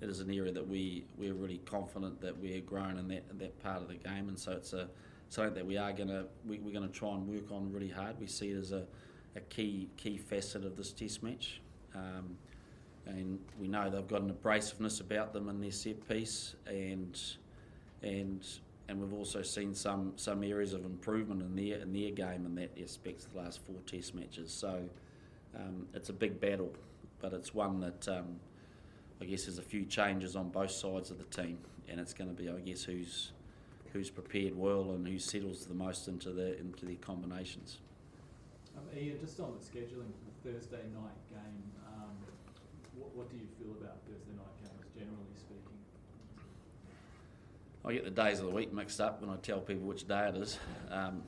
it 0.00 0.08
is 0.08 0.20
an 0.20 0.30
area 0.30 0.52
that 0.52 0.66
we 0.66 1.04
we're 1.16 1.34
really 1.34 1.60
confident 1.64 2.20
that 2.20 2.38
we're 2.38 2.60
growing 2.60 2.98
in 2.98 3.08
that 3.08 3.38
that 3.38 3.62
part 3.62 3.82
of 3.82 3.88
the 3.88 3.96
game, 3.96 4.28
and 4.28 4.38
so 4.38 4.52
it's 4.52 4.72
a 4.72 4.88
something 5.28 5.54
that 5.54 5.66
we 5.66 5.76
are 5.76 5.92
going 5.92 6.08
to 6.08 6.26
we, 6.46 6.58
we're 6.58 6.72
going 6.72 6.88
to 6.88 6.94
try 6.94 7.12
and 7.12 7.26
work 7.26 7.50
on 7.50 7.72
really 7.72 7.88
hard. 7.88 8.18
We 8.20 8.26
see 8.26 8.50
it 8.50 8.58
as 8.58 8.72
a, 8.72 8.84
a 9.36 9.40
key 9.40 9.88
key 9.96 10.16
facet 10.16 10.64
of 10.64 10.76
this 10.76 10.92
Test 10.92 11.22
match. 11.22 11.60
Um, 11.94 12.36
and 13.06 13.38
we 13.58 13.68
know 13.68 13.88
they've 13.88 14.06
got 14.06 14.20
an 14.20 14.30
abrasiveness 14.30 15.00
about 15.00 15.32
them 15.32 15.48
in 15.48 15.60
their 15.60 15.70
set 15.70 16.06
piece, 16.08 16.54
and 16.66 17.18
and 18.02 18.46
and 18.88 19.00
we've 19.00 19.12
also 19.12 19.42
seen 19.42 19.74
some 19.74 20.12
some 20.16 20.42
areas 20.42 20.74
of 20.74 20.84
improvement 20.84 21.42
in 21.42 21.56
their 21.56 21.78
in 21.78 21.92
their 21.92 22.10
game 22.10 22.46
in 22.46 22.54
that 22.56 22.70
aspect 22.82 23.24
of 23.24 23.32
the 23.32 23.38
last 23.40 23.60
four 23.64 23.76
Test 23.86 24.14
matches. 24.14 24.52
So 24.52 24.82
um, 25.56 25.86
it's 25.94 26.08
a 26.08 26.12
big 26.12 26.40
battle, 26.40 26.72
but 27.20 27.32
it's 27.32 27.54
one 27.54 27.80
that 27.80 28.08
um, 28.08 28.38
I 29.20 29.24
guess 29.24 29.44
there's 29.44 29.58
a 29.58 29.62
few 29.62 29.84
changes 29.84 30.36
on 30.36 30.50
both 30.50 30.70
sides 30.70 31.10
of 31.10 31.18
the 31.18 31.24
team, 31.24 31.58
and 31.88 31.98
it's 32.00 32.14
going 32.14 32.34
to 32.34 32.40
be 32.40 32.48
I 32.48 32.60
guess 32.60 32.84
who's 32.84 33.32
who's 33.92 34.10
prepared 34.10 34.56
well 34.56 34.92
and 34.92 35.06
who 35.06 35.18
settles 35.18 35.66
the 35.66 35.74
most 35.74 36.08
into 36.08 36.30
the 36.30 36.58
into 36.58 36.86
their 36.86 36.96
combinations. 36.96 37.78
Um, 38.76 38.84
Ian, 38.96 39.18
just 39.18 39.40
on 39.40 39.54
the 39.58 39.64
scheduling 39.64 40.12
for 40.12 40.50
the 40.50 40.52
Thursday 40.52 40.82
night 40.94 41.18
game, 41.28 41.62
um, 41.86 42.10
what, 42.96 43.14
what 43.16 43.30
do 43.30 43.36
you 43.36 43.48
feel 43.58 43.72
about 43.80 43.98
Thursday 44.06 44.32
night 44.36 44.54
games, 44.62 44.86
generally 44.94 45.34
speaking? 45.34 45.78
I 47.84 47.92
get 47.92 48.04
the 48.04 48.22
days 48.22 48.38
of 48.38 48.46
the 48.46 48.52
week 48.52 48.72
mixed 48.72 49.00
up 49.00 49.20
when 49.20 49.30
I 49.30 49.36
tell 49.36 49.60
people 49.60 49.88
which 49.88 50.06
day 50.06 50.28
it 50.28 50.36
is. 50.36 50.58
Um, 50.90 51.22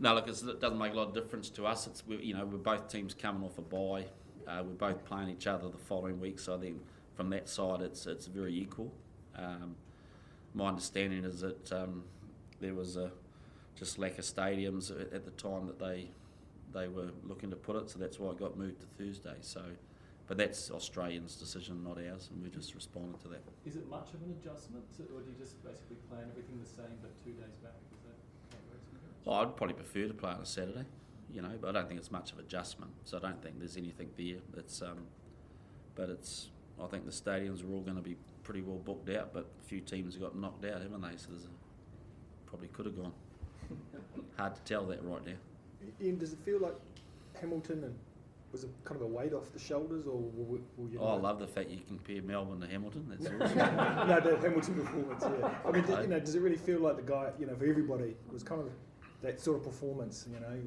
no, 0.00 0.14
look, 0.14 0.26
it's, 0.26 0.42
it 0.42 0.60
doesn't 0.60 0.78
make 0.78 0.94
a 0.94 0.96
lot 0.96 1.08
of 1.08 1.14
difference 1.14 1.48
to 1.50 1.66
us. 1.66 1.86
It's 1.86 2.04
we, 2.06 2.16
you 2.16 2.34
know 2.34 2.44
we're 2.44 2.58
both 2.58 2.88
teams 2.88 3.14
coming 3.14 3.44
off 3.44 3.58
a 3.58 3.62
bye. 3.62 4.06
Uh, 4.46 4.62
we're 4.64 4.74
both 4.74 5.04
playing 5.04 5.28
each 5.28 5.46
other 5.46 5.68
the 5.68 5.78
following 5.78 6.20
week, 6.20 6.38
so 6.38 6.56
I 6.56 6.58
think 6.58 6.80
from 7.14 7.30
that 7.30 7.48
side 7.48 7.80
it's 7.80 8.06
it's 8.06 8.26
very 8.26 8.54
equal. 8.58 8.92
Um, 9.36 9.76
my 10.54 10.68
understanding 10.68 11.24
is 11.24 11.40
that 11.40 11.72
um, 11.72 12.04
there 12.60 12.74
was 12.74 12.96
a 12.96 13.10
just 13.76 13.98
lack 13.98 14.18
of 14.18 14.24
stadiums 14.24 14.90
at, 14.90 15.12
at 15.12 15.24
the 15.24 15.30
time 15.32 15.66
that 15.66 15.78
they 15.78 16.08
they 16.72 16.88
were 16.88 17.10
looking 17.24 17.50
to 17.50 17.56
put 17.56 17.76
it, 17.76 17.90
so 17.90 17.98
that's 17.98 18.18
why 18.18 18.30
it 18.30 18.38
got 18.38 18.56
moved 18.56 18.80
to 18.80 18.86
Thursday. 19.02 19.36
So, 19.40 19.62
but 20.26 20.38
that's 20.38 20.70
Australians' 20.70 21.36
decision, 21.36 21.84
not 21.84 21.98
ours, 21.98 22.30
and 22.32 22.42
we 22.42 22.48
just 22.48 22.74
responded 22.74 23.20
to 23.20 23.28
that. 23.28 23.42
Is 23.66 23.76
it 23.76 23.88
much 23.90 24.08
of 24.14 24.22
an 24.22 24.34
adjustment, 24.40 24.84
or 25.14 25.20
do 25.20 25.30
you 25.30 25.36
just 25.38 25.62
basically 25.62 25.96
plan 26.08 26.24
everything 26.30 26.58
the 26.62 26.68
same 26.68 26.96
but 27.02 27.12
two 27.22 27.32
days 27.32 27.56
back? 27.62 27.76
Is 27.92 28.00
that 28.04 28.16
how 28.50 28.56
it 28.56 28.72
works? 28.72 28.88
for 28.88 28.96
you? 28.96 29.30
Well, 29.30 29.40
I'd 29.40 29.56
probably 29.56 29.74
prefer 29.74 30.08
to 30.08 30.14
play 30.14 30.30
on 30.32 30.40
a 30.40 30.46
Saturday, 30.46 30.86
you 31.32 31.42
know, 31.42 31.52
but 31.60 31.68
I 31.68 31.72
don't 31.72 31.88
think 31.88 31.98
it's 31.98 32.10
much 32.10 32.32
of 32.32 32.38
adjustment. 32.38 32.92
So 33.04 33.16
I 33.16 33.20
don't 33.20 33.42
think 33.42 33.58
there's 33.58 33.76
anything 33.76 34.10
there. 34.16 34.38
It's, 34.56 34.82
um, 34.82 35.06
but 35.94 36.08
it's. 36.08 36.48
I 36.82 36.86
think 36.86 37.04
the 37.04 37.12
stadiums 37.12 37.62
are 37.62 37.72
all 37.72 37.80
going 37.80 37.96
to 37.96 38.02
be 38.02 38.16
pretty 38.42 38.62
well 38.62 38.78
booked 38.78 39.10
out, 39.10 39.32
but 39.32 39.46
a 39.60 39.64
few 39.64 39.80
teams 39.80 40.14
have 40.14 40.22
got 40.22 40.36
knocked 40.36 40.64
out, 40.64 40.82
haven't 40.82 41.00
they? 41.00 41.16
So 41.16 41.28
there's 41.30 41.44
a, 41.44 41.48
probably 42.46 42.68
could 42.68 42.86
have 42.86 42.96
gone. 42.96 43.12
Hard 44.36 44.54
to 44.56 44.60
tell 44.62 44.84
that 44.86 45.04
right 45.04 45.24
now. 45.24 45.32
Ian, 46.00 46.18
does 46.18 46.32
it 46.32 46.38
feel 46.44 46.60
like 46.60 46.74
Hamilton 47.40 47.84
and 47.84 47.94
was 48.52 48.64
it 48.64 48.70
kind 48.84 49.00
of 49.00 49.06
a 49.06 49.10
weight 49.10 49.32
off 49.32 49.50
the 49.52 49.58
shoulders, 49.58 50.06
or 50.06 50.12
will, 50.12 50.44
we- 50.44 50.60
will 50.76 50.90
you? 50.90 50.98
Oh, 51.00 51.16
I 51.16 51.16
love 51.16 51.38
the 51.38 51.46
fact 51.46 51.70
you 51.70 51.80
compare 51.86 52.20
Melbourne 52.20 52.60
to 52.60 52.66
Hamilton. 52.66 53.06
That's 53.08 53.24
no, 53.30 54.20
the 54.20 54.38
Hamilton 54.40 54.74
performance. 54.74 55.24
Yeah, 55.24 55.50
I 55.66 55.70
mean, 55.70 55.84
you 56.02 56.06
know, 56.08 56.20
does 56.20 56.34
it 56.34 56.40
really 56.40 56.58
feel 56.58 56.80
like 56.80 56.96
the 56.96 57.02
guy? 57.02 57.30
You 57.40 57.46
know, 57.46 57.54
for 57.56 57.66
everybody, 57.66 58.10
it 58.10 58.32
was 58.32 58.42
kind 58.42 58.60
of 58.60 58.68
that 59.22 59.40
sort 59.40 59.56
of 59.56 59.64
performance. 59.64 60.26
You 60.30 60.38
know, 60.40 60.60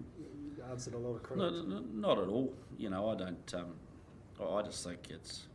answered 0.71 0.93
a 0.93 0.97
lot 0.97 1.15
of 1.15 1.23
critics. 1.23 1.63
no, 1.65 1.79
no, 1.79 1.83
not 1.93 2.19
at 2.19 2.27
all. 2.27 2.53
You 2.77 2.89
know, 2.89 3.09
I 3.09 3.15
don't. 3.15 3.53
Um, 3.53 3.73
I 4.41 4.61
just 4.61 4.83
think 4.83 5.07
it's. 5.09 5.47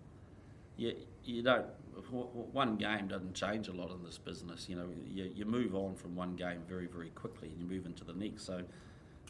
You, 0.76 0.94
you 1.24 1.42
don't. 1.42 1.66
One 2.10 2.76
game 2.76 3.08
doesn't 3.08 3.34
change 3.34 3.68
a 3.68 3.72
lot 3.72 3.90
in 3.90 4.02
this 4.02 4.18
business. 4.18 4.68
You 4.68 4.76
know, 4.76 4.88
you, 5.06 5.30
you 5.34 5.44
move 5.44 5.74
on 5.74 5.94
from 5.94 6.16
one 6.16 6.34
game 6.34 6.62
very, 6.68 6.86
very 6.86 7.10
quickly, 7.10 7.48
and 7.48 7.60
you 7.60 7.66
move 7.66 7.84
into 7.84 8.04
the 8.04 8.14
next. 8.14 8.44
So, 8.46 8.62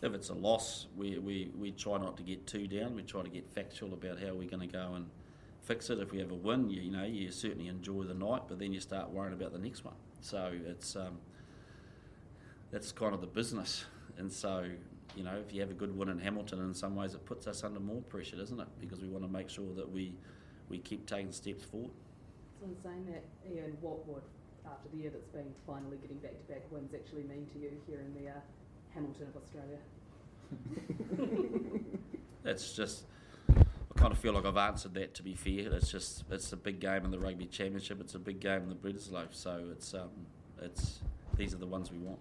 if 0.03 0.15
it's 0.15 0.29
a 0.29 0.35
loss, 0.35 0.87
we, 0.97 1.19
we, 1.19 1.51
we 1.59 1.73
try 1.73 1.99
not 1.99 2.17
to 2.19 2.23
get 2.23 2.47
too 2.47 2.67
down. 2.67 2.95
We 2.95 3.03
try 3.03 3.23
to 3.23 3.29
get 3.29 3.49
factual 3.53 3.93
about 3.93 4.21
how 4.21 4.35
we're 4.35 4.49
going 4.49 4.67
to 4.67 4.73
go 4.73 4.93
and 4.95 5.07
fix 5.63 5.91
it. 5.91 5.99
If 5.99 6.13
we 6.13 6.19
have 6.21 6.31
a 6.31 6.37
win, 6.37 6.71
you, 6.71 6.81
you 6.83 6.91
know, 6.91 7.05
you 7.05 7.31
certainly 7.31 7.69
enjoy 7.69 8.05
the 8.05 8.15
night, 8.15 8.43
but 8.49 8.59
then 8.59 8.73
you 8.73 8.81
start 8.81 9.11
worrying 9.11 9.35
about 9.35 9.53
the 9.53 9.59
next 9.59 9.85
one. 9.85 9.95
So 10.21 10.53
it's 10.67 10.97
um, 10.97 11.19
that's 12.71 12.93
kind 12.93 13.15
of 13.15 13.21
the 13.21 13.27
business. 13.27 13.85
And 14.17 14.33
so, 14.33 14.67
you 15.17 15.25
know, 15.25 15.37
if 15.37 15.53
you 15.53 15.61
have 15.61 15.71
a 15.71 15.75
good 15.75 15.97
win 15.97 16.09
in 16.09 16.19
Hamilton, 16.19 16.61
in 16.61 16.75
some 16.75 16.97
ways 16.97 17.15
it 17.15 17.25
puts 17.25 17.47
us 17.47 17.65
under 17.65 17.81
more 17.81 18.03
pressure, 18.03 18.37
doesn't 18.37 18.61
it? 18.61 18.69
Because 18.81 19.01
we 19.01 19.09
want 19.09 19.25
to 19.25 19.31
make 19.31 19.49
sure 19.49 19.75
that 19.75 19.91
we, 19.91 20.15
we 20.69 20.79
keep 20.79 21.07
taking 21.07 21.33
steps 21.33 21.65
forward. 21.65 21.91
So 22.61 22.67
in 22.67 22.77
saying 22.83 23.07
that, 23.07 23.25
Ian, 23.51 23.77
what 23.81 24.07
would, 24.07 24.23
after 24.67 24.89
the 24.93 24.99
year 24.99 25.11
that's 25.11 25.29
been 25.29 25.53
finally 25.67 25.97
getting 25.97 26.19
back-to-back 26.19 26.63
wins, 26.71 26.93
actually 26.95 27.23
mean 27.23 27.47
to 27.53 27.59
you 27.59 27.71
here 27.87 28.01
in 28.01 28.15
the 28.23 28.31
uh, 28.31 28.35
Hamilton 28.95 29.29
of 29.35 29.43
Australia? 29.43 29.79
That's 32.43 32.73
just, 32.75 33.05
I 33.49 33.63
kind 33.97 34.13
of 34.13 34.19
feel 34.19 34.33
like 34.33 34.45
I've 34.47 34.57
answered 34.57 34.95
that. 34.95 35.15
To 35.15 35.23
be 35.23 35.35
fair, 35.35 35.73
it's 35.73 35.91
just 35.91 36.25
it's 36.31 36.53
a 36.53 36.57
big 36.57 36.81
game 36.81 37.05
in 37.05 37.11
the 37.11 37.19
rugby 37.19 37.47
championship. 37.47 38.01
It's 38.01 38.15
a 38.15 38.19
big 38.19 38.41
game 38.41 38.63
in 38.63 38.69
the 38.69 38.75
Bledisloe. 38.75 39.29
So 39.31 39.69
it's 39.71 39.95
um, 39.95 40.11
it's 40.61 41.01
these 41.37 41.55
are 41.55 41.59
the 41.59 41.67
ones 41.67 41.93
we 41.93 41.99
want. 41.99 42.19